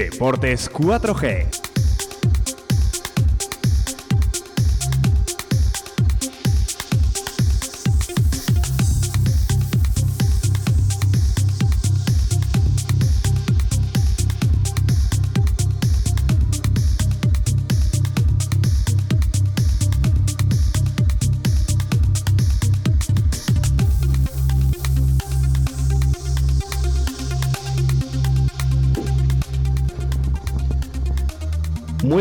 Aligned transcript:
Deportes 0.00 0.70
4G. 0.70 1.69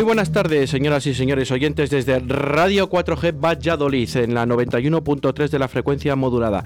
Buenas 0.09 0.31
tardes, 0.31 0.71
señoras 0.71 1.05
y 1.05 1.13
señores 1.13 1.51
oyentes, 1.51 1.91
desde 1.91 2.17
Radio 2.17 2.89
4G 2.89 3.39
Valladolid, 3.39 4.09
en 4.17 4.33
la 4.33 4.47
91.3 4.47 5.49
de 5.49 5.59
la 5.59 5.67
frecuencia 5.67 6.15
modulada. 6.15 6.63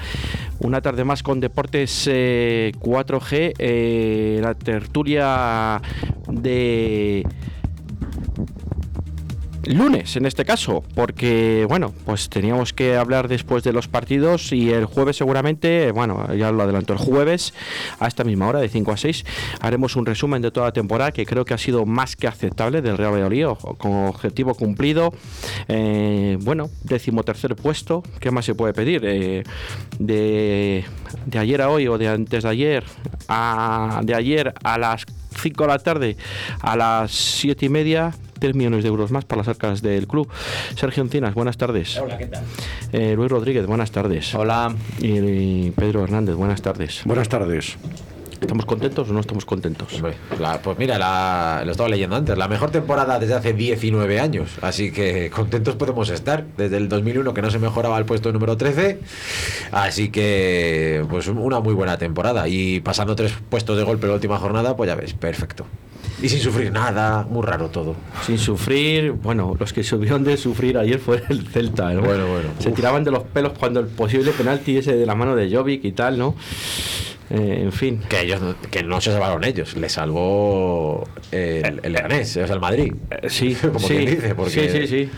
Una 0.59 0.79
tarde 0.79 1.03
más 1.03 1.23
con 1.23 1.41
Deportes 1.41 2.07
4G, 2.07 3.53
eh, 3.59 4.39
la 4.41 4.53
tertulia 4.53 5.81
de 6.29 7.27
lunes 9.65 10.15
en 10.15 10.25
este 10.25 10.45
caso, 10.45 10.83
porque 10.95 11.65
bueno, 11.67 11.93
pues 12.05 12.29
teníamos 12.29 12.73
que 12.73 12.95
hablar 12.95 13.27
después 13.27 13.63
de 13.63 13.73
los 13.73 13.87
partidos 13.87 14.51
y 14.51 14.71
el 14.71 14.85
jueves 14.85 15.17
seguramente, 15.17 15.91
bueno, 15.91 16.33
ya 16.33 16.51
lo 16.51 16.63
adelanto, 16.63 16.93
el 16.93 16.99
jueves 16.99 17.53
a 17.99 18.07
esta 18.07 18.23
misma 18.23 18.47
hora 18.47 18.59
de 18.59 18.69
5 18.69 18.91
a 18.91 18.97
6 18.97 19.25
haremos 19.61 19.95
un 19.95 20.05
resumen 20.05 20.41
de 20.41 20.51
toda 20.51 20.67
la 20.67 20.73
temporada 20.73 21.11
que 21.11 21.25
creo 21.25 21.45
que 21.45 21.53
ha 21.53 21.57
sido 21.57 21.85
más 21.85 22.15
que 22.15 22.27
aceptable 22.27 22.81
del 22.81 22.97
Real 22.97 23.13
Valladolid 23.13 23.45
con 23.77 24.07
objetivo 24.07 24.53
cumplido. 24.55 25.13
Eh, 25.67 26.37
bueno, 26.41 26.69
decimotercer 26.83 27.55
puesto, 27.55 28.03
¿qué 28.19 28.31
más 28.31 28.45
se 28.45 28.55
puede 28.55 28.73
pedir? 28.73 29.01
Eh, 29.05 29.43
de, 29.99 30.85
de 31.25 31.39
ayer 31.39 31.61
a 31.61 31.69
hoy 31.69 31.87
o 31.87 31.97
de 31.97 32.07
antes 32.07 32.43
de 32.43 32.49
ayer 32.49 32.83
a 33.27 34.01
de 34.03 34.15
ayer 34.15 34.53
a 34.63 34.77
las 34.77 35.05
5 35.41 35.63
de 35.63 35.67
la 35.67 35.79
tarde 35.79 36.17
a 36.61 36.75
las 36.75 37.11
7 37.11 37.65
y 37.65 37.69
media 37.69 38.13
3 38.43 38.55
millones 38.57 38.83
de 38.83 38.89
euros 38.89 39.09
más 39.09 39.23
para 39.23 39.39
las 39.39 39.47
arcas 39.47 39.81
del 39.81 40.05
club. 40.05 40.27
Sergio 40.75 41.01
Encinas, 41.01 41.33
buenas 41.33 41.55
tardes. 41.55 41.97
Hola, 41.97 42.17
¿qué 42.17 42.25
tal? 42.25 42.43
Eh, 42.91 43.13
Luis 43.15 43.31
Rodríguez, 43.31 43.65
buenas 43.65 43.89
tardes. 43.91 44.35
Hola. 44.35 44.75
Y, 44.99 45.17
y 45.67 45.71
Pedro 45.71 46.03
Hernández, 46.03 46.35
buenas 46.35 46.61
tardes. 46.61 47.03
Buenas 47.05 47.29
tardes. 47.29 47.77
¿Estamos 48.41 48.65
contentos 48.65 49.09
o 49.09 49.13
no 49.13 49.21
estamos 49.21 49.45
contentos? 49.45 49.93
Hombre, 49.93 50.15
la- 50.41 50.61
pues 50.61 50.77
mira, 50.77 50.97
la- 50.99 51.61
lo 51.65 51.71
estaba 51.71 51.87
leyendo 51.87 52.17
antes, 52.17 52.37
la 52.37 52.49
mejor 52.49 52.69
temporada 52.69 53.17
desde 53.17 53.35
hace 53.35 53.53
19 53.53 54.19
años, 54.19 54.49
así 54.61 54.91
que 54.91 55.29
contentos 55.29 55.75
podemos 55.77 56.09
estar. 56.09 56.43
Desde 56.57 56.75
el 56.75 56.89
2001 56.89 57.33
que 57.33 57.41
no 57.41 57.49
se 57.49 57.59
mejoraba 57.59 57.97
el 57.97 58.03
puesto 58.03 58.33
número 58.33 58.57
13, 58.57 58.99
así 59.71 60.09
que 60.09 61.05
pues 61.09 61.29
una 61.29 61.61
muy 61.61 61.73
buena 61.73 61.97
temporada. 61.97 62.49
Y 62.49 62.81
pasando 62.81 63.15
tres 63.15 63.31
puestos 63.49 63.77
de 63.77 63.83
golpe 63.83 64.07
en 64.07 64.09
la 64.09 64.15
última 64.15 64.37
jornada, 64.37 64.75
pues 64.75 64.89
ya 64.89 64.95
ves, 64.95 65.13
perfecto. 65.13 65.65
Y 66.21 66.29
sin 66.29 66.39
sufrir 66.39 66.71
nada, 66.71 67.25
muy 67.29 67.45
raro 67.45 67.69
todo. 67.69 67.95
Sin 68.25 68.37
sufrir, 68.37 69.11
bueno, 69.11 69.55
los 69.59 69.73
que 69.73 69.83
subieron 69.83 70.23
de 70.23 70.37
sufrir 70.37 70.77
ayer 70.77 70.99
fue 70.99 71.21
el 71.29 71.47
Celta, 71.47 71.91
¿no? 71.93 72.01
Bueno, 72.01 72.27
bueno. 72.27 72.49
Se 72.59 72.69
Uf. 72.69 72.75
tiraban 72.75 73.03
de 73.03 73.11
los 73.11 73.23
pelos 73.23 73.53
cuando 73.57 73.79
el 73.79 73.87
posible 73.87 74.31
penalti 74.31 74.77
ese 74.77 74.95
de 74.95 75.05
la 75.05 75.15
mano 75.15 75.35
de 75.35 75.53
Jovic 75.53 75.83
y 75.83 75.91
tal, 75.91 76.17
¿no? 76.17 76.35
Eh, 77.29 77.61
en 77.63 77.71
fin. 77.71 77.99
Que 78.07 78.21
ellos 78.21 78.39
que 78.69 78.83
no 78.83 79.01
se 79.01 79.11
salvaron 79.11 79.43
ellos, 79.43 79.75
le 79.75 79.89
salvó 79.89 81.03
el, 81.31 81.79
el 81.83 81.93
Leganés, 81.93 82.37
o 82.37 82.45
sea, 82.45 82.55
el 82.55 82.61
Madrid. 82.61 82.93
Eh, 83.09 83.29
sí, 83.29 83.55
como 83.61 83.79
sí, 83.79 83.95
quien 83.95 84.05
dice, 84.05 84.35
porque 84.35 84.51
sí, 84.51 84.69
sí, 84.69 84.87
sí. 84.87 85.09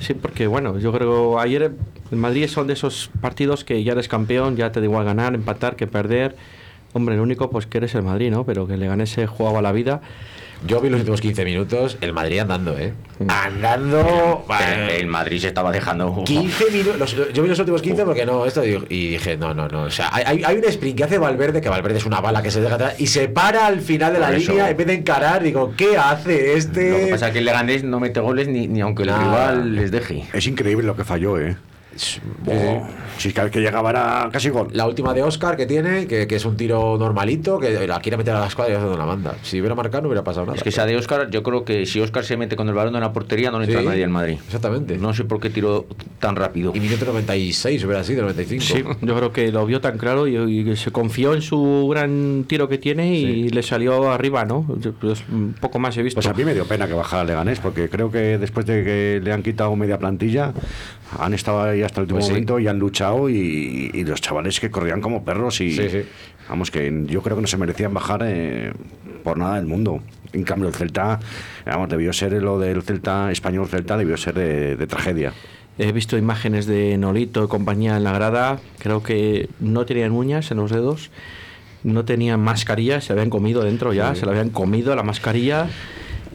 Sí, 0.00 0.14
porque 0.14 0.46
bueno, 0.46 0.78
yo 0.78 0.92
creo 0.92 1.38
ayer 1.40 1.72
el 2.10 2.18
Madrid 2.18 2.48
son 2.48 2.66
de 2.66 2.74
esos 2.74 3.10
partidos 3.20 3.64
que 3.64 3.82
ya 3.82 3.92
eres 3.92 4.08
campeón, 4.08 4.56
ya 4.56 4.70
te 4.72 4.80
da 4.80 4.86
igual 4.86 5.04
ganar, 5.04 5.34
empatar 5.34 5.76
que 5.76 5.86
perder. 5.86 6.36
Hombre, 6.96 7.14
lo 7.16 7.22
único 7.22 7.50
pues 7.50 7.66
que 7.66 7.76
eres 7.78 7.94
el 7.94 8.02
Madrid, 8.02 8.30
¿no? 8.30 8.44
Pero 8.44 8.66
que 8.66 8.76
le 8.78 8.86
gané 8.88 9.04
ese 9.04 9.26
jugaba 9.26 9.60
la 9.60 9.70
vida. 9.72 10.00
Yo 10.66 10.80
vi 10.80 10.88
los 10.88 11.00
últimos 11.00 11.20
15 11.20 11.44
minutos, 11.44 11.98
el 12.00 12.14
Madrid 12.14 12.38
andando, 12.38 12.78
¿eh? 12.78 12.94
Andando. 13.28 14.46
El, 14.58 14.88
el 15.02 15.06
Madrid 15.06 15.38
se 15.38 15.48
estaba 15.48 15.70
dejando. 15.70 16.24
15 16.24 16.70
minutos. 16.70 17.14
Yo 17.34 17.42
vi 17.42 17.48
los 17.50 17.58
últimos 17.58 17.82
15 17.82 18.04
porque 18.06 18.24
no, 18.24 18.46
esto 18.46 18.64
y 18.64 19.10
dije, 19.10 19.36
no, 19.36 19.52
no, 19.52 19.68
no. 19.68 19.82
O 19.82 19.90
sea, 19.90 20.08
hay- 20.12 20.42
un 20.56 20.64
sprint 20.64 20.96
que 20.96 21.04
hace 21.04 21.18
Valverde, 21.18 21.60
que 21.60 21.68
Valverde 21.68 21.98
es 21.98 22.06
una 22.06 22.22
bala 22.22 22.42
que 22.42 22.50
se 22.50 22.62
deja 22.62 22.76
atrás 22.76 22.94
y 22.98 23.06
se 23.08 23.28
para 23.28 23.66
al 23.66 23.80
final 23.82 24.14
de 24.14 24.18
la 24.20 24.32
eso. 24.34 24.52
línea 24.52 24.70
en 24.70 24.76
vez 24.78 24.86
de 24.86 24.94
encarar. 24.94 25.42
Digo, 25.42 25.74
¿qué 25.76 25.98
hace 25.98 26.54
este? 26.54 26.90
Lo 26.90 26.96
que 26.98 27.06
pasa 27.08 27.26
es 27.26 27.32
que 27.34 27.38
el 27.40 27.44
Leganés 27.44 27.84
no 27.84 28.00
mete 28.00 28.20
goles 28.20 28.48
ni, 28.48 28.66
ni 28.66 28.80
aunque 28.80 29.02
el 29.02 29.10
Nada. 29.10 29.22
rival 29.52 29.74
les 29.76 29.90
deje. 29.90 30.24
Es 30.32 30.46
increíble 30.46 30.86
lo 30.86 30.96
que 30.96 31.04
falló, 31.04 31.38
¿eh? 31.38 31.56
Oh. 32.46 32.86
Si 33.18 33.32
cada 33.32 33.44
vez 33.44 33.52
que 33.52 33.60
llegaba 33.60 33.90
era 33.90 34.28
casi 34.32 34.50
gol. 34.50 34.68
La 34.72 34.86
última 34.86 35.14
de 35.14 35.22
Oscar 35.22 35.56
que 35.56 35.64
tiene, 35.66 36.06
que, 36.06 36.26
que 36.26 36.36
es 36.36 36.44
un 36.44 36.56
tiro 36.56 36.96
normalito, 36.98 37.58
que 37.58 37.86
la 37.86 37.98
quiere 38.00 38.16
meter 38.18 38.34
a 38.34 38.40
la 38.40 38.46
escuadra 38.46 38.74
y 38.74 38.76
hace 38.76 38.84
donde 38.84 38.98
la 38.98 39.06
manda. 39.06 39.34
Si 39.42 39.58
hubiera 39.60 39.74
marcado 39.74 40.02
no 40.02 40.08
hubiera 40.08 40.22
pasado 40.24 40.46
nada. 40.46 40.56
Es 40.56 40.62
que 40.62 40.68
esa 40.68 40.84
de 40.84 40.96
Oscar, 40.96 41.30
yo 41.30 41.42
creo 41.42 41.64
que 41.64 41.86
si 41.86 42.00
Oscar 42.00 42.24
se 42.24 42.36
mete 42.36 42.56
con 42.56 42.68
el 42.68 42.74
balón 42.74 42.94
en 42.94 43.00
la 43.00 43.12
portería, 43.12 43.50
no 43.50 43.58
le 43.58 43.64
entra 43.64 43.80
Sí, 43.80 43.86
nadie 43.86 44.02
en 44.02 44.10
Madrid. 44.10 44.38
Exactamente. 44.46 44.98
No 44.98 45.14
sé 45.14 45.24
por 45.24 45.40
qué 45.40 45.48
tiró 45.50 45.86
tan 46.20 46.36
rápido. 46.36 46.72
Y 46.74 46.80
minuto 46.80 47.04
96 47.06 47.84
hubiera 47.84 48.04
sido, 48.04 48.22
95. 48.22 48.62
Sí, 48.64 48.84
yo 49.00 49.16
creo 49.16 49.32
que 49.32 49.50
lo 49.50 49.64
vio 49.64 49.80
tan 49.80 49.96
claro 49.98 50.26
y, 50.28 50.36
y 50.36 50.76
se 50.76 50.90
confió 50.90 51.34
en 51.34 51.40
su 51.42 51.88
gran 51.90 52.44
tiro 52.46 52.68
que 52.68 52.78
tiene 52.78 53.14
y 53.18 53.26
Sí. 53.26 53.48
le 53.48 53.62
salió 53.62 54.10
arriba, 54.10 54.44
¿no? 54.44 54.66
Yo, 54.78 54.92
pues, 54.92 55.24
un 55.30 55.54
poco 55.58 55.78
más 55.78 55.96
he 55.96 56.02
visto. 56.02 56.16
Pues 56.20 56.26
a 56.26 56.34
mí 56.34 56.44
me 56.44 56.52
dio 56.54 56.66
pena 56.66 56.86
que 56.86 56.92
bajara 56.92 57.24
Leganés, 57.24 57.60
porque 57.60 57.88
creo 57.88 58.10
que 58.10 58.36
después 58.38 58.66
de 58.66 58.84
que 58.84 59.20
le 59.22 59.32
han 59.32 59.42
quitado 59.42 59.74
media 59.76 59.98
plantilla, 59.98 60.52
han 61.18 61.32
estado 61.34 61.62
ahí 61.62 61.82
hasta 61.86 62.00
el 62.00 62.04
último 62.04 62.18
Pues 62.18 62.26
sí. 62.26 62.32
momento 62.32 62.58
y 62.58 62.68
han 62.68 62.78
luchado 62.78 63.28
y, 63.30 63.90
y 63.94 64.04
los 64.04 64.20
chavales 64.20 64.60
que 64.60 64.70
corrían 64.70 65.00
como 65.00 65.24
perros 65.24 65.60
y 65.60 65.70
Sí, 65.72 65.88
sí. 65.88 66.02
vamos 66.48 66.70
que 66.70 67.04
yo 67.06 67.22
creo 67.22 67.36
que 67.36 67.42
no 67.42 67.48
se 67.48 67.56
merecían 67.56 67.94
bajar 67.94 68.20
eh, 68.24 68.72
por 69.24 69.38
nada 69.38 69.56
del 69.56 69.66
mundo. 69.66 70.00
En 70.32 70.42
cambio 70.42 70.68
el 70.68 70.74
Celta, 70.74 71.18
vamos, 71.64 71.88
debió 71.88 72.12
ser 72.12 72.32
lo 72.42 72.58
del 72.58 72.82
Celta 72.82 73.30
español 73.32 73.66
Celta 73.68 73.96
debió 73.96 74.16
ser 74.16 74.34
de, 74.34 74.76
de 74.76 74.86
tragedia. 74.86 75.32
He 75.78 75.92
visto 75.92 76.16
imágenes 76.16 76.66
de 76.66 76.96
Nolito 76.96 77.44
y 77.44 77.48
compañía 77.48 77.96
en 77.96 78.04
la 78.04 78.12
grada. 78.12 78.58
Creo 78.78 79.02
que 79.02 79.48
no 79.60 79.84
tenían 79.86 80.12
uñas 80.12 80.50
en 80.50 80.56
los 80.56 80.70
dedos, 80.70 81.10
no 81.84 82.04
tenían 82.06 82.40
mascarilla, 82.40 83.00
se 83.02 83.12
habían 83.12 83.28
comido 83.30 83.62
dentro 83.62 83.92
ya, 83.92 84.14
se 84.14 84.24
la 84.26 84.32
habían 84.32 84.48
comido 84.50 84.94
la 84.96 85.02
mascarilla. 85.02 85.68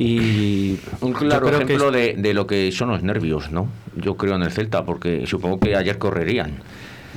Y 0.01 0.78
Un 1.01 1.13
claro 1.13 1.47
que 1.47 1.56
ejemplo 1.56 1.91
de, 1.91 2.16
de 2.17 2.34
lo 2.34 2.47
que 2.47 2.72
son 2.72 2.89
los 2.89 3.03
nervios, 3.03 3.51
¿no? 3.51 3.67
Yo 3.95 4.16
creo 4.16 4.35
en 4.35 4.44
el 4.44 4.51
Celta, 4.51 4.84
porque 4.85 5.25
supongo 5.28 5.59
que 5.59 5.75
ayer 5.75 5.97
correrían. 5.97 6.53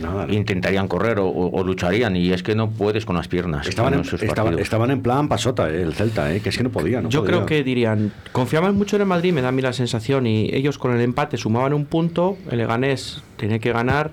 Nada, 0.02 0.26
¿no? 0.26 0.34
Intentarían 0.34 0.88
correr 0.88 1.18
o, 1.20 1.62
lucharían, 1.64 2.16
y 2.16 2.32
es 2.32 2.42
que 2.42 2.56
no 2.56 2.68
puedes 2.70 3.06
con 3.06 3.14
las 3.14 3.28
piernas. 3.28 3.68
Estaban 3.68 3.94
en 3.94 4.00
estaban, 4.58 4.90
en 4.90 5.02
plan 5.02 5.28
pasota, 5.28 5.70
eh, 5.70 5.82
el 5.82 5.94
Celta, 5.94 6.34
eh, 6.34 6.40
que 6.40 6.48
es 6.48 6.56
que 6.58 6.64
no 6.64 6.70
podía. 6.70 7.00
No 7.00 7.08
yo 7.10 7.20
podía. 7.20 7.36
creo 7.36 7.46
que 7.46 7.62
dirían, 7.62 8.12
confiaban 8.32 8.74
mucho 8.74 8.96
en 8.96 9.02
el 9.02 9.08
Madrid, 9.08 9.32
me 9.32 9.40
da 9.40 9.48
a 9.48 9.52
mí 9.52 9.62
la 9.62 9.72
sensación, 9.72 10.26
y 10.26 10.50
ellos 10.52 10.78
con 10.78 10.92
el 10.94 11.00
empate 11.00 11.36
sumaban 11.36 11.72
un 11.74 11.84
punto, 11.86 12.36
el 12.50 12.58
Leganés 12.58 13.22
tenía 13.36 13.60
que 13.60 13.72
ganar, 13.72 14.10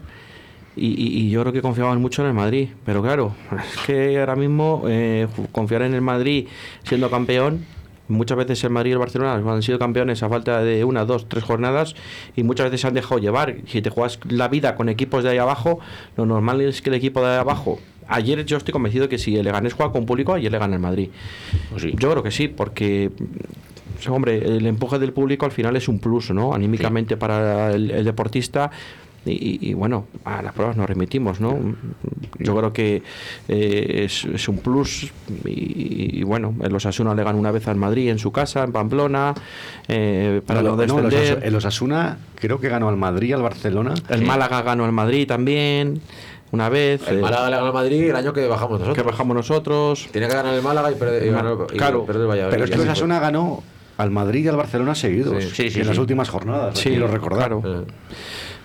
y, 0.75 0.88
y- 0.89 1.17
y 1.25 1.29
yo 1.31 1.41
creo 1.41 1.51
que 1.51 1.63
confiaban 1.63 1.99
mucho 1.99 2.21
en 2.21 2.27
el 2.27 2.35
Madrid. 2.35 2.69
Pero 2.85 3.01
claro, 3.01 3.33
es 3.57 3.85
que 3.88 4.19
ahora 4.19 4.35
mismo 4.35 4.83
eh, 4.88 5.27
confiar 5.51 5.81
en 5.81 5.95
el 5.95 6.01
Madrid 6.01 6.45
siendo 6.83 7.09
campeón, 7.09 7.65
muchas 8.11 8.38
veces 8.38 8.63
el 8.63 8.69
Madrid 8.69 8.91
y 8.91 8.94
el 8.94 8.99
Barcelona 8.99 9.33
han 9.33 9.61
sido 9.63 9.79
campeones 9.79 10.22
a 10.23 10.29
falta 10.29 10.61
de 10.61 10.83
una, 10.83 11.05
dos, 11.05 11.27
tres 11.27 11.44
jornadas, 11.44 11.95
y 12.35 12.44
muchas 12.44 12.66
veces 12.66 12.81
se 12.81 12.88
han 12.88 12.94
dejado 12.94 13.19
llevar. 13.19 13.55
Si 13.67 13.81
te 13.81 13.89
juegas 13.89 14.19
la 14.29 14.47
vida 14.47 14.75
con 14.75 14.89
equipos 14.89 15.24
de 15.24 15.31
ahí 15.31 15.38
abajo, 15.38 15.80
lo 16.18 16.25
normal 16.25 16.62
es 16.62 16.81
que 16.81 16.89
el 16.89 16.95
equipo 16.95 17.21
de 17.21 17.27
ahí 17.31 17.38
abajo... 17.39 17.80
Ayer 18.07 18.44
yo 18.44 18.57
estoy 18.57 18.74
convencido 18.74 19.07
que 19.07 19.18
si 19.18 19.38
el 19.38 19.45
Leganés 19.45 19.71
juega 19.71 19.94
con 19.94 20.06
público, 20.06 20.33
ayer 20.33 20.51
le 20.51 20.57
gana 20.57 20.75
el 20.75 20.81
Madrid. 20.81 21.09
Pues 21.69 21.83
sí. 21.83 21.94
Yo 21.97 22.12
creo 22.12 22.21
que 22.21 22.31
sí, 22.31 22.50
porque 22.50 23.09
hombre, 24.09 24.38
el 24.38 24.65
empuje 24.65 25.00
del 25.00 25.13
público 25.13 25.45
al 25.45 25.53
final 25.53 25.77
es 25.77 25.88
un 25.88 26.00
plus, 26.00 26.31
¿no? 26.31 26.53
Anímicamente 26.53 27.15
para 27.15 27.71
el, 27.71 27.89
el 27.89 28.03
deportista. 28.03 28.69
Y, 29.23 29.69
y- 29.69 29.73
bueno, 29.75 30.07
a 30.25 30.41
las 30.41 30.51
pruebas 30.53 30.75
nos 30.77 30.88
remitimos, 30.88 31.39
¿no? 31.39 31.57
Yo 32.39 32.56
creo 32.57 32.73
que 32.73 33.03
eh, 33.47 34.01
es, 34.06 34.25
es 34.25 34.47
un 34.47 34.57
plus. 34.57 35.12
Y, 35.45 36.19
y, 36.19 36.23
bueno, 36.23 36.56
el 36.63 36.73
Osasuna 36.75 37.13
le 37.13 37.23
ganó 37.23 37.38
una 37.38 37.51
vez 37.51 37.68
al 37.68 37.75
Madrid 37.75 38.09
en 38.09 38.18
su 38.18 38.31
casa, 38.31 38.63
en 38.63 38.71
Pamplona, 38.71 39.35
eh, 39.88 40.41
para 40.45 40.63
no, 40.63 40.75
No, 40.75 40.85
no, 40.88 41.00
el 41.00 41.09
descender. 41.09 41.38
Osasu- 41.38 41.45
el 41.47 41.56
Osasuna 41.56 42.18
creo 42.35 42.59
que 42.59 42.69
ganó 42.69 42.89
al 42.89 42.97
Madrid, 42.97 43.29
y 43.29 43.33
al 43.33 43.44
Barcelona. 43.44 43.94
el 44.09 44.23
Málaga 44.25 44.63
ganó 44.63 44.85
al 44.85 44.91
Madrid 44.91 45.27
también, 45.27 46.01
una 46.51 46.69
vez. 46.69 47.07
El 47.07 47.19
eh, 47.19 47.21
Málaga 47.21 47.50
le 47.51 47.56
ganó 47.57 47.67
al 47.67 47.74
Madrid 47.74 48.09
el 48.09 48.15
año 48.15 48.33
que 48.33 48.47
bajamos 48.47 48.79
nosotros. 48.79 48.95
que 48.97 49.03
bajamos 49.03 49.35
nosotros. 49.35 50.09
Tiene 50.12 50.27
que 50.29 50.33
ganar 50.33 50.56
el 50.56 50.63
Málaga 50.63 50.91
y 50.91 50.95
perder, 50.95 51.27
y 51.27 51.29
ganar- 51.29 51.57
y 51.71 51.77
Claro, 51.77 52.06
perder 52.07 52.24
el 52.24 52.27
Valladolid. 52.27 52.51
Pero 52.53 52.63
es 52.63 52.69
que 52.71 52.75
el 52.77 52.81
Osasuna 52.81 53.19
ganó 53.19 53.62
al 53.97 54.09
Madrid 54.09 54.45
y 54.45 54.47
al 54.47 54.56
Barcelona 54.57 54.95
seguidos 54.95 55.44
Sí, 55.44 55.50
sí, 55.53 55.69
sí, 55.69 55.81
en 55.81 55.88
las 55.88 55.97
últimas 56.00 56.27
jornadas. 56.27 56.75
Sí, 56.79 56.89
quiero 56.89 57.06
recordar. 57.06 57.56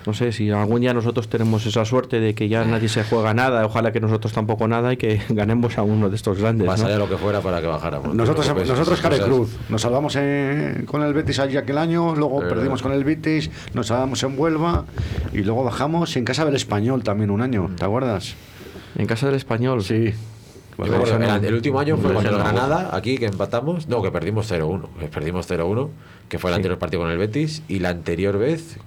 No 0.07 0.13
sé 0.13 0.31
si 0.31 0.49
algún 0.49 0.81
día 0.81 0.93
nosotros 0.93 1.27
tenemos 1.27 1.65
esa 1.65 1.83
suerte 1.85 2.19
de 2.19 2.33
que 2.33 2.47
ya 2.49 2.63
nadie 2.65 2.89
se 2.89 3.03
juega 3.03 3.33
nada, 3.33 3.65
ojalá 3.65 3.91
que 3.91 3.99
nosotros 3.99 4.33
tampoco 4.33 4.67
nada 4.67 4.93
y 4.93 4.97
que 4.97 5.21
ganemos 5.29 5.77
a 5.77 5.83
uno 5.83 6.09
de 6.09 6.15
estos 6.15 6.39
grandes. 6.39 6.65
Más 6.65 6.79
¿no? 6.79 6.85
allá 6.85 6.93
de 6.95 6.99
lo 6.99 7.09
que 7.09 7.17
fuera 7.17 7.41
para 7.41 7.61
que 7.61 7.67
bajáramos. 7.67 8.15
Nosotros, 8.15 8.45
preocupes, 8.45 8.69
nosotros 8.69 9.01
Care 9.01 9.19
Cruz, 9.19 9.55
nos 9.69 9.81
salvamos 9.81 10.15
en- 10.15 10.85
con 10.87 11.03
el 11.03 11.13
Betis 11.13 11.39
allí 11.39 11.57
aquel 11.57 11.77
año, 11.77 12.15
luego 12.15 12.41
Eh. 12.41 12.47
perdimos 12.47 12.81
con 12.81 12.93
el 12.93 13.03
Betis, 13.03 13.51
nos 13.73 13.87
salvamos 13.87 14.23
en 14.23 14.39
Huelva 14.39 14.85
y 15.33 15.39
luego 15.43 15.63
bajamos 15.65 16.15
en 16.15 16.23
casa 16.25 16.45
del 16.45 16.55
Español 16.55 17.03
también 17.03 17.29
un 17.29 17.41
año, 17.41 17.69
¿te 17.77 17.83
acuerdas? 17.83 18.35
En 18.95 19.05
casa 19.05 19.25
del 19.27 19.35
español. 19.35 19.83
Sí. 19.83 20.13
El, 20.79 21.45
el 21.45 21.53
último 21.55 21.79
año 21.79 21.97
fue 21.97 22.13
Pues 22.13 22.25
con 22.25 22.35
el. 22.35 22.39
Granada, 22.39 22.91
aquí 22.95 23.17
que 23.17 23.25
empatamos. 23.25 23.87
No, 23.87 24.01
que 24.03 24.11
perdimos 24.11 24.51
0-1. 24.51 24.87
que 24.99 25.07
Perdimos 25.07 25.49
0-1, 25.49 25.89
que 26.29 26.37
fue 26.37 26.51
el 26.51 26.55
anterior 26.55 26.77
partido 26.77 27.01
con 27.01 27.11
el 27.11 27.17
Betis. 27.17 27.63
Y 27.67 27.79
la 27.79 27.89
anterior 27.89 28.37
vez, 28.37 28.77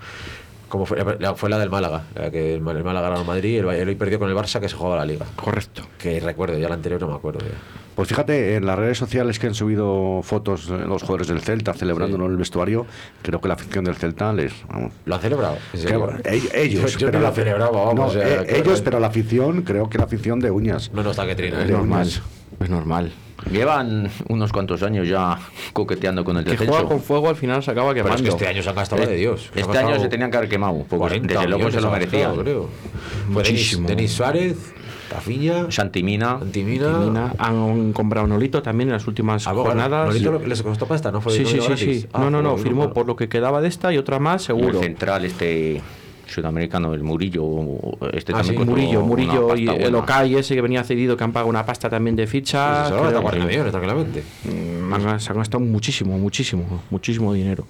como 0.71 0.87
fue, 0.87 0.97
la, 1.19 1.35
fue 1.35 1.51
la 1.51 1.59
del 1.59 1.69
Málaga, 1.69 2.05
la 2.15 2.31
que 2.31 2.55
el, 2.55 2.67
el 2.67 2.85
Málaga 2.85 3.09
ganó 3.11 3.21
al 3.21 3.27
Madrid 3.27 3.51
y 3.51 3.57
el 3.59 3.67
Valladolid 3.67 3.99
perdió 3.99 4.19
con 4.19 4.31
el 4.31 4.35
Barça 4.37 4.59
que 4.61 4.69
se 4.71 4.75
jugaba 4.77 4.97
la 4.97 5.05
liga. 5.05 5.27
Correcto. 5.37 5.83
Que 5.99 6.19
recuerdo, 6.21 6.57
ya 6.59 6.69
la 6.71 6.77
anterior 6.77 6.99
no 7.03 7.09
me 7.09 7.15
acuerdo. 7.17 7.41
ya. 7.41 7.55
Pues 7.97 8.09
fíjate, 8.09 8.55
en 8.57 8.65
las 8.65 8.79
redes 8.79 8.97
sociales 8.97 9.39
que 9.39 9.49
han 9.49 9.55
subido 9.55 10.21
fotos 10.23 10.71
eh, 10.71 10.79
los 10.87 11.03
jugadores 11.03 11.27
del 11.29 11.41
Celta 11.43 11.75
celebrándolo 11.75 12.25
en 12.25 12.31
el 12.31 12.37
vestuario, 12.39 12.87
creo 13.21 13.41
que 13.43 13.49
la 13.49 13.55
afición 13.55 13.85
del 13.85 13.97
Celta 13.97 14.33
les... 14.33 14.55
vamos, 14.69 14.93
¿Lo 15.05 15.17
han 15.17 15.21
celebrado? 15.21 15.57
Ellos, 15.75 16.93
Yo, 16.93 16.99
yo 16.99 17.07
pero 17.09 17.19
no 17.19 17.25
la 17.27 17.33
celebraba, 17.33 17.71
vamos. 17.73 17.95
no, 17.97 18.07
o 18.07 18.11
sea, 18.11 18.43
eh, 18.43 18.47
que- 18.47 18.59
ellos, 18.61 18.81
pero 18.81 19.01
la 19.01 19.09
afición, 19.09 19.63
creo 19.63 19.91
que 19.91 19.99
la 19.99 20.05
afición 20.05 20.41
de 20.41 20.51
uñas. 20.51 20.91
No, 20.95 21.03
no 21.03 21.11
está 21.11 21.27
que 21.27 21.35
trina. 21.35 21.63
Es 21.63 21.69
normal. 21.71 22.03
uñas. 22.07 22.23
Es 22.61 22.71
normal. 22.71 23.13
Llevan 23.51 24.11
unos 24.29 24.53
cuantos 24.53 24.83
años 24.83 25.09
ya 25.09 25.39
coqueteando 25.73 26.25
con 26.25 26.37
el 26.37 26.45
Que 26.45 26.51
descenso. 26.53 26.73
juega 26.75 26.89
con 26.89 27.01
fuego 27.01 27.29
al 27.29 27.37
final 27.37 27.63
se 27.63 27.71
acaba 27.71 27.93
Pero 27.93 28.05
quemando. 28.05 28.23
es 28.23 28.35
que 28.35 28.37
este 28.37 28.47
año 28.49 28.63
se 28.63 28.69
han 28.69 28.75
gastado 28.77 29.03
la 29.03 29.09
de 29.09 29.17
Dios. 29.17 29.51
Este 29.55 29.79
año 29.79 29.99
se 29.99 30.09
tenían 30.09 30.31
que 30.31 30.37
haber 30.37 30.49
quemado, 30.49 30.79
porque 30.89 30.97
40 30.97 31.35
desde 31.35 31.49
luego 31.49 31.71
se 31.71 31.81
lo 31.81 31.87
han 31.89 31.93
merecían. 31.95 32.37
creo. 32.37 32.69
Muchísimo. 33.29 33.89
Denis 33.89 34.13
Suárez, 34.13 34.57
Rafinha, 35.11 35.71
Santimina, 35.71 36.33
Antimina. 36.33 36.99
Timina, 37.01 37.35
han 37.39 37.93
comprado 37.93 38.27
Nolito 38.27 38.63
también 38.63 38.91
en 38.91 38.95
las 38.95 39.07
últimas 39.07 39.47
Ah, 39.47 39.53
bueno, 39.53 39.69
jornadas. 39.71 40.09
Nolito 40.09 40.33
lo- 40.33 40.47
les 40.47 40.63
costó 40.63 40.87
pasta, 40.87 41.11
¿no? 41.11 41.21
Fue 41.21 41.33
Sí, 41.33 41.45
sí, 41.47 41.59
sí, 41.61 41.77
sí. 41.77 42.07
Ah, 42.13 42.21
no, 42.21 42.31
no, 42.31 42.43
no, 42.43 42.57
firmó 42.57 42.93
por 42.93 43.07
lo 43.07 43.17
que 43.17 43.29
quedaba 43.29 43.61
de 43.61 43.69
esta 43.69 43.93
y 43.93 43.99
otra 43.99 44.19
más, 44.19 44.43
y 44.43 44.47
seguro. 44.47 44.79
el 44.79 44.85
central 44.85 45.25
este 45.25 45.81
sudamericano, 46.31 46.95
el 46.95 47.03
Murillo, 47.03 47.43
este 48.13 48.33
Ah, 48.33 48.37
también 48.39 48.61
sí, 48.63 48.65
Murillo, 48.69 48.99
una 49.01 49.09
Murillo 49.09 49.57
y 49.57 49.69
el. 49.69 49.95
Okai 49.95 50.35
ese 50.37 50.55
que 50.55 50.61
venía 50.63 50.83
cedido 50.85 51.17
que 51.17 51.25
han 51.25 51.33
pagado 51.33 51.51
una 51.51 51.67
pasta 51.67 51.91
también 51.91 52.17
de 52.17 52.27
ficha. 52.27 52.83
Pues 52.83 52.87
eso, 52.87 52.97
hasta 52.97 53.09
creo 53.11 53.23
40 53.23 53.47
que- 53.47 53.53
millones, 53.53 53.71
tranquilamente. 53.73 54.23
Mm, 54.45 54.93
han- 54.95 55.21
se 55.21 55.31
han 55.33 55.39
gastado 55.39 55.65
muchísimo, 55.65 56.19
muchísimo, 56.19 56.83
muchísimo 56.91 57.33
dinero. 57.35 57.67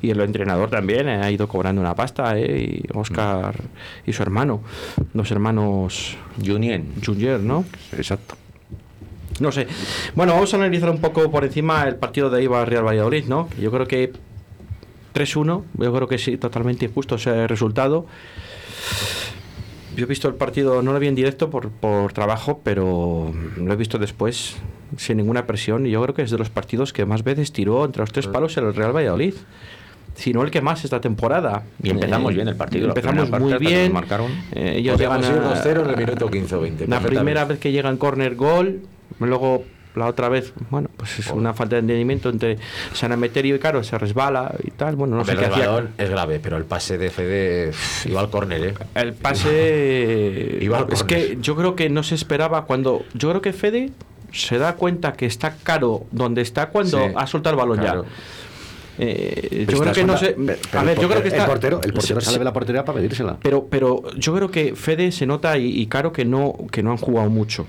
Y 0.00 0.10
el 0.10 0.20
entrenador 0.20 0.70
también 0.70 1.08
eh, 1.08 1.16
ha 1.22 1.30
ido 1.30 1.48
cobrando 1.48 1.80
una 1.80 1.94
pasta, 1.94 2.38
¿eh? 2.38 2.80
Y 2.84 2.96
Oscar 2.96 3.54
y 4.06 4.12
su 4.12 4.22
hermano, 4.22 4.60
los 5.12 5.30
hermanos 5.30 6.16
Junien. 6.44 6.92
Junior, 7.04 7.40
¿no? 7.40 7.64
Exacto. 7.96 8.36
No 9.40 9.50
sé. 9.50 9.66
Bueno, 10.14 10.32
vamos 10.34 10.54
a 10.54 10.56
analizar 10.58 10.88
un 10.90 10.98
poco 10.98 11.28
por 11.30 11.44
encima 11.44 11.82
el 11.88 11.96
partido 11.96 12.30
de 12.30 12.42
Ibar 12.44 12.68
Real 12.68 12.86
Valladolid, 12.86 13.24
¿no? 13.24 13.48
Yo 13.60 13.72
creo 13.72 13.86
que 13.88 14.12
3-1, 15.14 15.62
yo 15.78 15.92
creo 15.94 16.08
que 16.08 16.18
sí, 16.18 16.36
totalmente 16.36 16.84
injusto 16.86 17.14
ese 17.14 17.46
resultado. 17.46 18.06
Yo 19.96 20.04
he 20.04 20.06
visto 20.06 20.26
el 20.26 20.34
partido, 20.34 20.82
no 20.82 20.92
lo 20.92 20.98
vi 20.98 21.06
en 21.06 21.14
directo 21.14 21.50
por, 21.50 21.70
por 21.70 22.12
trabajo, 22.12 22.60
pero 22.64 23.32
lo 23.56 23.72
he 23.72 23.76
visto 23.76 23.96
después 23.98 24.56
sin 24.96 25.16
ninguna 25.18 25.46
presión 25.46 25.86
y 25.86 25.90
yo 25.92 26.02
creo 26.02 26.14
que 26.14 26.22
es 26.22 26.30
de 26.32 26.38
los 26.38 26.50
partidos 26.50 26.92
que 26.92 27.06
más 27.06 27.22
veces 27.22 27.52
tiró 27.52 27.84
entre 27.84 28.00
los 28.00 28.10
tres 28.12 28.26
palos 28.26 28.56
el 28.56 28.74
Real 28.74 28.94
Valladolid. 28.94 29.34
Si 30.16 30.32
no 30.32 30.42
el 30.42 30.50
que 30.52 30.60
más 30.60 30.84
esta 30.84 31.00
temporada. 31.00 31.64
Y 31.82 31.90
empezamos 31.90 32.30
Eh, 32.30 32.34
bien 32.36 32.48
el 32.48 32.54
partido, 32.56 32.88
Empezamos 32.88 33.30
muy 33.30 33.50
parte 33.52 33.58
bien. 33.58 33.92
marcaron. 33.92 34.30
Eh, 34.52 34.74
ellos 34.78 34.98
llegan 34.98 35.24
a- 35.24 35.28
2-0 35.28 35.82
en 35.84 35.90
el 35.90 35.96
minuto 35.96 36.28
15 36.30 36.54
o 36.56 36.60
20. 36.60 36.86
la 36.86 37.00
primera 37.00 37.44
vez 37.44 37.58
que 37.58 37.72
llega 37.72 37.90
en 37.90 37.96
corner 37.96 38.36
gol, 38.36 38.82
luego 39.18 39.64
la 39.94 40.06
otra 40.06 40.28
vez, 40.28 40.52
bueno, 40.70 40.88
pues 40.96 41.18
es 41.20 41.30
una 41.30 41.54
falta 41.54 41.76
de 41.76 41.80
entendimiento 41.80 42.28
entre 42.28 42.58
San 42.92 43.12
Emeterio 43.12 43.54
y 43.54 43.58
Caro, 43.58 43.82
se 43.84 43.96
resbala 43.98 44.54
y 44.62 44.70
tal. 44.70 44.96
Bueno, 44.96 45.14
no 45.16 45.20
Hombre, 45.22 45.34
sé 45.36 45.40
qué 45.40 45.46
el 45.46 45.52
hacía. 45.52 45.68
balón 45.68 45.90
es 45.98 46.10
grave, 46.10 46.40
pero 46.42 46.56
el 46.56 46.64
pase 46.64 46.98
de 46.98 47.10
Fede 47.10 47.70
iba 48.06 48.20
al 48.20 48.30
córner, 48.30 48.64
¿eh? 48.64 48.74
El 48.94 49.12
pase. 49.14 50.58
Iba 50.60 50.78
al 50.78 50.92
es 50.92 51.02
que 51.04 51.38
yo 51.40 51.56
creo 51.56 51.76
que 51.76 51.88
no 51.90 52.02
se 52.02 52.14
esperaba 52.14 52.64
cuando. 52.64 53.02
Yo 53.14 53.28
creo 53.30 53.40
que 53.42 53.52
Fede 53.52 53.90
se 54.32 54.58
da 54.58 54.74
cuenta 54.74 55.12
que 55.12 55.26
está 55.26 55.56
caro 55.62 56.04
donde 56.10 56.42
está 56.42 56.68
cuando 56.70 56.98
Sí, 56.98 57.12
ha 57.14 57.26
soltado 57.26 57.54
el 57.54 57.60
balón 57.60 57.78
claro. 57.78 58.02
ya. 58.04 58.08
Eh, 58.96 59.64
Pero 59.66 59.72
yo 59.72 59.80
creo 59.80 59.92
que 59.92 60.04
no 60.04 60.16
sé. 60.16 60.36
pero 60.36 60.80
A 60.80 60.84
ver, 60.84 60.98
yo 61.00 61.08
creo 61.08 61.22
que 61.22 61.28
portero- 61.30 61.32
está. 61.32 61.42
El 61.44 61.50
portero, 61.50 61.80
el 61.82 61.92
portero 61.92 62.20
Sí, 62.20 62.26
sale 62.26 62.38
de 62.38 62.44
la 62.44 62.52
portería 62.52 62.84
para 62.84 62.98
pedírsela. 62.98 63.36
Pero, 63.42 63.66
pero 63.68 64.02
yo 64.16 64.34
creo 64.34 64.50
que 64.50 64.74
Fede 64.76 65.10
se 65.12 65.26
nota 65.26 65.58
y, 65.58 65.66
y 65.80 65.86
Caro 65.86 66.12
que 66.12 66.24
no, 66.24 66.54
que 66.70 66.82
no 66.82 66.90
han 66.92 66.96
jugado 66.98 67.28
mucho. 67.30 67.66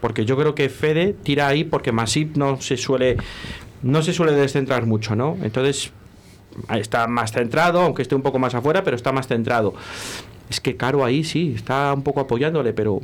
Porque 0.00 0.24
yo 0.24 0.36
creo 0.36 0.54
que 0.54 0.68
Fede 0.68 1.14
tira 1.22 1.48
ahí 1.48 1.64
porque 1.64 1.92
Masip 1.92 2.36
no 2.36 2.60
se 2.60 2.76
suele 2.76 3.16
no 3.82 4.02
se 4.02 4.12
suele 4.12 4.32
descentrar 4.32 4.86
mucho, 4.86 5.16
¿no? 5.16 5.36
Entonces 5.42 5.92
está 6.70 7.06
más 7.06 7.32
centrado, 7.32 7.80
aunque 7.80 8.02
esté 8.02 8.14
un 8.14 8.22
poco 8.22 8.38
más 8.38 8.54
afuera, 8.54 8.82
pero 8.84 8.96
está 8.96 9.12
más 9.12 9.26
centrado. 9.28 9.74
Es 10.48 10.60
que 10.60 10.76
Caro 10.76 11.04
ahí 11.04 11.24
sí, 11.24 11.52
está 11.54 11.92
un 11.94 12.02
poco 12.02 12.20
apoyándole, 12.20 12.72
pero 12.72 13.00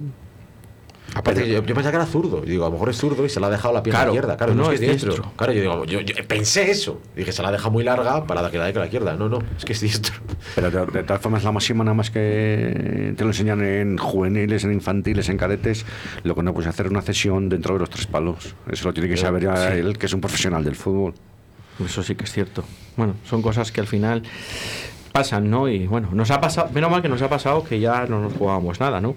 Aparte, 1.17 1.49
yo, 1.49 1.55
yo 1.63 1.75
pensaba 1.75 1.91
que 1.91 1.97
era 1.97 2.07
zurdo. 2.07 2.43
Y 2.45 2.51
digo, 2.51 2.65
a 2.65 2.69
lo 2.69 2.73
mejor 2.75 2.91
es 2.91 2.97
zurdo 2.97 3.25
y 3.25 3.29
se 3.29 3.41
la 3.41 3.47
ha 3.49 3.51
dejado 3.51 3.73
la 3.75 3.83
pierna 3.83 4.01
Claro, 4.01 4.13
izquierda. 4.13 4.37
Claro, 4.37 4.55
no, 4.55 4.63
no, 4.65 4.71
es 4.71 4.75
es 4.75 4.81
que 4.81 4.85
es 4.87 4.91
diestro. 4.93 5.13
diestro. 5.13 5.33
Claro, 5.37 5.53
yo 5.53 5.61
digo, 5.61 5.85
yo, 5.87 6.01
yo 6.01 6.15
pensé 6.29 6.71
eso. 6.71 7.01
Dije, 7.17 7.33
se 7.33 7.43
la 7.43 7.51
deja 7.51 7.71
muy 7.71 7.85
larga 7.85 8.27
para 8.27 8.51
que 8.51 8.59
la 8.59 8.67
dé 8.67 8.73
con 8.73 8.81
la 8.81 8.87
izquierda. 8.87 9.15
No, 9.17 9.29
no, 9.29 9.39
es 9.59 9.65
que 9.65 9.73
es 9.73 9.81
diestro. 9.81 10.15
Pero 10.55 10.71
de, 10.71 10.87
de 10.87 11.03
todas 11.05 11.23
formas, 11.23 11.43
la 11.45 11.53
máxima 11.53 11.85
nada 11.85 11.95
más 11.95 12.11
que 12.11 13.15
te 13.17 13.25
lo 13.25 13.31
enseñan 13.31 13.63
en 13.63 13.97
juveniles, 13.99 14.65
en 14.65 14.73
infantiles, 14.73 15.29
en 15.29 15.39
cadetes, 15.39 15.85
lo 16.23 16.35
que 16.35 16.43
no 16.43 16.53
puedes 16.53 16.69
hacer 16.69 16.87
es 16.87 16.93
una 16.93 17.03
cesión 17.03 17.49
dentro 17.49 17.75
de 17.75 17.81
los 17.81 17.91
tres 17.91 18.07
palos. 18.07 18.55
Eso 18.71 18.89
lo 18.89 18.95
tiene 18.95 19.09
que 19.09 19.17
saber 19.17 19.43
ya 19.45 19.57
Sí. 19.73 19.79
él, 19.79 19.97
que 19.99 20.07
es 20.07 20.13
un 20.13 20.21
profesional 20.21 20.63
del 20.65 20.77
fútbol. 20.77 21.15
eso 21.85 22.03
sí 22.03 22.15
que 22.15 22.25
es 22.25 22.33
cierto. 22.33 22.65
Bueno, 22.97 23.15
son 23.25 23.43
cosas 23.43 23.73
que 23.73 23.81
al 23.81 23.87
final 23.87 24.23
pasan, 25.17 25.49
¿no? 25.51 25.69
Y 25.69 25.87
bueno, 25.87 26.09
nos 26.13 26.31
ha 26.31 26.41
pasado, 26.41 26.69
menos 26.75 26.91
mal 26.91 27.01
que 27.03 27.09
nos 27.09 27.23
ha 27.23 27.29
pasado 27.29 27.65
que 27.65 27.81
ya 27.81 28.07
no 28.07 28.21
nos 28.21 28.35
jugábamos 28.35 28.79
nada, 28.81 29.01
¿no? 29.01 29.15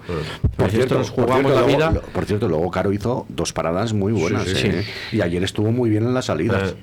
Pues 0.55 0.73
esto 0.73 0.97
nos 0.97 1.11
por 1.11 1.25
jugamos 1.25 1.51
cierto, 1.51 1.61
la 1.61 1.61
luego- 1.67 1.77
vida. 1.77 1.91
lo- 1.91 2.01
por 2.01 2.25
cierto, 2.25 2.47
luego 2.47 2.71
Caro 2.71 2.93
hizo 2.93 3.25
dos 3.29 3.51
paradas 3.53 3.93
muy 3.93 4.13
buenas. 4.13 4.43
sí, 4.47 4.67
¿eh? 4.67 4.85
Y 5.11 5.21
ayer 5.21 5.43
estuvo 5.43 5.71
muy 5.71 5.89
bien 5.89 6.03
en 6.05 6.13
las 6.13 6.25
salidas. 6.25 6.71
Eh, 6.71 6.75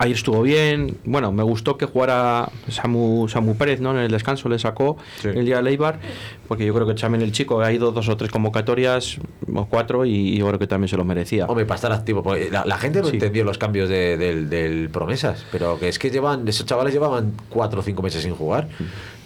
Ayer 0.00 0.16
estuvo 0.16 0.42
bien. 0.42 0.96
Bueno, 1.04 1.30
me 1.30 1.44
gustó 1.44 1.78
que 1.78 1.86
jugara 1.86 2.48
Samu, 2.68 3.28
Samu 3.28 3.54
Pérez, 3.56 3.80
¿no? 3.80 3.92
En 3.92 3.98
el 3.98 4.10
descanso 4.10 4.48
le 4.48 4.58
sacó 4.58 4.96
Sí. 5.22 5.28
el 5.28 5.44
día 5.44 5.58
de 5.58 5.62
Leibar, 5.62 6.00
porque 6.48 6.66
yo 6.66 6.74
creo 6.74 6.84
que 6.84 6.94
también 6.94 7.22
el 7.22 7.30
chico 7.30 7.60
ha 7.60 7.72
ido 7.72 7.92
dos 7.92 8.08
o 8.08 8.16
tres 8.16 8.28
convocatorias, 8.32 9.18
o 9.54 9.66
cuatro, 9.66 10.04
y 10.04 10.36
yo 10.36 10.48
creo 10.48 10.58
que 10.58 10.66
también 10.66 10.88
se 10.88 10.96
lo 10.96 11.04
merecía. 11.04 11.46
Hombre, 11.46 11.64
para 11.64 11.76
estar 11.76 11.92
activo. 11.92 12.24
porque 12.24 12.50
La, 12.50 12.64
la 12.64 12.76
gente 12.76 13.00
no 13.02 13.06
Sí. 13.06 13.14
entendió 13.14 13.44
los 13.44 13.56
cambios 13.56 13.88
de- 13.88 14.16
del, 14.16 14.50
del 14.50 14.90
promesas, 14.90 15.44
pero 15.52 15.78
que 15.78 15.88
es 15.88 15.98
que 16.00 16.10
llevan, 16.10 16.46
esos 16.48 16.66
chavales 16.66 16.92
llevaban 16.92 17.32
cuatro 17.48 17.78
o 17.78 17.82
cinco 17.84 18.02
meses 18.02 18.22
sin 18.22 18.34
jugar. 18.34 18.66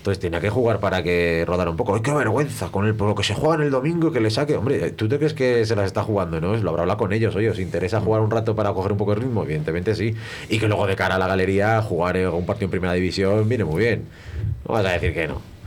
Entonces 0.09 0.23
tenía 0.23 0.41
que 0.41 0.49
jugar 0.49 0.81
para 0.81 1.03
que 1.03 1.45
rodara 1.47 1.71
un 1.71 1.77
poco. 1.77 1.95
¡Ay, 1.95 2.00
qué 2.00 2.12
vergüenza! 2.12 2.69
Con 2.69 2.87
el, 2.87 2.95
por 2.95 3.09
lo 3.09 3.15
que 3.15 3.23
se 3.23 3.35
juega 3.35 3.57
en 3.57 3.62
el 3.65 3.71
domingo 3.71 4.09
y 4.09 4.12
que 4.12 4.21
le 4.21 4.31
saque. 4.31 4.57
Hombre, 4.57 4.93
¿tú 4.93 5.07
te 5.07 5.19
crees 5.19 5.35
que 5.35 5.67
se 5.67 5.77
las 5.77 5.85
está 5.85 6.03
jugando? 6.03 6.41
¿No? 6.41 6.57
Lo 6.57 6.71
habrá 6.71 6.83
hablado 6.85 6.97
con 6.97 7.12
ellos. 7.12 7.37
Oye, 7.37 7.50
¿os 7.50 7.59
interesa 7.59 8.00
jugar 8.00 8.23
un 8.23 8.31
rato 8.31 8.57
para 8.57 8.73
coger 8.73 8.93
un 8.93 8.99
poco 8.99 9.15
de 9.15 9.21
ritmo? 9.21 9.43
Evidentemente 9.43 9.95
sí. 9.95 10.15
Y 10.49 10.59
que 10.59 10.67
luego 10.67 10.87
de 10.87 10.97
cara 10.97 11.17
a 11.17 11.19
la 11.19 11.29
galería, 11.29 11.83
jugar 11.83 12.17
un 12.29 12.47
partido 12.47 12.69
en 12.69 12.71
primera 12.71 12.95
división 12.95 13.47
viene 13.47 13.65
muy 13.65 13.83
bien. 13.83 14.07
No 14.67 14.73
vas 14.73 14.87
a 14.87 14.93
decir 14.93 15.12
que 15.12 15.29
no. 15.29 15.58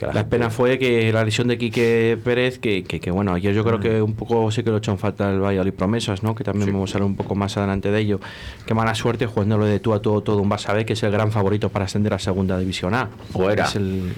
Que 0.00 0.06
La 0.06 0.12
gente- 0.14 0.30
pena 0.30 0.48
fue 0.50 0.78
que 0.78 1.12
la 1.12 1.22
lesión 1.24 1.46
de 1.46 1.58
Quique 1.58 2.18
Pérez, 2.24 2.58
que, 2.58 2.84
que, 2.84 2.98
que, 3.00 3.10
bueno, 3.10 3.34
ayer 3.34 3.52
yo 3.54 3.62
creo 3.62 3.78
que 3.78 4.00
un 4.00 4.14
poco 4.14 4.50
sí 4.50 4.62
que 4.62 4.70
lo 4.70 4.78
hecho 4.78 4.90
en 4.92 4.98
falta 4.98 5.30
el 5.30 5.40
Valladolid 5.40 5.74
Promesas, 5.74 6.22
¿no? 6.22 6.34
Que 6.34 6.42
también 6.42 6.72
vamos 6.72 6.92
a 6.94 6.98
hablar 6.98 7.06
un 7.10 7.16
poco 7.16 7.34
más 7.34 7.56
adelante 7.58 7.90
de 7.90 8.00
ello. 8.00 8.18
Qué 8.66 8.72
mala 8.72 8.94
suerte 8.94 9.26
jugándolo 9.26 9.66
de 9.66 9.78
tú 9.78 9.92
a 9.92 10.00
todo, 10.00 10.22
todo 10.22 10.38
un 10.38 10.50
Barça 10.50 10.74
B, 10.74 10.86
que 10.86 10.94
es 10.94 11.02
el 11.02 11.12
gran 11.12 11.30
favorito 11.32 11.68
para 11.68 11.84
ascender 11.84 12.14
a 12.14 12.18
Segunda 12.18 12.58
División 12.58 12.94
A. 12.94 13.10
O 13.34 13.50
era. 13.50 13.66
Es 13.66 13.76
el- 13.76 14.14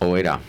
O 0.00 0.16
era. 0.18 0.40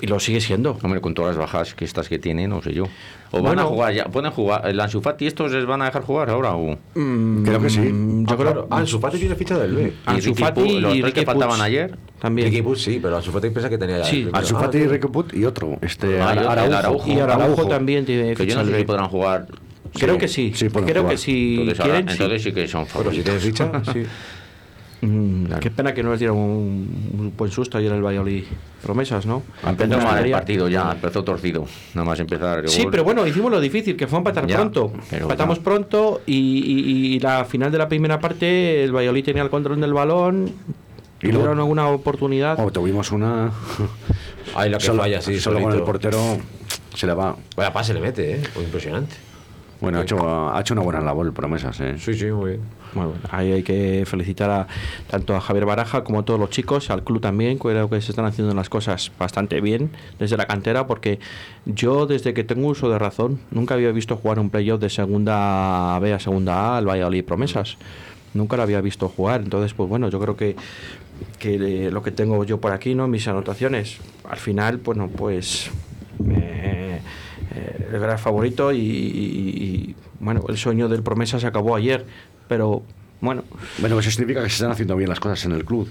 y 0.00 0.06
lo 0.06 0.20
sigue 0.20 0.40
siendo. 0.40 0.78
Hombre, 0.82 1.00
con 1.00 1.14
todas 1.14 1.36
las 1.36 1.38
bajas 1.38 1.74
que 1.74 1.84
estas 1.84 2.08
que 2.08 2.18
tiene, 2.18 2.46
no 2.48 2.60
sé 2.62 2.72
yo. 2.74 2.84
O 3.32 3.36
van 3.42 3.42
Bueno. 3.42 3.62
a 3.62 3.64
jugar 3.64 3.94
ya. 3.94 4.04
¿Pueden 4.06 4.30
jugar? 4.30 4.68
¿El 4.68 4.78
Ansu 4.78 5.00
Fati 5.00 5.26
estos 5.26 5.50
les 5.52 5.64
van 5.66 5.82
a 5.82 5.86
dejar 5.86 6.02
jugar 6.02 6.30
ahora? 6.30 6.54
O... 6.54 6.78
Creo 6.94 7.60
que 7.60 7.70
sí. 7.70 7.80
Mm, 7.80 8.26
Yo 8.26 8.32
Ah, 8.34 8.36
creo 8.36 8.52
claro. 8.52 8.68
Ansu 8.70 9.00
Fati 9.00 9.18
tiene 9.18 9.34
ficha 9.34 9.58
del 9.58 9.74
B. 9.74 9.92
Ansu 10.06 10.34
Fati 10.34 10.60
Pu- 10.60 10.80
los 10.80 10.94
y 10.94 11.00
tres 11.00 11.12
que 11.14 11.22
faltaban 11.24 11.60
ayer. 11.60 11.96
También. 12.26 12.48
Ricky 12.48 12.62
Puig 12.62 12.76
sí, 12.78 12.98
pero 13.00 13.16
Ansu 13.16 13.30
Fati 13.30 13.50
piensa 13.50 13.68
que 13.68 13.78
tenía 13.78 13.98
ya. 13.98 14.04
Sí. 14.04 14.28
Ansu 14.32 14.56
Ah, 14.56 14.60
Fati, 14.62 14.78
sí. 14.78 14.86
Ricky 14.88 15.06
Puig 15.06 15.26
y 15.34 15.44
otro. 15.44 15.78
Este, 15.80 16.20
Ah, 16.20 16.34
y 16.34 16.38
Araujo. 16.38 16.76
Araujo. 16.76 17.10
Y 17.12 17.18
Araujo 17.20 17.66
también 17.68 18.04
tiene 18.04 18.34
Que 18.34 18.46
yo 18.46 18.56
no 18.56 18.64
sé 18.64 18.76
si 18.78 18.84
podrán 18.84 19.08
jugar. 19.08 19.46
Creo 19.94 20.18
que 20.18 20.26
sí. 20.28 20.52
Creo 20.58 20.70
jugar. 20.72 21.06
que 21.06 21.16
si 21.16 21.54
Entonces, 21.60 21.80
ahora- 21.80 21.92
quieren, 21.94 22.08
sí. 22.08 22.12
entonces 22.22 22.42
sí 22.42 22.52
que 22.52 22.66
son 22.68 22.84
si 22.84 22.90
favoritos. 22.90 23.24
tienes 23.24 23.42
ficha, 23.44 23.70
sí. 23.92 24.02
Mm, 25.02 25.44
Qué 25.60 25.70
pena 25.70 25.92
que 25.92 26.02
no 26.02 26.10
les 26.10 26.18
dieron 26.20 26.38
un, 26.38 27.10
un 27.18 27.32
buen 27.36 27.50
susto 27.50 27.76
ayer 27.78 27.92
el 27.92 28.02
Valladolid 28.02 28.44
promesas, 28.82 29.26
¿no? 29.26 29.42
Empezó 29.66 29.98
mal 29.98 30.24
el 30.24 30.30
partido 30.32 30.68
ya, 30.68 30.90
empezó 30.92 31.22
torcido. 31.22 31.66
Nada 31.94 32.06
más 32.06 32.18
empezar. 32.18 32.66
Sí, 32.68 32.82
gol. 32.82 32.90
pero 32.90 33.04
bueno, 33.04 33.26
hicimos 33.26 33.50
lo 33.50 33.60
difícil, 33.60 33.94
que 33.94 34.06
fue 34.06 34.18
empatar 34.18 34.46
Ya, 34.46 34.56
pronto. 34.56 34.92
pero 35.10 35.22
Empatamos 35.24 35.58
pronto 35.58 36.22
y, 36.26 36.34
y- 36.34 37.14
y 37.16 37.20
la 37.20 37.44
final 37.44 37.70
de 37.70 37.78
la 37.78 37.88
primera 37.88 38.18
parte, 38.18 38.84
el 38.84 38.92
Valladolid 38.96 39.24
tenía 39.24 39.42
el 39.42 39.50
control 39.50 39.80
del 39.80 39.92
balón 39.92 40.50
Y 41.22 41.26
luego- 41.26 41.38
¿Tuvieron 41.40 41.58
alguna 41.58 41.88
oportunidad? 41.88 42.58
Oh, 42.60 42.70
tuvimos 42.70 43.10
una. 43.12 43.50
Ahí 44.54 44.70
lo 44.70 44.78
que 44.78 44.84
solo, 44.84 45.02
falla, 45.02 45.20
sí, 45.20 45.40
solo 45.40 45.60
con 45.62 45.72
el 45.72 45.82
portero 45.82 46.18
se 46.94 47.06
le 47.06 47.14
va. 47.14 47.36
Vaya 47.56 47.72
pase 47.72 47.92
le 47.94 48.00
mete, 48.00 48.36
¿eh? 48.36 48.42
Impresionante. 48.56 49.14
Bueno, 49.80 49.98
ha 49.98 50.02
hecho, 50.02 50.50
ha 50.54 50.58
hecho 50.60 50.72
una 50.72 50.82
buena 50.82 51.00
labor, 51.02 51.30
promesas. 51.34 51.78
¿eh? 51.80 51.96
Sí, 51.98 52.14
sí, 52.14 52.26
muy 52.26 52.52
bien. 52.52 52.62
Bueno, 52.94 53.12
ahí 53.30 53.52
hay 53.52 53.62
que 53.62 54.04
felicitar 54.06 54.48
a, 54.50 54.66
tanto 55.10 55.36
a 55.36 55.40
Javier 55.42 55.66
Baraja 55.66 56.02
como 56.02 56.20
a 56.20 56.24
todos 56.24 56.40
los 56.40 56.48
chicos, 56.48 56.88
al 56.88 57.04
club 57.04 57.20
también, 57.20 57.58
creo 57.58 57.90
que 57.90 58.00
se 58.00 58.10
están 58.12 58.24
haciendo 58.24 58.54
las 58.54 58.70
cosas 58.70 59.12
bastante 59.18 59.60
bien 59.60 59.90
desde 60.18 60.38
la 60.38 60.46
cantera, 60.46 60.86
porque 60.86 61.18
yo 61.66 62.06
desde 62.06 62.32
que 62.32 62.42
tengo 62.42 62.68
uso 62.68 62.88
de 62.88 62.98
razón 62.98 63.38
nunca 63.50 63.74
había 63.74 63.92
visto 63.92 64.16
jugar 64.16 64.38
un 64.38 64.48
playoff 64.48 64.80
de 64.80 64.88
segunda 64.88 65.98
B 65.98 66.14
a 66.14 66.18
segunda 66.20 66.54
A 66.58 66.78
al 66.78 66.88
Valladolid 66.88 67.24
Promesas. 67.24 67.76
Nunca 68.32 68.56
lo 68.56 68.62
había 68.62 68.80
visto 68.80 69.08
jugar, 69.10 69.42
entonces 69.42 69.74
pues 69.74 69.90
bueno, 69.90 70.08
yo 70.08 70.18
creo 70.18 70.36
que, 70.36 70.56
que 71.38 71.86
eh, 71.86 71.90
lo 71.90 72.02
que 72.02 72.10
tengo 72.10 72.42
yo 72.44 72.60
por 72.60 72.72
aquí, 72.72 72.94
¿no? 72.94 73.08
Mis 73.08 73.26
anotaciones, 73.28 73.98
al 74.28 74.38
final, 74.38 74.78
bueno, 74.78 75.08
pues 75.08 75.70
eh, 76.30 77.00
eh, 77.54 77.88
el 77.92 78.00
gran 78.00 78.18
favorito 78.18 78.72
y, 78.72 79.94
bueno, 80.20 80.44
el 80.48 80.56
sueño 80.56 80.88
del 80.88 81.02
Promesa 81.02 81.38
se 81.38 81.46
acabó 81.46 81.76
ayer, 81.76 82.04
pero 82.48 82.82
bueno, 83.20 83.44
Bueno, 83.78 83.98
eso 83.98 84.10
significa 84.10 84.42
que 84.42 84.48
se 84.50 84.56
están 84.56 84.70
haciendo 84.70 84.96
bien 84.96 85.08
las 85.08 85.20
cosas 85.20 85.44
en 85.46 85.52
el 85.52 85.64
club. 85.64 85.88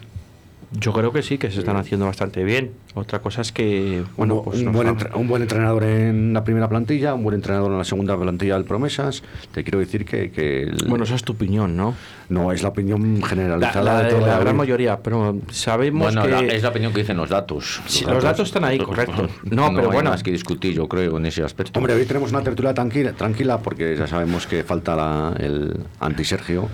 Yo 0.80 0.94
creo 0.94 1.12
que 1.12 1.22
sí, 1.24 1.38
que 1.38 1.50
se 1.52 1.60
están 1.60 1.78
haciendo 1.78 2.06
bastante 2.06 2.44
bien. 2.44 2.72
Otra 2.96 3.20
cosa 3.20 3.42
es 3.42 3.52
que, 3.52 4.04
bueno, 4.18 4.36
un, 4.36 4.44
pues 4.46 4.62
un 4.62 4.72
buen 4.72 4.98
un 5.16 5.28
buen 5.28 5.42
entrenador 5.42 5.84
en 5.84 6.34
la 6.34 6.44
primera 6.44 6.68
plantilla, 6.70 7.14
un 7.14 7.24
buen 7.24 7.36
entrenador 7.36 7.72
en 7.72 7.78
la 7.78 7.84
segunda 7.84 8.18
plantilla 8.18 8.56
del 8.56 8.66
Promesas. 8.66 9.24
Te 9.54 9.64
quiero 9.64 9.80
decir 9.80 10.06
que, 10.06 10.32
que 10.32 10.64
el- 10.64 10.86
bueno, 10.88 11.04
esa 11.04 11.16
es 11.16 11.24
tu 11.24 11.34
opinión, 11.34 11.76
¿no? 11.78 11.94
no 12.28 12.52
es 12.52 12.64
la 12.64 12.70
opinión 12.70 13.20
La, 13.22 13.28
generalizada 13.28 13.84
la 13.84 13.98
de 14.00 14.04
de 14.06 14.10
toda 14.10 14.22
la 14.28 14.34
la 14.34 14.40
gran 14.40 14.56
mayoría, 14.58 14.98
pero 15.00 15.38
sabemos 15.52 16.06
Bueno, 16.16 16.24
que 16.24 16.30
la- 16.48 16.54
es 16.54 16.64
la 16.64 16.70
opinión 16.70 16.92
que 16.92 17.02
dicen 17.02 17.18
los 17.18 17.30
datos. 17.30 17.82
Sí, 17.86 18.04
los 18.06 18.24
datos 18.24 18.48
están 18.48 18.64
ahí, 18.64 18.80
correcto. 18.80 19.28
No, 19.44 19.70
pero 19.74 19.90
hay 19.90 19.94
bueno. 19.96 20.10
más 20.10 20.24
que 20.24 20.32
discutir, 20.32 20.74
yo 20.74 20.88
creo, 20.88 21.18
en 21.18 21.26
ese 21.28 21.44
aspecto. 21.44 21.78
Hombre, 21.80 21.94
hoy 21.94 22.06
tenemos 22.06 22.32
una 22.32 22.42
tertulia 22.42 22.74
tranquila, 22.74 23.14
tranquila 23.14 23.60
porque 23.60 23.96
ya 23.96 24.08
sabemos 24.08 24.48
que 24.48 24.64
falta 24.64 24.96
la- 24.96 25.36
el 25.40 25.78
anti-Sergio. 26.00 26.68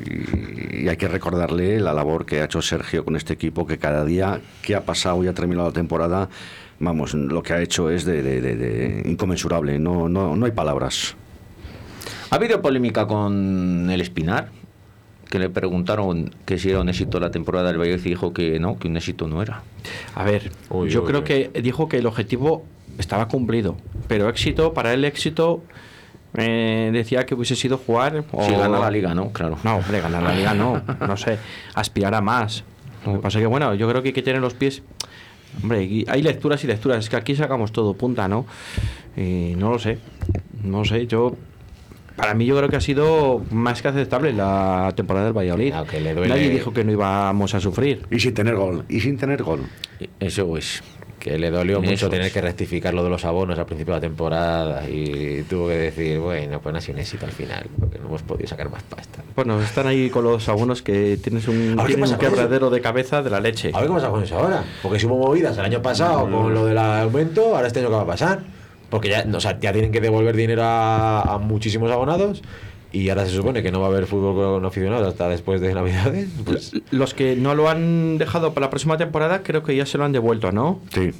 Y, 0.00 0.84
y 0.84 0.88
hay 0.88 0.96
que 0.96 1.08
recordarle 1.08 1.80
la 1.80 1.92
labor 1.92 2.24
que 2.26 2.40
ha 2.40 2.44
hecho 2.44 2.62
Sergio 2.62 3.04
con 3.04 3.16
este 3.16 3.32
equipo, 3.34 3.66
que 3.66 3.78
cada 3.78 4.04
día 4.04 4.40
que 4.62 4.74
ha 4.74 4.84
pasado 4.84 5.22
y 5.24 5.28
ha 5.28 5.34
terminado 5.34 5.68
la 5.68 5.74
temporada, 5.74 6.28
vamos, 6.78 7.14
lo 7.14 7.42
que 7.42 7.52
ha 7.52 7.60
hecho 7.60 7.90
es 7.90 8.04
de, 8.04 8.22
de- 8.22 8.40
de- 8.40 8.56
de 8.56 9.02
inconmensurable. 9.10 9.78
No, 9.78 10.08
no, 10.08 10.34
no 10.36 10.46
hay 10.46 10.52
palabras. 10.52 11.14
¿Ha 12.30 12.36
habido 12.36 12.62
polémica 12.62 13.06
con 13.06 13.88
el 13.90 14.00
Espinar? 14.00 14.48
Que 15.28 15.38
le 15.38 15.48
preguntaron 15.48 16.34
que 16.44 16.58
si 16.58 16.70
era 16.70 16.80
un 16.80 16.88
éxito 16.90 17.18
la 17.20 17.30
temporada 17.30 17.68
del 17.68 17.78
Valladolid 17.80 18.04
y 18.04 18.08
dijo 18.10 18.32
que 18.34 18.58
no, 18.60 18.78
que 18.78 18.88
un 18.88 18.96
éxito 18.96 19.28
no 19.28 19.40
era. 19.42 19.62
A 20.14 20.24
ver, 20.24 20.50
Uy, 20.68 20.90
yo 20.90 21.02
uy, 21.02 21.06
creo 21.08 21.20
uy. 21.20 21.24
que 21.24 21.50
dijo 21.62 21.88
que 21.88 21.98
el 21.98 22.06
objetivo 22.06 22.64
estaba 22.98 23.28
cumplido, 23.28 23.76
pero 24.08 24.28
éxito, 24.28 24.74
para 24.74 24.92
él 24.92 25.04
éxito, 25.06 25.62
eh, 26.36 26.90
decía 26.92 27.24
que 27.26 27.34
hubiese 27.34 27.56
sido 27.56 27.78
jugar 27.78 28.24
o... 28.32 28.44
Si 28.44 28.52
gana 28.52 28.78
la 28.78 28.90
liga, 28.90 29.14
¿no? 29.14 29.32
Claro. 29.32 29.58
No, 29.64 29.76
hombre, 29.76 30.00
ganar 30.00 30.22
la 30.22 30.34
liga 30.34 30.54
no, 30.54 30.82
no 31.06 31.16
sé, 31.16 31.38
aspirar 31.74 32.14
a 32.14 32.20
más. 32.20 32.64
Lo 33.04 33.14
que 33.14 33.18
pasa 33.18 33.38
es 33.38 33.42
que, 33.42 33.46
bueno, 33.48 33.74
yo 33.74 33.88
creo 33.88 34.02
que 34.02 34.08
hay 34.08 34.14
que 34.14 34.22
tener 34.22 34.40
los 34.40 34.54
pies... 34.54 34.82
Hombre, 35.62 36.04
hay 36.08 36.22
lecturas 36.22 36.64
y 36.64 36.66
lecturas, 36.66 36.98
es 37.00 37.10
que 37.10 37.16
aquí 37.16 37.36
sacamos 37.36 37.72
todo 37.72 37.92
punta, 37.94 38.26
¿no? 38.28 38.46
Y 39.16 39.54
no 39.56 39.70
lo 39.70 39.78
sé, 39.78 39.98
no 40.62 40.84
sé, 40.84 41.06
yo... 41.06 41.36
Para 42.16 42.34
mí 42.34 42.44
yo 42.44 42.54
creo 42.58 42.68
que 42.68 42.76
ha 42.76 42.80
sido 42.80 43.42
más 43.50 43.80
que 43.80 43.88
aceptable 43.88 44.34
la 44.34 44.92
temporada 44.94 45.24
del 45.26 45.36
Valladolid. 45.36 45.72
Aunque 45.72 45.98
le 45.98 46.14
duele- 46.14 46.28
Nadie 46.28 46.50
dijo 46.50 46.70
que 46.72 46.84
no 46.84 46.92
íbamos 46.92 47.54
a 47.54 47.60
sufrir. 47.60 48.06
Y 48.10 48.20
sin 48.20 48.34
tener 48.34 48.54
gol. 48.54 48.84
Y 48.90 49.00
sin 49.00 49.16
tener 49.16 49.42
gol. 49.42 49.62
Eso 50.20 50.56
es. 50.58 50.82
Que 51.22 51.38
le 51.38 51.50
dolió 51.52 51.80
mucho 51.80 51.92
Eso 51.92 52.10
tener 52.10 52.32
que 52.32 52.40
rectificar 52.40 52.92
lo 52.92 53.04
de 53.04 53.10
los 53.10 53.24
abonos 53.24 53.56
al 53.56 53.64
principio 53.64 53.94
de 53.94 53.98
la 53.98 54.00
temporada 54.00 54.88
y 54.88 55.42
tuvo 55.42 55.68
que 55.68 55.74
decir, 55.74 56.18
bueno, 56.18 56.60
pues 56.60 56.72
no 56.72 56.78
ha 56.78 56.80
sido 56.80 56.94
un 56.94 57.00
éxito 57.00 57.26
al 57.26 57.30
final, 57.30 57.66
porque 57.78 58.00
no 58.00 58.08
hemos 58.08 58.22
podido 58.22 58.48
sacar 58.48 58.68
más 58.68 58.82
pasta. 58.82 59.22
Bueno, 59.36 59.60
están 59.62 59.86
ahí 59.86 60.10
con 60.10 60.24
los 60.24 60.48
abonos 60.48 60.82
que 60.82 61.16
tienes 61.22 61.46
un, 61.46 61.78
un 61.78 62.18
quebradero 62.18 62.70
de 62.70 62.80
cabeza 62.80 63.22
de 63.22 63.30
la 63.30 63.38
leche. 63.38 63.70
A 63.72 63.78
ver 63.78 63.88
qué 63.88 63.94
pasa 63.94 64.08
con 64.10 64.24
eso 64.24 64.36
ahora. 64.36 64.64
Porque 64.82 64.98
si 64.98 65.06
hubo 65.06 65.16
movidas 65.16 65.56
el 65.58 65.64
año 65.64 65.80
pasado 65.80 66.28
con 66.28 66.52
lo 66.52 66.66
del 66.66 66.78
aumento, 66.78 67.54
ahora 67.54 67.68
este 67.68 67.78
año 67.78 67.88
qué 67.88 67.94
va 67.94 68.02
a 68.02 68.06
pasar. 68.06 68.40
Porque 68.90 69.08
ya, 69.08 69.24
o 69.32 69.40
sea, 69.40 69.60
ya 69.60 69.72
tienen 69.72 69.92
que 69.92 70.00
devolver 70.00 70.34
dinero 70.34 70.64
a, 70.64 71.22
a 71.22 71.38
muchísimos 71.38 71.90
abonados 71.92 72.42
y 72.92 73.08
ahora 73.08 73.24
se 73.26 73.32
supone 73.34 73.62
que 73.62 73.72
no 73.72 73.80
va 73.80 73.86
a 73.86 73.90
haber 73.90 74.06
fútbol 74.06 74.34
con 74.34 74.64
aficionados 74.64 75.08
hasta 75.08 75.28
después 75.28 75.60
de 75.60 75.74
Navidades. 75.74 76.28
Pues, 76.44 76.72
Los 76.90 77.14
que 77.14 77.36
no 77.36 77.54
lo 77.54 77.68
han 77.68 78.18
dejado 78.18 78.52
para 78.54 78.66
la 78.66 78.70
próxima 78.70 78.96
temporada, 78.98 79.42
creo 79.42 79.62
que 79.62 79.74
ya 79.76 79.86
se 79.86 79.96
lo 79.98 80.04
han 80.04 80.12
devuelto, 80.12 80.52
¿no? 80.52 80.80
Sí. 80.94 81.12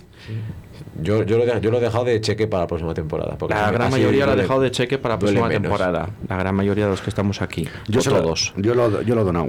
yo, 1.03 1.23
yo, 1.25 1.39
lo, 1.39 1.45
he- 1.45 1.61
yo 1.61 1.71
lo 1.71 1.79
he 1.79 1.81
dejado 1.81 2.05
de 2.05 2.21
cheque 2.21 2.47
para 2.47 2.65
la 2.65 2.67
próxima 2.67 2.95
temporada. 2.95 3.37
porque 3.39 3.55
La 3.55 3.71
gran 3.71 3.91
mayoría 3.91 4.27
lo 4.27 4.33
ha 4.33 4.37
dejado 4.37 4.61
de 4.61 4.71
cheque 4.71 4.99
para 4.99 5.15
la 5.15 5.19
próxima 5.19 5.49
menos. 5.49 5.63
temporada. 5.63 6.11
La 6.29 6.37
gran 6.37 6.55
mayoría 6.55 6.85
de 6.85 6.91
los 6.91 7.01
que 7.01 7.11
estamos 7.11 7.41
aquí. 7.43 7.67
Yo 7.89 8.01
o 8.01 8.03
se 8.03 8.11
lo- 8.11 8.23
todos. 8.23 8.53
yo, 8.57 8.75
lo, 8.75 9.03
yo 9.03 9.15
lo 9.15 9.23
he 9.23 9.25
donado. 9.25 9.49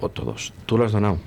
O 0.00 0.08
todos. 0.08 0.52
Tú 0.66 0.78
lo 0.78 0.84
has 0.86 0.92
donado. 0.92 1.18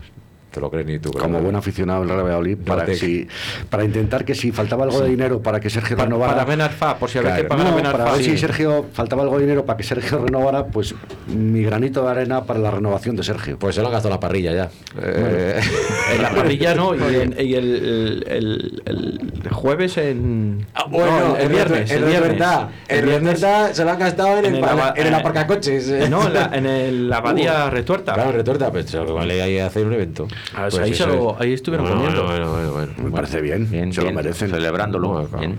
Te 0.54 0.62
lo 0.62 0.70
crees 0.70 0.86
ni 0.86 1.00
tú. 1.00 1.12
Como 1.12 1.40
buen 1.42 1.56
aficionado 1.56 2.02
del 2.02 2.10
Real 2.10 2.24
Valladolid, 2.24 2.58
para, 2.58 2.86
te- 2.86 2.94
si- 2.96 3.28
para 3.72 3.84
intentar 3.84 4.24
que 4.24 4.36
si 4.36 4.52
faltaba 4.52 4.84
algo 4.84 5.02
de 5.02 5.10
dinero 5.10 5.42
para 5.42 5.60
que 5.60 5.72
Sergio 5.72 5.98
Pa- 5.98 6.04
renovara. 6.04 6.34
para 6.34 6.46
Ben 6.46 6.62
Arfa, 6.62 6.98
por 6.98 7.10
si 7.10 7.18
había 7.18 7.36
que 7.38 7.46
pagar 7.46 7.66
no, 7.66 7.76
para 7.78 7.90
Arfa. 8.04 8.12
ver 8.18 8.24
si 8.24 8.32
Sí. 8.32 8.38
Sergio 8.38 8.86
faltaba 8.94 9.24
algo 9.24 9.38
de 9.38 9.42
dinero 9.46 9.66
para 9.66 9.78
que 9.78 9.84
Sergio 9.84 10.20
renovara, 10.24 10.66
pues 10.68 10.94
mi 11.28 11.64
granito 11.64 12.04
de 12.06 12.12
arena 12.12 12.44
para 12.44 12.60
la 12.60 12.70
renovación 12.70 13.16
de 13.16 13.24
Sergio. 13.24 13.58
Pues 13.58 13.74
se 13.74 13.82
lo 13.82 13.88
han 13.88 13.94
gastado 13.94 14.14
la 14.14 14.20
parrilla 14.20 14.54
ya. 14.54 14.70
Eh, 15.02 15.60
En 16.16 16.22
la 16.22 16.30
parrilla 16.30 16.76
no, 16.76 16.94
y, 16.94 17.16
en- 17.16 17.36
y 17.40 17.56
el, 17.56 18.24
el- 18.28 18.82
el- 18.86 19.32
el 19.44 19.50
jueves 19.52 19.98
en. 19.98 20.68
Ah, 20.76 20.86
bueno, 20.88 21.30
no, 21.30 21.38
el, 21.38 21.50
viernes. 21.50 21.90
el 21.90 22.04
viernes. 22.04 22.30
verdad, 22.30 22.70
El 22.88 23.06
viernes. 23.06 23.42
verdad 23.42 23.72
se 23.72 23.84
lo 23.84 23.90
han 23.92 23.98
gastado 24.00 24.38
en, 24.38 24.46
en 24.46 24.56
el, 24.56 24.64
el 24.96 25.08
en 25.08 25.14
eh, 25.14 25.16
aparcacoches. 25.18 26.10
No, 26.12 26.28
en 26.28 26.34
la, 26.34 26.46
en 26.54 26.66
el- 26.68 27.10
la 27.10 27.18
abadía 27.18 27.66
Uh, 27.66 27.70
retuerta. 27.72 28.14
Claro, 28.14 28.32
retuerta, 28.34 28.72
pues 28.72 28.94
vale 29.14 29.42
ahí 29.42 29.58
hacer 29.60 29.86
un 29.88 29.94
evento. 29.94 30.28
Ah, 30.56 30.68
Pues 30.70 30.80
ahí, 30.80 31.08
lo- 31.08 31.36
ahí 31.40 31.54
estuvieron 31.54 31.86
Bueno, 31.88 32.02
comiendo. 32.02 32.26
Bueno, 32.26 32.52
bueno, 32.52 32.72
bueno. 32.74 32.92
Me 32.98 33.02
bueno. 33.04 33.16
parece 33.16 33.42
bien, 33.42 33.70
Bien, 33.70 33.92
se 33.94 34.02
bien, 34.02 34.14
lo 34.14 34.22
merecen. 34.22 34.50
Celebrándolo. 34.50 35.08
Bueno, 35.10 35.28
claro. 35.30 35.48
bien. 35.48 35.58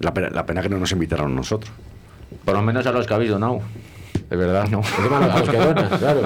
La 0.00 0.14
pena, 0.14 0.30
la 0.30 0.46
pena 0.46 0.62
que 0.62 0.68
no 0.68 0.78
nos 0.78 0.92
invitaron 0.92 1.32
a 1.32 1.34
nosotros. 1.34 1.72
Por 2.44 2.54
lo 2.54 2.62
menos 2.62 2.86
a 2.86 2.92
los 2.92 3.06
que 3.06 3.14
habéis 3.14 3.30
donado. 3.30 3.60
Es 4.30 4.38
verdad. 4.38 4.68
No. 4.68 4.80
A 4.80 5.38
los 5.38 5.48
que 5.48 5.56
donan, 5.56 5.88
claro. 5.98 6.22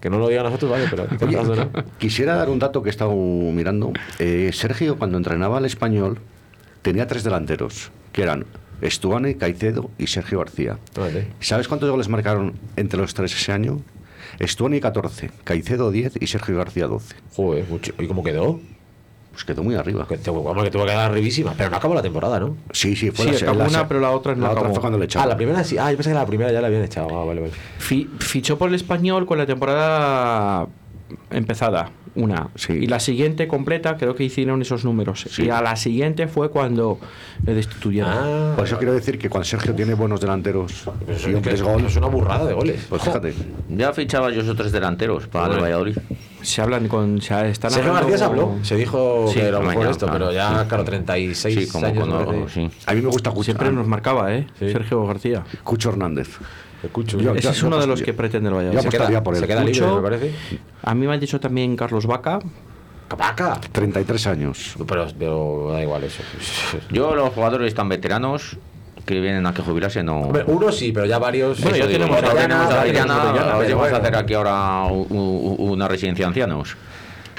Que 0.00 0.10
no 0.10 0.18
lo 0.18 0.28
digan 0.28 0.44
nosotros, 0.44 0.70
vale, 0.70 0.84
pero 0.90 1.06
que 1.08 1.24
Oye, 1.24 1.36
donan. 1.36 1.70
quisiera 1.98 2.34
dar 2.34 2.50
un 2.50 2.58
dato 2.58 2.82
que 2.82 2.88
he 2.88 2.92
estado 2.92 3.12
mirando. 3.14 3.92
Eh, 4.18 4.50
Sergio, 4.52 4.98
cuando 4.98 5.16
entrenaba 5.16 5.56
al 5.58 5.64
español, 5.64 6.18
tenía 6.82 7.06
tres 7.06 7.24
delanteros, 7.24 7.90
que 8.12 8.22
eran 8.22 8.44
Estuane, 8.82 9.36
Caicedo 9.36 9.90
y 9.98 10.06
Sergio 10.08 10.38
García. 10.40 10.78
Tómate. 10.92 11.28
¿Sabes 11.40 11.66
cuántos 11.68 11.90
goles 11.90 12.08
marcaron 12.08 12.52
entre 12.76 13.00
los 13.00 13.14
tres 13.14 13.34
ese 13.34 13.50
año? 13.52 13.80
Estuani 14.38 14.80
14, 14.80 15.30
Caicedo 15.44 15.90
10 15.90 16.14
y 16.20 16.26
Sergio 16.26 16.56
García 16.56 16.86
12. 16.86 17.14
Joder, 17.34 17.66
mucho. 17.68 17.92
¿y 17.98 18.06
cómo 18.06 18.22
quedó? 18.22 18.60
Pues 19.32 19.44
quedó 19.44 19.62
muy 19.62 19.76
arriba. 19.76 20.06
Que, 20.08 20.18
te- 20.18 20.30
vamos, 20.30 20.64
que 20.64 20.70
tuvo 20.70 20.84
que 20.84 20.90
quedar 20.90 21.10
arribísima. 21.10 21.54
Pero 21.56 21.70
no 21.70 21.76
acabó 21.76 21.94
la 21.94 22.02
temporada, 22.02 22.40
¿no? 22.40 22.56
Sí, 22.72 22.96
sí, 22.96 23.10
fue 23.12 23.26
Sí, 23.26 23.30
la 23.30 23.36
acabó 23.38 23.58
la 23.58 23.64
una, 23.68 23.78
se- 23.80 23.84
pero 23.86 24.00
la 24.00 24.10
otra 24.10 24.34
no 24.34 24.42
La 24.42 24.48
otra 24.48 24.60
acabó. 24.62 24.74
fue 24.74 24.80
cuando 24.80 24.98
le 24.98 25.04
Ah, 25.04 25.06
echaron. 25.06 25.28
la 25.28 25.36
primera 25.36 25.62
sí. 25.64 25.78
Ah, 25.78 25.90
yo 25.92 25.96
pensé 25.96 26.10
que 26.10 26.14
la 26.14 26.26
primera 26.26 26.50
ya 26.50 26.60
la 26.60 26.66
habían 26.66 26.82
echado. 26.82 27.08
Ah, 27.20 27.24
vale, 27.24 27.40
vale. 27.42 27.52
Fi- 27.78 28.08
fichó 28.18 28.58
por 28.58 28.68
el 28.68 28.74
español 28.74 29.26
con 29.26 29.38
la 29.38 29.46
temporada 29.46 30.66
empezada, 31.30 31.90
una. 32.14 32.48
Sí. 32.54 32.72
Y 32.74 32.86
la 32.86 33.00
siguiente 33.00 33.46
completa, 33.48 33.96
creo 33.96 34.14
que 34.14 34.24
hicieron 34.24 34.60
esos 34.62 34.84
números. 34.84 35.26
Sí. 35.30 35.44
Y 35.46 35.50
a 35.50 35.60
la 35.62 35.76
siguiente 35.76 36.26
fue 36.28 36.50
cuando 36.50 36.98
le 37.44 37.54
destituyeron. 37.54 38.10
Ah, 38.12 38.52
Por 38.56 38.64
eso 38.66 38.76
quiero 38.78 38.92
decir 38.94 39.18
que 39.18 39.28
cuando 39.30 39.44
Sergio 39.44 39.74
tiene 39.74 39.94
buenos 39.94 40.20
delanteros 40.20 40.84
y 41.06 41.10
es, 41.12 41.26
un 41.26 41.42
tres 41.42 41.54
es- 41.54 41.62
gol, 41.62 41.84
es 41.84 41.96
una 41.96 42.08
burrada 42.08 42.44
de 42.46 42.54
goles. 42.54 42.86
pues 42.88 43.02
fíjate. 43.02 43.34
Ya 43.68 43.92
fichaba 43.92 44.30
yo 44.30 44.40
esos 44.40 44.56
tres 44.56 44.72
delanteros 44.72 45.26
para 45.28 45.44
el 45.46 45.50
Bueno. 45.50 45.62
Valladolid. 45.64 45.98
Se 46.42 46.62
hablan 46.62 46.86
con. 46.88 47.20
Se 47.20 47.50
están 47.50 47.70
Sergio 47.70 47.92
García 47.92 48.16
se 48.18 48.24
habló. 48.24 48.54
Se 48.62 48.76
dijo 48.76 49.26
Sí, 49.28 49.34
que 49.40 49.46
era 49.46 49.58
mejor 49.60 49.88
esto, 49.88 50.06
claro. 50.06 50.26
pero 50.26 50.32
ya, 50.32 50.66
claro, 50.68 50.84
36 50.84 51.64
Sí, 51.66 51.68
como 51.68 51.86
años. 51.86 52.24
parece. 52.26 52.48
sí. 52.48 52.70
A 52.86 52.94
mí 52.94 53.00
me 53.02 53.08
gusta 53.08 53.30
Cucho, 53.30 53.42
Siempre 53.44 53.72
nos 53.72 53.86
marcaba, 53.88 54.32
¿eh? 54.34 54.46
Sí. 54.58 54.70
Sergio 54.70 55.04
García. 55.04 55.42
Cucho 55.64 55.90
Hernández. 55.90 56.28
Escucho. 56.82 57.18
Yo- 57.18 57.34
Ese 57.34 57.48
es 57.50 57.62
uno 57.62 57.78
de 57.78 57.86
los 57.86 58.00
yo- 58.00 58.04
que 58.06 58.14
pretende 58.14 58.48
el 58.48 58.52
Yo 58.54 58.58
Valladolid. 58.58 58.80
Se 58.82 58.88
queda, 58.88 58.98
apostaría 59.04 59.22
por 59.24 59.34
él. 59.34 59.40
se 59.40 59.46
queda 59.46 59.64
libre, 59.64 59.80
Mucho. 59.82 59.96
me 59.96 60.02
parece. 60.02 60.32
A 60.82 60.94
mí 60.94 61.06
me 61.06 61.12
han 61.14 61.20
dicho 61.20 61.40
también 61.40 61.76
Carlos 61.76 62.06
Vaca. 62.06 62.38
¡Capaca! 63.08 63.58
33 63.72 64.26
años. 64.26 64.74
Pero, 64.86 65.06
pero 65.18 65.70
da 65.72 65.82
igual 65.82 66.04
eso. 66.04 66.22
Yo, 66.90 67.14
los 67.14 67.30
jugadores 67.30 67.74
tan 67.74 67.88
veteranos 67.88 68.58
que 69.06 69.18
vienen 69.20 69.46
a 69.46 69.54
que 69.54 69.62
jubilarse, 69.62 70.02
no. 70.02 70.20
Hombre, 70.20 70.44
uno 70.46 70.70
sí, 70.70 70.92
pero 70.92 71.06
ya 71.06 71.18
varios. 71.18 71.60
Bueno, 71.62 71.78
ya 71.78 71.86
tenemos 71.88 72.16
a 72.22 72.82
tenemos 73.62 73.92
a 73.92 73.96
hacer 73.96 74.14
aquí 74.16 74.34
ahora 74.34 74.84
u- 74.92 75.06
u- 75.08 75.72
una 75.72 75.88
residencia 75.88 76.26
de 76.26 76.28
ancianos. 76.28 76.76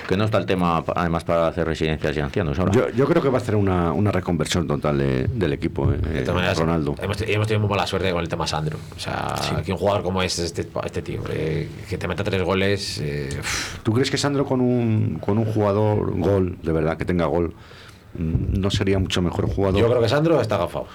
Que 0.09 0.17
no 0.17 0.23
está 0.25 0.39
el 0.39 0.47
tema, 0.47 0.83
además, 0.95 1.23
para 1.23 1.45
hacer 1.49 1.67
residencias 1.67 2.17
y 2.17 2.19
ancianos 2.19 2.57
ahora. 2.57 2.71
Yo, 2.73 2.89
yo 2.89 3.05
creo 3.05 3.21
que 3.21 3.29
va 3.29 3.37
a 3.37 3.41
hacer 3.41 3.55
una, 3.55 3.91
una 3.93 4.11
reconversión 4.11 4.65
total 4.65 4.97
de- 4.97 5.27
del 5.27 5.53
equipo, 5.53 5.91
eh, 5.93 5.97
De 5.97 6.21
todas 6.21 6.33
maneras, 6.35 6.57
Ronaldo. 6.57 6.95
Hemos, 6.99 7.21
hemos 7.21 7.45
tenido 7.47 7.59
muy 7.59 7.69
mala 7.69 7.85
suerte 7.85 8.11
con 8.11 8.21
el 8.21 8.27
tema 8.27 8.47
Sandro. 8.47 8.79
O 8.95 8.99
sea, 8.99 9.35
que 9.63 9.71
un 9.71 9.77
jugador 9.77 10.01
como 10.01 10.23
es 10.23 10.39
este, 10.39 10.67
este 10.83 11.01
tío, 11.03 11.21
eh, 11.29 11.69
que 11.87 11.99
te 11.99 12.07
meta 12.07 12.23
tres 12.23 12.41
goles. 12.41 12.97
eh, 13.03 13.29
¿Tú 13.83 13.93
crees 13.93 14.09
que 14.09 14.17
Sandro 14.17 14.45
con 14.45 14.61
un, 14.61 15.19
con 15.23 15.37
un 15.37 15.45
jugador 15.45 16.17
gol, 16.19 16.57
de 16.63 16.71
verdad, 16.71 16.97
que 16.97 17.05
tenga 17.05 17.25
gol, 17.27 17.53
mm, 18.17 18.59
no 18.59 18.71
sería 18.71 18.97
mucho 18.97 19.21
mejor 19.21 19.45
jugador? 19.47 19.79
yo 19.79 19.87
creo 19.89 20.01
que 20.01 20.09
Sandro 20.09 20.41
está 20.41 20.55
agafado. 20.55 20.87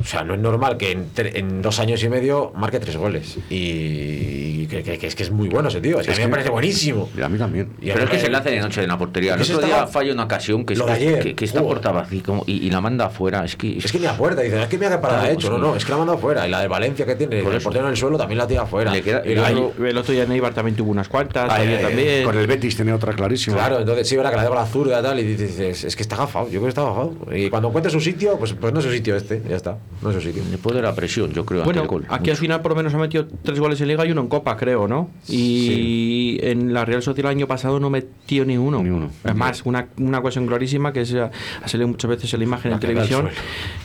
O 0.00 0.04
sea, 0.04 0.24
no 0.24 0.34
es 0.34 0.40
normal 0.40 0.76
que 0.78 0.92
en, 0.92 1.12
tre- 1.14 1.32
en 1.34 1.60
dos 1.60 1.78
años 1.78 2.02
y 2.02 2.08
medio 2.08 2.52
marque 2.56 2.80
tres 2.80 2.96
goles. 2.96 3.36
Y, 3.50 4.66
que, 4.66 4.82
que- 4.82 4.98
que 4.98 5.06
es 5.06 5.14
que 5.14 5.22
es 5.24 5.30
muy 5.30 5.48
bueno 5.48 5.68
ese 5.68 5.80
tío. 5.80 6.00
Es 6.00 6.06
que 6.06 6.12
a 6.12 6.16
mí 6.16 6.20
me 6.22 6.26
que- 6.26 6.30
parece 6.30 6.50
buenísimo. 6.50 7.08
Y 7.16 7.20
a 7.20 7.28
mí 7.28 7.38
también. 7.38 7.68
Y 7.80 7.90
Pero 7.90 8.04
es 8.04 8.10
que 8.10 8.18
se 8.18 8.30
le 8.30 8.36
hace 8.36 8.50
de 8.50 8.60
noche 8.60 8.82
en 8.82 8.88
la 8.88 8.96
portería. 8.98 9.34
El 9.34 9.40
Es 9.42 9.48
que 9.48 9.54
otro 9.54 9.66
estaba- 9.66 9.84
día 9.84 9.92
falla 9.92 10.12
una 10.12 10.24
ocasión 10.24 10.64
que, 10.64 10.74
es 10.74 10.80
que, 10.82 11.18
que- 11.20 11.34
que 11.34 11.44
está 11.44 11.60
joder. 11.60 11.74
portada 11.74 12.00
así 12.00 12.20
como, 12.20 12.44
y, 12.46 12.66
y 12.66 12.70
la 12.70 12.80
manda 12.80 13.06
afuera. 13.06 13.44
Es 13.44 13.56
que, 13.56 13.78
Es 13.78 13.92
que 13.92 13.98
ni 13.98 14.06
a 14.06 14.16
puerta, 14.16 14.40
dicen, 14.42 14.60
es 14.60 14.68
que 14.68 14.78
mira 14.78 14.90
qué 14.90 14.98
parada 14.98 15.20
ha 15.20 15.22
Claro, 15.24 15.34
hecho. 15.38 15.50
No, 15.50 15.56
sí. 15.56 15.62
no, 15.62 15.76
es 15.76 15.84
que 15.84 15.90
la 15.90 15.94
ha 15.96 15.98
mandado 15.98 16.18
fuera. 16.18 16.46
Y 16.46 16.50
la 16.50 16.60
de 16.60 16.68
Valencia 16.68 17.04
que 17.06 17.14
tiene, 17.16 17.42
Por 17.42 17.54
el 17.54 17.60
portero 17.62 17.84
en 17.84 17.90
el 17.90 17.96
suelo 17.96 18.16
también 18.16 18.38
la 18.38 18.46
tira 18.46 18.66
fuera. 18.66 18.90
Le 18.92 19.02
queda- 19.02 19.22
Y 19.24 19.32
y 19.32 19.34
luego- 19.34 19.72
luego- 19.76 19.86
El 19.86 19.98
otro 19.98 20.12
día 20.14 20.24
Neibar 20.24 20.54
también 20.54 20.76
tuvo 20.76 20.90
unas 20.90 21.08
cuantas, 21.08 21.50
Ay, 21.52 21.68
ay, 21.74 21.82
también. 21.82 22.24
Con 22.24 22.38
el 22.38 22.46
Betis 22.46 22.76
tenía 22.76 22.94
otra 22.94 23.12
clarísima. 23.12 23.56
Claro, 23.56 23.80
entonces 23.80 24.08
sí, 24.08 24.16
verá 24.16 24.30
que 24.30 24.36
la 24.36 24.42
de 24.42 24.48
con 24.48 24.56
la 24.58 24.66
zurda 24.66 25.00
y 25.00 25.02
tal, 25.02 25.18
y 25.20 25.24
dices, 25.34 25.84
es 25.84 25.96
que 25.96 26.02
está 26.02 26.14
agafado, 26.16 26.46
yo 26.46 26.52
creo 26.52 26.62
que 26.62 26.68
está 26.70 26.80
agafado. 26.82 27.14
Y 27.34 27.50
cuando 27.50 27.68
encuentre 27.68 27.90
su 27.92 28.00
sitio, 28.00 28.38
pues, 28.38 28.54
pues 28.54 28.72
no 28.72 28.78
es 28.80 28.84
su 28.86 28.90
sitio 28.92 29.16
este, 29.16 29.42
ya 29.48 29.56
está, 29.56 29.76
no 30.02 30.10
es 30.10 30.14
su 30.16 30.20
sitio. 30.22 30.42
después 30.50 30.74
de 30.74 30.82
la 30.82 30.94
presión, 30.94 31.32
yo 31.32 31.44
creo, 31.44 31.64
Bueno, 31.64 31.84
gol. 31.86 32.06
aquí 32.08 32.30
al 32.30 32.36
final 32.36 32.62
por 32.62 32.72
lo 32.72 32.76
menos 32.76 32.94
ha 32.94 32.98
metido 32.98 33.26
tres 33.42 33.58
goles 33.58 33.80
en 33.80 33.88
Liga 33.88 34.06
y 34.06 34.12
uno 34.12 34.22
en 34.22 34.28
Copa, 34.28 34.56
creo, 34.56 34.88
¿no? 34.88 35.10
Y 35.28 36.38
en 36.42 36.72
la 36.72 36.84
Real 36.84 37.02
Sociedad 37.02 37.30
el 37.32 37.38
año 37.38 37.46
pasado 37.46 37.80
no 37.80 37.90
metió 37.90 38.44
ni 38.44 38.56
uno. 38.56 38.82
Ni 38.82 38.90
uno. 38.90 39.10
Es 39.24 39.34
más, 39.34 39.62
una, 39.64 39.88
una 39.98 40.20
cuestión 40.20 40.46
clarísima 40.46 40.92
que 40.92 41.02
es, 41.02 41.14
ha 41.14 41.30
salido 41.66 41.88
muchas 41.88 42.08
veces 42.10 42.32
en 42.34 42.40
la 42.40 42.44
imagen 42.44 42.70
La 42.70 42.76
en 42.76 42.80
que 42.80 42.86
al 42.86 42.92
televisión, 42.94 43.28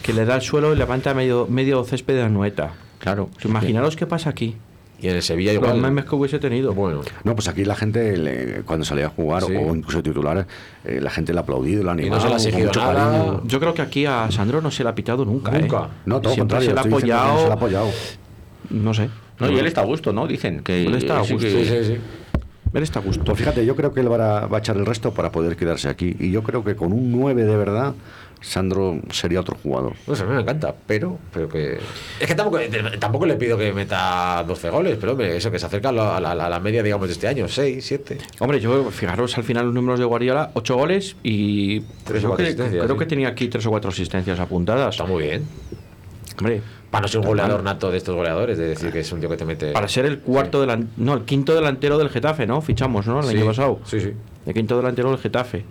que 0.02 0.14
le 0.14 0.26
da 0.26 0.36
el 0.36 0.42
suelo 0.42 0.74
y 0.74 0.78
levanta 0.78 1.14
medio, 1.14 1.48
medio 1.50 1.84
césped 1.84 2.16
de 2.16 2.22
la 2.22 2.30
nueta. 2.30 2.74
Claro. 3.00 3.30
Imaginaros 3.44 3.96
qué 3.96 4.06
pasa 4.06 4.30
aquí. 4.30 4.56
Y 5.02 5.08
en 5.10 5.16
el 5.18 5.22
Sevilla 5.22 5.54
Los 5.54 5.62
igual. 5.64 5.82
memes 5.82 6.06
que 6.06 6.16
hubiese 6.16 6.40
tenido. 6.40 6.74
Bueno, 6.74 7.02
No, 7.24 7.36
pues 7.36 7.48
aquí 7.48 7.66
la 7.66 7.76
gente, 7.76 8.18
le- 8.18 8.62
cuando 8.62 8.86
salía 8.86 9.08
a 9.08 9.10
jugar 9.10 9.44
Sí. 9.44 9.54
o 9.56 9.76
incluso 9.76 10.02
titular, 10.02 10.48
eh, 10.86 11.00
la 11.02 11.10
gente 11.10 11.34
le 11.34 11.40
ha 11.40 11.42
aplaudido, 11.42 11.84
le 11.84 11.90
ha 11.90 11.94
no 11.94 12.00
animado. 12.02 12.22
se 12.22 12.28
le 12.28 12.34
ha 12.34 12.38
con 12.38 12.46
exigido 12.48 12.68
mucho 12.70 12.80
nada. 12.82 13.12
cariño. 13.18 13.42
Yo 13.46 13.60
creo 13.60 13.74
que 13.74 13.82
aquí 13.82 14.06
a 14.06 14.32
Sandro 14.32 14.62
no 14.62 14.72
se 14.72 14.84
le 14.84 14.90
ha 14.90 14.96
pitado 14.96 15.26
nunca. 15.26 15.56
¿eh? 15.58 15.62
Nunca. 15.62 15.90
No, 16.06 16.22
todo 16.22 16.30
lo 16.32 16.36
Siempre 16.36 16.58
contrario. 16.60 16.70
se 16.70 16.74
le 16.74 16.80
ha 16.80 16.84
apoyado. 16.84 17.38
Se 17.40 17.46
le 17.46 17.52
ha 17.52 17.54
apoyado. 17.56 17.88
No 18.70 18.94
sé. 18.94 19.10
No, 19.40 19.52
y 19.52 19.60
él 19.60 19.66
está 19.68 19.82
a 19.82 19.86
gusto, 19.86 20.14
¿no? 20.14 20.28
Dicen 20.28 20.62
que. 20.62 20.86
Él 20.86 20.96
está 20.96 21.18
a 21.18 21.20
gusto. 21.20 21.38
que- 21.38 21.52
sí, 21.52 21.66
sí, 21.66 21.84
sí. 21.96 21.98
Él 22.74 22.84
está 22.84 23.00
a 23.00 23.02
gusto. 23.04 23.24
Pues 23.24 23.38
fíjate, 23.38 23.66
yo 23.66 23.76
creo 23.76 23.94
que 23.94 24.00
él 24.02 24.12
va 24.12 24.40
a, 24.44 24.48
va 24.48 24.58
a 24.58 24.60
echar 24.60 24.76
el 24.78 24.86
resto 24.86 25.14
para 25.14 25.32
poder 25.32 25.56
quedarse 25.56 25.88
aquí. 25.88 26.16
Y 26.20 26.32
yo 26.32 26.42
creo 26.44 26.64
que 26.64 26.76
con 26.76 26.92
un 26.94 27.12
9 27.12 27.44
de 27.46 27.56
verdad, 27.56 27.94
Sandro 28.42 29.00
sería 29.12 29.40
otro 29.40 29.58
jugador. 29.62 29.94
Pues 30.06 30.22
a 30.22 30.26
mí 30.26 30.34
me 30.34 30.42
encanta, 30.42 30.74
pero, 30.86 31.18
pero 31.34 31.50
que. 31.50 31.80
Es 32.20 32.28
que 32.28 32.36
tampoco, 32.36 32.60
tampoco 33.00 33.26
le 33.26 33.36
pido 33.36 33.58
que 33.58 33.74
meta 33.74 34.44
12 34.48 34.70
goles, 34.70 34.98
pero 35.00 35.14
hombre, 35.14 35.36
eso 35.36 35.50
que 35.50 35.58
se 35.60 35.66
acerca 35.66 35.90
a 35.90 35.92
la, 35.92 36.18
a 36.18 36.20
la- 36.20 36.32
a 36.46 36.50
la 36.50 36.60
media, 36.60 36.84
digamos, 36.84 37.08
de 37.08 37.14
este 37.14 37.28
año, 37.28 37.48
6, 37.48 37.84
7. 37.86 38.18
Hombre, 38.40 38.60
yo, 38.60 38.92
fijaros 38.92 39.38
al 39.38 39.44
final 39.44 39.66
los 39.66 39.74
números 39.74 40.00
de 40.00 40.06
Guardiola, 40.06 40.52
8 40.54 40.76
goles 40.76 41.16
y 41.24 41.80
Tres 41.80 41.88
o 41.90 42.04
creo, 42.06 42.22
cuatro 42.30 42.36
que, 42.38 42.44
asistencias, 42.44 42.84
creo 42.86 42.96
sí. 42.96 43.00
que 43.00 43.06
tenía 43.08 43.28
aquí 43.30 43.48
tres 43.48 43.66
o 43.66 43.70
cuatro 43.72 43.90
asistencias 43.90 44.40
apuntadas. 44.40 44.96
Está 44.96 45.06
muy 45.06 45.24
bien. 45.24 45.44
Hombre, 46.38 46.62
Para 46.92 47.04
no 47.04 47.08
ser 47.08 47.22
un 47.22 47.28
goleador 47.28 47.64
nato 47.64 47.90
de 47.90 47.98
estos 47.98 48.14
goleadores, 48.16 48.58
de 48.58 48.68
decir 48.68 48.92
que 48.92 49.00
es 49.00 49.12
un 49.12 49.20
tío 49.22 49.30
que 49.30 49.38
te 49.38 49.46
mete. 49.46 49.72
para 49.72 49.88
ser 49.88 50.06
el 50.06 50.20
cuarto 50.20 50.64
delan- 50.66 50.88
no, 50.98 51.14
el 51.14 51.24
quinto 51.24 51.56
delantero 51.56 51.98
del 51.98 52.10
Getafe, 52.10 52.46
¿no? 52.46 52.62
Fichamos, 52.62 53.08
¿no? 53.08 53.22
El 53.22 53.26
Sí, 53.28 53.38
año 53.38 53.46
pasado. 53.46 53.80
Sí, 53.86 54.00
sí. 54.02 54.12
El 54.46 54.54
quinto 54.54 54.76
delantero 54.78 55.10
del 55.12 55.20
Getafe. 55.20 55.64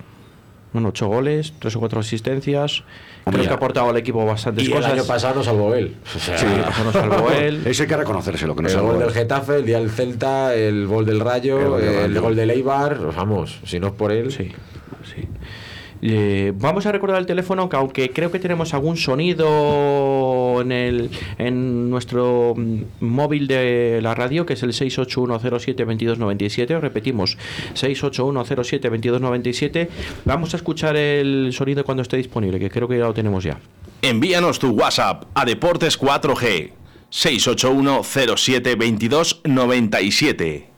Bueno, 0.75 0.89
ocho 0.91 1.07
goles, 1.07 1.55
tres 1.59 1.75
o 1.77 1.81
cuatro 1.81 2.01
asistencias. 2.01 2.83
Hombre, 3.25 3.41
Creo 3.41 3.45
que 3.45 3.53
ha 3.55 3.57
aportado 3.57 3.89
al 3.91 3.97
equivo 3.97 4.27
bastantes 4.27 4.65
Y 4.65 4.67
el 4.67 4.75
cosas. 4.75 4.93
año 4.93 5.05
pasado 5.05 5.43
salvó 5.43 5.75
él. 5.75 5.95
O 6.15 6.19
sea, 6.19 6.37
Sí, 6.37 6.45
el 6.47 6.53
año 6.53 6.65
pasado 6.65 6.85
no 6.87 6.93
salvó 6.93 7.31
él. 7.33 7.63
Eso 7.65 7.83
hay 7.85 7.89
que 7.89 7.97
reconocérselo, 7.97 8.55
que 8.57 8.63
no 8.65 8.69
el 8.69 8.81
gol 8.81 8.99
del 8.99 9.09
el 9.09 9.15
Getafe, 9.15 9.57
el 9.57 9.65
día 9.65 9.79
del 9.79 9.91
Celta, 9.91 10.53
el 10.55 10.87
gol 10.87 11.07
del 11.07 11.21
Rayo, 11.21 11.59
El 11.59 11.63
el, 11.63 11.71
gol 11.71 11.81
del 11.81 12.09
Rayo. 12.11 12.23
gol 12.23 12.37
del 12.37 12.51
Eibar, 12.51 12.99
vamos, 13.17 13.61
si 13.65 13.79
no 13.81 13.87
es 13.87 13.93
por 13.95 14.13
él. 14.13 14.31
Sí, 14.33 14.51
sí. 15.15 15.27
Eh, 16.07 16.53
vamos 16.55 16.85
a 16.85 16.93
recordar 16.93 17.19
el 17.19 17.25
teléfono 17.25 17.67
que 17.71 17.77
aunque 17.77 18.11
creo 18.11 18.31
que 18.31 18.39
tenemos 18.39 18.75
algún 18.75 18.99
sonido 18.99 20.61
en 20.61 20.71
el 20.71 21.09
en 21.39 21.89
nuestro 21.89 22.53
mm, 22.55 22.83
móvil 23.01 23.47
de 23.47 24.01
la 24.03 24.15
radio 24.15 24.45
que 24.45 24.53
es 24.53 24.63
el 24.63 24.75
681072297 24.75 26.79
repetimos 26.79 27.39
681072297 27.73 29.89
vamos 30.27 30.53
a 30.53 30.59
escuchar 30.59 30.95
el 30.97 31.55
sonido 31.55 31.87
cuando 31.87 32.03
esté 32.03 32.19
disponible 32.19 32.59
que 32.59 32.69
creo 32.69 32.87
que 32.87 32.99
ya 32.99 33.05
lo 33.05 33.15
tenemos 33.15 33.43
ya 33.43 33.59
Envíanos 34.03 34.59
tu 34.59 34.73
WhatsApp 34.73 35.25
a 35.33 35.47
Deportes 35.47 35.99
4G 35.99 36.73
681 37.09 38.03
07 38.37 38.75
22 38.75 39.41
97. 39.45 40.74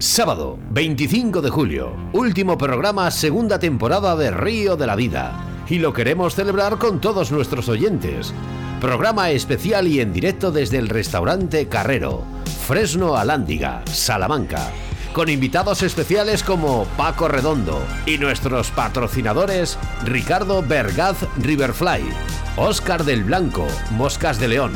Sábado, 0.00 0.58
25 0.70 1.42
de 1.42 1.50
julio, 1.50 1.94
último 2.14 2.56
programa, 2.56 3.10
segunda 3.10 3.58
temporada 3.58 4.16
de 4.16 4.30
Río 4.30 4.74
de 4.78 4.86
la 4.86 4.96
Vida. 4.96 5.44
Y 5.68 5.78
lo 5.78 5.92
queremos 5.92 6.34
celebrar 6.34 6.78
con 6.78 7.02
todos 7.02 7.30
nuestros 7.30 7.68
oyentes. 7.68 8.32
Programa 8.80 9.28
especial 9.28 9.86
y 9.86 10.00
en 10.00 10.14
directo 10.14 10.52
desde 10.52 10.78
el 10.78 10.88
restaurante 10.88 11.68
Carrero, 11.68 12.24
Fresno 12.66 13.18
Alándiga, 13.18 13.82
Salamanca. 13.84 14.70
Con 15.12 15.28
invitados 15.28 15.82
especiales 15.82 16.44
como 16.44 16.86
Paco 16.96 17.28
Redondo 17.28 17.78
y 18.06 18.16
nuestros 18.16 18.70
patrocinadores 18.70 19.78
Ricardo 20.06 20.62
Bergaz 20.62 21.26
Riverfly, 21.36 22.08
Oscar 22.56 23.04
del 23.04 23.22
Blanco, 23.22 23.66
Moscas 23.90 24.40
de 24.40 24.48
León, 24.48 24.72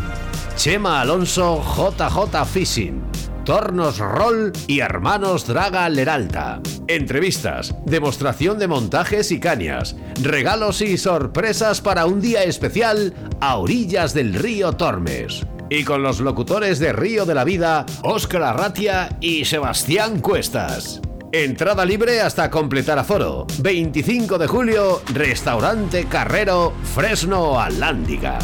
Chema 0.56 1.00
Alonso 1.00 1.64
JJ 1.64 2.44
Fishing, 2.44 3.02
Tornos 3.44 3.98
Roll 3.98 4.52
y 4.66 4.80
Hermanos 4.80 5.46
Draga 5.46 5.86
Leralta. 5.90 6.60
Entrevistas, 6.88 7.74
demostración 7.84 8.58
de 8.58 8.68
montajes 8.68 9.30
y 9.32 9.38
cañas, 9.38 9.96
regalos 10.22 10.80
y 10.80 10.96
sorpresas 10.96 11.82
para 11.82 12.06
un 12.06 12.22
día 12.22 12.42
especial 12.42 13.12
a 13.40 13.58
orillas 13.58 14.14
del 14.14 14.32
río 14.32 14.72
Tormes. 14.72 15.46
Y 15.68 15.84
con 15.84 16.02
los 16.02 16.20
locutores 16.20 16.78
de 16.78 16.92
Río 16.92 17.26
de 17.26 17.34
la 17.34 17.44
Vida, 17.44 17.84
Óscar 18.02 18.42
Arratia 18.42 19.16
y 19.20 19.44
Sebastián 19.44 20.20
Cuestas. 20.20 21.02
Entrada 21.32 21.84
libre 21.84 22.20
hasta 22.20 22.50
completar 22.50 22.98
aforo. 22.98 23.46
25 23.58 24.38
de 24.38 24.46
julio, 24.46 25.02
Restaurante 25.12 26.06
Carrero, 26.06 26.72
Fresno 26.94 27.60
Alándiga. 27.60 28.38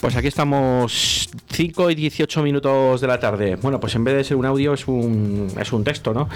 Pues 0.00 0.16
aquí 0.16 0.28
estamos 0.28 1.28
5 1.50 1.90
y 1.90 1.94
18 1.94 2.42
minutos 2.42 3.02
de 3.02 3.06
la 3.06 3.20
tarde. 3.20 3.56
Bueno, 3.56 3.80
pues 3.80 3.94
en 3.96 4.02
vez 4.02 4.16
de 4.16 4.24
ser 4.24 4.38
un 4.38 4.46
audio 4.46 4.72
es 4.72 4.88
un, 4.88 5.48
es 5.60 5.74
un 5.74 5.84
texto, 5.84 6.14
¿no? 6.14 6.30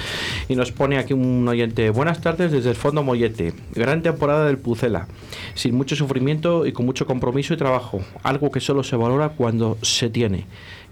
Y 0.50 0.54
nos 0.54 0.70
pone 0.70 0.98
aquí 0.98 1.14
un 1.14 1.48
oyente. 1.48 1.88
Buenas 1.88 2.20
tardes 2.20 2.52
desde 2.52 2.68
el 2.68 2.76
fondo 2.76 3.02
Mollete. 3.02 3.54
Gran 3.72 4.02
temporada 4.02 4.44
del 4.44 4.58
Pucela. 4.58 5.08
Sin 5.54 5.74
mucho 5.76 5.96
sufrimiento 5.96 6.66
y 6.66 6.72
con 6.72 6.84
mucho 6.84 7.06
compromiso 7.06 7.54
y 7.54 7.56
trabajo. 7.56 8.02
Algo 8.22 8.50
que 8.50 8.60
solo 8.60 8.82
se 8.82 8.96
valora 8.96 9.30
cuando 9.30 9.78
se 9.80 10.10
tiene. 10.10 10.44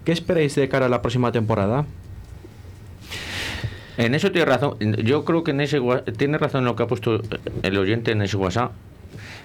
¿Qué 0.03 0.11
esperáis 0.11 0.55
de 0.55 0.67
cara 0.67 0.87
a 0.87 0.89
la 0.89 1.03
próxima 1.03 1.31
temporada? 1.31 1.85
En 3.97 4.15
eso 4.15 4.31
tiene 4.31 4.45
razón. 4.45 4.79
Yo 4.79 5.25
creo 5.25 5.43
que 5.43 5.51
en 5.51 5.61
ese 5.61 5.79
tiene 6.17 6.39
razón 6.39 6.65
lo 6.65 6.75
que 6.75 6.81
ha 6.81 6.87
puesto 6.87 7.21
el 7.61 7.77
oyente 7.77 8.13
en 8.13 8.23
ese 8.23 8.35
WhatsApp. 8.35 8.71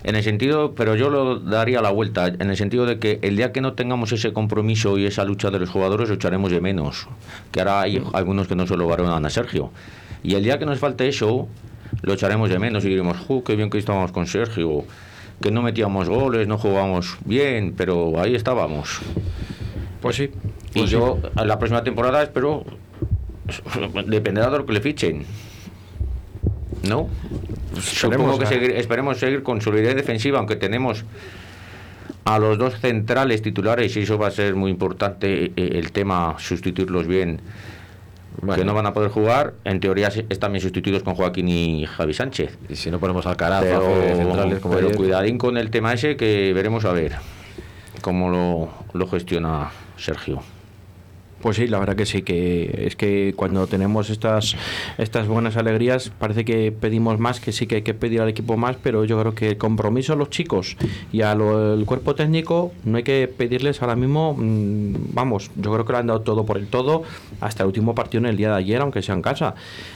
En 0.04 0.14
el 0.14 0.22
sentido, 0.22 0.74
pero 0.74 0.94
yo 0.94 1.10
lo 1.10 1.40
daría 1.40 1.82
la 1.82 1.90
vuelta, 1.90 2.28
en 2.28 2.50
el 2.50 2.56
sentido 2.56 2.86
de 2.86 2.98
que 2.98 3.18
el 3.22 3.36
día 3.36 3.52
que 3.52 3.60
no 3.60 3.72
tengamos 3.72 4.12
ese 4.12 4.32
compromiso 4.32 4.96
y 4.96 5.06
esa 5.06 5.24
lucha 5.24 5.50
de 5.50 5.58
los 5.58 5.70
jugadores, 5.70 6.08
lo 6.08 6.14
echaremos 6.14 6.50
de 6.52 6.60
menos. 6.60 7.08
Que 7.50 7.60
ahora 7.60 7.82
hay 7.82 8.02
algunos 8.12 8.46
que 8.46 8.54
no 8.54 8.66
se 8.66 8.76
lo 8.76 8.86
valoran 8.86 9.24
a 9.24 9.30
Sergio. 9.30 9.70
Y 10.22 10.34
el 10.34 10.44
día 10.44 10.58
que 10.58 10.66
nos 10.66 10.78
falte 10.78 11.08
eso, 11.08 11.48
lo 12.02 12.12
echaremos 12.12 12.48
de 12.48 12.58
menos 12.58 12.84
y 12.84 12.88
diremos, 12.88 13.16
¡ju, 13.18 13.42
qué 13.42 13.56
bien 13.56 13.70
que 13.70 13.78
estábamos 13.78 14.12
con 14.12 14.26
Sergio! 14.26 14.84
Que 15.40 15.50
no 15.50 15.62
metíamos 15.62 16.08
goles, 16.08 16.48
no 16.48 16.58
jugábamos 16.58 17.16
bien, 17.24 17.74
pero 17.76 18.20
ahí 18.20 18.34
estábamos. 18.34 19.00
Pues 20.00 20.16
sí. 20.16 20.30
Y 20.74 20.86
yo, 20.86 21.18
a 21.36 21.44
la 21.44 21.58
próxima 21.58 21.82
temporada, 21.82 22.22
espero. 22.22 22.64
Dependerá 24.06 24.50
de 24.50 24.58
lo 24.58 24.66
que 24.66 24.72
le 24.72 24.80
fichen. 24.80 25.24
¿No? 26.88 27.08
Supongo 27.80 28.38
que 28.38 28.46
seguir- 28.46 28.70
esperemos 28.76 29.18
seguir 29.18 29.42
con 29.42 29.60
solidez 29.60 29.94
defensiva, 29.94 30.38
aunque 30.38 30.56
tenemos 30.56 31.04
a 32.24 32.38
los 32.38 32.58
dos 32.58 32.78
centrales 32.80 33.40
titulares, 33.42 33.96
y 33.96 34.00
eso 34.00 34.18
va 34.18 34.28
a 34.28 34.30
ser 34.30 34.54
muy 34.54 34.70
importante, 34.70 35.46
eh, 35.46 35.52
el 35.56 35.92
tema 35.92 36.36
sustituirlos 36.38 37.06
bien, 37.06 37.40
que 38.54 38.64
no 38.64 38.74
van 38.74 38.86
a 38.86 38.92
poder 38.92 39.10
jugar. 39.10 39.54
En 39.64 39.80
teoría, 39.80 40.08
están 40.28 40.52
bien 40.52 40.62
sustituidos 40.62 41.02
con 41.02 41.14
Joaquín 41.14 41.48
y 41.48 41.86
Javi 41.86 42.12
Sánchez. 42.14 42.56
Y 42.68 42.76
si 42.76 42.90
no 42.90 43.00
ponemos 43.00 43.26
al 43.26 43.36
carajo 43.36 43.64
Pero, 43.64 44.16
centrales 44.16 44.60
como 44.60 44.74
pero 44.74 44.90
cuidadín 44.92 45.38
con 45.38 45.56
el 45.56 45.70
tema 45.70 45.92
ese 45.94 46.16
que 46.16 46.52
veremos 46.54 46.84
a 46.84 46.92
ver 46.92 47.16
cómo 48.02 48.30
lo, 48.30 48.68
lo 48.92 49.08
gestiona 49.08 49.70
Sergio. 49.96 50.42
Pues 51.40 51.56
sí, 51.56 51.68
la 51.68 51.78
verdad 51.78 51.94
que 51.94 52.04
sí, 52.04 52.22
que 52.22 52.86
es 52.86 52.96
que 52.96 53.32
cuando 53.36 53.66
tenemos 53.68 54.10
estas, 54.10 54.56
estas 54.98 55.28
buenas 55.28 55.56
alegrías 55.56 56.10
parece 56.18 56.44
que 56.44 56.72
pedimos 56.72 57.20
más, 57.20 57.38
que 57.38 57.52
sí 57.52 57.68
que 57.68 57.76
hay 57.76 57.82
que 57.82 57.94
pedir 57.94 58.20
al 58.20 58.28
equipo 58.28 58.56
más, 58.56 58.76
pero 58.82 59.04
yo 59.04 59.20
creo 59.20 59.34
que 59.34 59.50
el 59.50 59.56
compromiso 59.56 60.14
a 60.14 60.16
los 60.16 60.30
chicos 60.30 60.76
y 61.12 61.22
al 61.22 61.84
cuerpo 61.86 62.16
técnico 62.16 62.72
no 62.84 62.96
hay 62.96 63.04
que 63.04 63.28
pedirles 63.28 63.82
ahora 63.82 63.94
mismo, 63.94 64.34
mm, 64.36 65.14
vamos, 65.14 65.52
yo 65.54 65.72
creo 65.72 65.84
que 65.84 65.92
lo 65.92 65.98
han 65.98 66.08
dado 66.08 66.22
todo 66.22 66.44
por 66.44 66.58
el 66.58 66.66
todo 66.66 67.04
hasta 67.40 67.62
el 67.62 67.68
último 67.68 67.94
partido 67.94 68.24
en 68.24 68.30
el 68.30 68.36
día 68.36 68.48
de 68.48 68.56
ayer, 68.56 68.80
aunque 68.80 69.00
sea 69.02 69.14
en 69.14 69.22
casa, 69.22 69.54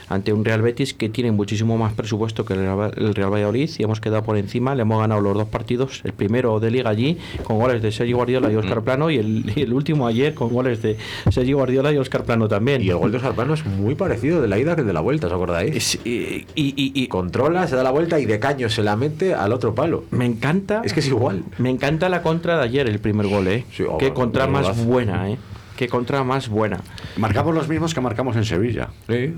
ante 0.08 0.32
un 0.32 0.44
Real 0.44 0.62
Betis 0.62 0.94
que 0.94 1.08
tiene 1.08 1.32
muchísimo 1.32 1.76
más 1.76 1.92
presupuesto 1.92 2.44
que 2.44 2.54
el 2.54 2.60
Real, 2.60 2.92
el 2.96 3.14
Real 3.16 3.32
Valladolid 3.32 3.68
y 3.78 3.82
hemos 3.82 4.00
quedado 4.00 4.22
por 4.22 4.36
encima, 4.36 4.76
le 4.76 4.82
hemos 4.82 5.00
ganado 5.00 5.20
los 5.20 5.34
dos 5.34 5.48
partidos, 5.48 6.02
el 6.04 6.12
primero 6.12 6.60
de 6.60 6.70
liga 6.70 6.90
allí 6.90 7.18
con 7.42 7.58
goles 7.58 7.82
de 7.82 7.90
Sergio 7.90 8.16
Guardiola 8.16 8.52
y 8.52 8.54
Oscar 8.54 8.82
Plano 8.82 9.10
y 9.10 9.16
el, 9.16 9.52
y 9.56 9.62
el 9.62 9.72
último 9.72 10.06
ayer 10.06 10.34
con 10.34 10.50
goles 10.50 10.82
de 10.82 10.96
Sergio 11.32 11.56
Guardiola 11.56 11.92
y 11.92 11.96
Oscar 11.98 12.24
Plano 12.24 12.46
también. 12.48 12.82
Y 12.82 12.90
el 12.90 12.96
gol 12.96 13.10
de 13.10 13.16
Oscar 13.16 13.34
Plano 13.34 13.54
es 13.54 13.64
muy 13.66 13.94
parecido 13.94 14.40
de 14.40 14.48
la 14.48 14.58
ida 14.58 14.74
que 14.74 14.82
el 14.82 14.86
de 14.86 14.92
la 14.92 15.00
vuelta, 15.00 15.26
¿os 15.26 15.32
acordáis? 15.32 15.74
Es- 15.74 15.94
y, 16.06 16.46
y- 16.54 16.92
y- 16.94 17.06
Controla, 17.08 17.66
se 17.66 17.76
da 17.76 17.82
la 17.82 17.90
vuelta 17.90 18.18
y 18.20 18.26
de 18.26 18.38
caño 18.38 18.68
se 18.68 18.82
la 18.82 18.96
mete 18.96 19.34
al 19.34 19.52
otro 19.52 19.74
palo. 19.74 20.04
me 20.10 20.26
encanta. 20.26 20.82
Es 20.84 20.92
que 20.92 21.00
es 21.00 21.08
igual. 21.08 21.42
Me 21.58 21.70
encanta 21.70 22.08
la 22.08 22.22
contra 22.22 22.56
de 22.58 22.64
ayer, 22.64 22.88
el 22.88 22.98
primer 23.00 23.26
gol, 23.26 23.48
¿eh? 23.48 23.64
Sí, 23.72 23.82
oh, 23.88 23.98
Qué 23.98 24.12
contra 24.12 24.46
más 24.46 24.84
buena, 24.84 25.30
¿eh? 25.30 25.38
Qué 25.76 25.88
contra 25.88 26.22
más 26.22 26.48
buena. 26.48 26.80
Marcamos 27.16 27.54
los 27.54 27.68
mismos 27.68 27.94
que 27.94 28.00
marcamos 28.00 28.36
en 28.36 28.44
Sevilla. 28.44 28.88
Sí. 29.08 29.34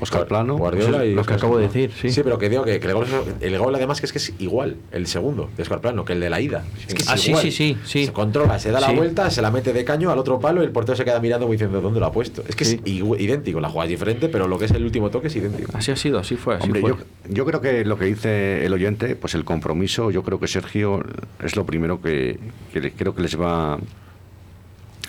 Oscar 0.00 0.26
Plano. 0.26 0.58
Guardiola 0.58 0.98
Pues 0.98 1.02
es 1.06 1.12
y 1.12 1.14
lo 1.14 1.24
que 1.24 1.34
acabo 1.34 1.56
de 1.56 1.68
decir, 1.68 1.90
sí. 1.94 2.20
pero 2.22 2.36
que 2.36 2.50
digo 2.50 2.64
que, 2.64 2.78
que 2.80 2.86
el, 2.88 2.94
gol, 2.94 3.06
el 3.40 3.58
gol 3.58 3.74
además 3.74 4.00
que 4.00 4.06
es 4.06 4.12
que 4.12 4.18
es 4.18 4.34
igual, 4.38 4.76
el 4.92 5.06
segundo 5.06 5.48
de 5.56 5.62
Oscar 5.62 5.80
Plano, 5.80 6.04
que 6.04 6.12
el 6.12 6.20
de 6.20 6.28
la 6.28 6.40
ida. 6.40 6.64
Es 6.86 6.94
que 6.94 7.02
es 7.02 7.08
Ah, 7.08 7.16
sí, 7.16 7.30
igual. 7.30 7.42
sí, 7.44 7.50
sí, 7.52 7.76
sí. 7.84 8.06
Se 8.06 8.12
controla, 8.12 8.58
se 8.58 8.70
da 8.70 8.80
la 8.80 8.88
Sí. 8.88 8.96
vuelta, 8.96 9.30
se 9.30 9.40
la 9.40 9.50
mete 9.50 9.72
de 9.72 9.84
caño 9.84 10.10
al 10.10 10.18
otro 10.18 10.40
palo 10.40 10.62
y 10.62 10.66
el 10.66 10.72
portero 10.72 10.96
se 10.96 11.04
queda 11.04 11.20
mirando 11.20 11.46
como 11.46 11.52
diciendo 11.52 11.80
dónde 11.80 12.00
lo 12.00 12.06
ha 12.06 12.12
puesto. 12.12 12.42
Es 12.46 12.56
que 12.56 12.64
Sí. 12.64 12.80
es 12.84 13.20
idéntico, 13.20 13.60
la 13.60 13.68
jugada 13.70 13.86
es 13.86 13.90
diferente, 13.90 14.28
pero 14.28 14.46
lo 14.48 14.58
que 14.58 14.66
es 14.66 14.72
el 14.72 14.84
último 14.84 15.10
toque 15.10 15.28
es 15.28 15.36
idéntico. 15.36 15.70
Así 15.74 15.90
ha 15.92 15.96
sido, 15.96 16.18
así 16.18 16.36
fue, 16.36 16.56
así 16.56 16.64
Hombre, 16.64 16.80
fue. 16.82 16.90
yo, 16.90 16.96
yo 17.30 17.44
creo 17.46 17.60
que 17.60 17.84
lo 17.84 17.96
que 17.96 18.04
dice 18.06 18.66
el 18.66 18.72
oyente, 18.74 19.14
pues 19.16 19.34
el 19.34 19.44
compromiso, 19.44 20.10
yo 20.10 20.22
creo 20.22 20.38
que 20.40 20.48
Sergio 20.48 21.02
es 21.42 21.56
lo 21.56 21.64
primero 21.64 22.02
que, 22.02 22.38
que 22.72 22.92
creo 22.92 23.14
que 23.14 23.22
les 23.22 23.40
va 23.40 23.78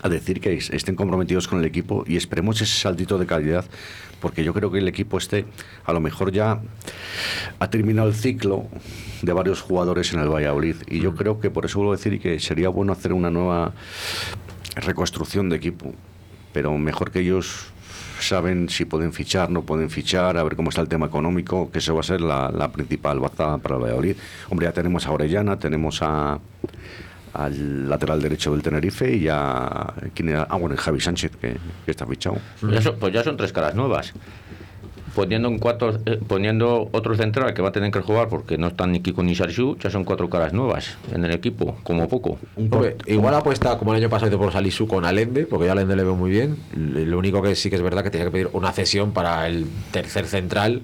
a 0.05 0.09
decir 0.09 0.39
que 0.39 0.53
es- 0.53 0.69
estén 0.69 0.95
comprometidos 0.95 1.47
con 1.47 1.59
el 1.59 1.65
equipo 1.65 2.03
y 2.07 2.15
esperemos 2.15 2.61
ese 2.61 2.79
saltito 2.79 3.17
de 3.17 3.25
calidad, 3.25 3.65
porque 4.21 4.43
yo 4.43 4.53
creo 4.53 4.71
que 4.71 4.77
el 4.79 4.87
equipo 4.87 5.17
este 5.17 5.45
a 5.85 5.93
lo 5.93 5.99
mejor 5.99 6.31
ya 6.31 6.61
ha 7.59 7.69
terminado 7.69 8.07
el 8.07 8.13
ciclo 8.15 8.67
de 9.21 9.33
varios 9.33 9.61
jugadores 9.61 10.13
en 10.13 10.19
el 10.19 10.29
Valladolid. 10.29 10.75
Y 10.87 10.99
yo 10.99 11.15
creo 11.15 11.39
que 11.39 11.49
por 11.49 11.65
eso 11.65 11.79
vuelvo 11.79 11.93
a 11.93 11.97
decir 11.97 12.19
que 12.19 12.39
sería 12.39 12.69
bueno 12.69 12.93
hacer 12.93 13.13
una 13.13 13.29
nueva 13.31 13.73
reconstrucción 14.75 15.49
de 15.49 15.55
equipo, 15.57 15.93
pero 16.53 16.77
mejor 16.77 17.11
que 17.11 17.19
ellos 17.21 17.67
saben 18.19 18.69
si 18.69 18.85
pueden 18.85 19.11
fichar, 19.11 19.49
no 19.49 19.63
pueden 19.63 19.89
fichar, 19.89 20.37
a 20.37 20.43
ver 20.43 20.55
cómo 20.55 20.69
está 20.69 20.81
el 20.81 20.87
tema 20.87 21.07
económico, 21.07 21.69
que 21.71 21.79
eso 21.79 21.93
va 21.93 21.99
a 21.99 22.03
ser 22.03 22.21
la, 22.21 22.49
la 22.51 22.71
principal 22.71 23.19
baza 23.19 23.57
para 23.57 23.75
el 23.75 23.81
Valladolid. 23.81 24.15
Hombre, 24.49 24.67
ya 24.67 24.71
tenemos 24.71 25.05
a 25.07 25.11
Orellana, 25.11 25.57
tenemos 25.59 26.01
a 26.01 26.39
al 27.35 27.89
lateral 27.89 28.21
derecho 28.21 28.51
del 28.53 28.61
Tenerife 28.61 29.11
y 29.15 29.21
ya 29.21 29.93
¿quién 30.13 30.29
era? 30.29 30.47
ah 30.49 30.57
bueno 30.57 30.75
Javi 30.77 30.99
Sánchez 31.01 31.31
que, 31.39 31.57
que 31.85 31.91
está 31.91 32.05
fichado 32.05 32.37
Ya 32.71 32.81
son- 32.81 32.95
pues 32.99 33.13
ya 33.13 33.23
son 33.23 33.37
tres 33.37 33.51
caras 33.53 33.75
nuevas. 33.75 34.13
Poniendo 35.13 35.47
un 35.47 35.59
cuatro, 35.59 35.97
eh, 36.05 36.19
poniendo 36.27 36.89
otro 36.91 37.15
central 37.15 37.53
que 37.53 37.61
va 37.61 37.69
a 37.69 37.71
tener 37.71 37.89
que 37.89 38.01
jugar 38.01 38.27
porque 38.27 38.57
no 38.57 38.67
están 38.67 38.91
ni 38.91 38.99
Kiko 38.99 39.23
ni 39.23 39.33
Sarchu, 39.33 39.77
ya 39.77 39.89
son 39.89 40.03
cuatro 40.03 40.29
caras 40.29 40.51
nuevas 40.51 40.97
en 41.13 41.23
el 41.23 41.31
equipo, 41.31 41.77
como 41.83 42.09
poco. 42.09 42.37
Hombre, 42.57 42.97
igual 43.05 43.33
apuesta 43.33 43.77
como 43.77 43.93
el 43.93 44.01
año 44.01 44.09
pasado 44.09 44.37
por 44.37 44.51
Salisu 44.51 44.87
con 44.87 45.05
Alende, 45.05 45.45
porque 45.45 45.65
yo 45.67 45.71
a 45.71 45.73
Alende 45.73 45.95
le 45.95 46.03
veo 46.03 46.15
muy 46.17 46.31
bien. 46.31 46.57
Lo 46.75 47.17
único 47.17 47.41
que 47.41 47.55
sí 47.55 47.69
que 47.69 47.77
es 47.77 47.81
verdad 47.81 48.03
que 48.03 48.09
tenía 48.09 48.25
que 48.25 48.31
pedir 48.31 48.49
una 48.51 48.73
cesión 48.73 49.13
para 49.13 49.47
el 49.47 49.67
tercer 49.91 50.25
central. 50.25 50.81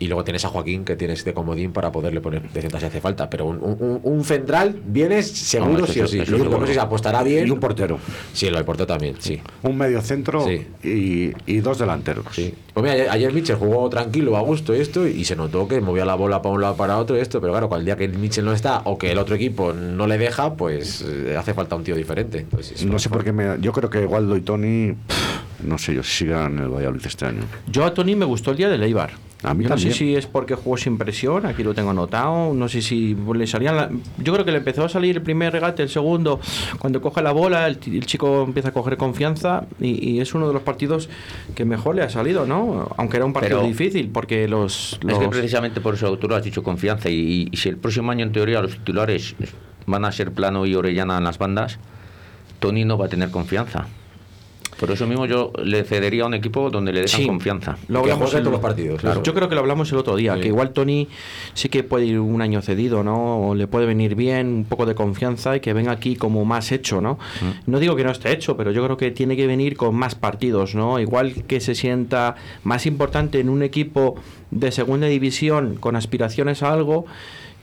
Y 0.00 0.06
luego 0.08 0.24
tienes 0.24 0.44
a 0.46 0.48
Joaquín 0.48 0.84
que 0.86 0.96
tienes 0.96 1.24
de 1.26 1.34
comodín 1.34 1.72
para 1.72 1.92
poderle 1.92 2.20
poner 2.22 2.42
de 2.50 2.60
central 2.62 2.80
si 2.80 2.86
hace 2.86 3.00
falta. 3.02 3.28
Pero 3.30 3.44
un, 3.44 3.58
un- 3.62 4.00
un 4.02 4.24
central 4.24 4.74
vienes 4.86 5.30
seguro 5.30 5.72
Hombre, 5.74 5.92
sí 5.92 6.00
o 6.00 6.06
sí. 6.08 6.18
eso 6.20 6.30
Lo 6.30 6.36
único 6.38 6.50
que 6.50 6.56
seguro. 6.56 6.58
no 6.60 6.66
sé 6.66 6.72
si 6.72 6.78
se 6.78 6.80
apostará 6.80 7.22
bien. 7.22 7.46
y 7.46 7.50
un 7.50 7.60
portero 7.60 7.98
Sí, 8.32 8.48
lo 8.48 8.56
del 8.56 8.64
portero 8.64 8.86
también, 8.86 9.16
sí. 9.18 9.40
un 9.62 9.76
medio 9.76 10.00
centro 10.00 10.44
Sí. 10.46 10.66
y, 10.82 11.32
y 11.52 11.60
dos 11.60 11.78
delanteros 11.78 12.24
Sí. 12.32 12.54
Pues 12.72 12.82
mira, 12.84 12.94
ayer, 12.94 13.10
ayer 13.10 13.32
Mitchell 13.34 13.56
jugó 13.56 13.90
tranquilo, 13.90 14.36
a 14.38 14.40
gusto 14.40 14.74
y 14.74 14.78
esto, 14.80 15.06
y 15.06 15.22
se 15.24 15.36
notó 15.36 15.68
que 15.68 15.80
movía 15.82 16.06
la 16.06 16.14
bola 16.14 16.40
para 16.40 16.54
un 16.54 16.60
lado 16.62 16.76
para 16.76 16.96
otro 16.96 17.18
y 17.18 17.20
esto, 17.20 17.40
pero 17.40 17.52
claro, 17.52 17.68
cuando 17.68 17.80
el 17.80 17.84
día 17.86 17.96
que 17.96 18.08
Mitchell 18.08 18.44
no 18.46 18.52
está 18.54 18.80
o 18.84 18.96
que 18.96 19.12
el 19.12 19.18
otro 19.18 19.34
equipo 19.34 19.74
no 19.74 20.06
le 20.06 20.16
deja, 20.16 20.54
pues 20.54 21.02
eh, 21.06 21.36
hace 21.36 21.52
falta 21.52 21.76
un 21.76 21.84
tío 21.84 21.94
diferente. 21.94 22.38
Entonces, 22.38 22.86
no 22.86 22.98
sé 22.98 23.10
por 23.10 23.22
qué 23.22 23.32
me, 23.32 23.56
yo 23.60 23.72
creo 23.72 23.90
que 23.90 24.06
Waldo 24.06 24.34
y 24.36 24.40
Tony 24.40 24.92
pff, 24.92 25.64
no 25.66 25.76
sé 25.76 25.94
yo 25.94 26.02
si 26.02 26.24
sigan 26.24 26.56
en 26.56 26.64
el 26.64 26.68
Valladolid 26.70 27.02
este 27.04 27.26
año 27.26 27.42
Yo 27.70 27.84
a 27.84 27.92
Tony 27.92 28.14
me 28.16 28.24
gustó 28.24 28.52
el 28.52 28.56
día 28.56 28.70
del 28.70 28.82
Eibar. 28.82 29.10
A 29.42 29.54
mí 29.54 29.64
Yo 29.64 29.70
no 29.70 29.78
sé 29.78 29.92
si 29.92 30.14
es 30.14 30.26
porque 30.26 30.54
jugó 30.54 30.76
sin 30.76 30.98
presión, 30.98 31.46
aquí 31.46 31.62
lo 31.62 31.72
tengo 31.72 31.90
anotado, 31.90 32.52
no 32.52 32.68
sé 32.68 32.82
si 32.82 33.16
le 33.34 33.46
salían 33.46 33.74
la- 33.76 33.90
Yo 34.18 34.34
creo 34.34 34.44
que 34.44 34.52
le 34.52 34.58
empezó 34.58 34.84
a 34.84 34.88
salir 34.90 35.16
el 35.16 35.22
primer 35.22 35.50
regate, 35.52 35.82
el 35.82 35.88
segundo, 35.88 36.40
cuando 36.78 37.00
coge 37.00 37.22
la 37.22 37.32
bola, 37.32 37.66
el, 37.66 37.78
el 37.86 38.04
chico 38.04 38.42
empieza 38.42 38.68
a 38.68 38.72
coger 38.72 38.98
confianza 38.98 39.64
y, 39.80 40.10
y 40.10 40.20
es 40.20 40.34
uno 40.34 40.46
de 40.46 40.52
los 40.52 40.62
partidos 40.62 41.08
que 41.54 41.64
mejor 41.64 41.94
le 41.96 42.02
ha 42.02 42.10
salido, 42.10 42.44
¿no? 42.44 42.90
Aunque 42.98 43.16
era 43.16 43.24
un 43.24 43.32
partido 43.32 43.58
Pero- 43.60 43.68
difícil, 43.68 44.10
porque 44.10 44.46
los... 44.46 45.00
Es 45.08 45.18
que 45.18 45.28
precisamente 45.28 45.80
por 45.80 45.94
eso 45.94 46.18
tú 46.18 46.28
lo 46.28 46.36
has 46.36 46.44
dicho 46.44 46.62
confianza 46.62 47.08
y, 47.08 47.48
y 47.50 47.56
si 47.56 47.70
el 47.70 47.78
próximo 47.78 48.10
año 48.12 48.26
en 48.26 48.32
teoría 48.32 48.60
los 48.60 48.72
titulares 48.72 49.34
van 49.86 50.04
a 50.04 50.12
ser 50.12 50.32
Plano 50.32 50.66
y 50.66 50.74
Orellana 50.74 51.16
en 51.16 51.24
las 51.24 51.38
bandas, 51.38 51.78
Tony 52.58 52.84
no 52.84 52.98
va 52.98 53.06
a 53.06 53.08
tener 53.08 53.30
confianza. 53.30 53.86
Por 54.80 54.90
eso 54.90 55.06
mismo 55.06 55.26
yo 55.26 55.52
le 55.62 55.84
cedería 55.84 56.22
a 56.22 56.26
un 56.26 56.32
equipo 56.34 56.70
donde 56.70 56.90
le 56.92 57.02
dejan 57.02 57.20
Sí. 57.20 57.26
confianza. 57.26 57.76
Lo 57.88 57.98
hablamos 58.00 58.32
el- 58.32 58.40
todos 58.40 58.52
los 58.52 58.60
partidos, 58.62 59.00
claro. 59.00 59.22
Yo 59.22 59.34
creo 59.34 59.46
que 59.48 59.54
lo 59.54 59.60
hablamos 59.60 59.92
el 59.92 59.98
otro 59.98 60.16
día, 60.16 60.34
Sí. 60.36 60.40
que 60.40 60.48
igual 60.48 60.70
Tony 60.70 61.06
sí 61.52 61.68
que 61.68 61.82
puede 61.84 62.06
ir 62.06 62.18
un 62.18 62.40
año 62.40 62.62
cedido, 62.62 63.02
¿no? 63.04 63.48
O 63.50 63.54
le 63.54 63.66
puede 63.66 63.84
venir 63.84 64.14
bien, 64.14 64.46
un 64.48 64.64
poco 64.64 64.86
de 64.86 64.94
confianza 64.94 65.54
y 65.56 65.60
que 65.60 65.74
venga 65.74 65.92
aquí 65.92 66.16
como 66.16 66.44
más 66.46 66.72
hecho, 66.72 67.02
¿no? 67.02 67.18
Mm. 67.42 67.70
No 67.70 67.78
digo 67.78 67.94
que 67.94 68.04
no 68.04 68.10
esté 68.10 68.32
hecho, 68.32 68.56
pero 68.56 68.70
yo 68.72 68.82
creo 68.84 68.96
que 68.96 69.10
tiene 69.10 69.36
que 69.36 69.46
venir 69.46 69.76
con 69.76 69.94
más 69.94 70.14
partidos, 70.14 70.74
¿no? 70.74 70.98
Igual 70.98 71.44
que 71.46 71.60
se 71.60 71.74
sienta 71.74 72.36
más 72.64 72.86
importante 72.86 73.38
en 73.38 73.50
un 73.50 73.62
equipo 73.62 74.14
de 74.50 74.72
segunda 74.72 75.06
división 75.08 75.76
con 75.78 75.94
aspiraciones 75.94 76.62
a 76.62 76.72
algo. 76.72 77.04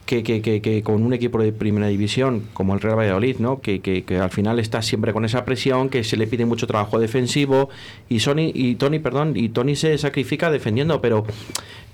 Que, 0.08 0.24
que, 0.24 0.42
que, 0.42 0.84
con 0.84 1.04
un 1.04 1.14
equipo 1.14 1.38
de 1.40 1.52
primera 1.52 1.88
división 1.88 2.44
como 2.54 2.74
el 2.74 2.80
Real 2.80 2.98
Valladolid, 2.98 3.40
¿no? 3.40 3.60
Que, 3.60 3.82
que, 3.82 4.06
que 4.06 4.18
al 4.18 4.30
final 4.30 4.58
está 4.58 4.82
siempre 4.82 5.12
con 5.12 5.26
esa 5.26 5.44
presión, 5.44 5.90
que 5.90 6.06
se 6.06 6.16
le 6.16 6.28
pide 6.28 6.46
mucho 6.46 6.66
trabajo 6.66 6.98
defensivo 6.98 7.70
y 8.08 8.22
Sony 8.22 8.52
y 8.54 8.76
Tony, 8.76 9.00
perdón, 9.00 9.34
y 9.36 9.50
Tony 9.50 9.76
se 9.76 9.98
sacrifica 9.98 10.50
defendiendo, 10.50 11.02
pero 11.02 11.26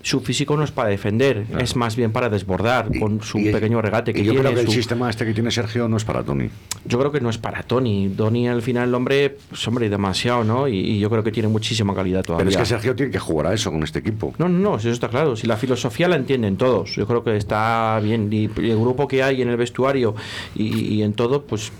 su 0.03 0.19
físico 0.19 0.55
no 0.55 0.63
es 0.63 0.69
para 0.71 0.89
defender, 0.89 1.45
es 1.59 1.75
más 1.75 1.95
bien 1.95 2.11
para 2.11 2.29
desbordar 2.29 2.89
Y- 2.93 2.99
con 2.99 3.21
su 3.23 3.39
y- 3.39 3.51
pequeño 3.51 3.81
regate 3.81 4.13
que 4.13 4.19
y 4.19 4.25
yo 4.25 4.33
tiene. 4.33 4.49
creo 4.49 4.55
que 4.55 4.61
el 4.61 4.67
sistema 4.69 5.09
este 5.09 5.25
que 5.25 5.33
tiene 5.33 5.49
Sergio 5.49 5.87
no 5.87 5.97
es 5.97 6.03
para 6.05 6.21
Tony 6.23 6.49
yo 6.85 6.99
creo 6.99 7.11
que 7.13 7.21
no 7.21 7.29
es 7.29 7.37
para 7.37 7.63
Tony. 7.63 8.09
Tony 8.09 8.49
al 8.49 8.61
final 8.61 8.89
el 8.89 8.95
hombre, 8.95 9.37
pues 9.49 9.65
hombre, 9.69 9.89
demasiado, 9.89 10.43
¿no? 10.43 10.67
Y, 10.67 10.77
y 10.77 10.99
yo 10.99 11.09
creo 11.09 11.23
que 11.23 11.31
tiene 11.31 11.47
muchísima 11.47 11.95
calidad 11.95 12.21
todavía. 12.23 12.43
pero 12.45 12.49
es 12.49 12.57
que 12.57 12.65
Sergio 12.65 12.93
tiene 12.93 13.09
que 13.09 13.19
jugar 13.19 13.47
a 13.47 13.53
eso 13.53 13.71
con 13.71 13.81
este 13.83 13.99
equipo 13.99 14.33
No, 14.37 14.49
no, 14.49 14.59
no, 14.59 14.75
eso 14.75 14.89
está 14.89 15.07
claro. 15.07 15.37
Si 15.37 15.47
la 15.47 15.55
filosofía 15.55 16.09
la 16.09 16.17
entienden 16.17 16.57
todos, 16.57 16.93
yo 16.95 17.07
creo 17.07 17.23
que 17.23 17.37
está 17.37 17.97
bien. 18.03 18.27
Y 18.31 18.45
el 18.69 18.77
grupo 18.77 19.07
que 19.07 19.23
hay 19.23 19.41
en 19.41 19.47
el 19.47 19.55
vestuario 19.55 20.13
y, 20.55 21.01
en 21.03 21.13
todo, 21.13 21.43
pues 21.43 21.71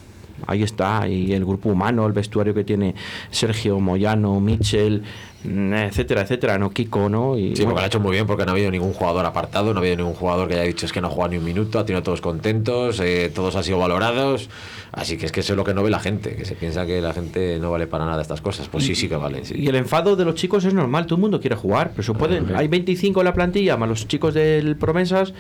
ahí 0.47 0.63
está. 0.63 1.05
Y 1.09 1.33
el 1.33 1.43
grupo 1.43 1.67
humano, 1.69 2.05
el 2.07 2.13
vestuario 2.13 2.53
que 2.53 2.63
tiene 2.63 2.95
Sergio, 3.29 3.81
Moyano, 3.81 4.39
Michel, 4.39 5.03
etcétera, 5.45 6.21
etcétera, 6.21 6.57
¿no? 6.57 6.69
Kiko, 6.71 7.09
¿no? 7.09 7.37
Y, 7.37 7.55
Sí, 7.55 7.63
porque 7.63 7.79
lo 7.79 7.83
ha 7.83 7.87
hecho 7.87 7.99
muy 7.99 8.11
bien 8.11 8.25
porque 8.27 8.45
no 8.45 8.51
ha 8.51 8.53
habido 8.53 8.71
ningún 8.71 8.93
jugador 8.93 9.25
apartado, 9.25 9.73
no 9.73 9.79
ha 9.79 9.81
habido 9.81 9.97
ningún 9.97 10.13
jugador 10.13 10.47
que 10.47 10.53
haya 10.55 10.63
dicho 10.63 10.85
es 10.85 10.93
que 10.93 11.01
no 11.01 11.09
juega 11.09 11.29
ni 11.29 11.37
un 11.37 11.43
minuto, 11.43 11.79
ha 11.79 11.85
tenido 11.85 12.01
todos 12.03 12.21
contentos, 12.21 12.99
eh, 12.99 13.31
todos 13.33 13.55
han 13.55 13.63
sido 13.63 13.77
valorados, 13.77 14.49
así 14.91 15.17
que 15.17 15.25
es 15.25 15.31
que 15.31 15.41
eso 15.41 15.53
es 15.53 15.57
lo 15.57 15.63
que 15.63 15.73
no 15.73 15.83
ve 15.83 15.89
la 15.89 15.99
gente, 15.99 16.35
que 16.35 16.45
se 16.45 16.55
piensa 16.55 16.85
que 16.85 17.01
la 17.01 17.13
gente 17.13 17.59
no 17.59 17.71
vale 17.71 17.87
para 17.87 18.05
nada 18.05 18.21
estas 18.21 18.41
cosas, 18.41 18.67
pues 18.69 18.83
sí, 18.85 18.95
sí 18.95 19.09
que 19.09 19.15
vale. 19.15 19.43
sí. 19.45 19.55
Y 19.57 19.67
el 19.67 19.75
enfado 19.75 20.15
de 20.15 20.25
los 20.25 20.35
chicos 20.35 20.63
es 20.65 20.73
normal, 20.73 21.05
todo 21.05 21.15
el 21.15 21.21
mundo 21.21 21.39
quiere 21.41 21.55
jugar, 21.55 21.91
pero 21.91 22.03
se 22.03 22.13
pueden, 22.13 22.55
hay 22.55 22.67
25 22.67 23.19
en 23.21 23.25
la 23.25 23.33
plantilla, 23.33 23.75
más 23.77 23.89
los 23.89 24.07
chicos 24.07 24.33
del 24.33 24.75
Promesas, 24.77 25.33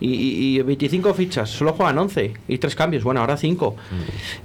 y, 0.00 0.08
y- 0.14 0.58
y 0.58 0.62
25 0.62 1.12
fichas, 1.14 1.50
solo 1.50 1.72
juegan 1.74 1.98
11 1.98 2.32
y 2.48 2.58
tres 2.58 2.74
cambios, 2.74 3.04
bueno, 3.04 3.20
ahora 3.20 3.36
5. 3.36 3.76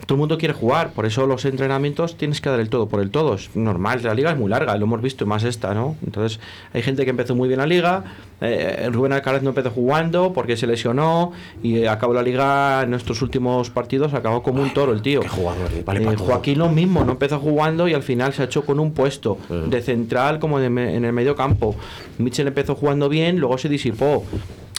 Todo 0.06 0.16
el 0.16 0.20
mundo 0.20 0.38
quiere 0.38 0.54
jugar, 0.54 0.92
por 0.92 1.06
eso 1.06 1.26
los 1.26 1.46
entrenamientos 1.46 2.18
tienes 2.18 2.42
que 2.42 2.50
dar 2.50 2.60
el 2.60 2.70
todo 2.70 2.88
por 2.88 3.00
el 3.02 3.10
todo, 3.12 3.36
es 3.36 3.56
normal, 3.56 4.02
la 4.04 4.14
liga 4.14 4.32
es 4.32 4.38
muy 4.38 4.50
larga, 4.50 4.76
lo 4.78 4.86
hemos 4.86 5.02
visto, 5.06 5.26
más 5.26 5.44
esta, 5.46 5.74
¿no? 5.74 5.96
Entonces, 6.06 6.40
hay 6.74 6.82
gente 6.82 7.06
que 7.06 7.12
empezó 7.12 7.34
muy 7.36 7.48
bien 7.48 7.60
la 7.60 7.66
liga, 7.66 8.04
eh, 8.42 8.90
Rubén 8.92 9.14
Alcaraz 9.14 9.42
no 9.42 9.50
empezó 9.50 9.70
jugando 9.70 10.34
porque 10.34 10.58
se 10.58 10.68
lesionó, 10.68 11.32
y 11.64 11.78
eh, 11.78 11.88
acabó 11.90 12.14
la 12.14 12.22
liga 12.24 12.82
en 12.84 12.94
estos 12.94 13.22
últimos 13.22 13.70
partidos, 13.70 14.14
acabó 14.14 14.44
como 14.44 14.62
un 14.62 14.74
toro 14.74 14.92
el 14.92 15.02
tío. 15.02 15.22
qué 15.22 15.30
jugador, 15.30 15.70
eh, 15.74 15.84
vale 15.86 16.02
Eh. 16.04 16.16
Joaquín 16.18 16.60
lo 16.60 16.70
mismo, 16.70 17.06
no 17.06 17.14
empezó 17.14 17.40
jugando 17.40 17.88
y 17.88 17.94
al 17.94 18.04
final 18.04 18.34
se 18.34 18.42
ha 18.42 18.46
hecho 18.46 18.66
con 18.66 18.80
un 18.80 18.92
puesto 18.92 19.38
de 19.50 19.82
central 19.82 20.40
como 20.40 20.60
de 20.60 20.70
me- 20.70 20.96
en 20.96 21.06
el 21.06 21.14
medio 21.14 21.36
campo. 21.36 21.76
Mitchell 22.18 22.48
empezó 22.48 22.76
jugando 22.76 23.08
bien, 23.08 23.40
luego 23.40 23.58
se 23.58 23.70
disipó. 23.70 24.24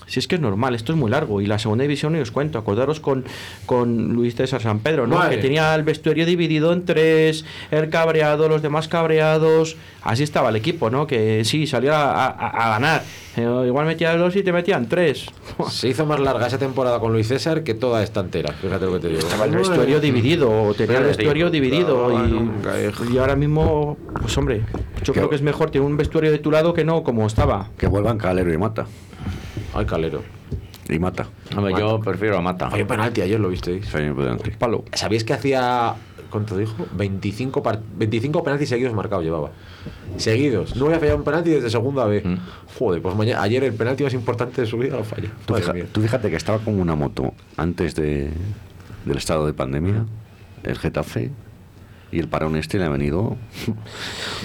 Si 0.06 0.20
es 0.20 0.28
que 0.28 0.36
es 0.36 0.40
normal, 0.40 0.74
esto 0.74 0.92
es 0.92 0.98
muy 0.98 1.10
largo. 1.10 1.40
Y 1.40 1.46
la 1.46 1.58
segunda 1.58 1.82
división, 1.82 2.14
y 2.16 2.20
os 2.20 2.30
cuento, 2.30 2.58
acordaros 2.58 3.00
con, 3.00 3.24
con 3.66 4.12
Luis 4.12 4.36
César 4.36 4.62
San 4.62 4.78
Pedro, 4.78 5.06
¿no? 5.06 5.16
Que 5.28 5.36
tenía 5.38 5.74
el 5.74 5.82
vestuario 5.82 6.24
dividido 6.24 6.72
en 6.72 6.84
tres, 6.84 7.44
el 7.72 7.88
cabreado, 7.90 8.48
los 8.48 8.62
demás 8.62 8.86
cabreados. 8.88 9.76
Así 10.02 10.22
estaba 10.22 10.50
el 10.50 10.56
equipo, 10.56 10.90
¿no? 10.90 11.06
Que 11.08 11.44
sí, 11.44 11.66
salía 11.66 11.98
a, 12.00 12.26
a- 12.26 12.66
a 12.66 12.70
ganar. 12.70 13.02
Eh, 13.36 13.64
igual 13.66 13.84
metían 13.86 14.16
dos 14.18 14.34
y 14.36 14.42
te 14.42 14.52
metían 14.52 14.88
tres. 14.88 15.26
Se 15.68 15.88
hizo 15.88 16.06
más 16.06 16.20
larga 16.20 16.46
esa 16.46 16.56
temporada 16.58 17.00
con 17.00 17.12
Luis 17.12 17.26
César 17.28 17.64
que 17.64 17.74
toda 17.74 18.02
esta 18.02 18.20
entera. 18.20 18.52
Fíjate 18.54 18.86
lo 18.86 18.92
que 18.94 18.98
te 19.00 19.08
digo. 19.08 19.18
Estaba 19.20 19.44
el 19.46 19.50
vestuario 19.56 20.00
dividido, 20.00 20.72
tenía 20.74 20.98
el 20.98 21.04
vestuario 21.06 21.50
dividido. 21.50 22.12
Y, 22.26 23.12
y 23.12 23.18
ahora 23.18 23.34
mismo, 23.36 23.98
pues 24.20 24.38
hombre, 24.38 24.62
yo 25.02 25.12
creo 25.12 25.28
que 25.28 25.34
es 25.34 25.42
mejor 25.42 25.70
tener 25.70 25.86
un 25.86 25.96
vestuario 25.96 26.30
de 26.30 26.38
tu 26.38 26.50
lado 26.52 26.72
que 26.72 26.84
no 26.84 27.02
como 27.02 27.26
estaba. 27.26 27.70
Que 27.76 27.88
vuelvan 27.88 28.16
Calero 28.18 28.52
y 28.54 28.56
Mata. 28.58 28.86
Ay, 29.76 29.86
Calero. 29.86 30.22
Y 30.88 30.98
Mata. 30.98 31.26
Hombre, 31.56 31.74
yo 31.78 32.00
prefiero 32.00 32.38
a 32.38 32.40
Mata. 32.40 32.70
Falló 32.70 32.86
penalti 32.86 33.20
ayer, 33.20 33.40
lo 33.40 33.48
visteis. 33.48 33.88
Falló 33.88 34.14
penalti. 34.16 34.50
Palo. 34.52 34.84
¿Sabíais 34.92 35.24
que 35.24 35.32
hacía. 35.32 35.94
¿Cuánto 36.30 36.56
dijo? 36.56 36.74
25, 36.96 37.62
par- 37.62 37.80
25 37.96 38.42
penaltis 38.42 38.68
seguidos 38.68 38.92
marcados 38.94 39.24
llevaba. 39.24 39.50
Seguidos. 40.16 40.74
No 40.76 40.86
había 40.86 40.98
fallado 40.98 41.18
un 41.18 41.24
penalti 41.24 41.50
desde 41.50 41.70
segunda 41.70 42.04
vez. 42.04 42.24
Mm. 42.24 42.36
Joder, 42.78 43.00
pues 43.02 43.14
mañana, 43.16 43.42
ayer 43.42 43.62
el 43.64 43.74
penalti 43.74 44.02
más 44.04 44.12
importante 44.14 44.60
de 44.60 44.66
su 44.66 44.78
vida 44.78 44.96
lo 44.96 45.04
falló. 45.04 45.28
Tú, 45.46 45.54
fija- 45.54 45.72
tú 45.92 46.00
fíjate 46.02 46.30
que 46.30 46.36
estaba 46.36 46.58
con 46.58 46.78
una 46.80 46.94
moto 46.94 47.32
antes 47.56 47.94
de, 47.94 48.30
del 49.04 49.16
estado 49.16 49.46
de 49.46 49.54
pandemia, 49.54 50.04
el 50.64 50.76
Getafe, 50.78 51.30
y 52.12 52.18
el 52.20 52.28
parón 52.28 52.56
este 52.56 52.78
le 52.78 52.84
ha 52.84 52.88
venido. 52.88 53.36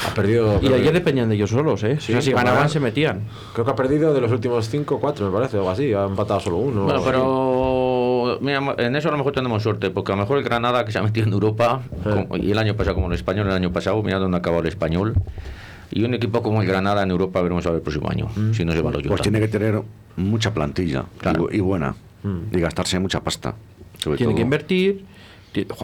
Ha 0.10 0.14
perdido. 0.14 0.60
Y 0.62 0.68
ayer 0.74 0.94
dependían 0.94 1.30
de 1.30 1.36
ellos 1.36 1.50
solos, 1.52 1.84
¿eh? 1.84 1.98
Sí, 2.00 2.12
o 2.12 2.16
sea, 2.16 2.22
si 2.22 2.32
ganaban, 2.32 2.70
se 2.70 2.80
metían. 2.80 3.22
Creo 3.54 3.66
que 3.66 3.72
ha 3.72 3.76
perdido 3.76 4.14
de 4.14 4.22
los 4.22 4.32
últimos 4.32 4.68
5 4.70 5.00
4, 5.00 5.26
me 5.28 5.32
parece, 5.32 5.58
o 5.58 5.60
algo 5.62 5.72
así. 5.72 5.94
Ha 5.94 6.06
empatado 6.06 6.40
solo 6.40 6.58
uno. 6.58 6.84
Bueno, 6.86 7.02
pero 7.06 8.40
mira, 8.42 8.76
en 8.78 8.96
eso 8.96 9.10
a 9.10 9.12
lo 9.12 9.18
mejor 9.18 9.34
tenemos 9.34 9.62
suerte, 9.64 9.90
porque 9.92 10.12
a 10.12 10.16
lo 10.16 10.22
mejor 10.24 10.38
el 10.40 10.44
Granada 10.44 10.84
que 10.86 10.92
se 10.92 11.00
ha 11.00 11.04
metido 11.04 11.28
en 11.28 11.34
Europa, 11.34 11.82
Eh. 12.06 12.26
como- 12.28 12.38
y 12.44 12.52
el 12.52 12.58
año 12.58 12.76
pasado 12.76 12.96
como 12.96 13.08
el 13.08 13.14
español, 13.14 13.48
el 13.48 13.54
año 13.54 13.72
pasado, 13.72 14.02
mira 14.04 14.18
dónde 14.20 14.38
ha 14.38 14.40
acabado 14.40 14.62
el 14.64 14.68
español. 14.68 15.14
Y 15.92 16.04
un 16.06 16.14
equipo 16.14 16.42
como 16.42 16.62
el 16.62 16.68
Granada 16.68 17.04
en 17.04 17.12
Europa 17.12 17.42
veremos 17.42 17.66
a 17.66 17.70
ver 17.70 17.78
el 17.78 17.84
próximo 17.84 18.10
año, 18.10 18.28
si 18.54 18.64
no 18.66 18.72
se 18.72 18.82
va 18.82 18.92
lo 18.92 19.02
Pues 19.02 19.22
tiene 19.22 19.40
que 19.40 19.50
tener 19.50 19.82
mucha 20.16 20.54
plantilla 20.54 21.04
y 21.16 21.20
Claro. 21.20 21.50
y, 21.52 21.60
buena. 21.60 21.96
Y 22.52 22.60
gastarse 22.60 22.98
mucha 23.00 23.20
pasta. 23.22 23.56
Tiene 24.02 24.18
todo. 24.18 24.36
que 24.36 24.42
invertir. 24.42 25.06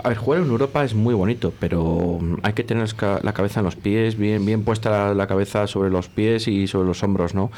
A 0.04 0.10
ver, 0.10 0.18
jugar 0.18 0.42
en 0.42 0.48
Europa 0.48 0.84
es 0.86 0.94
muy 0.96 1.14
bonito, 1.14 1.54
pero 1.60 2.20
mm, 2.22 2.36
hay 2.44 2.54
que 2.54 2.64
tener 2.64 2.88
la 3.22 3.34
cabeza 3.34 3.60
en 3.60 3.66
los 3.66 3.76
pies, 3.76 4.18
bien, 4.18 4.46
bien 4.46 4.64
puesta 4.64 4.90
la, 4.90 5.14
la 5.14 5.28
cabeza 5.28 5.68
sobre 5.68 5.90
los 5.90 6.08
pies 6.08 6.48
y 6.48 6.68
sobre 6.68 6.88
los 6.88 7.04
hombros, 7.04 7.36
¿no? 7.36 7.52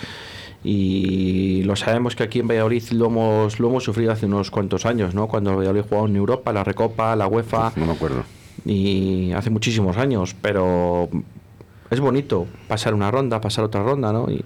Y 0.63 1.63
lo 1.63 1.75
sabemos 1.75 2.15
que 2.15 2.23
aquí 2.23 2.39
en 2.39 2.47
Valladolid 2.47 2.83
lo 2.91 3.05
hemos, 3.07 3.59
lo 3.59 3.69
hemos 3.69 3.83
sufrido 3.83 4.11
hace 4.11 4.25
unos 4.25 4.49
cuantos 4.51 4.85
años, 4.85 5.13
¿no? 5.13 5.27
Cuando 5.27 5.55
Valladolid 5.55 5.83
jugaba 5.87 6.07
en 6.07 6.15
Europa, 6.15 6.51
la 6.51 6.63
Recopa, 6.63 7.15
la 7.15 7.27
UEFA, 7.27 7.73
No 7.75 7.85
me 7.85 7.91
acuerdo. 7.93 8.23
y 8.65 9.31
hace 9.33 9.49
muchísimos 9.51 9.97
años, 9.97 10.35
pero 10.41 11.07
es 11.91 11.99
bonito 11.99 12.45
pasar 12.67 12.93
una 12.93 13.09
ronda, 13.11 13.39
pasar 13.39 13.63
otra 13.65 13.83
ronda, 13.83 14.11
¿no? 14.11 14.29
Y- 14.29 14.43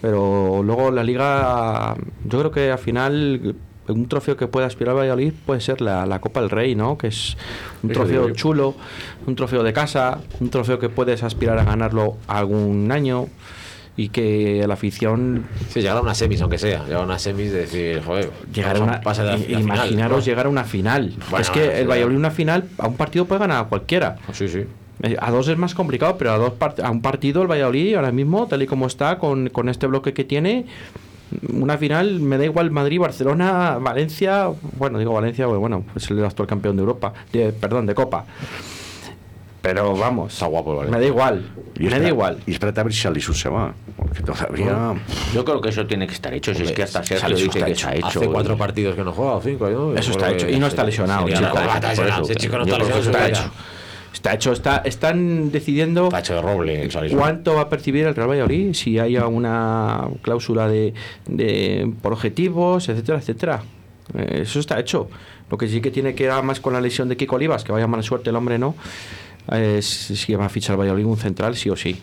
pero 0.00 0.62
luego 0.62 0.90
la 0.90 1.02
liga, 1.02 1.96
yo 2.24 2.38
creo 2.38 2.50
que 2.50 2.70
al 2.70 2.78
final 2.78 3.56
un 3.88 4.06
trofeo 4.08 4.36
que 4.36 4.46
puede 4.46 4.66
aspirar 4.66 4.94
a 4.94 4.98
Valladolid 4.98 5.32
puede 5.44 5.60
ser 5.60 5.80
la, 5.80 6.06
la 6.06 6.20
Copa 6.20 6.40
del 6.40 6.50
Rey, 6.50 6.74
¿no? 6.74 6.96
Que 6.98 7.08
es 7.08 7.36
un 7.82 7.90
trofeo 7.90 8.30
chulo, 8.30 8.74
un 9.26 9.34
trofeo 9.36 9.62
de 9.62 9.72
casa, 9.72 10.18
un 10.40 10.50
trofeo 10.50 10.78
que 10.78 10.88
puedes 10.88 11.22
aspirar 11.22 11.58
a 11.58 11.64
ganarlo 11.64 12.16
algún 12.26 12.90
año 12.92 13.26
y 13.98 14.10
que 14.10 14.62
la 14.66 14.74
afición 14.74 15.46
Sí, 15.70 15.80
llegar 15.80 15.96
a 15.96 16.00
una 16.02 16.14
semis, 16.14 16.42
aunque 16.42 16.58
sea. 16.58 16.84
Llegar 16.84 17.00
a 17.00 17.04
una 17.04 17.18
semis 17.18 17.50
de 17.52 17.60
decir, 17.60 18.02
joder, 18.04 18.30
llegar 18.52 18.76
a 18.76 18.80
una 18.80 18.98
de 18.98 19.24
la- 19.24 19.38
final, 19.38 19.60
imaginaros 19.62 20.18
¿no? 20.18 20.24
llegar 20.24 20.46
a 20.46 20.48
una 20.50 20.64
final. 20.64 21.14
Bueno, 21.30 21.42
es 21.42 21.50
que 21.50 21.60
bueno, 21.64 21.78
el 21.78 21.88
Valladolid 21.88 22.16
una 22.18 22.30
final 22.30 22.64
a 22.78 22.88
un 22.88 22.96
partido 22.96 23.24
puede 23.24 23.38
ganar 23.40 23.64
a 23.64 23.68
cualquiera. 23.68 24.16
Sí, 24.32 24.48
sí. 24.48 24.64
Eh, 25.02 25.16
A 25.20 25.30
dos 25.30 25.48
es 25.48 25.56
más 25.58 25.74
complicado, 25.74 26.16
pero 26.18 26.32
a, 26.32 26.38
dos 26.38 26.52
a 26.82 26.90
un 26.90 27.00
partido 27.02 27.40
el 27.42 27.48
Valladolid 27.48 27.94
ahora 27.94 28.12
mismo, 28.12 28.46
tal 28.46 28.62
y 28.62 28.66
como 28.66 28.86
está, 28.86 29.18
con, 29.18 29.48
con 29.50 29.68
este 29.70 29.86
bloque 29.86 30.12
que 30.14 30.24
tiene, 30.24 30.66
una 31.52 31.76
final, 31.78 32.20
me 32.20 32.38
da 32.38 32.44
igual 32.44 32.70
Madrid, 32.70 33.00
Barcelona, 33.00 33.78
Valencia, 33.80 34.48
bueno, 34.78 34.98
digo 34.98 35.12
Valencia, 35.12 35.46
bueno, 35.46 35.84
es 35.94 36.10
el 36.10 36.24
actual 36.24 36.46
campeón 36.48 36.76
de 36.76 36.80
Europa, 36.80 37.12
de- 37.32 37.52
perdón, 37.52 37.86
de 37.86 37.94
Copa. 37.94 38.24
Pero 39.62 39.96
vamos, 39.96 40.32
Está 40.32 40.46
guapo 40.46 40.80
me 40.84 40.90
da 41.00 41.04
igual, 41.04 41.44
Y 41.76 41.84
me 41.86 41.98
da 41.98 42.06
igual. 42.06 42.38
Y 42.46 42.52
espérate 42.52 42.78
a 42.80 42.84
ver 42.84 42.92
si 42.92 43.08
Alisu 43.08 43.34
se 43.34 43.48
va. 43.48 43.74
Porque 43.96 44.22
todavía. 44.22 44.94
Yo 45.34 45.44
creo 45.44 45.60
que 45.60 45.70
eso 45.70 45.84
tiene 45.86 46.06
que 46.06 46.14
estar 46.14 46.32
hecho, 46.32 46.54
si 46.54 46.62
es 46.62 46.70
que 46.70 46.84
hasta 46.84 47.02
Sergio 47.02 47.30
dice 47.30 47.46
está 47.46 47.64
que 47.66 47.72
hecho. 47.72 47.88
está 47.88 47.96
hecho. 47.96 48.18
Hace 48.20 48.28
cuatro 48.28 48.56
partidos 48.56 48.94
que 48.94 49.02
no 49.02 49.10
juega, 49.12 49.32
o 49.32 49.40
cinco, 49.40 49.68
¿no? 49.68 49.96
Eso 49.96 50.12
está 50.12 50.30
hecho. 50.30 50.48
Y 50.48 50.56
no 50.60 50.68
está 50.68 50.84
lesionado, 50.84 51.26
chico. 51.28 51.40
Ese 51.40 51.42
no 51.42 52.62
está 52.62 52.78
lesionado. 52.78 53.50
Está 54.16 54.32
hecho. 54.32 54.50
Está 54.52 54.78
están 54.78 55.52
decidiendo 55.52 56.08
de 56.34 56.40
roble 56.40 56.82
cuánto 57.18 57.54
va 57.54 57.60
a 57.62 57.68
percibir 57.68 58.06
el 58.06 58.14
Real 58.14 58.30
Valladolid, 58.30 58.72
si 58.72 58.98
haya 58.98 59.26
una 59.26 60.08
cláusula 60.22 60.66
de, 60.68 60.94
de- 61.26 61.92
por 62.00 62.14
objetivos, 62.14 62.88
etcétera, 62.88 63.18
etcétera. 63.18 63.62
Eh, 64.14 64.38
eso 64.42 64.58
está 64.58 64.80
hecho. 64.80 65.08
Lo 65.50 65.58
que 65.58 65.68
sí 65.68 65.82
que 65.82 65.90
tiene 65.90 66.14
que 66.14 66.24
ir 66.24 66.30
más 66.42 66.60
con 66.60 66.72
la 66.72 66.80
lesión 66.80 67.08
de 67.10 67.16
Kiko 67.18 67.36
Olivas, 67.36 67.62
que 67.62 67.72
vaya 67.72 67.86
mala 67.86 68.02
suerte 68.02 68.30
el 68.30 68.36
hombre, 68.36 68.58
no, 68.58 68.74
es 69.52 69.84
si 69.86 70.34
va 70.34 70.46
a 70.46 70.48
fichar 70.48 70.74
el 70.74 70.80
Valladolid 70.80 71.04
un 71.04 71.18
central, 71.18 71.54
sí 71.54 71.68
o 71.68 71.76
sí. 71.76 72.00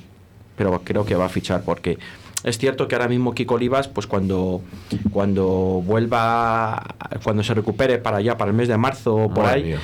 Pero 0.55 0.81
creo 0.83 1.03
que 1.05 1.15
va 1.15 1.25
a 1.25 1.29
fichar 1.29 1.63
porque 1.63 1.97
es 2.43 2.57
cierto 2.59 2.87
que 2.87 2.93
ahora 2.95 3.07
mismo 3.07 3.33
Kiko 3.33 3.55
Olivas, 3.55 3.87
pues 3.87 4.05
cuando, 4.05 4.61
cuando 5.11 5.81
vuelva, 5.83 6.95
cuando 7.23 7.41
se 7.43 7.53
recupere 7.53 7.97
para 7.97 8.17
allá, 8.17 8.37
para 8.37 8.51
el 8.51 8.55
mes 8.57 8.67
de 8.67 8.77
marzo 8.77 9.15
o 9.15 9.33
por 9.33 9.45
Madre 9.45 9.55
ahí, 9.57 9.63
mía. 9.63 9.79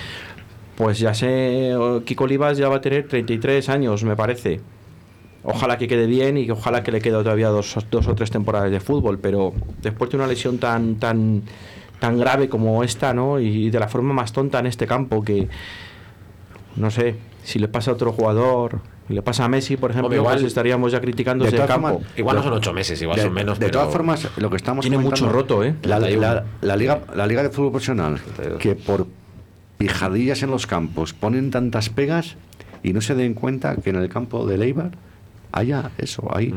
Pues 0.79 0.97
ya 0.97 1.13
sé, 1.13 1.75
Kiko 2.05 2.23
Olivas 2.23 2.57
ya 2.57 2.69
va 2.69 2.77
a 2.77 2.81
tener 2.81 3.05
33 3.05 3.67
años, 3.67 4.05
me 4.05 4.15
parece. 4.15 4.61
Ojalá 5.43 5.77
que 5.77 5.89
quede 5.89 6.05
bien 6.07 6.37
y 6.37 6.45
que 6.45 6.53
ojalá 6.53 6.83
que 6.83 6.91
le 6.93 7.01
quede 7.01 7.21
todavía 7.21 7.49
dos, 7.49 7.75
dos 7.91 8.07
o 8.07 8.15
tres 8.15 8.31
temporadas 8.31 8.71
de 8.71 8.79
fútbol, 8.79 9.19
pero 9.19 9.51
después 9.81 10.09
de 10.09 10.15
una 10.15 10.25
lesión 10.25 10.57
tan 10.57 10.95
tan 10.95 11.43
tan 11.99 12.17
grave 12.17 12.47
como 12.47 12.81
esta, 12.81 13.13
¿no? 13.13 13.41
Y 13.41 13.69
de 13.69 13.77
la 13.77 13.89
forma 13.89 14.13
más 14.13 14.31
tonta 14.31 14.59
en 14.59 14.67
este 14.67 14.87
campo 14.87 15.21
que 15.21 15.49
no 16.77 16.89
sé, 16.91 17.17
si 17.43 17.59
le 17.59 17.67
pasa 17.67 17.91
a 17.91 17.95
otro 17.95 18.13
jugador, 18.13 18.79
le 19.09 19.21
pasa 19.21 19.43
a 19.43 19.49
Messi, 19.49 19.75
por 19.75 19.91
ejemplo, 19.91 20.05
Hombre, 20.07 20.19
igual- 20.19 20.35
pues 20.35 20.45
estaríamos 20.47 20.93
ya 20.93 21.01
criticando 21.01 21.43
ese 21.45 21.57
campo. 21.57 21.89
formas, 21.89 22.17
Igual 22.17 22.35
no 22.37 22.43
son 22.43 22.53
ocho 22.53 22.71
meses, 22.71 23.01
igual 23.01 23.17
de, 23.17 23.23
son 23.23 23.33
menos. 23.33 23.59
de 23.59 23.65
pero- 23.65 23.79
todas 23.79 23.91
formas, 23.93 24.29
lo 24.37 24.49
que 24.49 24.55
estamos 24.55 24.83
Tiene 24.83 24.97
mucho 24.97 25.27
roto, 25.27 25.61
¿eh? 25.61 25.75
La, 25.83 25.97
31. 25.99 26.21
la- 26.21 26.45
la 26.61 26.75
liga, 26.77 27.01
la 27.15 27.27
liga 27.27 27.43
de 27.43 27.49
fútbol 27.49 27.71
profesional, 27.71 28.17
que 28.59 28.75
por 28.75 29.07
pijadillas 29.93 30.43
en 30.43 30.51
los 30.51 30.67
campos 30.67 31.13
ponen 31.13 31.49
tantas 31.49 31.89
pegas 31.89 32.35
y 32.83 32.93
no 32.93 33.01
se 33.01 33.15
den 33.15 33.33
cuenta 33.33 33.77
que 33.77 33.89
en 33.89 33.95
el 33.95 34.09
campo 34.09 34.45
de 34.45 34.57
Leibar 34.57 34.91
haya 35.51 35.89
eso, 35.97 36.27
ahí. 36.35 36.53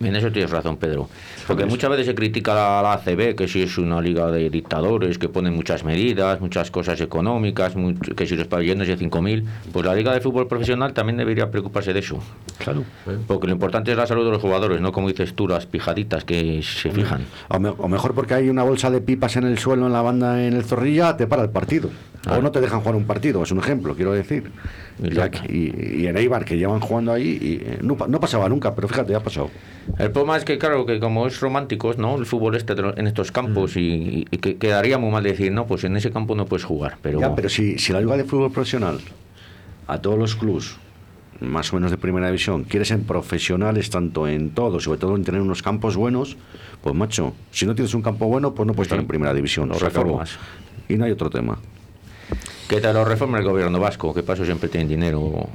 En 0.00 0.16
eso 0.16 0.30
tienes 0.32 0.50
razón, 0.50 0.76
Pedro. 0.76 1.08
Porque 1.46 1.64
muchas 1.64 1.88
veces 1.88 2.06
se 2.06 2.14
critica 2.14 2.80
a 2.80 2.82
la 2.82 2.92
ACB, 2.94 3.36
que 3.36 3.46
si 3.48 3.62
es 3.62 3.78
una 3.78 4.00
liga 4.02 4.28
de 4.30 4.50
dictadores, 4.50 5.18
que 5.18 5.28
ponen 5.28 5.54
muchas 5.54 5.84
medidas, 5.84 6.40
muchas 6.40 6.70
cosas 6.70 7.00
económicas, 7.00 7.74
much- 7.76 8.14
que 8.14 8.26
si 8.26 8.36
los 8.36 8.48
pabellones 8.48 8.88
de 8.88 8.98
5.000. 8.98 9.44
Pues 9.72 9.86
la 9.86 9.94
liga 9.94 10.12
de 10.12 10.20
fútbol 10.20 10.46
profesional 10.48 10.92
también 10.92 11.16
debería 11.16 11.50
preocuparse 11.50 11.92
de 11.92 12.00
eso. 12.00 12.18
Claro. 12.58 12.82
Porque 13.28 13.46
lo 13.46 13.52
importante 13.52 13.92
es 13.92 13.96
la 13.96 14.06
salud 14.06 14.24
de 14.26 14.32
los 14.32 14.42
jugadores, 14.42 14.80
no 14.80 14.90
como 14.92 15.08
dices 15.08 15.32
tú, 15.34 15.46
las 15.48 15.64
pijaditas 15.64 16.24
que 16.24 16.60
se 16.62 16.90
fijan. 16.90 17.24
O, 17.48 17.58
me- 17.60 17.70
o 17.70 17.88
mejor 17.88 18.14
porque 18.14 18.34
hay 18.34 18.48
una 18.50 18.64
bolsa 18.64 18.90
de 18.90 19.00
pipas 19.00 19.36
en 19.36 19.44
el 19.44 19.58
suelo 19.58 19.86
en 19.86 19.92
la 19.92 20.02
banda 20.02 20.44
en 20.44 20.54
el 20.54 20.64
Zorrilla, 20.64 21.16
te 21.16 21.26
para 21.28 21.42
el 21.44 21.50
partido. 21.50 21.88
O 22.36 22.42
no 22.42 22.50
te 22.50 22.60
dejan 22.60 22.80
jugar 22.80 22.94
un 22.96 23.04
partido, 23.04 23.42
es 23.42 23.50
un 23.50 23.58
ejemplo, 23.58 23.94
quiero 23.94 24.12
decir. 24.12 24.50
Y 25.48 26.06
en 26.06 26.16
Eibar, 26.16 26.44
que 26.44 26.56
llevan 26.56 26.80
jugando 26.80 27.12
ahí, 27.12 27.38
y, 27.40 27.54
eh, 27.64 27.78
no, 27.82 27.96
pa- 27.96 28.08
no 28.08 28.20
pasaba 28.20 28.48
nunca, 28.48 28.74
pero 28.74 28.88
fíjate, 28.88 29.14
ha 29.14 29.20
pasado. 29.22 29.50
El 29.98 30.10
problema 30.10 30.36
es 30.36 30.44
que, 30.44 30.58
claro, 30.58 30.84
que 30.86 31.00
como 31.00 31.26
es 31.26 31.40
románticos, 31.40 31.98
¿no? 31.98 32.16
El 32.16 32.26
fútbol 32.26 32.54
este 32.56 32.74
en 32.96 33.06
estos 33.06 33.32
campos 33.32 33.76
Mm. 33.76 33.78
y, 33.78 34.26
y 34.30 34.36
que 34.38 34.56
quedaría 34.56 34.98
muy 34.98 35.10
mal 35.10 35.22
decir, 35.22 35.52
no, 35.52 35.66
pues 35.66 35.84
en 35.84 35.96
ese 35.96 36.10
campo 36.10 36.34
no 36.34 36.46
puedes 36.46 36.64
jugar. 36.64 36.98
Pero, 37.02 37.20
Ya, 37.20 37.34
pero 37.34 37.48
si, 37.48 37.78
si 37.78 37.92
la 37.92 38.00
Liga 38.00 38.16
de 38.16 38.24
Fútbol 38.24 38.52
Profesional, 38.52 38.98
a 39.86 39.98
todos 40.00 40.18
los 40.18 40.36
clubes, 40.36 40.76
más 41.40 41.72
o 41.72 41.76
menos 41.76 41.90
de 41.90 41.96
primera 41.96 42.26
división, 42.26 42.64
quieren 42.64 42.84
ser 42.84 43.00
profesionales 43.00 43.90
tanto 43.90 44.26
en 44.26 44.50
todo, 44.50 44.80
sobre 44.80 44.98
todo 44.98 45.14
en 45.16 45.24
tener 45.24 45.40
unos 45.40 45.62
campos 45.62 45.96
buenos, 45.96 46.36
pues 46.82 46.94
macho, 46.94 47.32
si 47.52 47.64
no 47.64 47.74
tienes 47.74 47.94
un 47.94 48.02
campo 48.02 48.26
bueno, 48.26 48.54
pues 48.54 48.66
no 48.66 48.74
puedes 48.74 48.86
estar 48.88 48.98
en 48.98 49.06
primera 49.06 49.32
división. 49.32 49.68
Lo 49.68 49.78
reformas. 49.78 50.36
Y 50.88 50.96
no 50.96 51.04
hay 51.04 51.12
otro 51.12 51.30
tema. 51.30 51.58
Que 52.68 52.80
te 52.80 52.92
lo 52.92 53.04
reforma 53.04 53.38
el 53.38 53.44
gobierno 53.44 53.78
vasco, 53.80 54.12
que 54.14 54.22
paso 54.22 54.44
siempre 54.44 54.68
tienen 54.68 54.88
dinero 54.88 55.48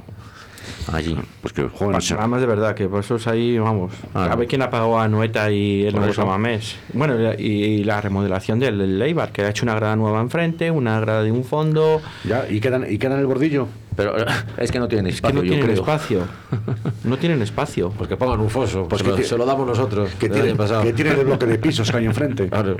allí. 0.92 1.16
Pues 1.40 1.52
que 1.54 1.62
jueguen 1.68 1.96
a 1.96 2.14
Nada 2.14 2.26
más 2.26 2.40
de 2.40 2.46
verdad, 2.46 2.74
que 2.74 2.88
por 2.88 3.00
eso 3.00 3.16
es 3.16 3.26
ahí, 3.26 3.58
vamos. 3.58 3.92
Ah, 4.14 4.26
a 4.32 4.36
ver 4.36 4.46
quién 4.48 4.62
ha 4.62 4.70
pagado 4.70 4.98
a 4.98 5.08
Noeta 5.08 5.50
y 5.50 5.84
el 5.84 5.94
nuevo. 5.94 6.12
Samamés. 6.12 6.76
Bueno, 6.92 7.14
y, 7.38 7.42
y 7.44 7.84
la 7.84 8.00
remodelación 8.00 8.58
del 8.58 8.98
Leibar, 8.98 9.30
que 9.32 9.42
ha 9.42 9.50
hecho 9.50 9.64
una 9.64 9.74
grada 9.74 9.96
nueva 9.96 10.20
enfrente, 10.20 10.70
una 10.70 11.00
grada 11.00 11.22
de 11.22 11.30
un 11.32 11.44
fondo. 11.44 12.02
Ya, 12.24 12.46
¿y 12.50 12.60
queda, 12.60 12.88
¿Y 12.88 12.98
queda 12.98 13.14
en 13.14 13.20
el 13.20 13.26
bordillo? 13.26 13.68
Pero 13.96 14.14
es 14.58 14.72
que 14.72 14.78
no 14.80 14.88
tienen 14.88 15.06
Es 15.06 15.20
que 15.20 15.28
espacio, 15.28 15.36
no 15.36 15.42
yo 15.44 15.48
tienen 15.50 15.66
creo. 15.66 15.80
espacio. 15.80 16.20
no 17.04 17.16
tienen 17.16 17.42
espacio. 17.42 17.90
Pues 17.90 18.08
que 18.08 18.16
pongan 18.16 18.40
un 18.40 18.50
foso, 18.50 18.88
pues 18.88 19.02
que 19.02 19.12
ti- 19.12 19.22
se 19.24 19.38
lo 19.38 19.46
damos 19.46 19.66
nosotros. 19.66 20.10
Que 20.18 20.26
el 20.26 20.32
tiene, 20.32 20.48
año 20.48 20.56
pasado. 20.56 20.82
que 20.82 20.92
tiene 20.92 21.12
el 21.12 21.24
bloque 21.24 21.46
de 21.46 21.58
pisos 21.58 21.90
que 21.90 21.96
hay 21.98 22.06
enfrente. 22.06 22.48
Claro. 22.48 22.76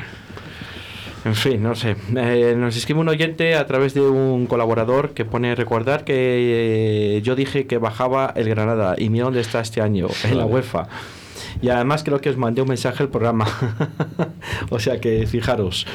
En 1.24 1.34
fin, 1.34 1.62
no 1.62 1.74
sé. 1.74 1.96
Eh, 2.16 2.54
nos 2.56 2.76
escribe 2.76 3.00
un 3.00 3.08
oyente 3.08 3.54
a 3.54 3.66
través 3.66 3.94
de 3.94 4.02
un 4.02 4.46
colaborador 4.46 5.10
que 5.14 5.24
pone 5.24 5.54
recordar 5.54 6.04
que 6.04 7.16
eh, 7.16 7.22
yo 7.22 7.34
dije 7.34 7.66
que 7.66 7.78
bajaba 7.78 8.32
el 8.36 8.48
Granada 8.48 8.94
y 8.98 9.08
mira 9.08 9.24
dónde 9.24 9.40
está 9.40 9.60
este 9.60 9.80
año, 9.80 10.08
en 10.24 10.36
la 10.38 10.44
UEFA. 10.44 10.86
Y 11.62 11.70
además 11.70 12.04
creo 12.04 12.20
que 12.20 12.28
os 12.28 12.36
mandé 12.36 12.60
un 12.62 12.68
mensaje 12.68 13.02
al 13.02 13.08
programa. 13.08 13.46
o 14.70 14.78
sea 14.78 15.00
que 15.00 15.26
fijaros. 15.26 15.86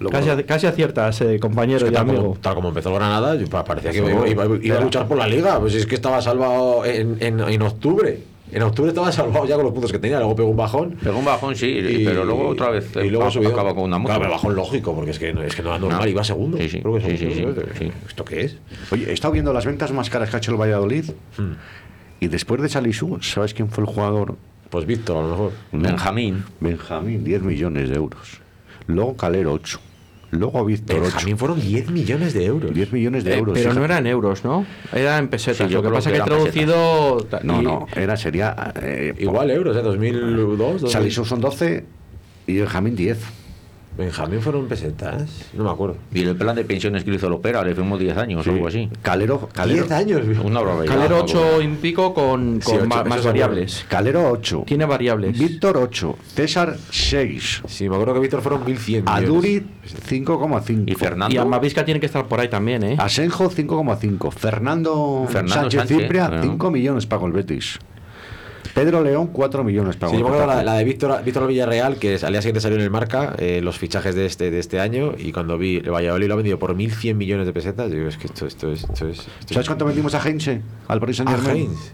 Lo 0.00 0.10
Casi, 0.10 0.28
bueno. 0.28 0.42
casi 0.46 0.66
aciertas, 0.66 1.20
eh, 1.22 1.34
Es 1.36 1.40
compañero 1.40 1.80
que 1.84 1.90
y 1.90 1.94
tal, 1.94 2.02
amigo. 2.08 2.22
como, 2.22 2.34
tal 2.40 2.54
como 2.54 2.68
empezó 2.68 2.88
el 2.90 2.94
Granada, 2.96 3.36
parecía 3.64 3.90
que 3.90 3.98
iba, 3.98 4.28
iba- 4.28 4.44
iba- 4.46 4.58
iba 4.62 4.78
a 4.78 4.80
luchar 4.80 5.06
por 5.08 5.18
la 5.18 5.26
liga. 5.26 5.58
Pues 5.60 5.74
es 5.74 5.86
que 5.86 5.94
estaba 5.96 6.20
salvado 6.22 6.84
en, 6.84 7.16
en, 7.20 7.40
en 7.40 7.62
octubre. 7.62 8.18
En 8.50 8.62
octubre 8.62 8.88
estaba 8.88 9.12
salvado 9.12 9.46
ya 9.46 9.54
con 9.56 9.64
los 9.64 9.72
puntos 9.72 9.92
que 9.92 9.98
tenía, 9.98 10.18
luego 10.18 10.34
pegó 10.36 10.48
un 10.48 10.56
bajón. 10.56 10.92
Pegó 11.02 11.18
un 11.18 11.24
bajón, 11.24 11.54
sí, 11.54 12.02
pero 12.04 12.24
luego 12.24 12.48
otra 12.48 12.70
vez 12.70 12.90
y 12.96 13.10
luego 13.10 13.30
subió. 13.30 13.50
acaba 13.50 13.74
con 13.74 13.84
una 13.84 13.98
moto. 13.98 14.08
Claro, 14.08 14.20
pero 14.22 14.32
bajón 14.32 14.54
lógico, 14.54 14.94
porque 14.94 15.10
es 15.10 15.18
que 15.18 15.32
no, 15.32 15.42
es 15.42 15.54
que 15.54 15.62
no 15.62 15.68
era 15.70 15.78
normal, 15.78 16.00
No. 16.00 16.08
iba 16.08 16.24
segundo. 16.24 16.56
Sí, 16.58 16.68
sí, 16.68 16.80
Creo 16.80 16.94
que 16.94 17.00
sí, 17.02 17.16
sí, 17.18 17.34
segundo, 17.34 17.60
sí, 17.62 17.68
sí. 17.78 17.92
¿Esto 18.08 18.24
qué 18.24 18.40
es? 18.42 18.56
Oye, 18.90 19.10
he 19.10 19.12
estado 19.12 19.32
viendo 19.32 19.52
las 19.52 19.66
ventas 19.66 19.92
más 19.92 20.08
caras 20.10 20.30
que 20.30 20.36
ha 20.36 20.38
hecho 20.38 20.50
el 20.52 20.56
Valladolid. 20.60 21.04
Hmm. 21.36 21.52
Y 22.20 22.28
después 22.28 22.60
de 22.62 22.68
Salisu, 22.68 23.18
¿sabes 23.20 23.54
quién 23.54 23.68
fue 23.70 23.84
el 23.84 23.90
jugador? 23.90 24.34
Pues 24.70 24.86
Víctor, 24.86 25.16
a 25.18 25.22
lo 25.22 25.28
mejor. 25.28 25.52
Benjamín. 25.72 26.44
Benjamín, 26.60 27.24
10 27.24 27.42
millones 27.42 27.88
de 27.90 27.96
euros. 27.96 28.40
Luego 28.86 29.16
Calero, 29.16 29.52
8. 29.52 29.80
Luego 30.30 30.64
Víctor, 30.64 30.96
8. 30.96 31.02
Benjamín 31.04 31.38
fueron 31.38 31.60
10 31.60 31.90
millones 31.90 32.34
de 32.34 32.44
euros. 32.44 32.74
10 32.74 32.92
millones 32.92 33.24
de 33.24 33.32
Eh, 33.34 33.38
euros. 33.38 33.54
pero 33.54 33.70
no 33.70 33.74
fíjate. 33.80 33.92
eran 33.92 34.06
euros, 34.06 34.44
¿no? 34.44 34.66
Eran 34.92 35.24
en 35.24 35.28
pesetas. 35.28 35.66
Sí, 35.68 35.72
yo 35.72 35.80
Lo 35.82 35.88
que 35.88 35.94
pasa 35.94 36.10
que 36.12 36.18
que, 36.18 36.24
traducido. 36.24 37.16
ta- 37.30 37.40
No, 37.42 37.62
no, 37.62 37.86
era, 37.96 38.16
sería. 38.16 38.72
Eh, 38.82 39.14
Igual 39.18 39.50
euros, 39.50 39.76
¿eh? 39.76 39.82
2002. 39.82 40.80
2000. 40.82 40.90
Salisu 40.90 41.24
son 41.24 41.40
12 41.40 41.84
y 42.46 42.58
Benjamín 42.58 42.94
10. 42.94 43.18
Benjamín 43.98 44.40
fueron 44.40 44.68
pesetas. 44.68 45.50
No 45.54 45.64
me 45.64 45.70
acuerdo. 45.70 45.96
Y 46.14 46.22
el 46.22 46.36
plan 46.36 46.54
de 46.54 46.64
pensiones 46.64 47.02
que 47.02 47.10
hizo 47.12 47.28
Lopera, 47.28 47.64
le 47.64 47.74
firmó 47.74 47.98
10 47.98 48.16
años 48.16 48.46
o 48.46 48.50
algo 48.50 48.68
así. 48.68 48.88
Calero, 49.02 49.48
Calero, 49.52 49.82
10 49.86 49.90
años. 49.92 50.22
Una. 50.42 50.60
Calero 50.86 51.22
8 51.24 51.62
y 51.62 51.68
pico 51.68 52.14
con, 52.14 52.60
Sí, 52.62 52.70
con 52.78 52.88
ma- 52.88 52.94
eso 53.00 53.04
más 53.04 53.12
seguro. 53.16 53.24
variables. 53.24 53.84
Calero 53.88 54.30
8. 54.30 54.62
Tiene 54.66 54.84
variables. 54.84 55.36
Víctor 55.36 55.76
8. 55.76 56.16
César 56.34 56.76
6. 56.90 57.62
Sí, 57.66 57.88
me 57.88 57.96
acuerdo 57.96 58.14
que 58.14 58.20
Víctor 58.20 58.40
fueron 58.40 58.64
1100 58.64 59.04
millones. 59.04 59.24
Aduri 59.28 59.66
5,5. 60.08 60.84
Y 60.90 60.94
Fernando. 60.94 61.34
Y 61.34 61.38
Amavisca 61.38 61.84
tiene 61.84 61.98
que 61.98 62.06
estar 62.06 62.26
por 62.26 62.38
ahí 62.38 62.48
también, 62.48 62.84
¿eh? 62.84 62.96
Asenjo 62.98 63.50
5,5. 63.50 64.30
Fernando, 64.30 65.24
Fernando 65.28 65.54
Sánchez, 65.54 65.80
Sánchez, 65.80 65.98
Cipria 66.02 66.28
bueno. 66.28 66.42
5 66.44 66.70
millones 66.70 67.06
pagó 67.06 67.26
el 67.26 67.32
Betis. 67.32 67.78
Pedro 68.78 69.02
León 69.02 69.30
4 69.32 69.64
millones 69.64 69.96
pagó 69.96 70.12
Sí, 70.12 70.18
yo 70.18 70.24
me 70.24 70.30
acuerdo 70.34 70.46
la, 70.54 70.62
la 70.62 70.74
de 70.74 70.84
Víctor, 70.84 71.22
Víctor 71.24 71.46
Villarreal, 71.48 71.96
que 71.98 72.14
al 72.22 72.30
día 72.32 72.40
siguiente 72.42 72.60
salió 72.60 72.76
en 72.76 72.84
el 72.84 72.90
marca 72.90 73.34
eh, 73.38 73.60
los 73.62 73.76
fichajes 73.76 74.14
de 74.14 74.24
este, 74.26 74.50
de 74.52 74.58
este 74.60 74.78
año. 74.78 75.14
Y 75.18 75.32
cuando 75.32 75.58
vi 75.58 75.78
el 75.78 75.90
Valladolid 75.90 76.28
lo 76.28 76.34
ha 76.34 76.36
vendido 76.36 76.58
por 76.60 76.76
1.100 76.76 77.14
millones 77.16 77.46
de 77.46 77.52
pesetas, 77.52 77.90
digo, 77.90 78.06
es 78.06 78.16
que 78.16 78.28
esto, 78.28 78.46
esto 78.46 78.70
es. 78.70 78.84
Esto 78.84 79.08
es 79.08 79.18
esto 79.18 79.30
¿Sabes 79.48 79.58
es- 79.58 79.66
cuánto 79.66 79.84
vendimos 79.84 80.14
a 80.14 80.20
Heinze? 80.26 80.62
Al 80.86 81.00
Paris 81.00 81.16
Saint 81.16 81.30
Ah, 81.30 81.34
Germain. 81.36 81.56
Heinz. 81.70 81.92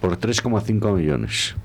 Por 0.00 0.16
3,5 0.16 0.94
millones. 0.94 1.56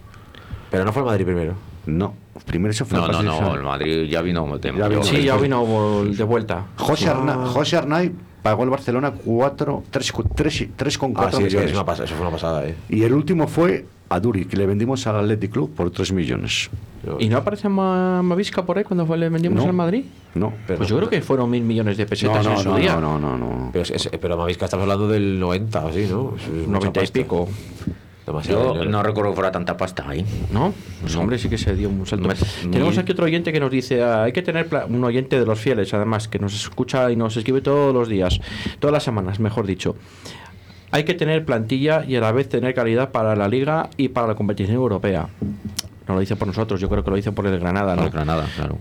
Pero 0.71 0.85
no 0.85 0.91
fue 0.91 1.03
el 1.03 1.05
Madrid 1.07 1.25
primero. 1.25 1.53
No, 1.85 2.15
primero 2.45 2.73
se 2.73 2.83
fue 2.83 2.97
No, 2.97 3.07
no, 3.09 3.21
no, 3.23 3.55
el. 3.55 3.61
Madrid 3.61 4.09
ya 4.09 4.21
vino. 4.23 4.57
de- 4.57 4.73
Ya 4.75 4.87
vino. 4.87 5.03
Sí, 5.03 5.23
ya 5.23 5.37
vino 5.37 6.03
de 6.03 6.23
vuelta. 6.23 6.65
José, 6.77 7.09
Arna- 7.09 7.45
José 7.45 7.77
Arnay 7.77 8.11
pagó 8.41 8.63
el 8.63 8.69
Barcelona 8.71 9.11
4, 9.11 9.83
3,4 9.91 11.27
Ah, 11.27 11.29
sí, 11.31 11.37
eso, 11.37 11.41
millones. 11.41 11.71
es 11.71 11.77
una 11.77 11.93
eso 11.93 12.07
fue 12.15 12.21
una 12.21 12.31
pasada, 12.31 12.65
eh. 12.67 12.75
Y 12.89 13.03
el 13.03 13.13
último 13.13 13.47
fue 13.47 13.85
a 14.09 14.19
Duri, 14.19 14.45
que 14.45 14.55
le 14.57 14.65
vendimos 14.65 15.05
al 15.07 15.17
Athletic 15.17 15.51
Club 15.51 15.73
por 15.75 15.91
3 15.91 16.11
millones. 16.13 16.69
¿Y 17.19 17.29
no 17.29 17.37
aparece 17.37 17.69
Ma- 17.69 18.21
Mavisca 18.21 18.65
por 18.65 18.77
ahí 18.77 18.83
cuando 18.83 19.05
fue- 19.05 19.17
le 19.17 19.29
vendimos 19.29 19.61
No. 19.63 19.69
al 19.69 19.73
Madrid? 19.75 20.05
No, 20.35 20.53
Pero- 20.65 20.77
Pues 20.77 20.89
yo 20.89 20.97
creo 20.97 21.09
que 21.09 21.21
fueron 21.21 21.49
mil 21.49 21.63
millones 21.63 21.97
de 21.97 22.03
no, 22.03 22.09
pesetas 22.09 22.45
no, 22.45 22.51
en 22.53 22.57
su 22.59 22.69
no, 22.69 22.75
día. 22.77 22.95
no, 22.99 23.17
no, 23.19 23.37
no, 23.37 23.37
no. 23.37 23.69
Pero, 23.71 23.83
es- 23.83 23.91
es- 23.91 24.09
pero 24.19 24.37
Mavisca 24.37 24.65
estamos 24.65 24.83
hablando 24.83 25.07
del 25.07 25.39
90 25.39 25.85
o 25.85 25.89
así, 25.89 26.05
¿no? 26.09 26.33
Es 26.35 26.47
mucha 26.67 26.71
90 26.71 27.03
y 27.03 27.07
pico. 27.07 27.47
Demasiado 28.25 28.61
Yo 28.65 28.73
dinero. 28.73 28.91
no 28.91 29.03
recuerdo 29.03 29.31
que 29.31 29.35
fuera 29.35 29.51
tanta 29.53 29.77
pasta 29.77 30.03
ahí. 30.05 30.25
¿No? 30.51 30.73
Pues 30.99 31.15
hombre, 31.15 31.37
sí 31.37 31.47
que 31.47 31.57
se 31.57 31.73
dio 31.75 31.87
un 31.87 32.05
salto. 32.05 32.27
Tenemos 32.69 32.97
aquí 32.97 33.13
otro 33.13 33.23
oyente 33.23 33.53
que 33.53 33.59
nos 33.61 33.71
dice, 33.71 34.03
ah, 34.03 34.23
hay 34.23 34.33
que 34.33 34.41
tener 34.41 34.67
pla- 34.67 34.85
un 34.85 35.01
oyente 35.05 35.39
de 35.39 35.45
los 35.45 35.57
fieles, 35.59 35.93
además, 35.93 36.27
que 36.27 36.37
nos 36.37 36.53
escucha 36.53 37.09
y 37.09 37.15
nos 37.15 37.37
escribe 37.37 37.61
todos 37.61 37.93
los 37.93 38.09
días, 38.09 38.41
todas 38.79 38.91
las 38.91 39.03
semanas, 39.03 39.39
mejor 39.39 39.65
dicho. 39.65 39.95
Hay 40.91 41.03
que 41.03 41.13
tener 41.13 41.45
plantilla 41.45 42.05
y 42.05 42.15
a 42.15 42.21
la 42.21 42.31
vez 42.31 42.47
tener 42.47 42.73
calidad 42.73 43.11
para 43.11 43.35
la 43.35 43.47
liga 43.47 43.89
y 43.97 44.09
para 44.09 44.27
la 44.27 44.35
competición 44.35 44.75
europea. 44.75 45.27
No 46.07 46.13
lo 46.13 46.19
dice 46.21 46.35
por 46.35 46.47
nosotros, 46.47 46.79
yo 46.79 46.87
creo 46.89 47.03
que 47.03 47.09
lo 47.09 47.15
dice 47.17 47.33
por 47.33 47.45
el 47.45 47.59
Granada, 47.59 47.95
¿no? 47.95 48.03
No, 48.03 48.09
Granada, 48.09 48.47
claro. 48.55 48.77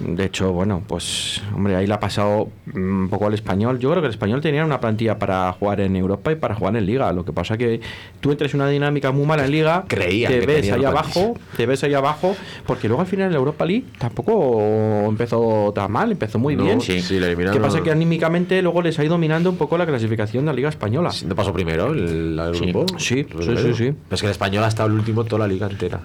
De 0.00 0.24
hecho, 0.24 0.50
bueno, 0.52 0.82
pues, 0.86 1.42
hombre, 1.54 1.76
ahí 1.76 1.86
le 1.86 1.92
ha 1.92 2.00
pasado 2.00 2.48
un 2.74 3.08
poco 3.10 3.26
al 3.26 3.34
español. 3.34 3.78
Yo 3.78 3.90
creo 3.90 4.00
que 4.00 4.06
el 4.06 4.12
español 4.14 4.40
tenía 4.40 4.64
una 4.64 4.80
plantilla 4.80 5.18
para 5.18 5.52
jugar 5.52 5.80
en 5.80 5.94
Europa 5.94 6.32
y 6.32 6.36
para 6.36 6.54
jugar 6.54 6.74
en 6.76 6.86
Liga. 6.86 7.12
Lo 7.12 7.24
que 7.24 7.32
pasa 7.32 7.58
que 7.58 7.80
tú 8.20 8.30
entres 8.32 8.54
en 8.54 8.60
una 8.60 8.70
dinámica 8.70 9.12
muy 9.12 9.26
mala 9.26 9.44
en 9.44 9.50
Liga, 9.50 9.84
Creían 9.86 10.32
te 10.32 10.40
que 10.40 10.46
ves 10.46 10.72
ahí 10.72 10.84
abajo, 10.84 11.34
te 11.56 11.66
ves 11.66 11.84
ahí 11.84 11.92
abajo, 11.94 12.34
porque 12.66 12.88
luego 12.88 13.02
al 13.02 13.08
final 13.08 13.26
en 13.26 13.32
la 13.32 13.38
Europa 13.38 13.66
League 13.66 13.84
tampoco 13.98 15.04
empezó 15.08 15.72
tan 15.74 15.92
mal, 15.92 16.10
empezó 16.12 16.38
muy 16.38 16.56
No, 16.56 16.64
bien. 16.64 16.80
sí, 16.80 17.00
sí, 17.02 17.20
le 17.20 17.26
eliminaron- 17.34 17.52
¿Qué 17.54 17.60
pasa? 17.60 17.82
Que 17.82 17.90
anímicamente 17.90 18.62
luego 18.62 18.80
les 18.82 18.98
ha 18.98 19.04
ido 19.04 19.10
dominando 19.14 19.50
un 19.50 19.56
poco 19.56 19.76
la 19.76 19.84
clasificación 19.86 20.44
de 20.46 20.52
la 20.52 20.56
Liga 20.56 20.68
Española. 20.70 21.10
¿No 21.26 21.34
pasó 21.34 21.52
primero 21.52 21.92
el, 21.92 22.38
el 22.38 22.54
Sí. 22.54 22.64
grupo? 22.72 22.86
Sí, 22.98 23.26
sí, 23.42 23.56
sí, 23.56 23.74
sí. 23.74 23.92
Es 24.10 24.20
que 24.20 24.26
el 24.26 24.32
español 24.32 24.64
ha 24.64 24.68
estado 24.68 24.88
el 24.88 24.94
último 24.94 25.24
toda 25.24 25.40
la 25.40 25.52
liga 25.52 25.66
entera. 25.66 26.00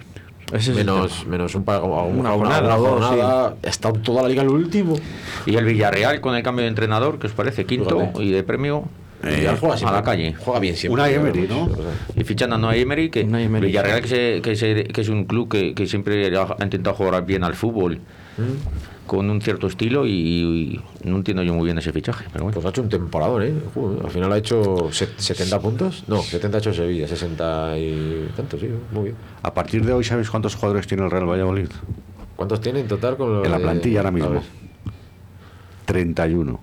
Ese 0.52 0.58
es 0.58 0.68
el 0.68 0.74
menos, 0.76 1.26
menos 1.26 1.54
un 1.54 1.64
par, 1.64 1.82
Una 1.82 2.02
una, 2.04 2.30
jornada 2.30 2.76
una 2.76 2.76
jornada. 2.76 3.56
Estado 3.62 3.94
toda 4.00 4.22
la 4.22 4.28
liga 4.28 4.42
el 4.42 4.48
último. 4.48 4.94
Y 5.44 5.56
el 5.56 5.64
Villarreal 5.64 6.20
con 6.20 6.34
el 6.36 6.42
cambio 6.42 6.62
de 6.62 6.68
entrenador, 6.68 7.18
¿qué 7.18 7.26
os 7.26 7.32
parece? 7.32 7.64
Quinto 7.64 7.98
Fíjate. 7.98 8.22
y 8.24 8.30
de 8.30 8.42
premio 8.44 8.84
Villarreal 9.22 9.58
juega 9.58 9.88
a 9.88 9.92
la 9.92 10.02
calle. 10.04 10.34
Juega 10.38 10.60
bien 10.60 10.76
siempre. 10.76 11.02
Una 11.02 11.10
Emery, 11.10 11.48
¿no? 11.48 11.68
Y 12.14 12.22
fichan 12.22 12.52
a 12.52 12.58
Noah 12.58 12.76
Emery, 12.76 13.10
que 13.10 13.22
Emery. 13.22 13.66
Villarreal 13.66 14.02
que, 14.02 14.08
se- 14.08 14.40
que, 14.42 14.54
se- 14.54 14.84
que 14.84 15.00
es 15.00 15.08
un 15.08 15.24
club 15.24 15.48
que, 15.50 15.74
que 15.74 15.86
siempre 15.88 16.26
ha 16.36 16.56
intentado 16.62 16.94
jugar 16.94 17.24
bien 17.26 17.42
al 17.42 17.54
fútbol 17.54 17.98
con 19.06 19.30
un 19.30 19.40
cierto 19.40 19.66
estilo 19.66 20.06
y, 20.06 20.10
y 20.10 20.80
no 21.08 21.16
entiendo 21.16 21.42
yo 21.42 21.54
muy 21.54 21.64
bien 21.64 21.78
ese 21.78 21.92
fichaje, 21.92 22.26
pero 22.32 22.44
bueno. 22.44 22.54
Pues 22.54 22.66
ha 22.66 22.70
hecho 22.70 22.82
un 22.82 22.88
temporador, 22.88 23.42
¿eh? 23.44 23.54
Joder, 23.74 24.04
al 24.04 24.10
final 24.10 24.32
ha 24.32 24.38
hecho 24.38 24.90
set- 24.92 25.16
70 25.18 25.60
puntos. 25.60 26.04
No, 26.08 26.22
70 26.22 26.56
ha 26.56 26.60
hecho 26.60 26.72
Sevilla, 26.74 27.06
60 27.08 27.78
y 27.78 28.28
tanto, 28.36 28.58
sí, 28.58 28.68
muy 28.92 29.04
bien. 29.04 29.16
A 29.42 29.54
partir 29.54 29.84
de 29.84 29.92
hoy, 29.92 30.04
¿sabéis 30.04 30.28
cuántos 30.30 30.54
jugadores 30.54 30.86
tiene 30.86 31.04
el 31.04 31.10
Real 31.10 31.28
Valladolid? 31.28 31.68
¿Cuántos 32.36 32.60
tiene 32.60 32.80
en 32.80 32.88
total 32.88 33.16
con 33.16 33.44
En 33.44 33.50
la 33.50 33.58
de- 33.58 33.62
plantilla 33.64 34.00
ahora 34.00 34.10
mismo. 34.10 34.30
ver, 34.30 34.42
31. 35.86 36.60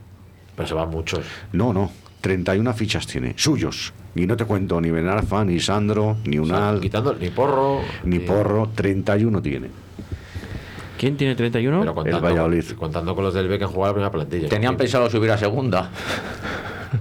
Pero 0.56 0.67
se 0.67 0.73
van 0.73 0.89
muchos. 0.89 1.21
No, 1.51 1.73
no. 1.73 1.91
31 2.21 2.73
fichas 2.73 3.06
tiene, 3.08 3.34
suyos. 3.38 3.93
Y 4.15 4.25
no 4.27 4.38
te 4.38 4.45
cuento 4.45 4.79
ni 4.79 4.91
Benarfa, 4.91 5.43
ni 5.43 5.60
Sandro, 5.60 6.17
ni 6.25 6.38
O 6.38 6.45
sea, 6.45 6.56
Unal, 6.58 6.79
quitando 6.79 7.15
ni 7.15 7.29
Porro, 7.29 7.79
ni 8.03 8.19
Porro. 8.19 8.69
31 8.73 9.41
tiene. 9.41 9.67
¿Quién 10.97 11.17
tiene 11.17 11.36
31? 11.36 11.79
Pero 11.79 11.95
contando, 11.95 12.21
Valladolid. 12.21 12.63
contando 12.77 13.15
con 13.15 13.23
los 13.23 13.34
del 13.34 13.47
B 13.47 13.58
que 13.58 13.63
han 13.65 13.71
jugado 13.71 13.91
la 13.91 13.93
primera 13.95 14.12
plantilla. 14.12 14.47
Tenían 14.49 14.77
pensado 14.77 15.10
subir 15.10 15.32
a 15.32 15.38
segunda. 15.38 15.89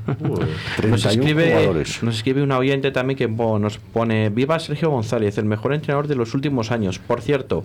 Joder. 0.06 0.48
31 0.78 0.88
Nos 0.88 1.04
escribe, 1.06 1.50
jugadores. 1.52 2.02
nos 2.02 2.16
escribe 2.16 2.42
un 2.42 2.50
oyente 2.52 2.90
también 2.90 3.16
que 3.18 3.28
nos 3.28 3.76
pone 3.78 4.30
Viva 4.30 4.58
Sergio 4.58 4.90
González, 4.90 5.36
el 5.38 5.44
mejor 5.44 5.74
entrenador 5.74 6.08
de 6.08 6.14
los 6.16 6.34
últimos 6.34 6.70
años. 6.70 6.98
Por 6.98 7.20
cierto, 7.20 7.64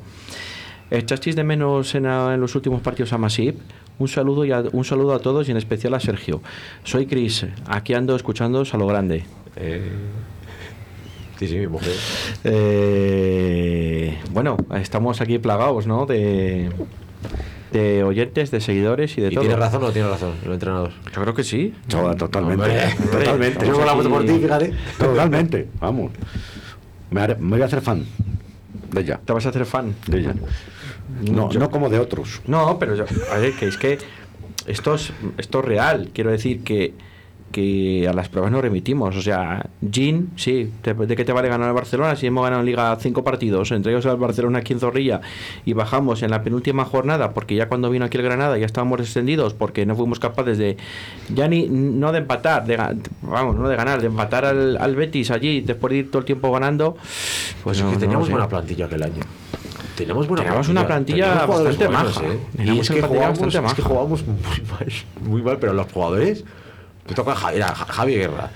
¿echasteis 0.91 1.35
de 1.37 1.43
menos 1.45 1.95
en, 1.95 2.05
a- 2.05 2.33
en 2.33 2.41
los 2.41 2.53
últimos 2.55 2.81
partidos 2.81 3.13
a 3.13 3.17
Masip? 3.17 3.57
Un 3.99 4.07
saludo, 4.09 4.43
y 4.45 4.51
a, 4.51 4.63
un 4.73 4.83
saludo 4.83 5.13
a 5.13 5.19
todos 5.19 5.47
y 5.47 5.51
en 5.51 5.57
especial 5.57 5.93
a 5.93 5.99
Sergio. 5.99 6.41
Soy 6.83 7.05
Cris, 7.07 7.45
aquí 7.65 7.93
ando 7.93 8.15
escuchándoos 8.15 8.73
a 8.73 8.77
lo 8.77 8.85
grande. 8.87 9.23
Eh, 9.55 9.89
sí, 11.39 11.47
sí, 11.47 11.57
mi 11.57 11.67
mujer. 11.67 11.93
Eh, 12.43 13.06
bueno, 14.38 14.56
estamos 14.76 15.19
aquí 15.19 15.39
plagados, 15.39 15.88
¿no? 15.88 16.06
De, 16.06 16.69
de 17.71 18.04
oyentes, 18.04 18.52
de 18.52 18.62
seguidores 18.62 19.17
y 19.17 19.21
de 19.21 19.30
¿Y 19.30 19.32
todo. 19.32 19.41
tiene 19.41 19.56
razón 19.56 19.82
o 19.84 19.88
no 19.88 19.91
tiene 19.91 20.08
razón 20.08 20.34
el 20.45 20.52
entrenador? 20.54 20.91
Yo 21.12 21.21
creo 21.23 21.34
que 21.34 21.43
sí. 21.43 21.73
No, 21.91 22.15
totalmente. 22.15 22.63
Hombre. 22.63 22.95
totalmente. 23.12 23.65
Yo 23.65 23.73
voto 23.95 24.10
por 24.12 24.26
ti, 24.28 24.38
fíjate. 24.39 24.73
Totalmente. 25.00 25.67
Vamos. 25.80 26.12
Me, 27.10 27.21
haré- 27.21 27.38
me 27.39 27.50
voy 27.50 27.63
a 27.63 27.65
hacer 27.65 27.82
fan 27.82 28.06
de 28.91 29.02
ella. 29.02 29.19
¿Te 29.26 29.34
vas 29.34 29.43
a 29.47 29.50
hacer 29.50 29.65
fan? 29.65 29.95
De 30.06 30.19
ella. 30.19 30.36
No, 31.32 31.50
no 31.50 31.71
como 31.71 31.89
de 31.89 31.97
otros. 31.97 32.41
No, 32.45 32.78
pero 32.78 32.93
yo, 32.95 33.06
a 33.34 33.38
ver, 33.39 33.54
que 33.54 33.65
es 33.69 33.78
que 33.78 33.97
esto 34.67 34.93
es, 34.93 35.12
esto 35.39 35.60
es 35.62 35.65
real. 35.65 36.12
Quiero 36.13 36.29
decir 36.29 36.63
que, 36.63 36.94
que 37.58 38.08
a 38.08 38.13
las 38.13 38.29
pruebas 38.29 38.51
nos 38.51 38.62
remitimos. 38.62 39.15
O 39.15 39.21
sea, 39.21 39.65
Jean, 39.81 40.29
sí, 40.35 40.71
¿de 40.83 41.15
qué 41.15 41.25
te 41.25 41.33
vale 41.33 41.49
ganar 41.49 41.69
el 41.69 41.73
Barcelona 41.73 42.15
si 42.15 42.27
hemos 42.27 42.43
ganado 42.43 42.60
en 42.60 42.67
Liga 42.67 42.95
cinco 42.99 43.23
partidos? 43.23 43.71
Entre 43.71 43.91
ellos 43.91 44.05
al 44.05 44.17
Barcelona 44.17 44.60
aquí 44.60 44.73
en 44.73 44.79
Zorrilla 44.79 45.21
y 45.65 45.73
bajamos 45.73 46.21
en 46.21 46.29
la 46.29 46.43
penúltima 46.43 46.85
jornada 46.85 47.33
porque 47.33 47.55
ya 47.55 47.67
cuando 47.67 47.89
vino 47.89 48.05
aquí 48.05 48.17
el 48.17 48.23
Granada 48.23 48.60
ya 48.60 48.67
estábamos 48.67 48.99
extendidos 48.99 49.55
porque 49.55 49.87
no 49.87 49.95
fuimos 49.95 50.19
capaces 50.19 50.60
de, 50.60 50.77
ya 51.33 51.47
ni, 51.47 51.67
no 51.67 52.12
de 52.12 52.19
empatar, 52.19 52.63
de, 52.63 52.77
vamos, 53.23 53.55
no 53.55 53.67
de 53.67 53.75
ganar, 53.75 54.01
de 54.01 54.08
empatar 54.08 54.45
al, 54.45 54.77
al 54.77 54.95
Betis 54.95 55.31
allí 55.31 55.62
después 55.62 55.89
de 55.89 55.97
ir 55.97 56.12
todo 56.12 56.19
el 56.19 56.25
tiempo 56.25 56.51
ganando. 56.51 56.93
Pues 56.93 57.63
Pues 57.63 57.81
no, 57.81 57.87
es 57.87 57.93
que 57.95 57.99
teníamos 58.01 58.29
buena 58.29 58.47
plantilla 58.47 58.85
aquel 58.85 59.01
año. 59.01 59.23
Teníamos 59.95 60.27
buena 60.27 60.43
Teníamos 60.43 60.69
una 60.69 60.85
plantilla 60.85 61.47
bastante 61.47 61.87
buenos, 61.87 62.21
maja. 62.21 62.33
¿eh? 62.33 62.39
Y 62.65 62.79
es 62.79 62.87
que, 62.87 62.97
plantilla 62.97 63.08
jugábamos, 63.08 63.39
bastante 63.39 63.47
es 63.47 63.73
que 63.73 63.81
maja. 63.81 63.81
jugábamos 63.81 64.27
muy 64.27 64.62
mal, 64.69 64.93
muy 65.27 65.41
mal, 65.41 65.58
pero 65.58 65.73
los 65.73 65.91
jugadores. 65.91 66.45
Me 67.08 67.15
toca 67.15 67.35
Javi, 67.35 67.60
Javi 67.62 68.15
Guerra. 68.15 68.49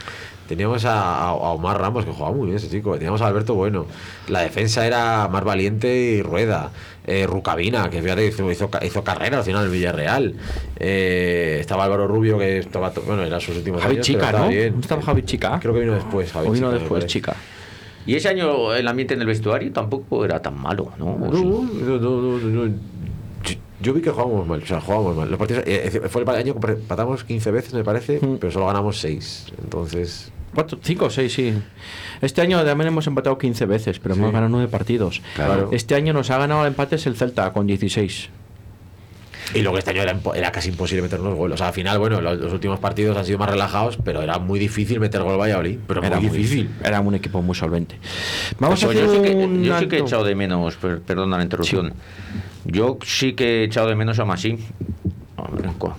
Teníamos 0.47 0.83
a, 0.83 1.29
a 1.29 1.33
Omar 1.33 1.79
Ramos, 1.79 2.03
que 2.03 2.11
jugaba 2.11 2.35
muy 2.35 2.47
bien 2.47 2.57
ese 2.57 2.69
chico. 2.69 2.93
Teníamos 2.95 3.21
a 3.21 3.27
Alberto 3.27 3.53
Bueno. 3.55 3.85
La 4.27 4.41
defensa 4.41 4.85
era 4.85 5.29
más 5.29 5.43
valiente 5.45 5.95
y 5.95 6.21
rueda. 6.21 6.71
Eh, 7.07 7.25
Rucabina, 7.25 7.89
que 7.89 8.01
fíjate, 8.01 8.27
hizo, 8.27 8.51
hizo, 8.51 8.69
ca- 8.69 8.85
hizo 8.85 9.01
carrera 9.03 9.37
al 9.37 9.43
final 9.45 9.65
en 9.65 9.71
Villarreal. 9.71 10.35
Eh, 10.77 11.57
estaba 11.61 11.85
Álvaro 11.85 12.05
Rubio, 12.07 12.37
que 12.37 12.57
estaba. 12.59 12.91
Bueno, 13.05 13.23
era 13.23 13.39
sus 13.39 13.55
últimos 13.57 13.81
Javi 13.81 13.95
años. 13.95 14.05
Chica, 14.05 14.19
pero 14.19 14.27
estaba 14.29 14.45
¿no? 14.45 14.51
bien. 14.51 14.73
¿No 14.75 14.81
estaba 14.81 15.01
Javi 15.01 15.23
Chica? 15.23 15.59
Creo 15.61 15.73
que 15.73 15.79
vino 15.79 15.93
después, 15.93 16.31
Javi 16.31 16.47
O 16.47 16.51
vino 16.51 16.67
Chica, 16.67 16.79
después. 16.79 17.05
Chica. 17.05 17.35
Y 18.05 18.15
ese 18.15 18.29
año 18.29 18.73
el 18.73 18.87
ambiente 18.87 19.13
en 19.13 19.21
el 19.21 19.27
vestuario 19.27 19.71
tampoco 19.71 20.25
era 20.25 20.41
tan 20.41 20.59
malo, 20.59 20.91
¿no? 20.97 21.05
¿O 21.13 21.17
No, 21.31 21.37
sí? 21.37 21.45
no, 21.45 21.97
no, 21.97 21.99
no, 21.99 22.37
no, 22.39 22.65
no. 22.65 22.73
Yo- 23.43 23.55
Yo 23.81 23.93
vi 23.93 24.01
que 24.01 24.11
jugábamos 24.11 24.45
mal, 24.47 24.61
o 24.61 24.65
sea, 24.65 24.79
jugábamos 24.79 25.15
mal. 25.17 25.29
Los 25.29 25.39
partidos, 25.39 25.63
eh, 25.65 26.01
fue 26.09 26.21
el 26.21 26.29
año 26.29 26.59
que 26.59 26.71
empatamos 26.73 27.23
15 27.23 27.49
veces, 27.49 27.73
me 27.73 27.83
parece, 27.83 28.19
Mm. 28.21 28.37
pero 28.39 28.51
solo 28.51 28.67
ganamos 28.67 28.99
6. 28.99 29.47
Entonces, 29.63 30.31
Cuatro, 30.53 30.77
cinco 30.83 31.05
o 31.05 31.09
seis, 31.09 31.31
sí. 31.33 31.53
Este 32.21 32.41
año 32.41 32.61
también 32.65 32.89
hemos 32.89 33.07
empatado 33.07 33.37
15 33.37 33.65
veces, 33.65 33.99
pero 33.99 34.15
hemos 34.15 34.33
ganado 34.33 34.49
nueve 34.49 34.67
partidos. 34.67 35.21
Claro. 35.33 35.69
Este 35.71 35.95
año 35.95 36.11
nos 36.11 36.29
ha 36.29 36.37
ganado 36.37 36.61
el 36.63 36.67
empate 36.67 36.97
es 36.97 37.05
el 37.07 37.15
Celta 37.15 37.53
con 37.53 37.65
16. 37.67 38.29
y 39.55 39.61
luego 39.61 39.77
este 39.77 39.91
año 39.91 40.01
era, 40.03 40.17
era 40.35 40.51
casi 40.51 40.69
imposible 40.69 41.01
meter 41.01 41.19
unos 41.19 41.35
goles. 41.35 41.55
O 41.55 41.57
sea, 41.57 41.67
al 41.69 41.73
final, 41.73 41.99
bueno, 41.99 42.21
los, 42.21 42.37
los 42.39 42.53
últimos 42.53 42.79
partidos 42.79 43.17
han 43.17 43.25
sido 43.25 43.37
más 43.37 43.49
relajados, 43.49 43.97
pero 44.03 44.21
era 44.21 44.39
muy 44.39 44.59
difícil 44.59 44.99
meter 44.99 45.23
gol 45.23 45.37
Valladolid. 45.39 45.77
Pero 45.87 46.03
Era 46.03 46.19
muy 46.19 46.29
difícil. 46.29 46.69
Era 46.83 46.99
un 47.01 47.15
equipo 47.15 47.41
muy 47.41 47.55
solvente. 47.55 47.97
Vamos 48.59 48.81
a 48.83 48.87
hacer 48.87 49.05
yo, 49.05 49.13
sí 49.13 49.21
que, 49.21 49.35
un 49.35 49.63
yo 49.63 49.77
sí 49.79 49.87
que 49.87 49.97
he 49.97 49.99
echado 49.99 50.23
de 50.23 50.35
menos, 50.35 50.75
per- 50.75 50.99
perdona 51.01 51.37
la 51.37 51.43
interrupción. 51.43 51.93
Yo 52.65 52.97
sí 53.03 53.33
que 53.33 53.61
he 53.61 53.63
echado 53.63 53.87
de 53.87 53.95
menos 53.95 54.19
a 54.19 54.25
Masí. 54.25 54.57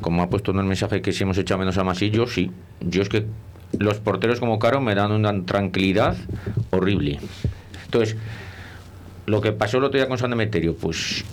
Como 0.00 0.22
ha 0.22 0.30
puesto 0.30 0.52
en 0.52 0.58
el 0.58 0.64
mensaje 0.64 1.02
que 1.02 1.12
si 1.12 1.24
hemos 1.24 1.36
echado 1.38 1.58
menos 1.58 1.76
a 1.78 1.84
Masí, 1.84 2.10
yo 2.10 2.26
sí. 2.26 2.50
Yo 2.80 3.02
es 3.02 3.08
que 3.08 3.26
los 3.78 3.98
porteros 3.98 4.38
como 4.40 4.58
Caro 4.58 4.80
me 4.80 4.94
dan 4.94 5.12
una 5.12 5.44
tranquilidad 5.44 6.16
horrible. 6.70 7.18
Entonces, 7.84 8.16
lo 9.26 9.40
que 9.40 9.52
pasó 9.52 9.78
el 9.78 9.84
otro 9.84 9.98
día 9.98 10.08
con 10.08 10.18
San 10.18 10.30
Demeterio, 10.30 10.76
pues. 10.76 11.24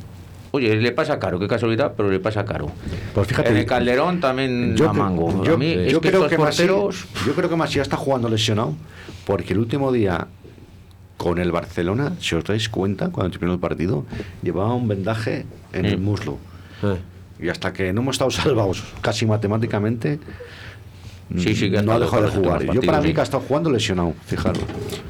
Oye, 0.52 0.76
le 0.78 0.92
pasa 0.92 1.20
Caro, 1.20 1.38
qué 1.40 1.48
casualidad, 1.48 1.94
pero 1.96 2.10
le 2.10 2.20
pasa 2.20 2.44
Caro. 2.44 2.72
Pues 3.14 3.28
fíjate, 3.28 3.52
en 3.52 3.58
el 3.58 3.66
Calderón 3.68 4.20
también 4.20 4.76
Yo, 4.76 4.90
a 4.90 4.94
Mango. 4.94 5.44
yo- 5.44 5.54
a 5.54 5.58
mí, 5.58 5.68
es 5.74 5.92
yo 5.92 6.02
que 6.02 6.10
creo 6.10 6.28
que 6.28 6.40
Masí, 6.40 6.64
porteros. 6.64 7.06
yo 7.28 7.34
creo 7.36 7.50
que 7.50 7.56
Masí 7.56 7.80
está 7.80 7.98
jugando 7.98 8.28
lesionado 8.30 8.74
porque 9.26 9.54
el 9.54 9.60
último 9.60 9.92
día 9.92 10.28
con 11.20 11.38
el 11.38 11.52
Barcelona, 11.52 12.14
si 12.22 12.34
os 12.36 12.46
dais 12.46 12.70
cuenta, 12.70 13.10
cuando 13.10 13.30
terminó 13.32 13.52
el 13.54 13.60
partido, 13.60 14.06
llevaba 14.42 14.74
un 14.74 14.88
vendaje 14.88 15.46
en 15.74 15.86
el 15.86 15.98
Mm. 16.00 16.04
muslo. 16.04 16.38
Eh. 16.82 16.96
Y 17.46 17.50
hasta 17.50 17.74
que 17.74 17.92
no 17.92 18.00
hemos 18.02 18.16
estado 18.16 18.32
salvados 18.32 18.84
casi 19.02 19.26
matemáticamente, 19.26 20.18
Sí, 21.38 21.54
sí, 21.56 21.70
que 21.70 21.84
no 21.84 21.92
ha 21.92 22.00
dejado 22.00 22.24
de 22.24 22.30
jugar. 22.32 22.64
Yo 22.74 22.82
para 22.82 23.02
mí 23.02 23.14
que 23.14 23.20
ha 23.20 23.24
estado 23.24 23.44
jugando 23.48 23.70
lesionado, 23.70 24.14
fijaros. 24.26 24.64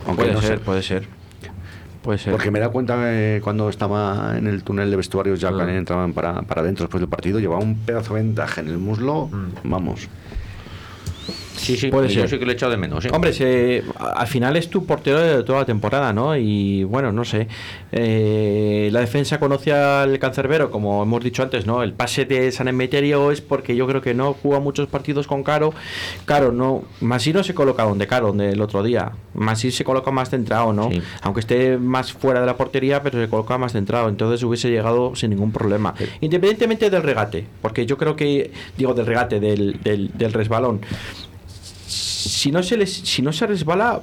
Aunque 0.05 0.23
Puede 0.23 0.33
no 0.33 0.41
ser, 0.41 0.57
sé. 0.57 0.65
puede 0.65 0.81
ser. 0.83 1.07
Puede 2.01 2.17
ser. 2.17 2.31
Porque 2.33 2.51
me 2.51 2.59
da 2.59 2.67
cuenta 2.69 2.95
que 2.97 3.39
cuando 3.41 3.69
estaba 3.69 4.37
en 4.37 4.47
el 4.47 4.63
túnel 4.63 4.89
de 4.91 4.97
vestuarios 4.97 5.39
ya 5.39 5.47
Ah. 5.49 5.65
que 5.65 5.77
entraban 5.77 6.11
para, 6.11 6.41
para 6.41 6.59
adentro 6.61 6.85
después 6.87 6.99
del 6.99 7.09
partido, 7.09 7.39
llevaba 7.39 7.61
un 7.63 7.75
pedazo 7.77 8.15
de 8.15 8.23
ventaja 8.23 8.59
en 8.61 8.67
el 8.67 8.77
muslo, 8.79 9.27
Mm. 9.31 9.69
vamos. 9.69 10.09
Sí, 11.59 11.77
sí, 11.77 11.89
Puede 11.89 12.07
yo 12.07 12.21
ser. 12.21 12.29
sí 12.29 12.39
que 12.39 12.45
le 12.45 12.53
he 12.53 12.55
echado 12.55 12.71
de 12.71 12.77
menos. 12.77 13.03
¿eh? 13.05 13.09
Hombre, 13.13 13.33
se- 13.33 13.83
al 13.97 14.27
final 14.27 14.55
es 14.55 14.69
tu 14.69 14.85
portero 14.85 15.19
de 15.19 15.43
toda 15.43 15.59
la 15.59 15.65
temporada, 15.65 16.13
¿no? 16.13 16.35
Y 16.37 16.83
bueno, 16.85 17.11
no 17.11 17.25
sé. 17.25 17.47
Eh, 17.91 18.89
la 18.91 19.01
defensa 19.01 19.39
conoce 19.39 19.73
al 19.73 20.17
cancerbero, 20.19 20.71
como 20.71 21.03
hemos 21.03 21.23
dicho 21.23 21.43
antes, 21.43 21.65
¿no? 21.65 21.83
El 21.83 21.93
pase 21.93 22.25
de 22.25 22.51
San 22.51 22.67
Emeterio 22.67 23.31
es 23.31 23.41
porque 23.41 23.75
yo 23.75 23.87
creo 23.87 24.01
que 24.01 24.13
no 24.13 24.33
juega 24.33 24.59
muchos 24.59 24.87
partidos 24.87 25.27
con 25.27 25.43
Caro. 25.43 25.73
Caro, 26.25 26.51
no. 26.51 26.83
Masí 27.01 27.33
no 27.33 27.43
se 27.43 27.53
coloca 27.53 27.83
donde 27.83 28.07
Caro, 28.07 28.27
donde 28.27 28.51
el 28.51 28.61
otro 28.61 28.83
día. 28.83 29.11
Masí 29.33 29.71
se 29.71 29.83
coloca 29.83 30.11
más 30.11 30.29
centrado, 30.29 30.71
¿no? 30.73 30.89
Sí. 30.91 31.01
Aunque 31.21 31.41
esté 31.41 31.77
más 31.77 32.13
fuera 32.13 32.39
de 32.39 32.45
la 32.45 32.55
portería, 32.55 33.03
pero 33.03 33.19
se 33.21 33.29
coloca 33.29 33.57
más 33.57 33.73
centrado. 33.73 34.07
Entonces 34.09 34.41
hubiese 34.43 34.69
llegado 34.69 35.15
sin 35.15 35.31
ningún 35.31 35.51
problema. 35.51 35.93
Independientemente 36.21 36.89
del 36.89 37.03
regate, 37.03 37.45
porque 37.61 37.85
yo 37.85 37.97
creo 37.97 38.15
que, 38.15 38.51
digo, 38.77 38.93
del 38.93 39.05
regate, 39.05 39.39
del, 39.39 39.81
del, 39.83 40.11
del 40.17 40.33
resbalón 40.33 40.81
si 42.39 42.51
no 42.51 42.63
se 42.63 42.77
les, 42.77 42.91
si 42.93 43.21
no 43.21 43.33
se 43.33 43.45
resbala 43.47 43.99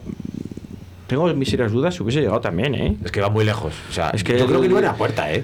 tengo 1.06 1.32
mis 1.34 1.48
serias 1.48 1.72
dudas 1.72 1.94
si 1.94 2.02
hubiese 2.02 2.20
llegado 2.20 2.40
también 2.40 2.74
eh 2.74 2.96
Es 3.04 3.10
que 3.12 3.20
va 3.20 3.30
muy 3.30 3.44
lejos. 3.44 3.72
O 3.90 3.92
sea, 3.92 4.10
Es 4.10 4.22
que 4.24 4.38
yo 4.38 4.46
creo 4.46 4.60
que 4.60 4.68
no 4.68 4.78
era 4.78 4.94
puerta, 4.94 5.32
¿eh? 5.32 5.42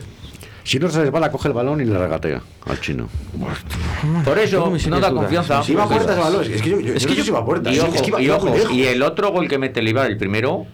Si 0.65 0.79
no 0.79 0.89
se 0.91 1.01
resbala, 1.01 1.31
coge 1.33 1.49
el 1.49 1.55
balón 1.55 1.81
y 1.81 1.85
le 1.85 1.97
regatea 1.99 2.41
al 2.67 2.81
chino. 2.81 3.09
Por 4.25 4.39
eso 4.39 4.73
no 4.91 5.01
da 5.01 5.11
confianza. 5.13 5.63
Si 5.63 5.73
iba 5.73 5.85
a 5.85 5.89
porque- 5.89 6.05
puerta 6.05 6.13
ese 6.13 6.23
balón. 6.23 6.53
Es 6.53 6.63
que 6.63 6.71
yo, 6.71 6.81
yo, 6.81 6.95
Es 6.95 7.07
que 7.07 7.15
yo- 7.17 7.23
si 7.25 7.31
iba 7.31 7.39
a 7.41 7.45
puerta. 7.45 7.71
Y 7.73 7.77
es 7.79 7.83
ojo, 7.83 7.93
que 8.03 8.09
iba- 8.09 8.23
y, 8.23 8.31
ojo, 8.31 8.55
el 8.71 9.03
otro 9.03 9.33
gol 9.33 9.49
que 9.49 9.59
mete 9.59 9.81
el 9.81 9.89
Ibar, 9.89 10.07
el 10.11 10.17
primero, 10.19 10.67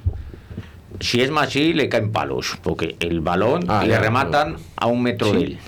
si 1.00 1.20
es 1.22 1.30
más 1.30 1.46
así, 1.48 1.72
le 1.72 1.88
caen 1.88 2.10
palos. 2.12 2.58
Porque 2.62 2.96
el 3.00 3.20
balón 3.20 3.64
Ah, 3.68 3.82
le 3.84 3.90
ya, 3.90 3.98
rematan 4.00 4.56
a 4.76 4.86
un 4.86 5.02
metro 5.02 5.32
de 5.32 5.38
él. 5.40 5.58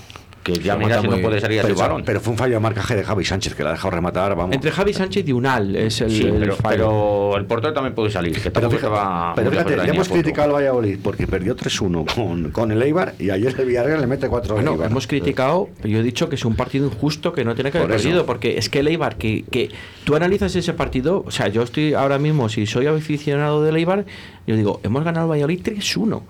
Que 0.43 0.53
ya 0.53 0.75
mira 0.75 0.95
remata 0.95 1.01
si 1.01 1.07
no 1.07 1.13
muy 1.13 1.21
puede 1.23 1.39
salir 1.39 1.59
a 1.59 1.61
Pero, 1.63 1.73
ese 1.75 1.83
balón. 1.83 2.03
pero 2.03 2.19
fue 2.19 2.31
un 2.31 2.37
fallo 2.39 2.53
de 2.55 2.59
marcaje 2.59 2.95
de 2.95 3.03
Javi 3.03 3.23
Sánchez 3.25 3.53
que 3.53 3.63
la 3.63 3.69
ha 3.69 3.73
dejado 3.73 3.91
rematar, 3.91 4.35
vamos. 4.35 4.55
entre 4.55 4.71
Javi 4.71 4.91
Sánchez 4.93 5.27
y 5.27 5.31
Unal 5.33 5.75
es 5.75 6.01
el, 6.01 6.09
Sí, 6.09 6.23
el 6.23 6.39
pero, 6.39 6.55
fallo. 6.55 6.69
pero 6.77 7.37
el 7.37 7.45
portero 7.45 7.73
también 7.73 7.93
puede 7.93 8.09
salir. 8.09 8.41
Que 8.41 8.49
Pero 8.49 8.69
fíjate, 8.71 8.89
pero 9.35 9.51
muy 9.83 9.89
hemos 9.89 10.09
criticado 10.09 10.47
al 10.49 10.55
Valladolid 10.55 10.97
porque 11.03 11.27
perdió 11.27 11.55
3-1 11.55 12.15
con, 12.15 12.49
con 12.51 12.71
el 12.71 12.81
Eibar 12.81 13.13
y 13.19 13.29
ayer 13.29 13.53
el 13.59 13.65
Villarreal 13.67 14.01
le 14.01 14.07
mete 14.07 14.27
4 14.27 14.55
bueno, 14.55 14.73
al 14.79 14.83
hemos 14.91 15.05
criticado, 15.05 15.69
pero 15.77 15.89
yo 15.89 15.99
he 15.99 16.03
dicho 16.03 16.27
que 16.27 16.35
es 16.35 16.43
un 16.45 16.55
partido 16.55 16.87
injusto 16.87 17.33
que 17.33 17.45
no 17.45 17.53
tiene 17.53 17.71
que 17.71 17.77
haber 17.77 17.89
Por 17.89 17.95
eso. 17.97 18.03
perdido, 18.05 18.25
porque 18.25 18.57
es 18.57 18.69
que 18.69 18.79
el 18.79 18.87
Eibar, 18.87 19.17
que, 19.17 19.43
que 19.51 19.69
tú 20.05 20.15
analizas 20.15 20.55
ese 20.55 20.73
partido, 20.73 21.23
o 21.27 21.29
sea, 21.31 21.49
yo 21.49 21.61
estoy 21.61 21.93
ahora 21.93 22.17
mismo, 22.17 22.49
si 22.49 22.65
soy 22.65 22.87
aficionado 22.87 23.61
del 23.63 23.75
Eibar, 23.77 24.05
yo 24.47 24.55
digo, 24.55 24.79
hemos 24.83 25.03
ganado 25.03 25.25
al 25.25 25.31
Valladolid 25.31 25.61
3-1, 25.61 26.21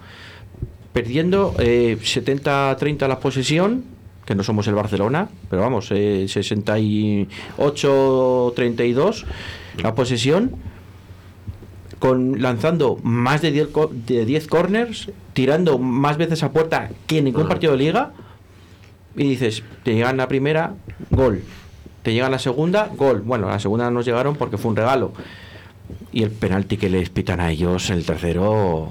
perdiendo 0.93 1.55
eh, 1.59 1.97
70-30 2.01 3.07
la 3.07 3.19
posesión, 3.19 3.85
que 4.31 4.35
no 4.35 4.43
somos 4.43 4.65
el 4.67 4.75
Barcelona, 4.75 5.27
pero 5.49 5.61
vamos, 5.61 5.89
eh, 5.91 6.25
68-32 7.57 9.25
la 9.83 9.93
posesión, 9.93 10.51
con 11.99 12.41
lanzando 12.41 12.97
más 13.03 13.41
de 13.41 13.51
10 13.51 13.67
co- 13.67 13.91
de 13.91 14.25
10 14.25 14.47
corners, 14.47 15.11
tirando 15.33 15.77
más 15.79 16.15
veces 16.17 16.43
a 16.43 16.51
puerta 16.51 16.89
que 17.07 17.17
en 17.19 17.25
ningún 17.25 17.47
partido 17.49 17.73
de 17.73 17.79
liga. 17.79 18.11
Y 19.15 19.23
dices, 19.27 19.63
te 19.83 19.93
llegan 19.93 20.15
la 20.17 20.27
primera, 20.29 20.73
gol. 21.09 21.43
Te 22.03 22.13
llega 22.13 22.29
la 22.29 22.39
segunda, 22.39 22.89
gol. 22.95 23.21
Bueno, 23.21 23.49
la 23.49 23.59
segunda 23.59 23.85
no 23.85 23.91
nos 23.91 24.05
llegaron 24.05 24.35
porque 24.35 24.57
fue 24.57 24.69
un 24.71 24.77
regalo. 24.77 25.11
Y 26.13 26.23
el 26.23 26.31
penalti 26.31 26.77
que 26.77 26.89
les 26.89 27.09
pitan 27.09 27.41
a 27.41 27.51
ellos, 27.51 27.89
el 27.89 28.05
tercero, 28.05 28.89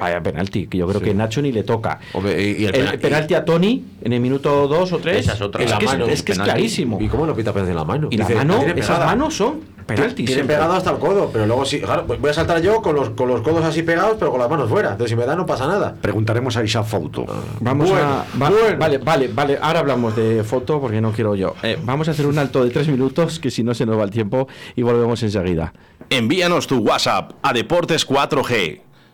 vaya 0.00 0.20
penalti, 0.22 0.66
que 0.66 0.78
yo 0.78 0.86
creo 0.88 1.00
que 1.00 1.14
Nacho 1.14 1.40
ni 1.42 1.52
le 1.52 1.62
toca. 1.62 2.00
Hombre, 2.14 2.42
y- 2.42 2.62
y 2.62 2.64
el 2.66 2.74
el, 2.74 2.80
penal- 2.82 2.98
penalti 2.98 3.34
a 3.34 3.44
Tony 3.44 3.84
en 4.02 4.12
el 4.12 4.20
minuto 4.20 4.66
2 4.66 4.92
o 4.92 4.98
3. 4.98 5.18
Esa 5.18 5.34
es 5.34 5.40
otra. 5.42 5.62
Es, 5.62 5.66
En 5.66 5.72
la 5.72 5.78
que, 5.78 5.84
es- 5.84 5.90
mano, 5.92 6.06
es 6.06 6.22
que 6.22 6.32
es 6.32 6.38
clarísimo. 6.38 6.98
¿Y 7.00 7.08
cómo 7.08 7.26
lo 7.26 7.34
pita 7.36 7.52
penalti 7.52 7.70
en 7.70 7.76
la 7.76 7.84
mano? 7.84 8.08
Y 8.10 8.16
la 8.16 8.24
Dice, 8.26 8.34
mano, 8.36 8.62
esas 8.62 8.98
manos 9.04 9.36
son 9.36 9.60
penaltis. 9.86 10.16
Tiene 10.26 10.32
siempre. 10.34 10.56
pegado 10.56 10.72
hasta 10.74 10.90
el 10.92 10.98
codo, 10.98 11.30
pero 11.32 11.46
luego 11.46 11.64
sí. 11.64 11.80
Claro, 11.80 12.04
voy 12.06 12.30
a 12.30 12.32
saltar 12.32 12.62
yo 12.62 12.80
con 12.80 12.94
los, 12.94 13.10
con 13.10 13.28
los 13.28 13.40
codos 13.42 13.64
así 13.64 13.82
pegados, 13.82 14.16
pero 14.18 14.30
con 14.30 14.40
las 14.40 14.48
manos 14.48 14.68
fuera. 14.70 14.92
Entonces, 14.92 15.10
si 15.10 15.16
me 15.16 15.26
da, 15.26 15.34
no 15.36 15.44
pasa 15.46 15.66
nada. 15.66 15.94
Preguntaremos 16.00 16.56
a 16.56 16.64
Isa 16.64 16.82
Fauto. 16.84 17.26
Vamos 17.60 17.90
Bueno, 17.90 18.04
a. 18.06 18.24
va- 18.40 18.50
bueno. 18.50 18.78
Vale, 18.78 18.98
vale, 18.98 19.28
vale. 19.28 19.58
Ahora 19.60 19.80
hablamos 19.80 20.14
de 20.16 20.42
foto 20.44 20.80
porque 20.80 21.00
no 21.00 21.12
quiero 21.12 21.34
yo. 21.34 21.54
Eh, 21.62 21.76
vamos 21.84 22.08
a 22.08 22.12
hacer 22.12 22.26
un 22.26 22.38
alto 22.38 22.64
de 22.64 22.70
tres 22.70 22.88
minutos 22.88 23.38
que 23.40 23.50
si 23.50 23.62
no 23.64 23.74
se 23.74 23.84
nos 23.84 23.98
va 23.98 24.04
el 24.04 24.10
tiempo 24.10 24.48
y 24.76 24.82
volvemos 24.82 25.22
enseguida. 25.22 25.72
Envíanos 26.08 26.66
tu 26.66 26.78
WhatsApp 26.78 27.32
a 27.42 27.52
Deportes 27.52 28.06
4G 28.06 28.80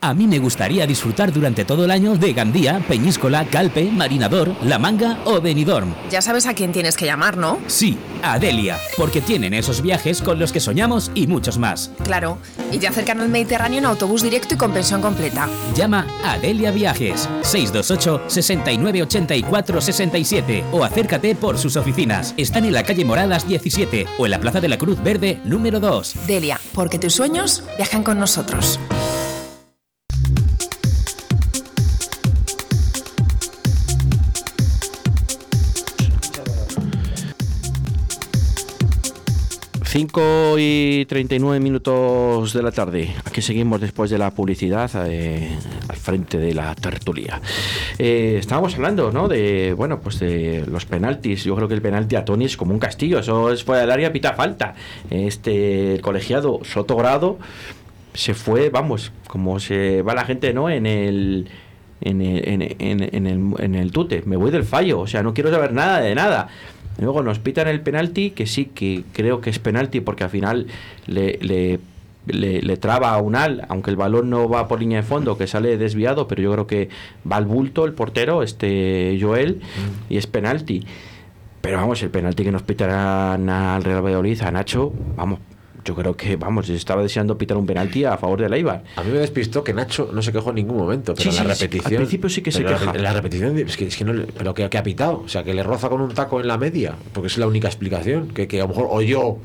A 0.00 0.14
mí 0.14 0.28
me 0.28 0.38
gustaría 0.38 0.86
disfrutar 0.86 1.32
durante 1.32 1.64
todo 1.64 1.84
el 1.84 1.90
año 1.90 2.14
de 2.14 2.32
Gandía, 2.32 2.80
Peñíscola, 2.86 3.44
Calpe, 3.46 3.90
Marinador, 3.90 4.54
La 4.62 4.78
Manga 4.78 5.18
o 5.24 5.40
Benidorm. 5.40 5.92
Ya 6.08 6.22
sabes 6.22 6.46
a 6.46 6.54
quién 6.54 6.70
tienes 6.70 6.96
que 6.96 7.04
llamar, 7.04 7.36
¿no? 7.36 7.58
Sí, 7.66 7.98
a 8.22 8.38
Delia, 8.38 8.78
porque 8.96 9.20
tienen 9.20 9.54
esos 9.54 9.82
viajes 9.82 10.22
con 10.22 10.38
los 10.38 10.52
que 10.52 10.60
soñamos 10.60 11.10
y 11.16 11.26
muchos 11.26 11.58
más. 11.58 11.90
Claro, 12.04 12.38
y 12.70 12.78
te 12.78 12.86
acercan 12.86 13.20
al 13.20 13.28
Mediterráneo 13.28 13.80
en 13.80 13.86
autobús 13.86 14.22
directo 14.22 14.54
y 14.54 14.56
con 14.56 14.70
pensión 14.70 15.02
completa. 15.02 15.48
Llama 15.74 16.06
a 16.24 16.38
Delia 16.38 16.70
Viajes 16.70 17.28
628 17.42 18.22
69 18.28 19.02
84 19.02 19.80
67 19.80 20.64
o 20.70 20.84
acércate 20.84 21.34
por 21.34 21.58
sus 21.58 21.74
oficinas. 21.74 22.34
Están 22.36 22.64
en 22.66 22.72
la 22.72 22.84
calle 22.84 23.04
Moradas 23.04 23.48
17 23.48 24.06
o 24.16 24.26
en 24.26 24.30
la 24.30 24.38
Plaza 24.38 24.60
de 24.60 24.68
la 24.68 24.78
Cruz 24.78 25.02
Verde 25.02 25.40
número 25.44 25.80
2. 25.80 26.14
Delia, 26.28 26.60
porque 26.72 27.00
tus 27.00 27.14
sueños 27.14 27.64
viajan 27.76 28.04
con 28.04 28.20
nosotros. 28.20 28.78
Cinco 39.98 40.54
y 40.56 41.06
39 41.06 41.58
minutos 41.58 42.52
de 42.52 42.62
la 42.62 42.70
tarde. 42.70 43.12
Aquí 43.24 43.42
seguimos 43.42 43.80
después 43.80 44.08
de 44.10 44.16
la 44.16 44.30
publicidad 44.30 44.88
eh, 45.10 45.58
al 45.88 45.96
frente 45.96 46.38
de 46.38 46.54
la 46.54 46.72
tertulia. 46.76 47.40
Eh, 47.98 48.36
estábamos 48.38 48.76
hablando, 48.76 49.10
¿no? 49.10 49.26
De, 49.26 49.74
bueno, 49.76 49.98
pues 49.98 50.20
de 50.20 50.64
los 50.70 50.86
penaltis. 50.86 51.42
Yo 51.42 51.56
creo 51.56 51.66
que 51.66 51.74
el 51.74 51.82
penalti 51.82 52.14
a 52.14 52.24
Tony 52.24 52.44
es 52.44 52.56
como 52.56 52.72
un 52.72 52.78
castillo. 52.78 53.18
Eso 53.18 53.50
es 53.50 53.64
fuera 53.64 53.80
del 53.80 53.90
área, 53.90 54.12
pita 54.12 54.34
falta. 54.34 54.76
Este 55.10 55.94
el 55.94 56.00
colegiado 56.00 56.60
Soto 56.62 56.94
Grado 56.94 57.40
se 58.14 58.34
fue, 58.34 58.70
vamos, 58.70 59.10
como 59.26 59.58
se 59.58 60.02
va 60.02 60.14
la 60.14 60.24
gente, 60.24 60.54
¿no? 60.54 60.70
En 60.70 60.86
el 60.86 61.48
en 62.00 62.22
el, 62.22 62.48
en- 62.78 63.02
en 63.12 63.26
el, 63.26 63.40
en 63.58 63.74
el 63.74 63.90
tute. 63.90 64.22
Me 64.26 64.36
voy 64.36 64.52
del 64.52 64.62
fallo. 64.62 65.00
O 65.00 65.08
sea, 65.08 65.24
no 65.24 65.34
quiero 65.34 65.50
saber 65.50 65.72
nada 65.72 65.98
de 66.00 66.14
nada. 66.14 66.46
Luego 66.98 67.22
nos 67.22 67.38
pitan 67.38 67.68
el 67.68 67.80
penalti, 67.80 68.30
que 68.30 68.46
sí, 68.46 68.66
que 68.66 69.04
creo 69.12 69.40
que 69.40 69.50
es 69.50 69.58
penalti 69.58 70.00
porque 70.00 70.24
al 70.24 70.30
final 70.30 70.66
le, 71.06 71.38
le, 71.40 71.78
le- 72.26 72.60
le 72.60 72.76
traba 72.76 73.12
a 73.14 73.18
Unal, 73.22 73.64
aunque 73.68 73.90
el 73.90 73.96
balón 73.96 74.28
no 74.30 74.48
va 74.48 74.66
por 74.68 74.80
línea 74.80 74.98
de 75.00 75.06
fondo, 75.06 75.38
que 75.38 75.46
sale 75.46 75.76
desviado, 75.78 76.26
pero 76.28 76.42
yo 76.42 76.52
creo 76.52 76.66
que 76.66 76.88
va 77.30 77.36
al 77.36 77.44
bulto 77.46 77.84
el 77.84 77.92
portero, 77.92 78.42
este 78.42 79.16
Joel, 79.20 79.60
y 80.10 80.16
es 80.16 80.26
penalti. 80.26 80.84
Pero 81.60 81.78
vamos, 81.78 82.02
el 82.02 82.10
penalti 82.10 82.44
que 82.44 82.52
nos 82.52 82.62
pitarán 82.62 83.48
al 83.48 83.82
Real 83.84 84.02
Valladolid, 84.04 84.40
a 84.42 84.50
Nacho, 84.50 84.92
vamos, 85.16 85.40
yo 85.88 85.94
creo 85.94 86.14
que, 86.14 86.36
vamos, 86.36 86.68
estaba 86.68 87.02
deseando 87.02 87.38
pitar 87.38 87.56
un 87.56 87.64
penalti 87.64 88.04
a 88.04 88.18
favor 88.18 88.38
del 88.42 88.52
Eibar. 88.52 88.84
A 88.96 89.02
mí 89.02 89.10
me 89.10 89.18
despistó 89.20 89.64
que 89.64 89.72
Nacho 89.72 90.10
no 90.12 90.20
se 90.20 90.32
quejó 90.32 90.50
en 90.50 90.56
ningún 90.56 90.76
momento, 90.76 91.14
pero 91.14 91.32
Sí, 91.32 91.38
en 91.38 91.48
la 91.48 91.54
sí, 91.54 91.60
sí, 91.60 91.64
repetición. 91.66 91.92
al 91.94 91.96
principio 92.06 92.28
sí 92.28 92.42
que 92.42 92.52
se 92.52 92.62
queja. 92.62 92.92
En 92.94 93.02
la 93.02 93.12
repetición, 93.14 93.56
es 93.58 93.76
que, 93.78 93.86
es 93.86 93.96
que 93.96 94.04
no 94.04 94.12
pero 94.36 94.52
que, 94.52 94.68
que 94.68 94.76
ha 94.76 94.82
pitado, 94.82 95.22
o 95.24 95.28
sea, 95.28 95.42
que 95.44 95.54
le 95.54 95.62
roza 95.62 95.88
con 95.88 96.02
un 96.02 96.12
taco 96.12 96.40
en 96.40 96.46
la 96.48 96.58
media, 96.58 96.94
porque 97.14 97.28
es 97.28 97.38
la 97.38 97.46
única 97.46 97.68
explicación. 97.68 98.28
Que, 98.28 98.46
que 98.46 98.58
a 98.60 98.64
lo 98.64 98.68
mejor 98.68 98.88
oyó 98.90 99.36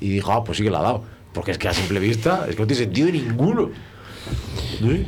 y 0.00 0.08
dijo, 0.10 0.30
ah, 0.32 0.44
pues 0.44 0.58
sí 0.58 0.62
que 0.64 0.70
la 0.70 0.78
ha 0.78 0.82
dado. 0.82 1.02
Porque 1.34 1.50
es 1.50 1.58
que 1.58 1.66
a 1.66 1.72
simple 1.74 1.98
vista, 1.98 2.46
es 2.48 2.54
que 2.54 2.62
no 2.62 2.66
tiene 2.68 2.84
sentido 2.84 3.10
ninguno. 3.10 3.70
¿Sí? 4.78 5.06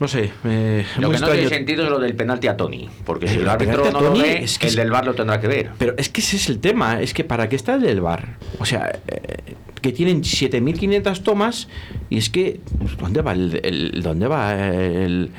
No 0.00 0.08
sé, 0.08 0.30
eh, 0.44 0.84
Lo 0.98 1.10
que 1.10 1.18
no 1.18 1.28
tiene 1.28 1.48
sentido 1.50 1.84
es 1.84 1.90
lo 1.90 1.98
del 1.98 2.14
penalti 2.16 2.48
a 2.48 2.56
Tony, 2.56 2.88
porque 3.04 3.28
si 3.28 3.34
El 3.34 3.42
el 3.42 3.48
árbitro 3.50 3.90
no 3.92 4.00
lo 4.00 4.12
ve, 4.14 4.42
es 4.42 4.58
que 4.58 4.66
el 4.68 4.74
del 4.74 4.90
bar 4.90 5.04
lo 5.04 5.14
tendrá 5.14 5.38
que 5.40 5.46
ver. 5.46 5.70
Pero 5.78 5.94
es 5.98 6.08
que 6.08 6.22
ese 6.22 6.36
es 6.36 6.48
el 6.48 6.58
tema, 6.58 7.02
es 7.02 7.12
que 7.12 7.22
¿para 7.22 7.48
qué 7.50 7.56
está 7.56 7.74
el 7.74 7.82
del 7.82 8.00
bar? 8.00 8.38
O 8.58 8.64
sea, 8.64 8.98
eh, 9.06 9.54
que 9.82 9.92
tienen 9.92 10.22
7.500 10.22 11.22
tomas 11.22 11.68
y 12.08 12.16
es 12.16 12.30
que 12.30 12.60
pues, 12.78 12.96
¿dónde 12.96 13.20
va 13.20 13.32
el, 13.32 13.60
el- 13.62 14.02
dónde 14.02 14.26
va 14.26 14.54
el 14.58 15.30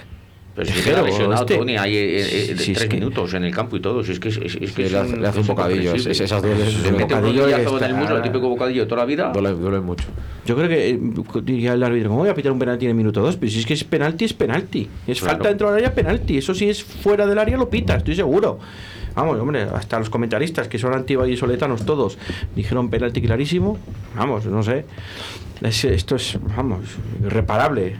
Pero 0.54 0.68
si 0.70 0.82
queda 0.84 1.02
lesionado 1.02 1.41
este? 1.43 1.58
Tony 1.58 1.78
ahí 1.78 1.95
eh, 1.95 2.52
eh, 2.52 2.56
Sí, 2.58 2.74
tres 2.74 2.91
minutos 2.91 3.34
en 3.34 3.45
el 3.45 3.54
campo 3.54 3.78
y 3.78 3.80
todo, 3.80 4.04
si 4.04 4.12
es 4.12 4.20
que 4.20 4.28
es, 4.30 4.38
es- 4.38 4.56
es 4.56 4.72
que 4.74 4.89
le 4.89 4.97
hace- 4.97 5.16
le 5.18 5.28
hace 5.28 5.39
un 5.39 5.47
bocadillo, 5.47 5.93
es- 5.93 6.06
esas 6.08 6.41
dos 6.41 6.52
Se 6.58 6.89
un 6.89 6.97
mete 6.97 7.14
un 7.16 7.22
bocadillo 7.22 7.47
en 7.47 7.54
el 7.54 7.62
está- 7.68 7.93
muslo, 7.93 8.18
el 8.18 8.22
típico 8.24 8.49
bocadillo 8.49 8.86
toda 8.86 9.02
la 9.02 9.06
vida. 9.06 9.32
Duele, 9.32 9.52
duele 9.52 9.80
mucho. 9.80 10.06
Yo 10.45 10.56
creo 10.58 10.68
que 10.68 10.89
eh, 10.89 10.99
diría 11.43 11.74
el 11.74 11.84
árbitro, 11.84 12.10
¿cómo 12.10 12.22
voy 12.22 12.30
a 12.30 12.36
pitar 12.36 12.52
un 12.52 12.60
penalti 12.60 12.86
en 12.86 12.89
el 12.91 12.95
minuto 12.97 13.22
2? 13.22 13.38
Pero 13.38 13.49
si 13.52 13.60
es 13.60 13.66
que 13.66 13.74
es 13.76 13.84
penalti, 13.86 14.26
es 14.26 14.34
penalti. 14.34 14.89
Es 15.08 15.20
Claro. 15.22 15.36
falta 15.38 15.49
dentro 15.49 15.68
del 15.70 15.78
área, 15.78 15.95
penalti. 15.95 16.38
Eso 16.38 16.54
sí 16.54 16.70
es 16.70 16.84
fuera 16.84 17.26
del 17.26 17.38
área, 17.39 17.56
lo 17.58 17.70
pita, 17.70 17.95
estoy 17.95 18.16
seguro. 18.16 18.60
Vamos, 19.16 19.39
hombre, 19.39 19.64
hasta 19.74 19.99
los 19.99 20.10
comentaristas, 20.10 20.68
que 20.68 20.78
son 20.80 20.93
antivallisoletanos 20.93 21.86
todos, 21.86 22.18
dijeron 22.56 22.89
penalti 22.89 23.22
clarísimo. 23.22 23.78
Vamos, 24.16 24.45
no 24.45 24.64
sé. 24.64 24.86
Es- 25.62 25.86
esto 25.86 26.16
es, 26.16 26.38
vamos, 26.58 26.80
irreparable. 27.24 27.95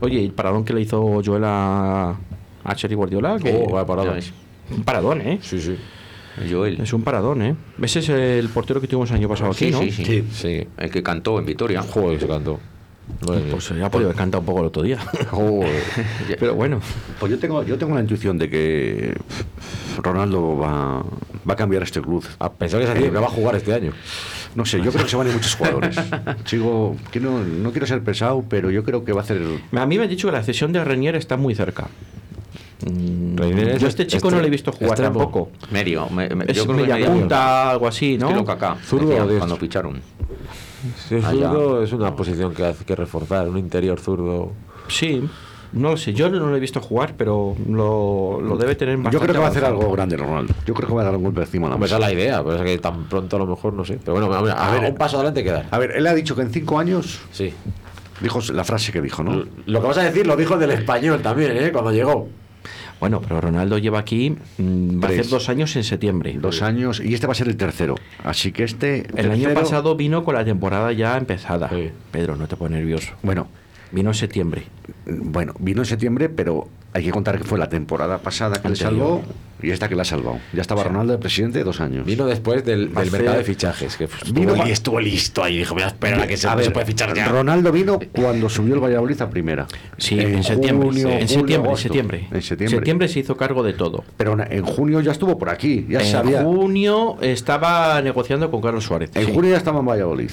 Oye, 0.00 0.24
el 0.24 0.32
paradón 0.32 0.64
que 0.64 0.72
le 0.72 0.80
hizo 0.80 1.20
Joel 1.24 1.44
a, 1.44 2.16
a 2.64 2.74
Cheri 2.74 2.94
Guardiola, 2.94 3.38
que 3.38 3.64
Oh, 3.66 3.72
vaya 3.72 3.86
parada. 3.86 4.08
Ya 4.08 4.14
ves. 4.14 4.32
un 4.76 4.82
paradón, 4.84 5.20
¿eh? 5.20 5.38
Sí, 5.42 5.60
sí. 5.60 5.76
Joel. 6.50 6.80
Es 6.80 6.92
un 6.92 7.02
paradón, 7.02 7.42
¿eh? 7.42 7.54
Ese 7.80 8.00
es 8.00 8.08
el 8.08 8.48
portero 8.48 8.80
que 8.80 8.88
tuvimos 8.88 9.10
el 9.10 9.16
año 9.16 9.28
pasado 9.28 9.52
aquí, 9.52 9.70
¿no? 9.70 9.80
sí, 9.80 9.90
sí, 9.92 10.04
Sí, 10.04 10.24
sí. 10.32 10.66
El 10.76 10.90
que 10.90 11.02
cantó 11.02 11.38
en 11.38 11.46
Vitoria. 11.46 11.82
Joder, 11.82 12.18
se 12.20 12.26
cantó. 12.26 12.58
Mía. 13.28 13.40
Pues 13.50 13.68
ya 13.68 13.90
podido 13.90 14.08
haber 14.08 14.16
cantado 14.16 14.40
un 14.40 14.46
poco 14.46 14.60
el 14.60 14.66
otro 14.66 14.82
día. 14.82 14.98
Joder. 15.30 15.82
Pero 16.40 16.54
bueno. 16.54 16.80
Pues 17.20 17.30
yo 17.30 17.38
tengo, 17.38 17.62
yo 17.62 17.76
tengo 17.78 17.94
la 17.94 18.00
intuición 18.00 18.38
de 18.38 18.48
que 18.48 19.14
Ronaldo 19.96 20.56
va, 20.58 21.02
va 21.48 21.52
a 21.52 21.56
cambiar 21.56 21.82
este 21.82 22.00
club. 22.00 22.24
A 22.38 22.52
pensar 22.52 22.80
que, 22.80 22.86
se 22.86 22.94
que 22.94 23.10
va 23.10 23.26
a 23.26 23.30
jugar 23.30 23.56
este 23.56 23.72
año. 23.74 23.92
No 24.54 24.64
sé, 24.64 24.80
yo 24.80 24.90
creo 24.92 25.04
que 25.04 25.10
se 25.10 25.16
van 25.16 25.26
a 25.26 25.30
ir 25.30 25.36
muchos 25.36 25.54
jugadores. 25.56 25.96
Sigo, 26.44 26.96
que 27.10 27.20
no, 27.20 27.40
no 27.42 27.70
quiero 27.72 27.86
ser 27.86 28.02
pesado, 28.02 28.44
pero 28.48 28.70
yo 28.70 28.84
creo 28.84 29.04
que 29.04 29.12
va 29.12 29.20
a 29.20 29.24
hacer. 29.24 29.40
A 29.72 29.86
mí 29.86 29.96
me 29.98 30.04
han 30.04 30.10
dicho 30.10 30.28
que 30.28 30.32
la 30.32 30.42
cesión 30.42 30.72
de 30.72 30.82
Renier 30.84 31.16
está 31.16 31.36
muy 31.36 31.54
cerca. 31.54 31.88
Mm, 32.86 33.36
Reinier 33.36 33.68
es 33.70 33.80
Yo 33.80 33.86
a 33.86 33.90
este 33.90 34.06
chico 34.06 34.30
no 34.30 34.40
le 34.40 34.48
he 34.48 34.50
visto 34.50 34.70
jugar 34.72 34.90
extremo. 34.90 35.18
tampoco. 35.20 35.50
Medio. 35.70 36.08
me- 36.10 36.28
me- 36.30 36.44
Es 36.46 36.56
yo 36.56 36.64
creo 36.64 36.76
que 36.76 36.82
media 36.82 36.94
media 36.96 37.10
punta, 37.10 37.70
algo 37.70 37.88
así, 37.88 38.18
¿no? 38.18 38.26
Estilo 38.26 38.44
Kaká, 38.44 38.76
Zurdo 38.84 39.38
cuando 39.38 39.56
ficharon. 39.56 40.00
Sí, 41.08 41.14
Allá. 41.16 41.48
zurdo 41.48 41.82
es 41.82 41.92
una 41.92 42.14
posición 42.14 42.52
que 42.52 42.64
hay 42.64 42.74
que 42.74 42.94
reforzar, 42.94 43.48
un 43.48 43.56
interior 43.58 43.98
zurdo. 44.00 44.52
Sí, 44.88 45.26
no 45.74 45.90
lo 45.90 45.96
sé. 45.96 46.14
Yo 46.14 46.30
no 46.30 46.46
lo 46.48 46.56
he 46.56 46.60
visto 46.60 46.80
jugar, 46.80 47.14
pero 47.16 47.54
lo, 47.68 48.40
lo 48.40 48.56
debe 48.56 48.74
tener 48.74 48.96
Yo 48.96 49.02
bastante 49.02 49.24
creo 49.26 49.34
que 49.34 49.40
va 49.40 49.46
a 49.46 49.50
hacer 49.50 49.64
algo 49.64 49.90
grande 49.92 50.16
Ronaldo. 50.16 50.54
Yo 50.66 50.72
creo 50.74 50.88
que 50.88 50.94
va 50.94 51.02
a 51.02 51.04
dar 51.04 51.16
un 51.16 51.22
golpe 51.24 51.40
encima 51.42 51.68
la 51.68 51.74
Hombre, 51.74 51.86
esa 51.88 51.96
mesa. 51.98 52.08
es 52.10 52.14
la 52.16 52.20
idea, 52.22 52.42
pero 52.42 52.56
es 52.56 52.62
que 52.62 52.78
tan 52.78 53.04
pronto 53.04 53.36
a 53.36 53.38
lo 53.40 53.46
mejor 53.46 53.72
no 53.74 53.84
sé. 53.84 53.98
Pero 54.02 54.12
bueno, 54.18 54.32
a 54.32 54.40
ver, 54.42 54.54
a 54.56 54.70
ver, 54.70 54.90
un 54.90 54.96
paso 54.96 55.16
adelante 55.16 55.44
que 55.44 55.50
dar. 55.50 55.66
A 55.70 55.78
ver, 55.78 55.92
él 55.96 56.06
ha 56.06 56.14
dicho 56.14 56.34
que 56.34 56.42
en 56.42 56.50
cinco 56.50 56.78
años, 56.78 57.20
Sí. 57.32 57.52
dijo 58.20 58.40
la 58.52 58.64
frase 58.64 58.92
que 58.92 59.00
dijo, 59.02 59.22
¿no? 59.22 59.44
Lo 59.66 59.80
que 59.80 59.86
vas 59.86 59.98
a 59.98 60.02
decir 60.04 60.26
lo 60.26 60.36
dijo 60.36 60.54
el 60.54 60.60
del 60.60 60.70
español 60.70 61.20
también, 61.22 61.56
¿eh? 61.56 61.70
Cuando 61.72 61.92
llegó. 61.92 62.28
Bueno, 63.00 63.20
pero 63.20 63.40
Ronaldo 63.40 63.76
lleva 63.76 63.98
aquí, 63.98 64.30
mm, 64.56 65.02
va 65.02 65.08
a 65.08 65.10
hacer 65.10 65.28
dos 65.28 65.48
años 65.50 65.74
en 65.76 65.84
septiembre. 65.84 66.38
Dos 66.40 66.62
años, 66.62 67.00
y 67.04 67.12
este 67.12 67.26
va 67.26 67.32
a 67.32 67.34
ser 67.34 67.48
el 67.48 67.56
tercero. 67.56 67.96
Así 68.22 68.52
que 68.52 68.62
este. 68.64 69.06
El 69.20 69.30
año 69.30 69.52
pasado 69.52 69.96
vino 69.96 70.24
con 70.24 70.34
la 70.34 70.44
temporada 70.44 70.92
ya 70.92 71.16
empezada. 71.18 71.68
Sí. 71.68 71.90
Pedro, 72.12 72.36
no 72.36 72.46
te 72.46 72.56
pones 72.56 72.78
nervioso. 72.78 73.12
Bueno, 73.22 73.48
Vino 73.94 74.10
en 74.10 74.14
septiembre. 74.14 74.64
bueno, 75.06 75.54
vino 75.58 75.82
en 75.82 75.86
septiembre, 75.86 76.28
pero 76.28 76.68
hay 76.92 77.04
que 77.04 77.10
contar 77.10 77.38
que 77.38 77.44
fue 77.44 77.58
la 77.58 77.68
temporada 77.68 78.18
pasada 78.18 78.60
que 78.60 78.68
le 78.68 78.76
salvó 78.76 79.22
y 79.62 79.70
esta 79.70 79.88
que 79.88 79.94
la 79.94 80.02
ha 80.02 80.04
salvado. 80.04 80.38
Ya 80.52 80.60
estaba 80.60 80.84
Ronaldo 80.84 81.12
de 81.12 81.18
presidente 81.18 81.62
dos 81.64 81.80
años. 81.80 82.04
Vino 82.04 82.26
después 82.26 82.64
del, 82.64 82.90
mercado 82.90 83.38
de 83.38 83.44
fichajes. 83.44 83.96
Que 83.96 84.04
estuvo, 84.04 84.34
Vino 84.38 84.56
cua- 84.56 84.68
estuvo 84.68 85.00
listo 85.00 85.42
ahí. 85.42 85.58
Dijo, 85.58 85.74
voy 85.74 85.84
a 85.84 85.86
esperar 85.86 86.20
a 86.20 86.26
que 86.26 86.36
se, 86.36 86.46
A 86.48 86.54
puede 86.54 86.84
fichar 86.86 87.14
ya. 87.14 87.28
Ronaldo 87.28 87.72
vino 87.72 87.98
cuando 88.12 88.48
subió 88.48 88.74
el 88.74 88.80
Valladolid 88.80 89.20
a 89.22 89.30
primera. 89.30 89.66
Sí, 89.96 90.18
en, 90.20 90.42
septiembre. 90.42 90.88
junio, 90.88 91.08
en 91.08 91.28
septiembre, 91.28 91.70
en 91.70 91.76
septiembre. 91.76 92.28
En 92.30 92.42
septiembre. 92.42 93.08
se 93.08 93.20
hizo 93.20 93.36
cargo 93.36 93.62
de 93.62 93.72
todo. 93.72 94.04
Pero 94.16 94.36
en 94.38 94.64
junio 94.64 95.00
ya 95.00 95.12
estuvo 95.12 95.38
por 95.38 95.50
aquí. 95.50 95.86
Ya 95.88 96.00
en 96.00 96.06
sabía. 96.06 96.42
junio 96.42 97.16
estaba 97.22 98.00
negociando 98.02 98.50
con 98.50 98.60
Carlos 98.60 98.84
Suárez. 98.84 99.10
En 99.14 99.26
sí. 99.26 99.32
junio 99.32 99.52
ya 99.52 99.56
estaba 99.56 99.80
en 99.80 99.86
Valladolid. 99.86 100.30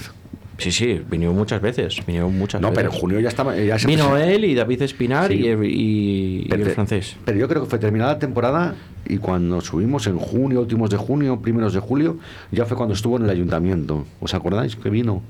Sí, 0.62 0.72
sí, 0.72 1.02
vino 1.10 1.34
muchas 1.34 1.60
veces. 1.62 1.98
Vino 2.06 2.30
muchas 2.30 2.62
No, 2.62 2.70
veces. 2.70 2.84
pero 2.84 2.94
en 2.94 3.00
junio 3.00 3.20
ya 3.20 3.30
estaba. 3.30 3.56
Ya 3.58 3.80
se 3.80 3.88
Vino 3.88 4.10
presentó. 4.12 4.32
él 4.36 4.46
y 4.46 4.54
David 4.56 4.82
Espinar 4.84 5.32
Sí. 5.32 5.40
y, 5.40 5.48
el- 5.48 5.66
y 5.66 6.48
francés. 6.74 7.16
Pero 7.26 7.38
yo 7.40 7.48
creo 7.48 7.64
que 7.64 7.70
fue 7.70 7.80
terminada 7.80 8.14
la 8.14 8.20
temporada 8.20 8.76
y 9.08 9.18
cuando 9.18 9.60
subimos 9.62 10.06
en 10.08 10.18
junio, 10.18 10.62
últimos 10.62 10.90
de 10.90 10.98
junio, 10.98 11.42
primeros 11.42 11.74
de 11.74 11.80
julio, 11.80 12.18
ya 12.52 12.66
fue 12.66 12.78
cuando 12.78 12.94
estuvo 12.94 13.18
en 13.18 13.24
el 13.24 13.30
ayuntamiento. 13.32 14.06
¿Os 14.20 14.34
acordáis 14.34 14.76
que 14.76 14.90
vino? 14.90 15.22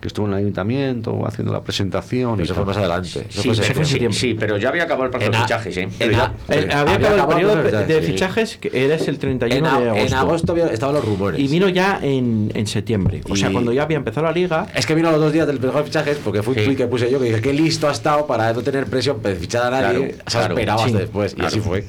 Que 0.00 0.08
estuvo 0.08 0.26
en 0.26 0.32
el 0.32 0.38
ayuntamiento 0.38 1.26
haciendo 1.26 1.52
la 1.52 1.62
presentación. 1.62 2.38
y 2.40 2.42
Eso 2.44 2.54
fue 2.54 2.64
más 2.64 2.76
adelante. 2.76 3.26
Sí, 4.12 4.36
pero 4.38 4.56
ya 4.58 4.68
había 4.68 4.84
acabado 4.84 5.04
el 5.06 5.10
plazo 5.10 5.26
En 5.26 5.32
de 5.32 5.38
fichajes, 5.38 5.76
¿eh? 5.76 5.88
Había 6.00 6.32
había 6.48 6.94
acabado 6.96 7.22
el 7.22 7.26
periodo 7.28 7.62
de, 7.62 7.86
de 7.86 8.02
fichajes 8.02 8.56
que 8.58 8.70
era 8.72 8.94
el 8.96 9.18
31 9.18 9.56
En, 9.56 9.66
a- 9.66 9.80
de 9.80 9.88
agosto. 9.90 10.06
en 10.06 10.14
agosto 10.14 10.52
había- 10.52 10.66
estaban 10.68 10.94
los 10.94 11.04
rumores. 11.04 11.40
Y 11.40 11.48
vino 11.48 11.68
ya 11.68 11.98
en, 12.02 12.50
en 12.54 12.66
septiembre. 12.66 13.20
O 13.28 13.36
sea, 13.36 13.50
cuando 13.50 13.72
ya 13.72 13.82
había 13.82 13.96
empezado 13.96 14.26
la 14.26 14.32
liga. 14.32 14.66
Es 14.74 14.86
que 14.86 14.94
vino 14.94 15.10
los 15.10 15.20
dos 15.20 15.32
días 15.32 15.46
del 15.46 15.60
mejor 15.60 15.84
fichajes 15.84 16.18
porque 16.22 16.42
fue 16.42 16.54
un 16.54 16.58
Sí. 16.60 16.64
tweet 16.66 16.76
que 16.76 16.86
puse 16.86 17.10
yo 17.10 17.18
que 17.18 17.26
dije 17.26 17.40
qué 17.40 17.52
listo 17.52 17.88
ha 17.88 17.92
estado 17.92 18.26
para 18.26 18.52
no 18.52 18.62
tener 18.62 18.86
presión 18.86 19.20
de 19.22 19.34
fichar 19.36 19.72
a 19.72 19.80
nadie. 19.82 19.98
Claro, 19.98 20.14
se 20.26 20.38
claro, 20.38 20.54
esperaba 20.54 20.84
hasta 20.84 20.98
después. 20.98 21.36
Y 21.38 21.44
así 21.44 21.60
fue. 21.60 21.84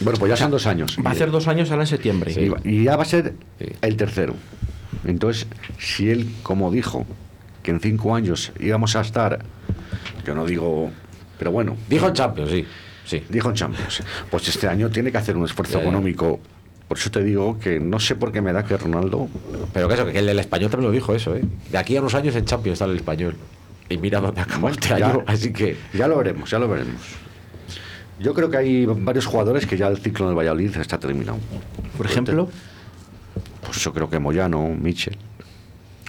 Bueno, 0.00 0.18
pues 0.18 0.30
ya 0.30 0.36
son 0.36 0.50
dos 0.50 0.66
años. 0.66 0.96
Va 1.04 1.10
a 1.10 1.12
hacer 1.12 1.30
dos 1.30 1.46
años 1.48 1.70
ahora 1.70 1.84
en 1.84 1.86
septiembre. 1.86 2.34
Y, 2.64 2.84
ya 2.84 2.96
va 2.96 3.02
a 3.02 3.06
ser 3.06 3.34
el 3.82 3.96
tercero. 3.96 4.34
Entonces, 5.06 5.46
si 5.78 6.10
él, 6.10 6.28
como 6.42 6.70
dijo, 6.70 7.06
que 7.62 7.70
en 7.70 7.80
cinco 7.80 8.14
años 8.14 8.52
íbamos 8.60 8.96
a 8.96 9.00
estar, 9.02 9.38
yo 10.26 10.34
no 10.34 10.44
digo, 10.46 10.90
pero 11.38 11.50
bueno, 11.52 11.76
Dijo 11.88 12.08
en 12.08 12.14
Champions, 12.14 12.50
sí. 12.50 12.66
Sí. 13.04 13.22
dijo 13.28 13.48
en 13.50 13.54
Champions, 13.54 14.02
pues 14.30 14.48
este 14.48 14.68
año 14.68 14.88
tiene 14.90 15.10
que 15.12 15.18
hacer 15.18 15.36
un 15.36 15.44
esfuerzo 15.44 15.74
Ya, 15.74 15.78
ya. 15.80 15.84
económico. 15.90 16.40
Por 16.88 16.98
eso 16.98 17.10
te 17.10 17.22
digo 17.24 17.58
que 17.58 17.80
no 17.80 17.98
sé 17.98 18.14
por 18.16 18.32
qué 18.32 18.40
me 18.42 18.52
da 18.52 18.64
que 18.64 18.76
Ronaldo 18.76 19.28
Pero 19.72 19.88
que 19.88 19.94
eso, 19.94 20.06
que 20.06 20.18
el 20.18 20.26
del 20.26 20.38
español 20.38 20.70
también 20.70 20.88
lo 20.90 20.92
dijo 20.94 21.14
eso, 21.14 21.34
¿eh? 21.34 21.42
De 21.70 21.78
aquí 21.78 21.96
a 21.96 22.00
unos 22.00 22.14
años 22.14 22.36
en 22.36 22.44
Champions 22.44 22.74
está 22.80 22.84
el 22.84 22.96
español. 22.96 23.34
Y 23.88 23.96
mira 23.96 24.20
dónde 24.20 24.40
acabó 24.42 24.62
Bueno, 24.62 24.76
este 24.80 24.88
ya- 24.98 25.08
año. 25.10 25.24
Así 25.26 25.52
que. 25.52 25.76
Ya 25.94 26.06
lo 26.06 26.18
veremos, 26.18 26.50
ya 26.50 26.58
lo 26.58 26.68
veremos. 26.68 27.00
Yo 28.20 28.34
creo 28.34 28.50
que 28.50 28.56
hay 28.58 28.86
varios 28.86 29.24
jugadores 29.26 29.66
que 29.66 29.76
ya 29.76 29.88
el 29.88 29.98
ciclo 29.98 30.26
del 30.26 30.36
Valladolid 30.36 30.76
está 30.76 30.98
terminado. 30.98 31.38
Por 31.96 32.06
ejemplo, 32.06 32.48
Pues 33.64 33.82
yo 33.82 33.92
creo 33.94 34.10
que 34.10 34.18
Moyano, 34.18 34.68
Michel. 34.68 35.16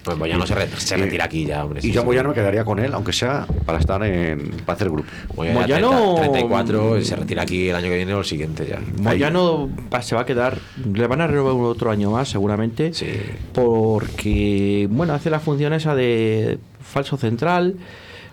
Bueno, 0.06 0.26
ya 0.28 0.38
no 0.38 0.46
se, 0.46 0.56
re- 0.56 0.68
se 0.68 0.98
retira 0.98 1.26
aquí 1.26 1.46
ya, 1.46 1.64
hombre. 1.64 1.80
Y 1.80 1.84
sí, 1.84 1.92
yo 1.92 2.02
sí. 2.02 2.06
Moyano 2.06 2.30
me 2.30 2.36
quedaría 2.36 2.66
con 2.66 2.80
él, 2.80 2.94
aunque 2.94 3.14
sea 3.14 3.46
para 3.66 3.80
estar 3.80 4.04
en. 4.04 4.50
para 4.66 4.76
hacer 4.76 4.90
grupo. 4.90 5.08
Moyano, 5.36 5.60
Moyano- 5.62 6.16
30, 6.16 6.32
34, 6.32 6.98
y 7.00 7.06
se 7.06 7.16
retira 7.16 7.44
aquí 7.44 7.70
el 7.70 7.76
año 7.76 7.88
que 7.88 7.96
viene 7.96 8.14
o 8.14 8.20
el 8.20 8.26
siguiente 8.26 8.66
ya. 8.70 8.80
Moyano 9.02 9.70
va- 9.94 10.02
se 10.02 10.16
va 10.16 10.22
a 10.22 10.26
quedar. 10.26 10.58
Le 10.94 11.08
van 11.08 11.22
a 11.22 11.28
renovar 11.28 11.54
otro 11.54 11.90
año 11.92 12.12
más, 12.12 12.28
seguramente. 12.30 12.94
Sí. 12.94 13.08
Porque, 13.54 14.88
bueno, 14.92 15.14
hace 15.14 15.30
la 15.30 15.40
función 15.40 15.74
esa 15.74 15.96
de 15.96 16.60
falso 16.82 17.18
central, 17.18 17.76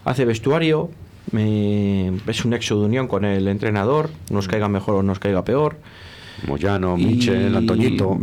hace 0.05 0.25
vestuario. 0.25 0.91
me- 1.33 2.09
es 2.27 2.45
un 2.45 2.51
nexo 2.51 2.81
de 2.81 2.87
unión 2.87 3.07
con 3.07 3.25
el 3.25 3.47
entrenador, 3.47 4.11
nos 4.31 4.49
caiga 4.49 4.69
mejor 4.69 4.97
o 4.97 5.03
nos 5.05 5.21
caiga 5.21 5.45
peor. 5.45 5.77
Moyano, 6.47 6.97
Y- 6.99 7.05
Michel, 7.07 7.55
Antoñito. 7.57 8.19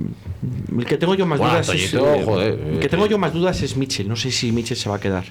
El 0.78 0.86
que 0.86 0.97
tengo 0.97 1.15
yo 1.15 1.26
más 1.26 1.39
Bueno, 1.39 1.53
dudas 1.53 1.70
es. 1.70 1.93
Antoñito, 1.93 2.13
eh, 2.15 2.24
joder, 2.26 2.59
el 2.68 2.76
eh, 2.76 2.80
que 2.80 2.89
tengo 2.89 3.05
yo 3.07 3.18
más 3.18 3.34
dudas 3.34 3.61
es 3.61 3.76
Michel. 3.78 4.07
No 4.07 4.15
sé 4.15 4.32
si 4.32 4.51
Michel 4.51 4.78
se 4.78 4.89
va 4.89 4.95
a 4.95 4.99
quedar. 4.99 5.26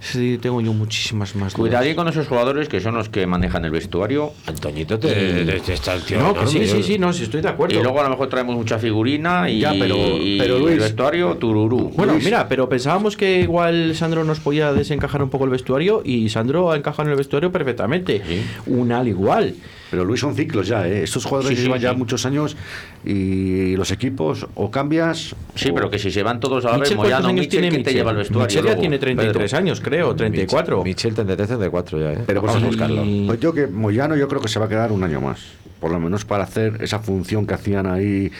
Sí, 0.00 0.38
tengo 0.40 0.60
yo 0.60 0.72
muchísimas 0.72 1.34
más 1.34 1.54
dudas. 1.54 1.54
Cuidadí 1.54 1.96
con 1.96 2.06
esos 2.06 2.28
jugadores 2.28 2.68
que 2.68 2.78
son 2.80 2.94
los 2.94 3.08
que 3.08 3.26
manejan 3.26 3.64
el 3.64 3.72
vestuario. 3.72 4.32
Antoñito 4.46 4.96
te, 4.96 5.08
Y- 5.08 5.44
te- 5.44 5.58
te 5.58 5.72
está 5.74 5.94
el 5.94 6.02
tío 6.02 6.20
No, 6.20 6.34
que 6.34 6.46
sí, 6.46 6.64
sí, 6.68 6.84
sí, 6.84 6.98
no, 7.00 7.12
sí, 7.12 7.24
estoy 7.24 7.40
de 7.40 7.48
acuerdo. 7.48 7.76
Y 7.76 7.82
luego 7.82 7.98
a 7.98 8.04
lo 8.04 8.10
mejor 8.10 8.28
traemos 8.28 8.54
mucha 8.54 8.78
figurina 8.78 9.50
y, 9.50 9.58
Ya, 9.58 9.72
pero- 9.76 9.96
y 9.96 10.38
pero, 10.38 10.58
el 10.58 10.62
Luis- 10.62 10.78
vestuario 10.78 11.34
tururú. 11.36 11.90
Bueno, 11.96 12.14
mira, 12.22 12.48
pero 12.48 12.68
pensábamos 12.68 13.16
que 13.16 13.40
igual 13.40 13.92
Sandro 13.96 14.22
nos 14.22 14.38
podía 14.38 14.72
desencajar 14.72 15.20
un 15.20 15.30
poco 15.30 15.46
el 15.46 15.50
vestuario 15.50 16.02
y 16.04 16.28
Sandro 16.28 16.70
ha 16.70 16.76
encajado 16.76 17.08
en 17.08 17.10
el 17.10 17.16
vestuario 17.18 17.50
perfectamente. 17.50 18.22
Un 18.66 18.92
al 18.92 19.08
igual. 19.08 19.54
Pero 19.90 20.04
Luis 20.04 20.20
son 20.20 20.34
ciclos 20.34 20.66
ya, 20.68 20.86
¿eh? 20.86 21.02
Estos 21.02 21.24
jugadores 21.24 21.48
Sí, 21.50 21.54
que 21.54 21.60
sí, 21.62 21.66
llevan 21.66 21.80
ya 21.80 21.92
muchos 21.94 22.26
años 22.26 22.56
y 23.04 23.74
los 23.76 23.90
equipos 23.90 24.46
o 24.54 24.70
cambias. 24.70 25.34
Sí, 25.54 25.70
o- 25.70 25.74
pero 25.74 25.90
que 25.90 25.98
si 25.98 26.10
se 26.10 26.22
van 26.22 26.40
todos 26.40 26.64
a 26.64 26.72
la 26.72 26.72
vez, 26.74 26.80
Michel, 26.82 26.96
¿cuántos 26.96 27.12
Moyano, 27.12 27.28
años 27.28 27.34
Michel, 27.40 27.50
tiene 27.50 27.68
¿quién 27.70 27.82
te 27.82 27.90
Michel? 27.90 27.94
lleva 28.00 28.10
el 28.10 28.16
vestuario? 28.18 28.46
Michel 28.46 28.62
ya 28.62 28.66
luego? 28.68 28.80
tiene 28.80 28.98
33 28.98 29.50
Pedro. 29.50 29.58
años, 29.58 29.80
creo, 29.80 30.14
34. 30.14 30.84
Michel 30.84 31.14
33, 31.14 31.48
34 31.48 32.00
ya, 32.00 32.12
¿eh? 32.12 32.24
Pero 32.26 32.42
vamos 32.42 32.56
a 32.56 32.58
pues, 32.60 32.76
buscarlo. 32.76 33.04
Pues 33.26 33.40
yo 33.40 33.52
que 33.54 33.66
Moyano 33.66 34.16
yo 34.16 34.28
creo 34.28 34.40
que 34.42 34.48
se 34.48 34.58
va 34.58 34.66
a 34.66 34.68
quedar 34.68 34.92
un 34.92 35.02
año 35.04 35.20
más. 35.20 35.40
Por 35.80 35.92
lo 35.92 36.00
menos 36.00 36.24
para 36.24 36.42
hacer 36.44 36.78
esa 36.82 36.98
función 36.98 37.46
que 37.46 37.54
hacían 37.54 37.86
ahí 37.86 38.30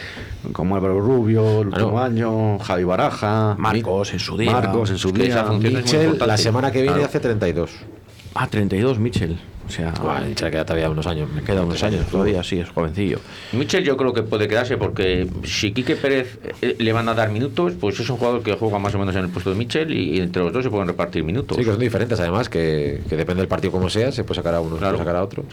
como 0.52 0.74
Álvaro 0.74 1.00
Rubio, 1.00 1.62
el 1.62 1.68
Ah, 1.72 1.78
no. 1.78 1.84
último 1.86 2.00
año, 2.00 2.58
Javi 2.58 2.84
Baraja, 2.84 3.54
Marcos 3.58 4.12
en 4.12 4.18
su 4.18 4.36
día. 4.36 4.50
Marcos 4.52 4.90
en 4.90 4.98
su 4.98 5.08
Es 5.08 5.14
que 5.14 5.26
esa 5.28 5.48
día. 5.50 5.70
Michel, 5.70 6.18
la 6.26 6.36
semana 6.36 6.72
que 6.72 6.78
viene 6.82 6.94
Claro. 6.96 7.08
hace 7.08 7.20
32. 7.20 7.70
Ah, 8.34 8.48
32, 8.48 8.98
Michel. 8.98 9.38
O 9.68 9.70
sea, 9.70 9.92
Bueno, 10.02 10.26
Michel 10.26 10.50
queda 10.50 10.64
todavía 10.64 10.88
unos 10.88 11.06
años. 11.06 11.30
me 11.30 11.42
queda 11.42 11.62
unos 11.62 11.82
años 11.82 12.06
todavía, 12.06 12.42
sí, 12.42 12.58
es 12.58 12.70
jovencillo. 12.70 13.18
Michel 13.52 13.84
yo 13.84 13.96
creo 13.98 14.14
que 14.14 14.22
puede 14.22 14.48
quedarse 14.48 14.78
porque 14.78 15.28
si 15.44 15.72
Quique 15.72 15.94
Pérez 15.94 16.38
eh, 16.62 16.76
le 16.78 16.92
van 16.92 17.08
a 17.08 17.14
dar 17.14 17.30
minutos, 17.30 17.74
pues 17.78 18.00
es 18.00 18.08
un 18.08 18.16
jugador 18.16 18.42
que 18.42 18.54
juega 18.54 18.78
más 18.78 18.94
o 18.94 18.98
menos 18.98 19.14
en 19.14 19.24
el 19.24 19.30
puesto 19.30 19.50
de 19.50 19.56
Michel 19.56 19.92
y, 19.92 20.20
entre 20.20 20.42
los 20.42 20.52
dos 20.52 20.64
se 20.64 20.70
pueden 20.70 20.88
repartir 20.88 21.22
minutos. 21.22 21.56
Sí, 21.58 21.64
que 21.64 21.70
son 21.70 21.78
diferentes 21.78 22.18
además, 22.18 22.48
que, 22.48 23.02
que 23.08 23.16
depende 23.16 23.42
del 23.42 23.48
partido 23.48 23.70
como 23.72 23.90
sea, 23.90 24.10
se 24.10 24.24
puede 24.24 24.36
sacar 24.36 24.54
a 24.54 24.60
uno, 24.60 24.76
se 24.76 24.78
Claro. 24.80 24.96
puede 24.96 25.04
sacar 25.06 25.16
a 25.16 25.24
otro. 25.24 25.44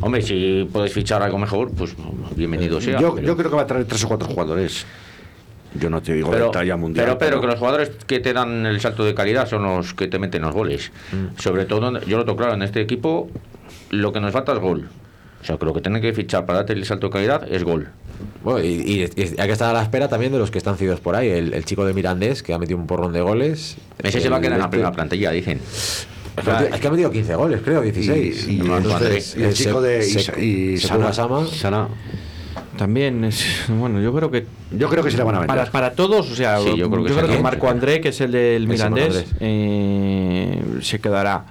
Hombre, 0.00 0.22
si 0.22 0.68
podéis 0.72 0.92
fichar 0.92 1.22
algo 1.22 1.38
mejor, 1.38 1.70
pues 1.72 1.94
bienvenido 2.34 2.80
sea. 2.80 2.98
Yo, 3.00 3.14
pero- 3.14 3.26
yo 3.26 3.36
creo 3.36 3.50
que 3.50 3.56
va 3.56 3.62
a 3.62 3.66
traer 3.66 3.84
tres 3.86 4.04
o 4.04 4.08
cuatro 4.08 4.28
jugadores. 4.28 4.84
Yo 5.78 5.90
no 5.90 6.00
te 6.02 6.14
digo 6.14 6.30
pero, 6.30 6.46
de 6.46 6.50
talla 6.52 6.76
mundial. 6.76 7.04
pero 7.06 7.18
Pedro, 7.18 7.40
que 7.40 7.46
los 7.48 7.58
jugadores 7.58 7.90
que 8.06 8.20
te 8.20 8.32
dan 8.32 8.66
el 8.66 8.80
salto 8.80 9.04
de 9.04 9.14
calidad 9.14 9.48
son 9.48 9.62
los 9.64 9.94
que 9.94 10.08
te 10.08 10.18
meten 10.18 10.42
los 10.42 10.54
goles. 10.54 10.92
Mm. 11.12 11.40
Sobre 11.40 11.64
todo, 11.64 12.00
yo 12.06 12.16
lo 12.18 12.24
tengo 12.24 12.36
claro, 12.36 12.54
en 12.54 12.62
este 12.62 12.80
equipo 12.80 13.28
lo 13.90 14.12
que 14.12 14.20
nos 14.20 14.32
falta 14.32 14.52
es 14.52 14.58
gol. 14.58 14.88
O 15.40 15.44
sea, 15.46 15.58
que 15.58 15.64
lo 15.66 15.72
que 15.74 15.80
tienen 15.80 16.02
que 16.02 16.12
fichar 16.12 16.44
para 16.46 16.58
darte 16.60 16.72
el 16.72 16.84
salto 16.84 17.06
de 17.06 17.12
calidad 17.12 17.46
es 17.50 17.62
gol. 17.62 17.88
Bueno, 18.42 18.64
y, 18.64 18.68
y- 18.68 19.02
y 19.14 19.22
hay 19.38 19.46
que 19.46 19.52
estar 19.52 19.70
a 19.70 19.72
la 19.72 19.82
espera 19.82 20.08
también 20.08 20.32
de 20.32 20.38
los 20.38 20.50
que 20.50 20.58
están 20.58 20.76
cedidos 20.76 20.98
por 21.00 21.14
ahí. 21.14 21.28
El, 21.28 21.52
el 21.54 21.64
chico 21.64 21.84
de 21.84 21.92
Mirandés, 21.92 22.42
que 22.42 22.52
ha 22.54 22.58
metido 22.58 22.78
un 22.78 22.86
porrón 22.86 23.12
de 23.12 23.20
goles. 23.20 23.76
Ese 24.02 24.20
se 24.20 24.28
va 24.28 24.38
a 24.38 24.40
quedar 24.40 24.54
en 24.54 24.58
la 24.58 24.64
El- 24.64 24.70
primera 24.70 24.92
plantilla, 24.92 25.30
dicen. 25.30 25.60
Es 25.60 26.44
que 26.44 26.50
ha 26.50 26.54
metido- 26.58 26.74
es 26.74 26.80
que 26.80 26.86
ha 26.86 26.90
metido 26.90 27.10
15 27.10 27.34
goles, 27.36 27.60
creo, 27.64 27.82
16. 27.82 28.46
Y- 28.48 28.56
y- 28.56 28.60
Entonces, 28.60 29.36
y 29.38 29.42
el 29.42 29.54
chico 29.54 29.80
de. 29.80 30.02
Sana. 31.56 31.88
También 32.76 33.24
es. 33.24 33.64
Bueno, 33.68 34.00
yo 34.00 34.12
creo 34.14 34.30
que. 34.30 34.46
Yo 34.70 34.88
creo 34.88 35.02
que 35.02 35.10
se 35.10 35.16
le 35.16 35.24
van 35.24 35.34
a 35.36 35.38
vender. 35.40 35.56
Para, 35.56 35.70
para 35.70 35.92
todos, 35.92 36.30
o 36.30 36.34
sea, 36.34 36.58
Sí, 36.58 36.76
yo 36.76 36.90
creo 36.90 37.04
que 37.04 37.12
sí. 37.12 37.42
Marco 37.42 37.68
André, 37.68 38.00
que 38.00 38.10
es 38.10 38.20
el 38.20 38.32
del 38.32 38.66
Mirandés, 38.68 39.26
eh, 39.40 40.62
se 40.82 41.00
quedará. 41.00 41.44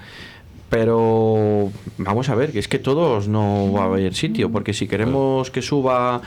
Pero 0.69 1.71
vamos 1.97 2.30
a 2.30 2.36
ver, 2.36 2.51
que 2.51 2.59
es 2.59 2.67
que 2.67 2.80
todos 2.80 3.28
no 3.28 3.71
va 3.71 3.84
a 3.84 3.86
haber 3.86 4.13
sitio, 4.15 4.51
porque 4.51 4.73
si 4.73 4.88
queremos 4.88 5.51
que 5.51 5.61
suba 5.61 6.21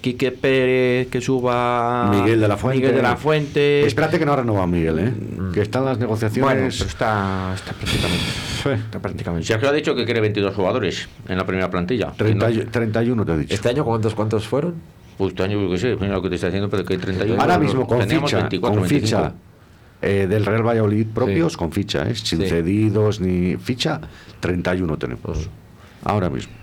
Quique 0.00 0.32
Pérez, 0.32 1.08
que 1.08 1.20
suba 1.20 2.08
Miguel 2.10 2.40
de 2.40 2.48
la 2.48 2.56
Fuente. 2.56 2.80
Miguel 2.80 2.96
de 2.96 3.02
la 3.02 3.16
Fuente. 3.16 3.86
Espérate 3.86 4.18
que 4.18 4.24
no 4.26 4.32
ha 4.32 4.36
renovado 4.36 4.66
Miguel, 4.66 4.98
¿eh? 4.98 5.10
Mm. 5.12 5.52
Que 5.52 5.60
están 5.62 5.84
las 5.84 5.98
bueno, 5.98 6.06
negociaciones. 6.06 6.76
pero 6.78 6.88
está, 6.90 7.52
está 7.54 7.72
prácticamente. 7.72 8.24
Está 8.86 8.98
prácticamente. 9.00 9.46
Sergio 9.46 9.68
ha 9.68 9.72
dicho 9.72 9.94
que 9.94 10.04
quiere 10.04 10.20
22 10.20 10.54
jugadores 10.54 11.08
en 11.28 11.36
la 11.36 11.44
primera 11.46 11.70
plantilla. 11.70 12.12
30 12.16 12.50
Y 12.50 12.54
y- 12.54 12.56
no- 12.64 12.70
31 12.70 13.24
te 13.26 13.32
he 13.32 13.38
dicho. 13.38 13.54
¿Este 13.54 13.68
año 13.68 13.84
cuántos, 13.84 14.14
cuántos 14.14 14.46
fueron? 14.46 14.74
Pues 15.18 15.30
este 15.32 15.42
año, 15.42 15.60
yo 15.60 15.70
qué 15.70 15.78
sé, 15.78 15.96
mira 15.96 16.14
lo 16.14 16.22
que 16.22 16.30
te 16.30 16.34
está 16.36 16.46
diciendo, 16.46 16.70
pero 16.70 16.84
que 16.84 16.94
hay 16.94 16.98
31. 16.98 17.40
Ahora 17.40 17.58
mismo 17.58 17.86
con 17.86 18.00
ficha, 18.02 18.36
24, 18.38 18.60
con 18.80 18.88
25. 18.88 19.06
ficha 19.22 19.32
eh, 20.02 20.26
del 20.26 20.46
Real 20.46 20.62
Valladolid 20.66 21.06
propios, 21.14 21.52
Sí. 21.52 21.58
con 21.58 21.72
ficha, 21.72 22.08
¿eh? 22.08 22.14
sin 22.14 22.40
Sí. 22.40 22.48
cedidos 22.48 23.20
ni 23.20 23.56
ficha, 23.56 24.00
31 24.40 24.96
tenemos. 24.96 25.50
Ahora 26.04 26.30
mismo. 26.30 26.54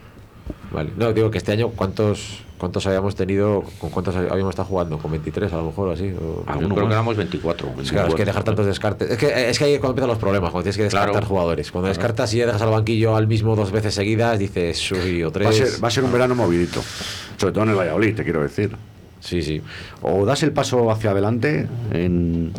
Vale. 0.71 0.89
No, 0.97 1.13
digo 1.13 1.29
que 1.29 1.37
este 1.37 1.51
año, 1.51 1.69
¿cuántos 1.69 2.39
cuántos 2.57 2.85
habíamos 2.87 3.15
tenido? 3.15 3.63
¿Con 3.79 3.89
cuántos 3.89 4.15
habíamos 4.15 4.49
estado 4.51 4.67
jugando? 4.67 4.97
¿Con 4.97 5.11
23 5.11 5.51
a 5.53 5.57
lo 5.57 5.63
mejor 5.65 5.89
o 5.89 5.91
así? 5.91 6.13
O- 6.19 6.43
Alguno 6.47 6.75
creo 6.75 6.87
que 6.87 6.93
éramos 6.93 7.15
24. 7.17 7.67
Es 7.81 7.89
que, 7.89 7.95
claro, 7.95 8.09
es 8.09 8.15
que 8.15 8.25
dejar 8.25 8.43
tantos 8.43 8.65
descartes. 8.65 9.09
Es 9.11 9.17
que, 9.17 9.49
es 9.49 9.57
que 9.59 9.65
ahí 9.65 9.73
es 9.73 9.79
cuando 9.79 9.91
empiezan 9.91 10.09
los 10.09 10.17
problemas, 10.17 10.51
cuando 10.51 10.63
tienes 10.63 10.77
que 10.77 10.83
descartar 10.83 11.11
Claro. 11.11 11.27
jugadores. 11.27 11.71
Cuando 11.71 11.87
descartas 11.89 12.33
y 12.33 12.37
ya 12.37 12.45
dejas 12.45 12.61
al 12.61 12.69
banquillo 12.71 13.15
al 13.15 13.27
mismo 13.27 13.55
dos 13.55 13.71
veces 13.71 13.93
seguidas, 13.93 14.37
dices, 14.39 14.91
uy, 14.91 15.23
o 15.23 15.31
tres. 15.31 15.45
Va 15.47 15.49
a, 15.49 15.53
ser, 15.53 15.83
va 15.83 15.87
a 15.87 15.91
ser 15.91 16.03
un 16.03 16.11
verano 16.11 16.35
movidito. 16.35 16.81
Sobre 17.37 17.53
todo 17.53 17.63
en 17.63 17.69
el 17.71 17.75
Valladolid, 17.75 18.15
te 18.15 18.23
quiero 18.23 18.41
decir. 18.41 18.75
Sí, 19.19 19.41
sí. 19.41 19.61
O 20.03 20.25
das 20.25 20.43
el 20.43 20.51
paso 20.51 20.91
hacia 20.91 21.11
adelante 21.11 21.67
en, 21.91 22.53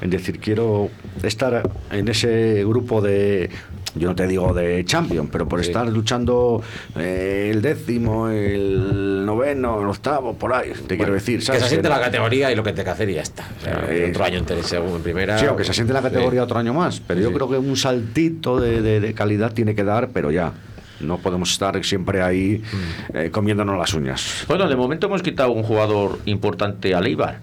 en 0.00 0.10
decir, 0.10 0.40
quiero 0.40 0.88
estar 1.22 1.70
en 1.92 2.08
ese 2.08 2.64
grupo 2.64 3.00
de, 3.02 3.50
yo 3.98 4.08
no 4.08 4.14
te 4.14 4.26
digo 4.26 4.52
de 4.54 4.84
champion, 4.84 5.28
pero 5.28 5.46
por 5.48 5.60
Sí. 5.60 5.66
estar 5.68 5.86
luchando 5.88 6.62
eh, 6.96 7.50
el 7.52 7.60
décimo, 7.62 8.28
el 8.28 9.24
noveno, 9.26 9.80
el 9.82 9.88
octavo, 9.88 10.34
por 10.34 10.52
ahí, 10.54 10.72
te 10.86 10.96
quiero 10.96 11.12
decir. 11.12 11.38
Que 11.40 11.44
se 11.60 11.68
siente 11.68 11.88
En- 11.88 11.94
la 11.94 12.00
categoría 12.00 12.50
y 12.52 12.56
lo 12.56 12.62
que 12.62 12.72
te 12.72 12.84
que 12.84 12.90
hacer 12.90 13.08
y 13.10 13.14
ya 13.14 13.22
está. 13.22 13.46
O 13.60 13.64
sea, 13.64 13.84
Eh, 13.90 14.08
otro 14.10 14.24
año 14.24 14.38
en 14.38 14.46
segundo, 14.64 14.96
en 14.96 15.02
primera. 15.02 15.38
Sí, 15.38 15.46
aunque 15.46 15.64
se 15.64 15.74
siente 15.74 15.92
la 15.92 16.02
categoría 16.02 16.40
Sí. 16.40 16.44
otro 16.44 16.58
año 16.58 16.72
más, 16.74 17.00
pero 17.00 17.20
yo 17.20 17.28
Sí. 17.28 17.34
creo 17.34 17.48
que 17.50 17.58
un 17.58 17.76
saltito 17.76 18.58
de, 18.60 18.80
de- 18.82 19.00
de 19.00 19.14
calidad 19.14 19.52
tiene 19.52 19.74
que 19.74 19.84
dar, 19.84 20.08
pero 20.10 20.30
ya. 20.30 20.52
No 21.00 21.18
podemos 21.18 21.52
estar 21.52 21.84
siempre 21.84 22.22
ahí 22.22 22.60
Mm. 23.12 23.16
eh, 23.16 23.30
comiéndonos 23.30 23.78
las 23.78 23.94
uñas. 23.94 24.44
Bueno, 24.48 24.68
de 24.68 24.74
momento 24.74 25.06
hemos 25.06 25.22
quitado 25.22 25.52
un 25.52 25.62
jugador 25.62 26.18
importante 26.24 26.92
a 26.94 27.00
Leibar, 27.00 27.38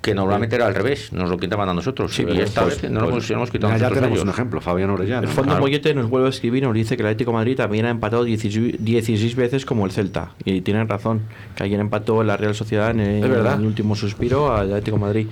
que 0.00 0.14
normalmente 0.14 0.54
era 0.54 0.66
al 0.66 0.74
revés, 0.74 1.12
nos 1.12 1.28
lo 1.28 1.36
quitaban 1.38 1.68
a 1.68 1.74
nosotros. 1.74 2.14
Sí, 2.14 2.22
y 2.22 2.26
pues, 2.26 2.38
esta 2.38 2.62
pues, 2.62 2.80
vez 2.80 2.90
no 2.90 3.00
lo 3.00 3.08
hemos, 3.08 3.30
hemos 3.30 3.50
quitado 3.50 3.76
Ya, 3.76 3.88
tenemos 3.88 4.10
ellos. 4.10 4.22
un 4.22 4.30
ejemplo, 4.30 4.60
Fabián 4.60 4.90
Orellana. 4.90 5.22
El 5.22 5.28
Fondo 5.28 5.50
Claro. 5.50 5.60
Mollete 5.60 5.92
nos 5.92 6.08
vuelve 6.08 6.28
a 6.28 6.30
escribir, 6.30 6.62
nos 6.62 6.72
dice 6.74 6.96
que 6.96 7.02
el 7.02 7.08
Atlético 7.08 7.32
de 7.32 7.36
Madrid 7.38 7.56
también 7.56 7.84
ha 7.86 7.90
empatado 7.90 8.22
16, 8.24 8.76
16 8.78 9.34
veces 9.34 9.66
como 9.66 9.86
el 9.86 9.90
Celta. 9.92 10.30
Y 10.44 10.60
tienen 10.60 10.88
razón, 10.88 11.22
que 11.56 11.64
ayer 11.64 11.80
empató 11.80 12.22
la 12.22 12.36
Real 12.36 12.54
Sociedad 12.54 12.90
en 12.90 13.00
el, 13.00 13.24
Es 13.24 13.28
verdad. 13.30 13.54
en 13.54 13.60
el 13.60 13.66
último 13.66 13.96
suspiro 13.96 14.54
al 14.54 14.68
Atlético 14.68 14.96
de 14.98 15.02
Madrid. 15.02 15.26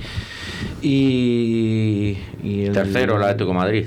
Y, 0.83 2.17
y 2.43 2.65
el 2.65 2.73
Tercero, 2.73 3.17
el 3.17 3.23
Atlético 3.23 3.51
de 3.51 3.55
Madrid. 3.57 3.87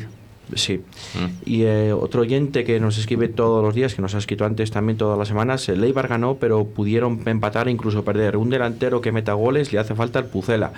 Sí. 0.56 0.78
Mm. 1.14 1.50
Y 1.50 1.64
eh, 1.64 1.94
otro 1.94 2.22
oyente 2.22 2.64
que 2.64 2.80
nos 2.80 2.98
escribe 2.98 3.28
todos 3.28 3.64
los 3.64 3.76
días, 3.76 3.96
que 3.96 4.02
nos 4.02 4.16
ha 4.16 4.18
escrito 4.18 4.46
antes 4.46 4.72
también 4.72 4.98
todas 4.98 5.18
las 5.18 5.28
semanas, 5.28 5.68
el 5.70 5.84
Eibar 5.84 6.08
ganó, 6.08 6.36
pero 6.36 6.66
pudieron 6.66 7.22
empatar 7.26 7.68
e 7.68 7.72
incluso 7.72 8.04
perder. 8.04 8.38
Un 8.38 8.50
delantero 8.50 9.02
que 9.02 9.12
meta 9.12 9.34
goles 9.34 9.72
le 9.72 9.80
hace 9.80 9.96
falta 9.96 10.20
el 10.20 10.26
Pucela. 10.26 10.74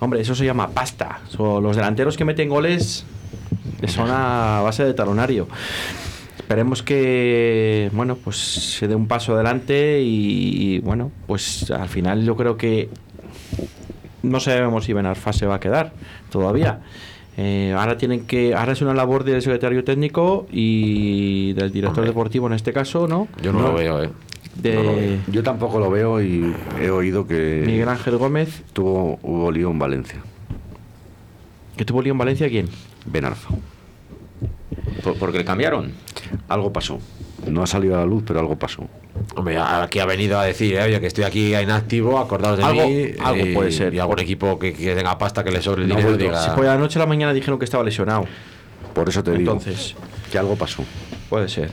Hombre, 0.00 0.20
eso 0.20 0.34
se 0.34 0.44
llama 0.44 0.70
pasta. 0.70 1.20
So, 1.28 1.60
los 1.60 1.76
delanteros 1.76 2.16
que 2.16 2.24
meten 2.24 2.48
goles 2.48 3.04
son 3.86 4.08
a 4.10 4.60
base 4.62 4.84
de 4.84 4.94
talonario. 4.94 5.48
Esperemos 6.38 6.82
que, 6.82 7.90
bueno, 7.94 8.16
pues 8.16 8.36
se 8.36 8.86
dé 8.86 8.94
un 8.94 9.08
paso 9.08 9.34
adelante 9.34 10.02
y, 10.02 10.78
bueno, 10.80 11.10
pues 11.26 11.70
al 11.70 11.88
final 11.88 12.22
yo 12.24 12.36
creo 12.36 12.58
que 12.58 12.90
no 14.22 14.40
sabemos 14.40 14.84
si 14.84 14.92
Benarfa 14.92 15.32
se 15.32 15.46
va 15.46 15.54
a 15.54 15.60
quedar 15.60 15.92
todavía. 16.30 16.80
Eh, 17.36 17.74
ahora 17.76 17.96
tienen 17.96 18.26
que, 18.26 18.54
ahora 18.54 18.72
es 18.72 18.80
una 18.82 18.94
labor 18.94 19.24
del 19.24 19.42
secretario 19.42 19.82
técnico 19.82 20.46
y 20.52 21.52
del 21.54 21.72
director 21.72 22.04
deportivo 22.06 22.46
en 22.46 22.52
este 22.52 22.72
caso, 22.72 23.08
¿no? 23.08 23.26
Yo 23.42 23.52
no, 23.52 23.60
lo 23.62 23.74
veo, 23.74 24.02
¿eh? 24.04 24.10
De 24.54 24.74
No 24.76 24.82
lo 24.84 24.94
veo. 24.94 25.18
Yo 25.32 25.42
tampoco 25.42 25.80
lo 25.80 25.90
veo 25.90 26.22
y 26.22 26.54
he 26.80 26.90
oído 26.90 27.26
que 27.26 27.64
Miguel 27.66 27.88
Ángel 27.88 28.16
Gómez, 28.18 28.62
tuvo, 28.72 29.18
hubo 29.22 29.50
lío 29.50 29.70
en 29.70 29.78
Valencia. 29.80 30.20
que 31.76 31.84
tuvo 31.84 32.02
lío 32.02 32.12
en 32.12 32.18
Valencia, 32.18 32.48
¿quién? 32.48 32.68
Benarfa. 33.06 33.52
Por- 35.02 35.16
porque 35.18 35.38
le 35.38 35.44
cambiaron. 35.44 35.90
Algo 36.48 36.72
pasó. 36.72 37.00
No 37.48 37.62
ha 37.62 37.66
salido 37.66 37.96
a 37.96 37.98
la 38.00 38.06
luz, 38.06 38.22
pero 38.24 38.38
algo 38.38 38.56
pasó. 38.56 38.86
Hombre, 39.36 39.58
aquí 39.58 39.98
ha 40.00 40.06
venido 40.06 40.38
a 40.38 40.44
decir, 40.44 40.74
eh, 40.74 40.82
oye, 40.82 41.00
que 41.00 41.06
estoy 41.06 41.24
aquí 41.24 41.54
inactivo, 41.54 42.18
acordaos 42.18 42.58
de 42.58 42.64
Algo- 42.64 42.86
mí. 42.88 43.06
algo 43.22 43.46
y- 43.46 43.54
puede 43.54 43.70
ser. 43.72 43.94
Y 43.94 43.98
algún 43.98 44.18
equipo 44.18 44.58
que, 44.58 44.72
que 44.74 44.94
tenga 44.94 45.16
pasta 45.18 45.42
que 45.44 45.50
le 45.50 45.62
sobre 45.62 45.82
el 45.82 45.88
No 45.88 45.96
dinero 45.96 46.16
diga. 46.16 46.42
Si 46.42 46.50
por 46.50 46.64
la 46.64 46.76
noche 46.76 46.98
a 46.98 47.00
la 47.00 47.06
mañana 47.06 47.32
dijeron 47.32 47.58
que 47.58 47.64
estaba 47.64 47.84
lesionado. 47.84 48.26
Por 48.92 49.08
eso 49.08 49.22
te 49.22 49.30
digo 49.32 49.52
Entonces, 49.52 49.94
que 50.30 50.38
algo 50.38 50.56
pasó. 50.56 50.84
puede 51.28 51.48
ser. 51.48 51.70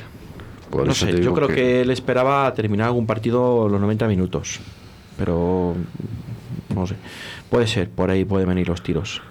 Por 0.69 0.87
no 0.87 0.93
sé, 0.93 1.21
yo 1.21 1.33
creo 1.33 1.47
que... 1.49 1.81
él 1.81 1.89
esperaba 1.91 2.53
terminar 2.53 2.87
algún 2.87 3.05
partido 3.05 3.67
los 3.67 3.79
90 3.81 4.07
minutos. 4.07 4.59
Pero 5.17 5.75
no 6.73 6.87
sé. 6.87 6.95
Puede 7.49 7.67
ser, 7.67 7.89
por 7.89 8.09
ahí 8.09 8.23
pueden 8.23 8.47
venir 8.47 8.69
los 8.69 8.81
tiros. 8.81 9.21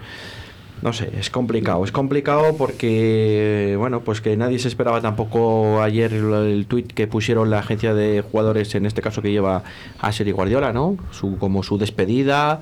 No 0.82 0.92
sé, 0.94 1.10
es 1.18 1.28
complicado. 1.28 1.84
Es 1.84 1.92
complicado 1.92 2.56
porque, 2.56 3.74
bueno, 3.78 4.00
pues 4.00 4.20
que 4.20 4.36
nadie 4.36 4.58
se 4.58 4.68
esperaba 4.68 5.00
tampoco 5.02 5.82
ayer 5.82 6.12
el, 6.14 6.32
el 6.32 6.66
tuit 6.66 6.90
que 6.92 7.06
pusieron 7.06 7.50
la 7.50 7.58
agencia 7.58 7.92
de 7.92 8.22
jugadores, 8.22 8.74
en 8.74 8.86
este 8.86 9.02
caso 9.02 9.20
que 9.20 9.30
lleva 9.30 9.62
a 9.98 10.12
Seri 10.12 10.32
Guardiola, 10.32 10.72
¿no? 10.72 10.96
Su, 11.10 11.36
como 11.36 11.62
su 11.62 11.76
despedida. 11.76 12.60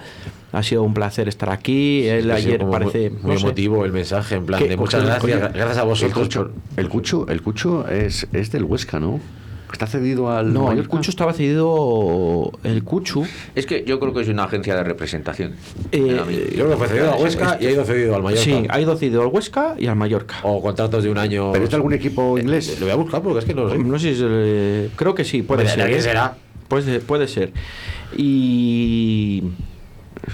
Ha 0.51 0.63
sido 0.63 0.83
un 0.83 0.95
placer 0.95 1.29
estar 1.29 1.51
aquí. 1.51 2.07
Él 2.09 2.31
ayer 2.31 2.65
parece. 2.69 3.11
Muy, 3.11 3.21
muy 3.23 3.33
no 3.35 3.39
sé, 3.39 3.47
emotivo 3.47 3.85
el 3.85 3.93
mensaje, 3.93 4.35
en 4.37 4.47
plan 4.47 4.67
de 4.67 4.77
muchas 4.77 5.01
Oye, 5.23 5.37
gracias, 5.37 5.53
gracias 5.55 5.79
a 5.79 5.83
El 5.83 5.89
vosotros. 5.89 6.19
Cucho, 6.27 6.43
por- 6.43 6.53
el 6.77 6.89
Cucho, 6.89 7.27
el 7.29 7.43
Cucho 7.43 7.89
es, 7.89 8.27
es 8.33 8.51
del 8.51 8.65
Huesca, 8.65 8.99
¿no? 8.99 9.21
Está 9.73 9.87
cedido 9.87 10.31
al 10.31 10.53
No, 10.53 10.63
el 10.63 10.77
Mallorca. 10.77 10.91
Cucho 10.91 11.11
estaba 11.11 11.33
cedido. 11.33 12.53
El 12.65 12.83
Cuchu. 12.85 13.27
Es 13.55 13.67
que 13.67 13.85
yo 13.85 14.01
creo 14.01 14.13
que 14.15 14.23
es 14.23 14.29
una 14.29 14.45
agencia 14.45 14.75
de 14.75 14.83
representación. 14.83 15.55
eh. 15.93 16.53
Yo 16.57 16.65
creo 16.65 16.71
que 16.71 16.77
fue 16.77 16.89
cedido 16.89 17.13
a 17.13 17.17
Huesca 17.17 17.59
y 17.61 17.67
ha 17.67 17.71
ido 17.71 17.85
cedido 17.85 18.17
al 18.17 18.23
Mallorca. 18.23 18.45
Sí, 18.45 18.67
ha 18.69 18.81
ido 18.81 18.97
cedido 18.97 19.23
al 19.23 19.29
Huesca 19.29 19.75
y 19.79 19.87
al 19.87 19.97
Mallorca. 19.97 20.37
O 20.43 20.63
contratos 20.63 21.05
de 21.05 21.11
un 21.11 21.19
año. 21.19 21.53
¿Pero 21.53 21.65
es 21.65 21.71
de 21.71 21.77
algún 21.77 21.93
equipo 21.93 22.39
inglés? 22.39 22.79
Lo 22.81 22.87
voy 22.87 22.93
a 22.93 22.97
buscar 22.97 23.23
porque 23.23 23.41
es 23.41 23.45
que 23.45 23.55
no 23.55 23.65
lo 23.65 23.71
sé. 23.71 23.79
No 23.79 23.99
sé 23.99 24.15
si 24.15 24.23
eh, 24.25 24.91
creo 24.97 25.15
que 25.15 25.25
sí, 25.25 25.43
puede 25.43 25.67
ser. 25.69 25.79
¿de 25.79 25.85
quién 25.87 25.99
¿eh? 25.99 26.03
será? 26.03 26.37
Puede, 26.69 27.01
puede 27.01 27.29
ser. 27.29 27.53
Y 28.17 29.43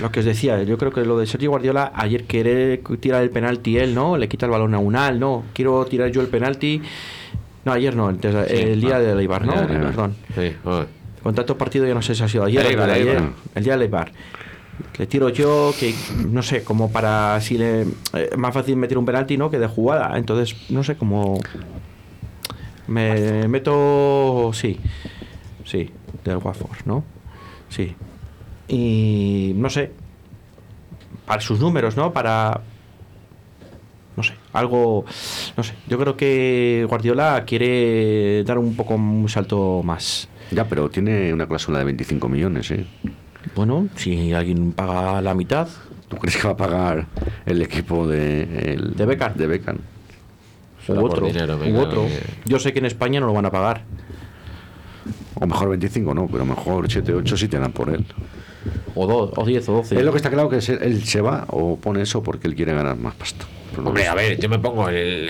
lo 0.01 0.11
que 0.11 0.21
os 0.21 0.27
decía, 0.27 0.63
yo 0.63 0.79
creo 0.79 0.93
que 0.93 1.05
lo 1.05 1.19
de 1.19 1.27
Sergio 1.27 1.51
Guardiola, 1.51 1.93
ayer 1.95 2.25
quiere 2.25 2.79
tirar 3.01 3.23
el 3.23 3.31
penalti 3.31 3.79
él, 3.79 3.95
¿no? 3.95 4.17
Le 4.17 4.29
quita 4.29 4.47
el 4.47 4.53
balón 4.53 4.75
a 4.75 4.79
Unal, 4.79 5.21
no, 5.21 5.45
quiero 5.53 5.85
tirar 5.87 6.11
yo 6.11 6.21
el 6.21 6.29
penalti. 6.29 6.81
No, 7.65 7.73
ayer 7.73 7.97
no, 7.97 8.11
el, 8.11 8.19
el 8.25 8.81
día 8.81 8.99
de 8.99 9.21
Eibar, 9.21 9.47
¿no? 9.47 9.53
De 9.55 9.75
Eibar. 9.75 9.87
Perdón. 9.91 10.17
Sí, 10.35 10.53
joder. 10.63 10.87
Con 11.23 11.35
tanto 11.35 11.57
partido 11.57 11.87
ya 11.87 11.95
no 11.95 12.03
sé 12.03 12.15
si 12.15 12.23
ha 12.23 12.29
sido 12.29 12.45
ayer 12.45 12.61
El 12.61 12.67
o 12.67 12.85
el, 12.85 12.91
Eibar, 12.91 12.91
ayer, 12.91 13.23
el 13.55 13.65
día 13.65 13.73
del 13.73 13.83
Eibar. 13.83 14.13
Le 14.99 15.07
tiro 15.07 15.29
yo, 15.29 15.73
que 15.79 15.95
no 16.27 16.43
sé, 16.43 16.65
como 16.65 16.91
para 16.91 17.41
si 17.41 17.57
le 17.57 17.83
eh, 18.13 18.31
más 18.37 18.53
fácil 18.53 18.77
meter 18.77 18.99
un 18.99 19.07
penalti, 19.07 19.37
¿no? 19.37 19.51
Que 19.51 19.59
de 19.59 19.67
jugada. 19.67 20.19
Entonces, 20.19 20.71
no 20.71 20.83
sé 20.83 20.97
cómo 20.97 21.41
me 22.87 23.49
meto, 23.49 24.51
sí, 24.53 24.79
sí, 25.65 25.91
del 26.25 26.37
Watford, 26.39 26.85
¿no? 26.85 27.05
Sí. 27.69 27.95
Y 28.69 29.53
no 29.57 29.71
sé, 29.71 29.93
para 31.27 31.41
sus 31.41 31.61
números, 31.61 31.97
¿no? 31.97 32.13
Para 32.13 32.61
no 34.17 34.23
sé, 34.23 34.35
algo, 34.53 35.05
no 35.57 35.63
sé. 35.63 35.75
Yo 35.89 35.99
creo 35.99 36.17
que 36.17 36.87
Guardiola 36.89 37.45
quiere 37.47 38.45
dar 38.45 38.59
un 38.59 38.75
poco 38.77 38.95
un 38.95 39.29
salto 39.29 39.83
más. 39.85 40.29
Ya, 40.51 40.65
pero 40.69 40.89
tiene 40.91 41.33
una 41.33 41.47
cláusula 41.47 41.79
de 41.79 41.85
25 41.87 42.29
millones, 42.29 42.71
¿eh? 42.71 42.85
Bueno, 43.55 43.89
si 43.97 44.33
alguien 44.33 44.73
paga 44.73 45.21
la 45.23 45.35
mitad, 45.35 45.69
¿Tú 46.09 46.17
crees 46.19 46.37
que 46.37 46.47
va 46.47 46.53
a 46.53 46.57
pagar 46.57 47.07
el 47.47 47.63
equipo 47.63 48.07
de, 48.07 48.75
el- 48.75 48.95
De 48.95 49.07
Beckham. 49.07 49.35
De 49.35 49.47
Beckham. 49.47 49.79
U 50.87 50.93
otro, 51.03 51.27
dinero, 51.27 51.57
u 51.59 51.77
otro. 51.79 52.05
en- 52.05 52.11
Yo 52.45 52.59
sé 52.59 52.75
que 52.75 52.79
en 52.81 52.85
España 52.85 53.19
no 53.21 53.27
lo 53.27 53.33
van 53.33 53.47
a 53.47 53.51
pagar. 53.51 53.83
O 55.35 55.47
mejor 55.47 55.71
25, 55.71 56.15
no, 56.15 56.27
pero 56.31 56.45
mejor 56.45 56.91
7, 56.91 57.15
8 57.15 57.37
sí 57.39 57.49
te 57.49 57.59
dan 57.59 57.73
por 57.73 57.89
él. 57.89 58.05
O, 58.95 59.07
dos, 59.07 59.31
o 59.37 59.45
10 59.45 59.69
o 59.69 59.73
12. 59.75 59.97
Es 59.99 60.05
lo 60.05 60.11
que 60.13 60.19
está 60.19 60.31
claro 60.31 60.49
que 60.49 60.57
es- 60.59 60.69
él 60.69 61.05
se 61.05 61.21
va 61.21 61.45
o 61.51 61.77
pone 61.77 62.03
eso 62.03 62.23
porque 62.23 62.47
él 62.49 62.55
quiere 62.55 62.73
ganar 62.75 62.97
más 62.97 63.15
pasta. 63.15 63.45
Hombre, 63.77 64.07
a 64.07 64.15
ver, 64.15 64.39
yo 64.39 64.49
me 64.49 64.61
pongo 64.61 64.89
el. 64.89 65.29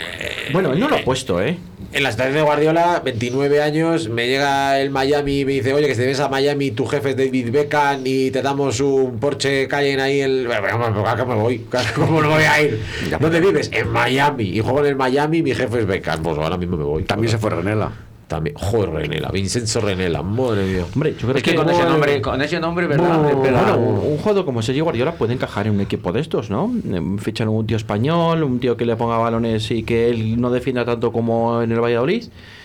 Bueno, 0.52 0.72
él 0.74 0.78
no 0.80 0.88
lo 0.88 0.96
ha 0.96 1.02
puesto, 1.02 1.40
¿eh? 1.40 1.56
En 1.94 2.02
la 2.02 2.10
situación 2.10 2.34
de 2.36 2.42
Guardiola, 2.42 3.00
29 3.02 3.62
años, 3.62 4.08
me 4.10 4.26
llega 4.26 4.78
el 4.80 4.90
Miami 4.90 5.40
y 5.40 5.44
me 5.46 5.52
dice, 5.52 5.72
oye, 5.72 5.86
que 5.86 5.94
si 5.94 6.00
te 6.02 6.06
ves 6.08 6.20
a 6.20 6.28
Miami, 6.28 6.72
tu 6.72 6.84
jefe 6.84 7.10
es 7.10 7.16
David 7.16 7.50
Beckham 7.52 8.02
y 8.04 8.30
te 8.32 8.42
damos 8.42 8.80
un 8.80 9.18
Porsche 9.18 9.66
Cayenne 9.68 10.02
ahí 10.02 10.20
el... 10.20 10.46
Bueno, 10.46 10.60
bueno, 10.78 10.94
pues, 11.00 11.12
¿a 11.12 11.16
qué 11.16 11.24
me 11.24 11.34
voy? 11.36 11.58
¿Cómo 11.94 12.20
no 12.20 12.30
voy 12.30 12.42
a 12.42 12.60
ir? 12.60 12.80
¿Dónde 13.18 13.40
vives? 13.40 13.70
En 13.72 13.88
Miami. 13.88 14.44
Y 14.44 14.60
juego 14.60 14.80
en 14.80 14.86
el 14.86 14.96
Miami, 14.96 15.42
mi 15.42 15.54
jefe 15.54 15.78
es 15.80 15.86
Beckham. 15.86 16.22
Pues 16.22 16.36
ahora 16.36 16.58
mismo 16.58 16.76
me 16.76 16.84
voy. 16.84 17.04
También 17.04 17.30
se 17.30 17.38
fue 17.38 17.48
Renela. 17.50 17.92
También. 18.28 18.56
Joder, 18.56 18.90
Renela. 18.90 19.28
Vincenzo 19.30 19.80
Renela. 19.80 20.22
Madre 20.22 20.64
mía. 20.64 20.84
Hombre, 20.94 21.12
yo 21.12 21.28
creo 21.28 21.36
Es 21.36 21.42
que 21.42 21.54
con 21.54 21.68
ese 21.68 21.84
nombre, 21.84 22.22
con 22.22 22.40
ese 22.42 22.60
nombre, 22.60 22.86
¿verdad? 22.86 23.34
Bueno, 23.34 23.76
un, 23.76 24.18
jugador 24.18 24.44
como 24.44 24.62
Sergio 24.62 24.84
Guardiola 24.84 25.12
puede 25.12 25.34
encajar 25.34 25.66
en 25.66 25.74
un 25.74 25.80
equipo 25.80 26.12
de 26.12 26.20
estos, 26.20 26.50
¿no? 26.50 26.72
Fichan 27.18 27.48
un 27.48 27.66
tío 27.66 27.76
español, 27.76 28.42
un 28.42 28.60
tío 28.60 28.76
que 28.76 28.86
le 28.86 28.96
ponga 28.96 29.18
balones 29.18 29.70
y 29.70 29.82
que 29.82 30.08
él 30.08 30.40
no 30.40 30.50
defienda 30.50 30.84
tanto 30.84 31.12
como 31.12 31.62
en 31.62 31.72
el 31.72 31.80
Valladolid. 31.80 32.24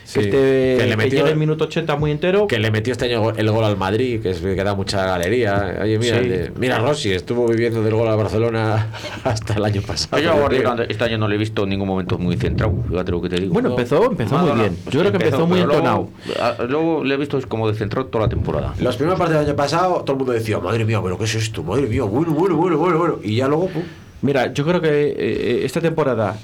Sí, 0.10 0.22
que, 0.22 0.78
le 0.80 0.88
que 0.90 0.98
metió- 0.98 1.20
llegue 1.20 1.30
el 1.34 1.38
minuto 1.38 1.66
80 1.66 1.96
muy 1.96 2.10
entero. 2.10 2.48
Que 2.48 2.58
le 2.58 2.72
metió 2.72 2.94
este 2.94 3.06
año 3.06 3.30
el 3.30 3.52
gol 3.52 3.64
al 3.64 3.78
Madrid, 3.78 4.20
que, 4.22 4.32
es, 4.32 4.40
que 4.40 4.56
da 4.56 4.74
mucha 4.74 5.06
galería. 5.06 5.78
Oye, 5.84 6.00
mira, 6.00 6.20
Sí. 6.20 6.28
de- 6.28 6.52
mira 6.58 6.80
Rossi, 6.80 7.12
estuvo 7.12 7.48
viviendo 7.48 7.84
del 7.84 7.94
gol 7.94 8.08
al 8.08 8.18
Barcelona 8.18 8.88
hasta 9.24 9.54
el 9.54 9.64
año 9.64 9.82
pasado. 9.84 10.20
Yo 10.20 10.32
a 10.32 10.34
Guardiola 10.34 10.86
este 10.90 11.04
año 11.04 11.20
no 11.20 11.28
le 11.28 11.36
he 11.36 11.38
visto 11.38 11.64
en 11.64 11.70
ningún 11.70 11.88
momento 11.88 12.18
muy 12.18 12.38
centrado, 12.38 12.74
fíjate 12.90 13.12
lo 13.12 13.22
que 13.22 13.30
te 13.30 13.36
digo. 13.40 13.54
Bueno, 13.54 13.70
empezó, 13.70 14.04
empezó 14.10 14.38
muy 14.40 14.60
bien. 14.60 14.78
Yo 14.90 15.00
creo 15.02 15.12
que 15.12 15.18
empezó, 15.18 15.46
muy 15.46 15.60
entonado. 15.60 16.10
Luego, 16.58 16.68
luego 16.68 17.04
le 17.04 17.14
he 17.14 17.18
visto 17.18 17.40
como 17.48 17.70
descentrado 17.70 18.08
toda 18.08 18.24
la 18.26 18.30
temporada. 18.30 18.74
Los 18.80 18.96
primeros 18.96 19.20
partidos 19.20 19.42
del 19.42 19.50
año 19.50 19.56
pasado, 19.58 20.02
todo 20.02 20.14
el 20.14 20.18
mundo 20.18 20.34
decía, 20.34 20.58
madre 20.58 20.86
mía, 20.86 21.00
pero 21.04 21.20
¿qué 21.20 21.26
es 21.26 21.36
esto? 21.36 21.62
Madre 21.62 21.84
mía, 21.86 22.02
bueno, 22.02 22.32
bueno, 22.34 22.56
bueno, 22.56 22.78
bueno, 22.80 22.98
bueno. 22.98 23.20
Y 23.24 23.36
ya 23.36 23.48
luego, 23.48 23.68
pum, 23.68 23.84
Mira, 24.24 24.52
yo 24.52 24.66
creo 24.66 24.82
que 24.82 24.90
eh, 25.18 25.62
esta 25.66 25.80
temporada, 25.80 26.36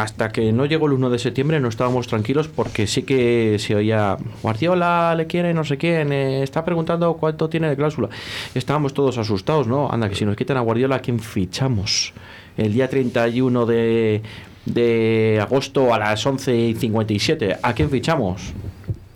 hasta 0.00 0.30
que 0.30 0.52
no 0.52 0.64
llegó 0.64 0.86
el 0.86 0.94
1 0.94 1.10
de 1.10 1.18
septiembre, 1.18 1.60
no 1.60 1.68
estábamos 1.68 2.06
tranquilos 2.06 2.48
porque 2.48 2.86
sí 2.86 3.02
que 3.02 3.56
se 3.58 3.74
oía 3.74 4.16
Guardiola 4.42 5.14
le 5.14 5.26
quiere 5.26 5.52
no 5.52 5.64
sé 5.64 5.76
quién, 5.76 6.12
eh, 6.12 6.42
está 6.42 6.64
preguntando 6.64 7.14
cuánto 7.14 7.48
tiene 7.48 7.68
de 7.68 7.76
cláusula. 7.76 8.08
Estábamos 8.54 8.94
todos 8.94 9.18
asustados, 9.18 9.66
¿no? 9.66 9.90
Anda, 9.90 10.08
que 10.08 10.14
si 10.14 10.24
nos 10.24 10.36
quitan 10.36 10.56
a 10.56 10.60
Guardiola, 10.60 10.96
¿a 10.96 10.98
quién 11.00 11.20
fichamos? 11.20 12.14
El 12.56 12.72
día 12.72 12.88
31 12.88 13.66
de, 13.66 14.22
de 14.64 15.38
agosto 15.42 15.92
a 15.92 15.98
las 15.98 16.24
11 16.24 16.56
y 16.56 16.74
57, 16.74 17.58
¿a 17.62 17.74
quién 17.74 17.90
fichamos? 17.90 18.52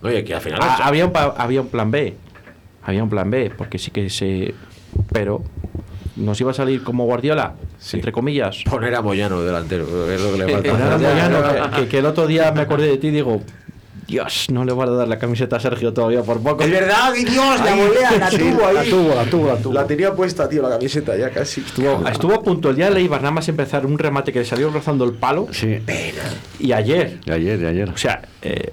oye, 0.03 0.25
que 0.25 0.35
al 0.35 0.41
final. 0.41 0.61
Ah, 0.63 0.81
había, 0.83 1.07
un, 1.07 1.13
había 1.15 1.61
un 1.61 1.69
plan 1.69 1.91
B. 1.91 2.15
Había 2.83 3.03
un 3.03 3.11
plan 3.11 3.31
B, 3.31 3.51
porque 3.57 3.79
sí 3.79 3.91
que 3.91 4.11
se. 4.11 4.55
Pero. 5.13 5.43
¿Nos 6.17 6.41
iba 6.41 6.51
a 6.51 6.55
salir 6.55 6.83
como 6.83 7.05
Guardiola? 7.05 7.55
Sí. 7.87 7.99
Entre 7.99 8.11
comillas. 8.11 8.65
Poner 8.69 8.93
a 8.97 9.01
Moyano 9.01 9.41
delantero, 9.43 9.85
es 10.11 10.21
lo 10.21 10.33
que 10.33 10.39
le 10.39 10.53
falta. 10.53 10.71
Poner 10.73 10.93
a 10.93 10.99
Moyano, 10.99 11.89
que, 11.89 11.99
el 11.99 12.07
otro 12.07 12.27
día 12.27 12.51
me 12.51 12.63
acordé 12.63 12.89
de 12.89 12.99
ti 12.99 13.07
y 13.09 13.11
digo. 13.13 13.43
Dios, 14.09 14.47
no 14.53 14.65
le 14.65 14.73
voy 14.73 14.87
a 14.87 14.91
dar 14.91 15.09
la 15.09 15.19
camiseta 15.19 15.57
a 15.57 15.61
Sergio 15.61 15.93
todavía 15.93 16.23
por 16.23 16.41
poco. 16.41 16.63
Es 16.65 16.71
verdad, 16.71 17.13
¡ay, 17.13 17.25
Dios, 17.25 17.61
la 17.65 17.75
volea, 17.75 18.13
la 18.19 18.31
Sí, 18.31 18.39
tuvo 18.39 18.67
ahí. 18.67 18.75
La 18.75 18.85
tuvo, 18.85 19.15
la 19.15 19.25
tuvo, 19.25 19.47
la 19.49 19.57
tuvo. 19.57 19.73
La 19.75 19.87
tenía 19.87 20.13
puesta, 20.15 20.49
tío, 20.49 20.63
la 20.63 20.71
camiseta 20.71 21.17
ya 21.17 21.31
casi. 21.31 21.61
Estuvo, 21.61 22.07
estuvo 22.09 22.35
a 22.35 22.43
punto 22.43 22.71
el 22.71 22.77
día 22.77 22.87
de 22.89 22.95
Leibar 22.95 23.21
nada 23.21 23.33
más 23.33 23.49
empezar 23.49 23.85
un 23.87 23.99
remate 23.99 24.33
que 24.33 24.41
le 24.41 24.45
salió 24.45 24.71
rozando 24.71 25.05
el 25.05 25.13
palo. 25.13 25.49
Sí, 25.53 25.79
Y 26.61 26.73
ayer, 26.73 27.19
de 27.25 27.33
ayer, 27.35 27.59
de 27.59 27.67
ayer. 27.69 27.89
o 27.89 27.97
sea, 27.97 28.23
eh, 28.43 28.73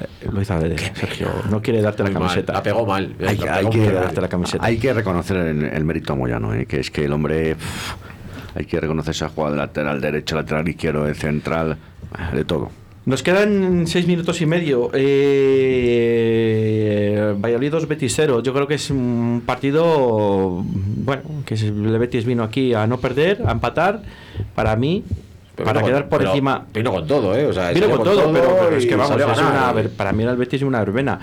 Eh, 0.00 0.06
Lo 0.32 0.40
hizo 0.40 0.54
adrede, 0.54 0.76
Sergio. 0.94 1.28
No 1.50 1.60
quiere 1.60 1.82
darte 1.82 2.02
la 2.02 2.08
Muy 2.10 2.14
mal, 2.20 2.28
camiseta. 2.28 2.52
La 2.54 2.62
pegó 2.62 2.86
mal. 2.86 3.14
Hay, 3.26 3.36
La 3.36 3.54
hay 3.56 3.58
pegó 3.66 3.70
que, 3.70 3.92
darte 3.92 4.20
la 4.20 4.28
camiseta. 4.28 4.64
hay 4.64 4.78
que 4.78 4.92
reconocer 4.94 5.36
el, 5.36 5.62
el 5.64 5.84
mérito 5.84 6.14
a 6.14 6.16
Moyano, 6.16 6.54
¿eh? 6.54 6.64
que 6.66 6.80
es 6.80 6.90
que 6.90 7.04
el 7.04 7.12
hombre. 7.12 7.54
pff, 7.54 7.92
hay 8.54 8.64
que 8.64 8.80
reconocer 8.80 9.12
esa 9.12 9.28
jugada 9.28 9.52
de 9.52 9.58
lateral 9.58 10.00
derecho, 10.00 10.36
lateral 10.36 10.68
izquierdo, 10.68 11.04
de 11.04 11.14
central, 11.14 11.76
de 12.32 12.44
todo. 12.44 12.70
Nos 13.06 13.22
quedan 13.22 13.86
seis 13.86 14.06
minutos 14.06 14.42
y 14.42 14.46
medio. 14.46 14.90
Eh, 14.92 16.14
Valladolid 17.38 17.70
2, 17.72 17.88
Betis 17.88 18.12
0. 18.14 18.42
Yo 18.42 18.52
creo 18.52 18.66
que 18.66 18.74
es 18.74 18.90
un 18.90 19.42
partido. 19.46 20.62
Bueno, 20.64 21.22
que 21.46 21.54
el 21.54 21.98
Betis 21.98 22.26
vino 22.26 22.42
aquí 22.42 22.74
a 22.74 22.86
no 22.86 22.98
perder, 23.00 23.42
a 23.46 23.52
empatar. 23.52 24.02
Para 24.54 24.76
mí, 24.76 25.02
Pero 25.64 25.66
para 25.66 25.80
con- 25.80 25.90
quedar 25.90 26.08
por 26.08 26.18
pero 26.18 26.30
encima. 26.30 26.66
Vino 26.72 26.90
con 26.92 27.06
todo, 27.06 27.36
¿eh? 27.36 27.46
O 27.46 27.52
sea, 27.52 27.70
Vino 27.70 27.88
con 27.90 28.02
todo, 28.04 28.32
pero, 28.32 28.56
pero 28.60 28.76
es 28.76 28.84
y 28.84 28.88
que 28.88 28.96
vamos, 28.96 29.10
a 29.12 29.16
ganar, 29.16 29.52
una 29.52 29.72
ver- 29.72 29.90
para 29.90 30.12
mí 30.12 30.24
el 30.24 30.36
Betis 30.36 30.60
es 30.62 30.66
una 30.66 30.78
verbena. 30.80 31.20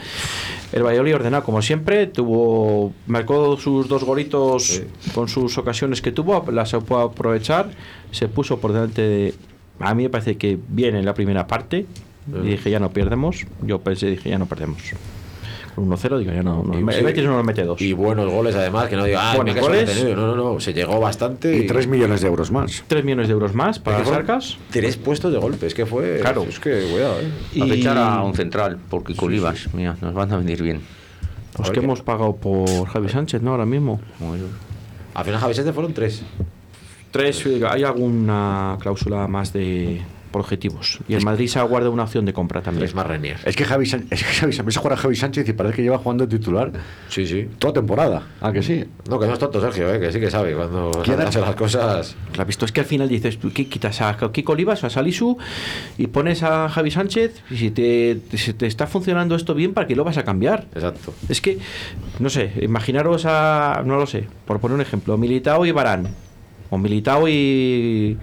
El 0.72 0.84
Valladolid 0.84 1.16
ordenado 1.16 1.44
como 1.44 1.62
siempre, 1.62 2.08
tuvo 2.08 2.94
marcó 3.08 3.58
sus 3.58 3.88
dos 3.88 4.04
golitos 4.04 4.82
con 5.14 5.28
sus 5.28 5.58
ocasiones 5.58 6.02
que 6.02 6.12
tuvo, 6.12 6.46
las 6.52 6.70
supo 6.70 6.98
aprovechar, 7.00 7.70
se 8.12 8.28
puso 8.28 8.60
por 8.60 8.74
delante 8.74 9.02
de 9.02 9.34
a 9.80 9.94
mí 9.94 10.04
me 10.04 10.10
parece 10.10 10.38
que 10.38 10.58
bien 10.70 10.96
en 10.96 11.06
la 11.06 11.14
primera 11.14 11.46
parte 11.48 11.86
y 12.44 12.48
dije 12.48 12.70
ya 12.70 12.80
no 12.80 12.90
perdemos, 12.90 13.46
yo 13.62 13.80
pensé 13.80 14.08
dije 14.08 14.30
ya 14.30 14.38
no 14.38 14.46
perdemos. 14.48 14.78
Con 15.78 15.88
1-0 15.92 16.18
digo 16.18 16.32
ya 16.34 16.42
no, 16.42 16.64
no 16.64 16.74
Y- 16.74 16.82
el 16.82 16.92
sí. 16.92 17.04
Betis 17.04 17.24
no 17.24 17.34
nos 17.36 17.46
mete 17.46 17.64
dos. 17.64 17.80
Y 17.80 17.94
buenos 17.94 18.32
goles, 18.32 18.56
además, 18.56 18.88
que 18.90 18.96
no 18.96 19.04
diga, 19.06 19.32
ah, 19.32 19.36
Buenos 19.36 19.56
goles. 19.58 20.04
No, 20.16 20.36
no, 20.36 20.54
no. 20.54 20.60
Se 20.60 20.74
llegó 20.74 21.00
bastante. 21.00 21.56
Y 21.56 21.68
3 21.68 21.86
millones 21.86 22.22
de 22.22 22.28
euros 22.30 22.50
más. 22.52 22.84
3 22.88 23.04
millones 23.06 23.28
de 23.28 23.34
euros 23.34 23.54
más 23.54 23.78
para 23.78 24.00
las 24.00 24.08
arcas. 24.10 24.58
Tres 24.72 24.98
puestos 24.98 25.32
de 25.32 25.38
golpe. 25.38 25.68
Es 25.68 25.76
que 25.76 25.86
fue. 25.86 26.18
Claro. 26.20 26.46
Es 26.50 26.60
que, 26.60 26.82
cuidado, 26.92 27.20
¿eh? 27.22 27.30
Y 27.54 27.62
A 27.62 27.66
fichar 27.76 27.96
a 27.96 28.24
un 28.24 28.34
central, 28.34 28.80
porque 28.90 29.16
Colibas, 29.16 29.70
mira, 29.76 29.96
nos 30.02 30.16
van 30.16 30.32
a 30.32 30.38
venir 30.38 30.64
bien. 30.64 30.82
los 31.60 31.70
que 31.70 31.78
hemos 31.80 32.02
pagado 32.02 32.36
por 32.38 32.88
Javi 32.88 33.10
Sánchez, 33.10 33.44
¿no? 33.44 33.52
Ahora 33.52 33.68
mismo. 33.68 34.02
Al 35.14 35.26
final, 35.26 35.40
Javi 35.40 35.54
Sánchez 35.54 35.76
fueron 35.76 35.94
tres. 35.94 36.24
Tres, 37.12 37.46
hay 37.70 37.84
alguna 37.84 38.78
cláusula 38.80 39.28
más 39.28 39.54
de 39.54 40.02
por 40.38 40.42
objetivos. 40.46 41.00
Y 41.08 41.16
el 41.16 41.24
Madrid 41.24 41.48
se 41.48 41.58
aguarda 41.60 41.90
una 41.90 42.04
opción 42.04 42.24
de 42.26 42.32
compra 42.34 42.62
también. 42.62 42.86
Es 42.86 42.94
más 42.94 43.08
Renier. 43.08 43.38
Es 43.44 43.56
que 43.56 43.66
Javi 43.66 43.86
Sánchez, 43.88 44.12
es 44.12 44.20
que 44.24 44.26
Javi 44.34 44.54
Sánchez, 44.54 44.66
ves 44.66 44.78
a 44.78 44.80
jugar 44.82 44.94
a 44.94 45.02
Javi 45.02 45.16
Sánchez 45.16 45.50
y 45.50 45.54
parece 45.54 45.76
que 45.78 45.82
lleva 45.82 45.98
jugando 45.98 46.28
de 46.28 46.38
titular 46.38 46.72
Sí, 47.10 47.26
sí. 47.26 47.48
toda 47.58 47.74
temporada. 47.74 48.28
¿A 48.42 48.52
que 48.52 48.62
sí? 48.62 48.86
No, 49.10 49.20
que 49.20 49.26
no 49.26 49.34
es 49.34 49.40
tonto, 49.40 49.60
Sergio, 49.60 49.92
¿eh? 49.94 50.00
que 50.00 50.12
sí 50.12 50.20
que 50.20 50.30
sabe 50.30 50.54
cuando 50.54 50.92
¿Quién 51.04 51.20
hace 51.22 51.40
ha- 51.40 51.42
las 51.42 51.56
cosas. 51.56 52.16
¿Lo 52.36 52.42
has 52.42 52.48
visto? 52.48 52.66
Es 52.66 52.72
que 52.72 52.82
al 52.82 52.86
final 52.86 53.10
dices, 53.10 53.40
¿tú 53.40 53.52
qué 53.52 53.68
quitas 53.68 54.00
a 54.02 54.16
Kiko 54.32 54.52
Olivas 54.52 54.84
o 54.84 54.88
a 54.88 54.90
Salisu 54.92 55.38
y 55.98 56.08
pones 56.08 56.44
a 56.44 56.70
Javi 56.70 56.92
Sánchez? 56.92 57.42
Y 57.50 57.58
si 57.58 57.72
te, 57.72 58.20
si 58.36 58.54
te 58.54 58.68
está 58.68 58.86
funcionando 58.86 59.36
esto 59.36 59.54
bien, 59.56 59.74
¿para 59.74 59.88
qué 59.88 59.96
lo 59.96 60.04
vas 60.04 60.18
a 60.18 60.24
cambiar? 60.24 60.66
Exacto. 60.76 61.14
Es 61.30 61.42
que, 61.42 61.58
no 62.20 62.30
sé, 62.30 62.52
imaginaros 62.62 63.26
a, 63.26 63.82
no 63.86 63.96
lo 63.98 64.06
sé, 64.06 64.28
por 64.46 64.60
poner 64.60 64.76
un 64.76 64.82
ejemplo, 64.82 65.18
Militao 65.18 65.66
y 65.66 65.72
Barán, 65.72 66.08
o 66.70 66.78
Militao 66.78 67.28
y 67.28 68.18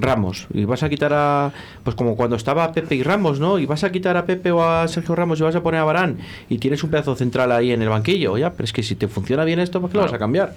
Ramos, 0.00 0.46
y 0.52 0.64
vas 0.64 0.82
a 0.82 0.88
quitar 0.88 1.12
a, 1.12 1.52
pues 1.84 1.96
como 1.96 2.16
cuando 2.16 2.36
estaba 2.36 2.72
Pepe 2.72 2.94
y 2.94 3.02
Ramos, 3.02 3.40
¿no? 3.40 3.58
Y 3.58 3.66
vas 3.66 3.84
a 3.84 3.92
quitar 3.92 4.16
a 4.16 4.24
Pepe 4.24 4.52
o 4.52 4.62
a 4.62 4.86
Sergio 4.88 5.14
Ramos 5.14 5.40
y 5.40 5.42
vas 5.42 5.54
a 5.54 5.62
poner 5.62 5.80
a 5.80 5.84
Barán 5.84 6.18
y 6.48 6.58
tienes 6.58 6.82
un 6.84 6.90
pedazo 6.90 7.16
central 7.16 7.52
ahí 7.52 7.72
en 7.72 7.82
el 7.82 7.88
banquillo, 7.88 8.38
ya, 8.38 8.52
pero 8.52 8.64
es 8.64 8.72
que 8.72 8.82
si 8.82 8.94
te 8.94 9.08
funciona 9.08 9.44
bien 9.44 9.60
esto, 9.60 9.80
¿por 9.80 9.90
qué 9.90 9.96
lo 9.96 10.04
vas 10.04 10.12
a 10.12 10.18
cambiar? 10.18 10.54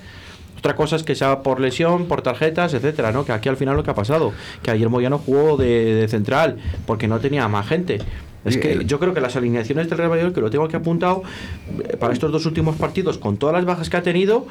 Otra 0.58 0.76
cosa 0.76 0.96
es 0.96 1.04
que 1.04 1.16
sea 1.16 1.42
por 1.42 1.60
lesión, 1.60 2.06
por 2.06 2.22
tarjetas, 2.22 2.74
etcétera, 2.76 3.12
¿no? 3.12 3.26
Que 3.26 3.32
aquí 3.32 3.50
al 3.50 3.58
final 3.58 3.76
lo 3.76 3.84
que 3.84 3.89
ha 3.92 3.96
pasado, 3.96 4.32
que 4.62 4.70
ayer 4.70 4.89
Moyano 4.89 5.18
jugó 5.18 5.58
de, 5.58 5.96
de 5.96 6.08
central 6.08 6.58
porque 6.86 7.08
no 7.08 7.20
tenía 7.20 7.48
más 7.48 7.68
gente. 7.68 8.00
Es 8.44 8.58
que 8.58 8.86
yo 8.86 9.00
creo 9.00 9.14
que 9.14 9.22
las 9.22 9.36
alineaciones 9.36 9.88
del 9.88 10.00
Real 10.00 10.10
Valladolid, 10.10 10.34
que 10.34 10.42
lo 10.42 10.50
tengo 10.50 10.66
aquí 10.66 10.76
apuntado, 10.76 11.22
eh, 11.84 11.96
para 11.98 12.12
estos 12.14 12.32
dos 12.32 12.46
últimos 12.48 12.76
partidos, 12.76 13.20
con 13.20 13.38
todas 13.38 13.54
las 13.54 13.66
bajas 13.66 13.89
que 13.89 13.98
ha 13.98 14.02
tenido, 14.02 14.48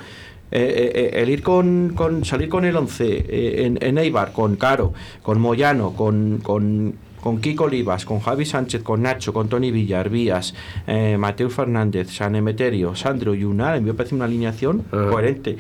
eh, 0.53 0.61
eh, 0.61 0.93
eh, 0.95 1.23
el 1.23 1.29
ir 1.31 1.43
con, 1.43 1.93
con- 1.95 2.25
salir 2.25 2.49
con 2.49 2.65
el 2.65 2.77
11 2.77 3.05
eh, 3.07 3.67
en, 3.67 3.79
en 3.81 3.99
Eibar, 3.99 4.33
con 4.33 4.57
Caro, 4.57 4.93
con 5.23 5.41
Moyano, 5.41 5.93
con, 5.93 6.39
con, 6.43 6.95
con 7.21 7.41
Kiko 7.41 7.65
Olivas, 7.65 8.05
con 8.05 8.21
Javi 8.21 8.45
Sánchez, 8.45 8.83
con 8.83 9.03
Nacho, 9.03 9.33
con 9.33 9.49
Tony 9.49 9.71
Villar, 9.71 10.09
Vías, 10.11 10.55
eh, 10.87 11.17
Mateo 11.19 11.51
Fernández, 11.51 12.11
San 12.11 12.35
Emeterio, 12.35 12.95
Sandro 12.95 13.35
y 13.35 13.45
Unar, 13.45 13.75
a 13.75 13.81
mí 13.81 13.87
me 13.87 13.95
parece 13.95 14.15
una 14.15 14.25
alineación 14.25 14.83
coherente. 14.91 15.57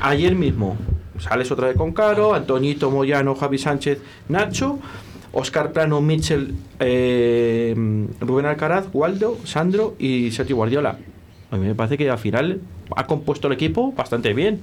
Ayer 0.00 0.34
mismo 0.34 0.76
sales 1.18 1.50
otra 1.52 1.68
vez 1.68 1.76
con 1.76 1.92
Caro, 1.92 2.34
Antoñito, 2.34 2.90
Moyano, 2.90 3.34
Javi 3.34 3.58
Sánchez, 3.58 3.98
Nacho. 4.28 4.78
Oscar 5.36 5.72
Plano, 5.72 6.00
Mitchell, 6.00 6.54
eh, 6.78 7.74
Rubén 8.20 8.46
Alcaraz, 8.46 8.86
Waldo, 8.92 9.36
Sandro 9.42 9.96
y 9.98 10.30
Sergio 10.30 10.54
Guardiola. 10.54 10.96
A 11.54 11.56
mí 11.56 11.66
me 11.66 11.74
parece 11.74 11.96
que 11.96 12.10
al 12.10 12.18
final 12.18 12.60
ha 12.96 13.06
compuesto 13.06 13.46
el 13.46 13.52
equipo 13.52 13.92
bastante 13.92 14.34
bien. 14.34 14.62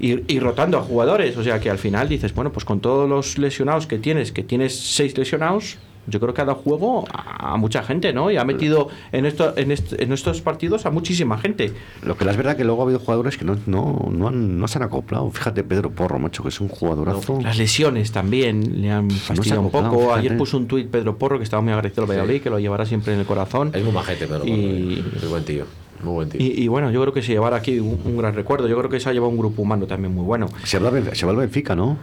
Y, 0.00 0.32
y 0.32 0.38
rotando 0.38 0.78
a 0.78 0.82
jugadores. 0.82 1.36
O 1.36 1.42
sea 1.42 1.60
que 1.60 1.70
al 1.70 1.78
final 1.78 2.08
dices, 2.08 2.34
bueno, 2.34 2.52
pues 2.52 2.64
con 2.64 2.80
todos 2.80 3.08
los 3.08 3.38
lesionados 3.38 3.86
que 3.86 3.98
tienes, 3.98 4.30
que 4.30 4.42
tienes 4.42 4.78
seis 4.78 5.16
lesionados, 5.16 5.78
yo 6.08 6.20
creo 6.20 6.34
que 6.34 6.40
ha 6.40 6.44
dado 6.44 6.58
juego 6.58 7.04
a, 7.12 7.52
a 7.54 7.56
mucha 7.56 7.82
gente, 7.82 8.12
¿no? 8.12 8.30
Y 8.30 8.36
ha 8.36 8.44
metido 8.44 8.88
en, 9.12 9.26
esto, 9.26 9.52
en, 9.56 9.70
est- 9.70 9.92
en 10.00 10.12
estos 10.12 10.40
partidos 10.40 10.86
a 10.86 10.90
muchísima 10.90 11.38
gente. 11.38 11.72
Lo 12.02 12.16
que 12.16 12.24
es 12.28 12.36
verdad 12.36 12.56
que 12.56 12.64
luego 12.64 12.82
ha 12.82 12.84
habido 12.84 12.98
jugadores 13.00 13.36
que 13.36 13.44
no, 13.44 13.56
no, 13.66 14.08
no, 14.10 14.28
han- 14.28 14.58
no 14.58 14.68
se 14.68 14.78
han 14.78 14.84
acoplado. 14.84 15.30
Fíjate, 15.30 15.64
Pedro 15.64 15.90
Porro, 15.90 16.18
macho, 16.18 16.42
que 16.42 16.48
es 16.50 16.60
un 16.60 16.68
jugadorazo. 16.68 17.38
Las 17.42 17.58
lesiones 17.58 18.12
también 18.12 18.80
le 18.82 18.90
han 18.90 19.10
fastidiado 19.10 19.60
un 19.62 19.70
poco. 19.70 20.00
fíjate. 20.00 20.18
Ayer 20.20 20.36
puso 20.36 20.56
un 20.56 20.66
tuit 20.66 20.88
Pedro 20.88 21.16
Porro 21.18 21.38
que 21.38 21.44
estaba 21.44 21.62
muy 21.62 21.72
agradecido 21.72 22.04
al 22.04 22.10
Valladolid, 22.10 22.42
que 22.42 22.50
lo 22.50 22.58
llevará 22.58 22.86
siempre 22.86 23.12
en 23.14 23.20
el 23.20 23.26
corazón. 23.26 23.70
Es 23.74 23.82
muy 23.84 23.92
majete, 23.92 24.26
pero 24.26 24.44
Y- 24.46 25.04
muy 25.20 25.28
buen 25.28 25.44
tío. 25.44 25.64
Muy 26.02 26.12
buen 26.14 26.28
tío. 26.28 26.40
Y, 26.40 26.62
y 26.62 26.68
bueno, 26.68 26.90
yo 26.92 27.00
creo 27.00 27.12
que 27.12 27.22
se 27.22 27.32
llevará 27.32 27.56
aquí 27.56 27.80
un, 27.80 27.98
un 28.04 28.16
gran 28.18 28.34
recuerdo. 28.34 28.68
Yo 28.68 28.78
creo 28.78 28.88
que 28.88 29.00
se 29.00 29.08
ha 29.08 29.12
llevado 29.12 29.30
un 29.30 29.38
grupo 29.38 29.62
humano 29.62 29.86
también 29.86 30.14
muy 30.14 30.24
bueno. 30.24 30.46
Se 30.64 30.78
va 30.78 30.88
al 30.90 31.36
Benfica, 31.36 31.74
¿no? 31.74 31.98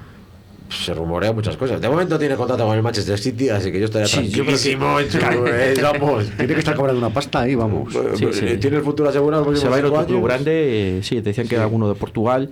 Se 0.70 0.94
rumorea 0.94 1.32
muchas 1.32 1.56
cosas. 1.58 1.80
De 1.80 1.88
momento 1.88 2.18
tiene 2.18 2.36
contrato 2.36 2.66
con 2.66 2.76
el 2.76 2.82
Manchester 2.84 3.18
City, 3.20 3.50
así 3.50 3.72
que 3.72 3.80
yo 3.80 3.86
estaría 3.86 4.08
Sí, 4.08 4.30
yo 4.30 4.44
creo 4.44 4.58
que- 4.58 4.62
tranquilísimo 4.74 5.00
su- 5.10 5.18
eh, 5.48 5.76
vamos. 5.82 6.26
Tiene 6.38 6.54
que 6.54 6.60
estar 6.60 6.76
cobrando 6.76 7.00
una 7.06 7.14
pasta 7.14 7.42
ahí, 7.42 7.56
vamos. 7.56 7.94
Sí, 8.16 8.28
sí. 8.34 8.46
Eh, 8.48 8.58
Tiene 8.58 8.78
el 8.78 8.84
futuro 8.84 9.10
asegurado. 9.10 9.56
Se 9.56 9.70
va 9.70 9.76
a 9.76 9.80
ir 9.80 9.86
otro 9.86 10.06
club 10.06 10.26
grande. 10.26 10.98
eh, 10.98 11.04
sí, 11.04 11.22
decían 11.22 11.48
que 11.48 11.56
era 11.56 11.64
alguno 11.66 11.88
de 11.88 11.96
Portugal. 11.96 12.50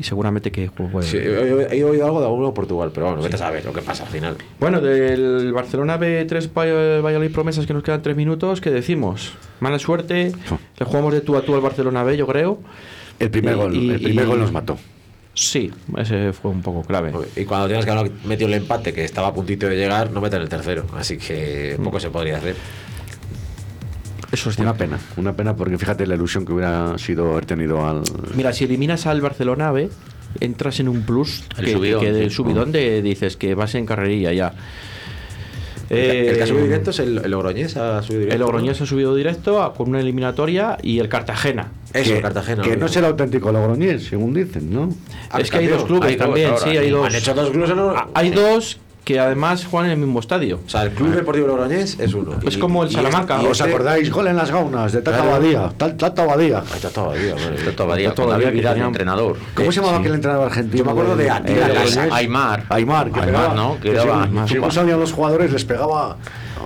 Y 0.00 0.04
seguramente 0.04 0.52
que. 0.52 0.70
pues, 0.70 0.92
bueno, 0.92 1.06
Sí, 1.08 1.16
he, 1.16 1.76
he 1.78 1.84
oído 1.84 2.06
algo 2.06 2.20
de 2.20 2.26
alguno 2.26 2.46
de 2.46 2.52
Portugal, 2.52 2.90
pero 2.94 3.06
bueno, 3.06 3.20
vete 3.22 3.34
a 3.34 3.38
saber 3.38 3.64
lo 3.64 3.72
que 3.72 3.82
pasa 3.82 4.04
al 4.04 4.10
final. 4.10 4.36
Bueno, 4.60 4.80
del 4.80 5.52
Barcelona 5.52 5.98
B3 5.98 6.50
Vall- 6.54 7.02
Valladolid 7.04 7.32
promesas 7.32 7.66
que 7.66 7.74
nos 7.74 7.82
quedan 7.82 8.00
tres 8.02 8.16
minutos, 8.16 8.60
¿qué 8.60 8.70
decimos? 8.70 9.32
Mala 9.58 9.78
suerte, 9.80 10.30
le 10.78 10.86
jugamos 10.86 11.12
de 11.12 11.20
tú 11.20 11.36
a 11.36 11.42
tú 11.42 11.54
al 11.56 11.60
Barcelona 11.60 12.04
B, 12.04 12.16
yo 12.16 12.26
creo. 12.28 12.58
El 13.18 13.30
primer 13.30 13.54
Y- 13.54 13.58
gol, 13.58 13.74
y- 13.76 13.90
el 13.90 14.00
primer 14.00 14.24
y- 14.24 14.28
gol 14.28 14.38
nos 14.38 14.52
mató. 14.52 14.78
Sí, 15.40 15.70
ese 15.96 16.32
fue 16.32 16.50
un 16.50 16.62
poco 16.62 16.82
clave. 16.82 17.12
Y 17.36 17.44
cuando 17.44 17.68
tienes 17.68 17.84
que 17.84 17.90
haber 17.92 18.10
metido 18.24 18.48
el 18.48 18.54
empate, 18.54 18.92
que 18.92 19.04
estaba 19.04 19.28
a 19.28 19.32
puntito 19.34 19.68
de 19.68 19.76
llegar, 19.76 20.10
no 20.10 20.20
meten 20.20 20.42
el 20.42 20.48
tercero. 20.48 20.84
Así 20.96 21.16
que 21.16 21.78
poco 21.82 22.00
se 22.00 22.10
podría 22.10 22.38
hacer. 22.38 22.56
Eso 24.32 24.50
es 24.50 24.58
Una 24.58 24.74
cierto. 24.74 24.78
pena, 24.96 24.98
una 25.16 25.32
pena 25.36 25.54
porque 25.56 25.78
fíjate 25.78 26.06
la 26.06 26.16
ilusión 26.16 26.44
que 26.44 26.52
hubiera 26.52 26.98
sido 26.98 27.32
haber 27.32 27.46
tenido 27.46 27.86
al... 27.88 28.02
Mira, 28.34 28.52
si 28.52 28.64
eliminas 28.64 29.06
al 29.06 29.20
Barcelona 29.20 29.70
B, 29.70 29.88
entras 30.40 30.80
en 30.80 30.88
un 30.88 31.02
plus 31.02 31.44
El 31.56 31.64
que, 31.66 31.72
subidón, 31.72 32.00
que 32.02 32.12
del 32.12 32.30
sí. 32.30 32.36
subidón 32.36 32.72
de 32.72 33.00
dices 33.00 33.36
que 33.36 33.54
vas 33.54 33.74
en 33.76 33.86
carrerilla 33.86 34.32
ya. 34.32 34.52
El 35.90 36.36
que 36.36 36.42
ha 36.42 36.46
subido 36.46 36.64
Eh, 36.64 36.68
directo 36.68 36.90
es 36.90 36.98
el, 36.98 37.18
el 37.24 37.30
Logroñés. 37.30 37.76
Ha 37.76 38.02
subido 38.02 38.20
directo, 38.20 38.34
El 38.34 38.40
Logroñés 38.40 38.78
¿no? 38.80 38.84
ha 38.84 38.86
subido 38.86 39.14
directo 39.16 39.62
a- 39.62 39.74
con 39.74 39.88
una 39.88 40.00
eliminatoria 40.00 40.76
y 40.82 40.98
el 40.98 41.08
Cartagena. 41.08 41.72
Eso, 41.94 42.14
que, 42.14 42.20
Cartagena. 42.20 42.62
que 42.62 42.76
no 42.76 42.86
es 42.86 42.96
el 42.96 43.04
auténtico 43.06 43.50
Logroñés, 43.52 44.04
según 44.04 44.34
dicen, 44.34 44.72
¿no? 44.72 44.90
Es 45.38 45.50
que 45.50 45.58
hay 45.58 45.66
dos 45.68 45.84
clubes 45.84 46.10
Hay 46.10 46.16
dos 46.16 46.26
también, 46.26 46.50
ahora. 46.50 46.60
sí, 46.64 46.76
hay 46.76 46.90
dos. 46.90 47.06
Han 47.06 47.14
hecho 47.14 47.34
dos 47.34 47.50
clubes 47.50 47.70
en 47.70 47.78
Hay 48.14 48.30
dos 48.30 48.78
que 49.08 49.18
además 49.18 49.64
juegan 49.64 49.86
en 49.90 49.92
el 50.00 50.04
mismo 50.04 50.20
estadio. 50.20 50.60
O 50.66 50.68
sea, 50.68 50.82
el 50.82 50.90
Club 50.90 51.14
Deportivo 51.14 51.46
Logroñés 51.46 51.98
es 51.98 52.12
uno. 52.12 52.32
Es 52.46 52.58
como 52.58 52.82
el 52.82 52.90
Salamanca. 52.90 53.36
este- 53.36 53.48
¿Os 53.48 53.58
este- 53.58 53.72
acordáis? 53.72 54.10
Gol 54.10 54.26
en 54.26 54.36
las 54.36 54.50
gaunas 54.50 54.92
de 54.92 55.00
Tata. 55.00 55.24
Badía. 55.24 55.70
Tata 55.78 56.26
Badía. 56.26 56.58
Ahí 56.58 56.64
está 56.74 56.90
todavía, 56.90 57.32
bueno, 57.32 57.56
Esto 57.56 57.72
todavía, 57.72 58.50
Vidal, 58.50 58.74
tenían- 58.74 58.88
entrenador. 58.88 59.38
¿Cómo 59.54 59.72
se 59.72 59.80
llamaba 59.80 59.98
aquel 60.00 60.12
entrenador 60.12 60.48
argentino? 60.48 60.76
Yo 60.76 60.84
me 60.84 60.90
acuerdo 60.90 61.16
de 61.16 61.30
Atila? 61.30 61.68
Aymar. 62.12 62.64
Aymar, 62.68 63.10
que 63.10 63.20
Aymar, 63.20 63.54
¿no? 63.54 63.80
Que 63.80 63.92
daba- 63.94 64.28
según 64.46 64.72
salían 64.72 65.00
los 65.00 65.10
jugadores 65.14 65.50
les 65.52 65.64
pegaba 65.64 66.18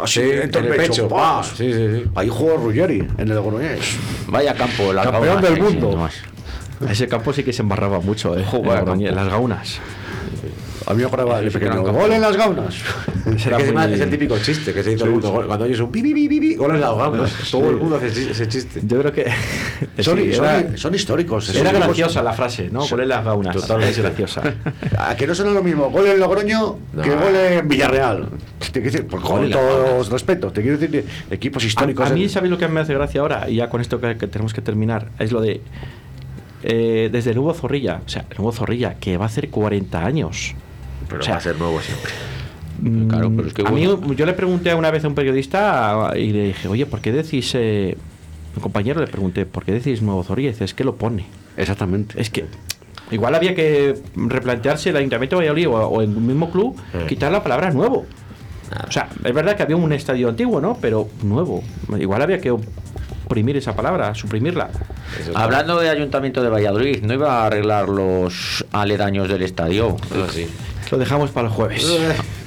así 0.03 0.21
Sí, 0.21 0.31
en 0.33 0.53
el 0.53 0.67
pecho, 0.75 1.07
¡pah! 1.07 1.43
pa. 1.43 1.45
Sí, 1.45 1.73
sí, 1.73 1.89
sí. 2.03 2.11
Ahí 2.17 2.29
jugó 2.29 2.57
Ruggeri 2.57 3.07
en 3.19 3.21
el 3.21 3.37
Logroñés. 3.37 3.97
Vaya 4.27 4.53
campo, 4.55 4.93
la 4.93 5.05
Campeón 5.05 5.27
Gauna, 5.41 5.49
del 5.49 5.63
mundo. 5.63 6.09
Ese 6.91 7.07
campo 7.07 7.33
sí 7.33 7.45
que 7.45 7.53
se 7.53 7.63
embarraba 7.63 8.01
mucho, 8.01 8.37
eh. 8.37 8.45
Las 9.15 9.29
gaunas. 9.29 9.79
A 10.87 10.95
mí 10.95 11.03
me 11.03 11.09
Sí, 11.09 11.17
sí, 11.51 11.59
que 11.59 11.67
pequeño. 11.67 11.83
¡Gol 11.93 12.13
en 12.13 12.21
las 12.21 12.37
gaunas! 12.37 12.75
Es, 13.25 13.45
que 13.45 13.55
encima 13.55 13.85
es 13.87 14.01
el 14.01 14.11
típico 14.11 14.37
chiste 14.39 14.75
que 14.75 14.83
se 14.83 14.91
dice 14.91 15.05
el 15.05 15.11
mundo. 15.11 15.45
Cuando 15.47 15.65
oyes 15.65 15.79
un 15.79 15.93
pi, 15.93 16.03
pi, 16.03 16.13
pi, 16.13 16.29
pi, 16.41 16.55
gol 16.57 16.75
en 16.75 16.81
las 16.81 16.95
gaunas. 16.97 17.33
Todo 17.53 17.71
el 17.71 17.77
mundo 17.77 17.97
hace 17.97 18.09
ese- 18.09 18.49
chiste. 18.49 18.81
Yo 18.85 18.99
creo 19.01 19.13
que. 19.13 19.25
Son, 20.03 20.19
sí, 20.19 20.33
son- 20.33 20.45
era, 20.45 20.77
son 20.77 20.95
históricos. 20.95 21.55
era 21.55 21.71
graciosa 21.73 22.21
la 22.23 22.33
frase, 22.33 22.69
¿no? 22.71 22.85
Con 22.87 23.09
las 23.09 23.25
gaunas. 23.25 23.55
Totalmente. 23.55 23.93
Es 23.93 23.99
graciosa. 24.01 24.43
A 24.99 25.15
que 25.15 25.27
no 25.27 25.35
suena 25.35 25.53
lo 25.53 25.63
mismo 25.63 25.89
gol 25.91 26.07
en 26.09 26.19
Logroño 26.19 26.79
No. 26.93 27.03
que 27.03 27.11
gol 27.11 27.35
en 27.37 27.69
Villarreal. 27.69 28.29
Te 28.73 28.81
decir, 28.81 29.07
por- 29.07 29.23
con 29.23 29.49
todo 29.51 30.03
respeto, 30.11 30.51
te 30.51 30.63
quiero 30.63 30.79
decir 30.79 31.05
equipos 31.31 31.65
históricos. 31.65 32.09
A, 32.09 32.13
a 32.13 32.15
mí, 32.15 32.29
¿sabéis 32.29 32.51
lo 32.51 32.59
que 32.59 32.67
me 32.69 32.81
hace 32.81 32.95
gracia 32.95 33.21
ahora? 33.21 33.49
Y 33.49 33.57
ya 33.57 33.69
con 33.71 33.81
esto 33.81 34.01
que, 34.01 34.17
que 34.17 34.27
tenemos 34.27 34.53
que 34.53 34.63
terminar, 34.63 35.09
es 35.19 35.31
lo 35.31 35.41
de. 35.41 35.61
eh, 36.65 37.09
desde 37.13 37.31
el 37.31 37.37
nuevo 37.37 37.55
Zorrilla, 37.55 38.01
o 38.05 38.09
sea, 38.09 38.25
el 38.31 38.37
nuevo 38.39 38.53
Zorrilla, 38.53 38.95
que 38.95 39.17
va 39.17 39.25
a 39.25 39.29
hacer 39.29 39.49
40 39.51 40.05
años. 40.05 40.55
Pero 41.13 41.21
O 41.23 41.25
sea, 41.25 41.35
va 41.35 41.39
a 41.39 41.43
ser 41.43 41.59
nuevo 41.59 41.81
siempre. 41.81 42.13
Mm, 42.81 43.09
Claro, 43.09 43.33
pero 43.37 43.49
es 43.49 43.55
que 43.55 43.63
a 43.63 43.71
bueno. 43.71 43.97
mí, 43.99 44.17
yo 44.17 44.27
le 44.27 44.33
pregunté 44.33 44.75
una 44.75 44.91
vez 44.91 45.05
a 45.05 45.09
un 45.09 45.15
periodista 45.15 46.13
y 46.17 46.33
le 46.33 46.45
dije, 46.49 46.69
oye, 46.69 46.87
¿por 46.87 47.01
qué 47.01 47.13
decís. 47.13 47.53
Eh, 47.55 47.97
mi 48.57 48.61
compañero 48.61 49.01
le 49.01 49.07
pregunté, 49.07 49.47
¿por 49.47 49.65
qué 49.65 49.73
decís 49.73 50.03
nuevo 50.03 50.23
Zorrilla? 50.25 50.49
Y 50.51 50.53
dice, 50.53 50.65
es 50.65 50.75
que 50.75 50.85
lo 50.85 50.97
pone. 50.97 51.25
Exactamente. 51.57 52.21
Es 52.21 52.29
que. 52.31 52.45
Igual 53.11 53.35
había 53.35 53.55
que 53.55 53.95
replantearse 54.17 54.91
el 54.91 54.97
Ayuntamiento 54.97 55.37
de 55.37 55.41
Valladolid 55.49 55.69
o, 55.69 55.87
o 55.89 56.01
el 56.03 56.09
mismo 56.09 56.51
club, 56.51 56.77
Eh. 56.95 57.05
quitar 57.09 57.31
la 57.31 57.43
palabra 57.43 57.71
nuevo. 57.71 58.07
O 58.89 58.91
sea, 58.91 59.09
es 59.23 59.35
verdad 59.35 59.55
que 59.55 59.63
había 59.63 59.77
un 59.77 59.93
estadio 59.93 60.31
antiguo, 60.31 60.61
¿no? 60.61 60.79
Pero 60.81 61.09
nuevo. 61.23 61.63
Igual 61.99 62.23
había 62.23 62.41
que 62.41 62.55
oprimir 63.25 63.57
esa 63.57 63.75
palabra, 63.75 64.15
suprimirla. 64.15 64.71
Hablando 65.35 65.79
de 65.81 65.89
Ayuntamiento 65.91 66.43
de 66.43 66.49
Valladolid, 66.49 67.03
¿no 67.03 67.15
iba 67.15 67.43
a 67.43 67.47
arreglar 67.47 67.89
los 67.89 68.65
aledaños 68.73 69.29
del 69.29 69.43
estadio? 69.43 69.97
Ah, 70.13 70.27
sí. 70.33 70.49
Lo 70.91 70.99
dejamos 70.99 71.31
para 71.31 71.49
el 71.49 71.55
jueves. 71.55 71.83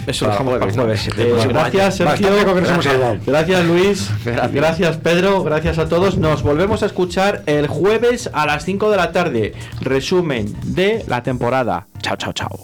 Eso 0.06 0.26
lo 0.26 0.32
dejamos 0.32 0.60
para 0.60 0.72
el 0.72 0.78
jueves. 0.78 1.08
Eh, 1.18 1.34
Pues 1.34 1.48
gracias, 1.48 1.96
Sergio. 1.98 2.30
Gracias, 3.26 3.66
Luis. 3.66 4.10
Gracias. 4.24 4.52
Gracias, 4.54 4.98
Pedro. 4.98 5.44
Gracias 5.44 5.80
a 5.80 5.90
todos. 5.90 6.18
Nos 6.18 6.44
volvemos 6.44 6.84
a 6.84 6.86
escuchar 6.86 7.42
el 7.48 7.66
jueves 7.68 8.30
a 8.34 8.46
las 8.46 8.64
5 8.66 8.92
de 8.92 8.98
la 8.98 9.12
tarde. 9.12 9.54
Resumen 9.82 10.56
de 10.64 11.04
la 11.08 11.24
temporada. 11.24 11.88
Chao, 12.04 12.18
chao, 12.18 12.34
chao. 12.34 12.60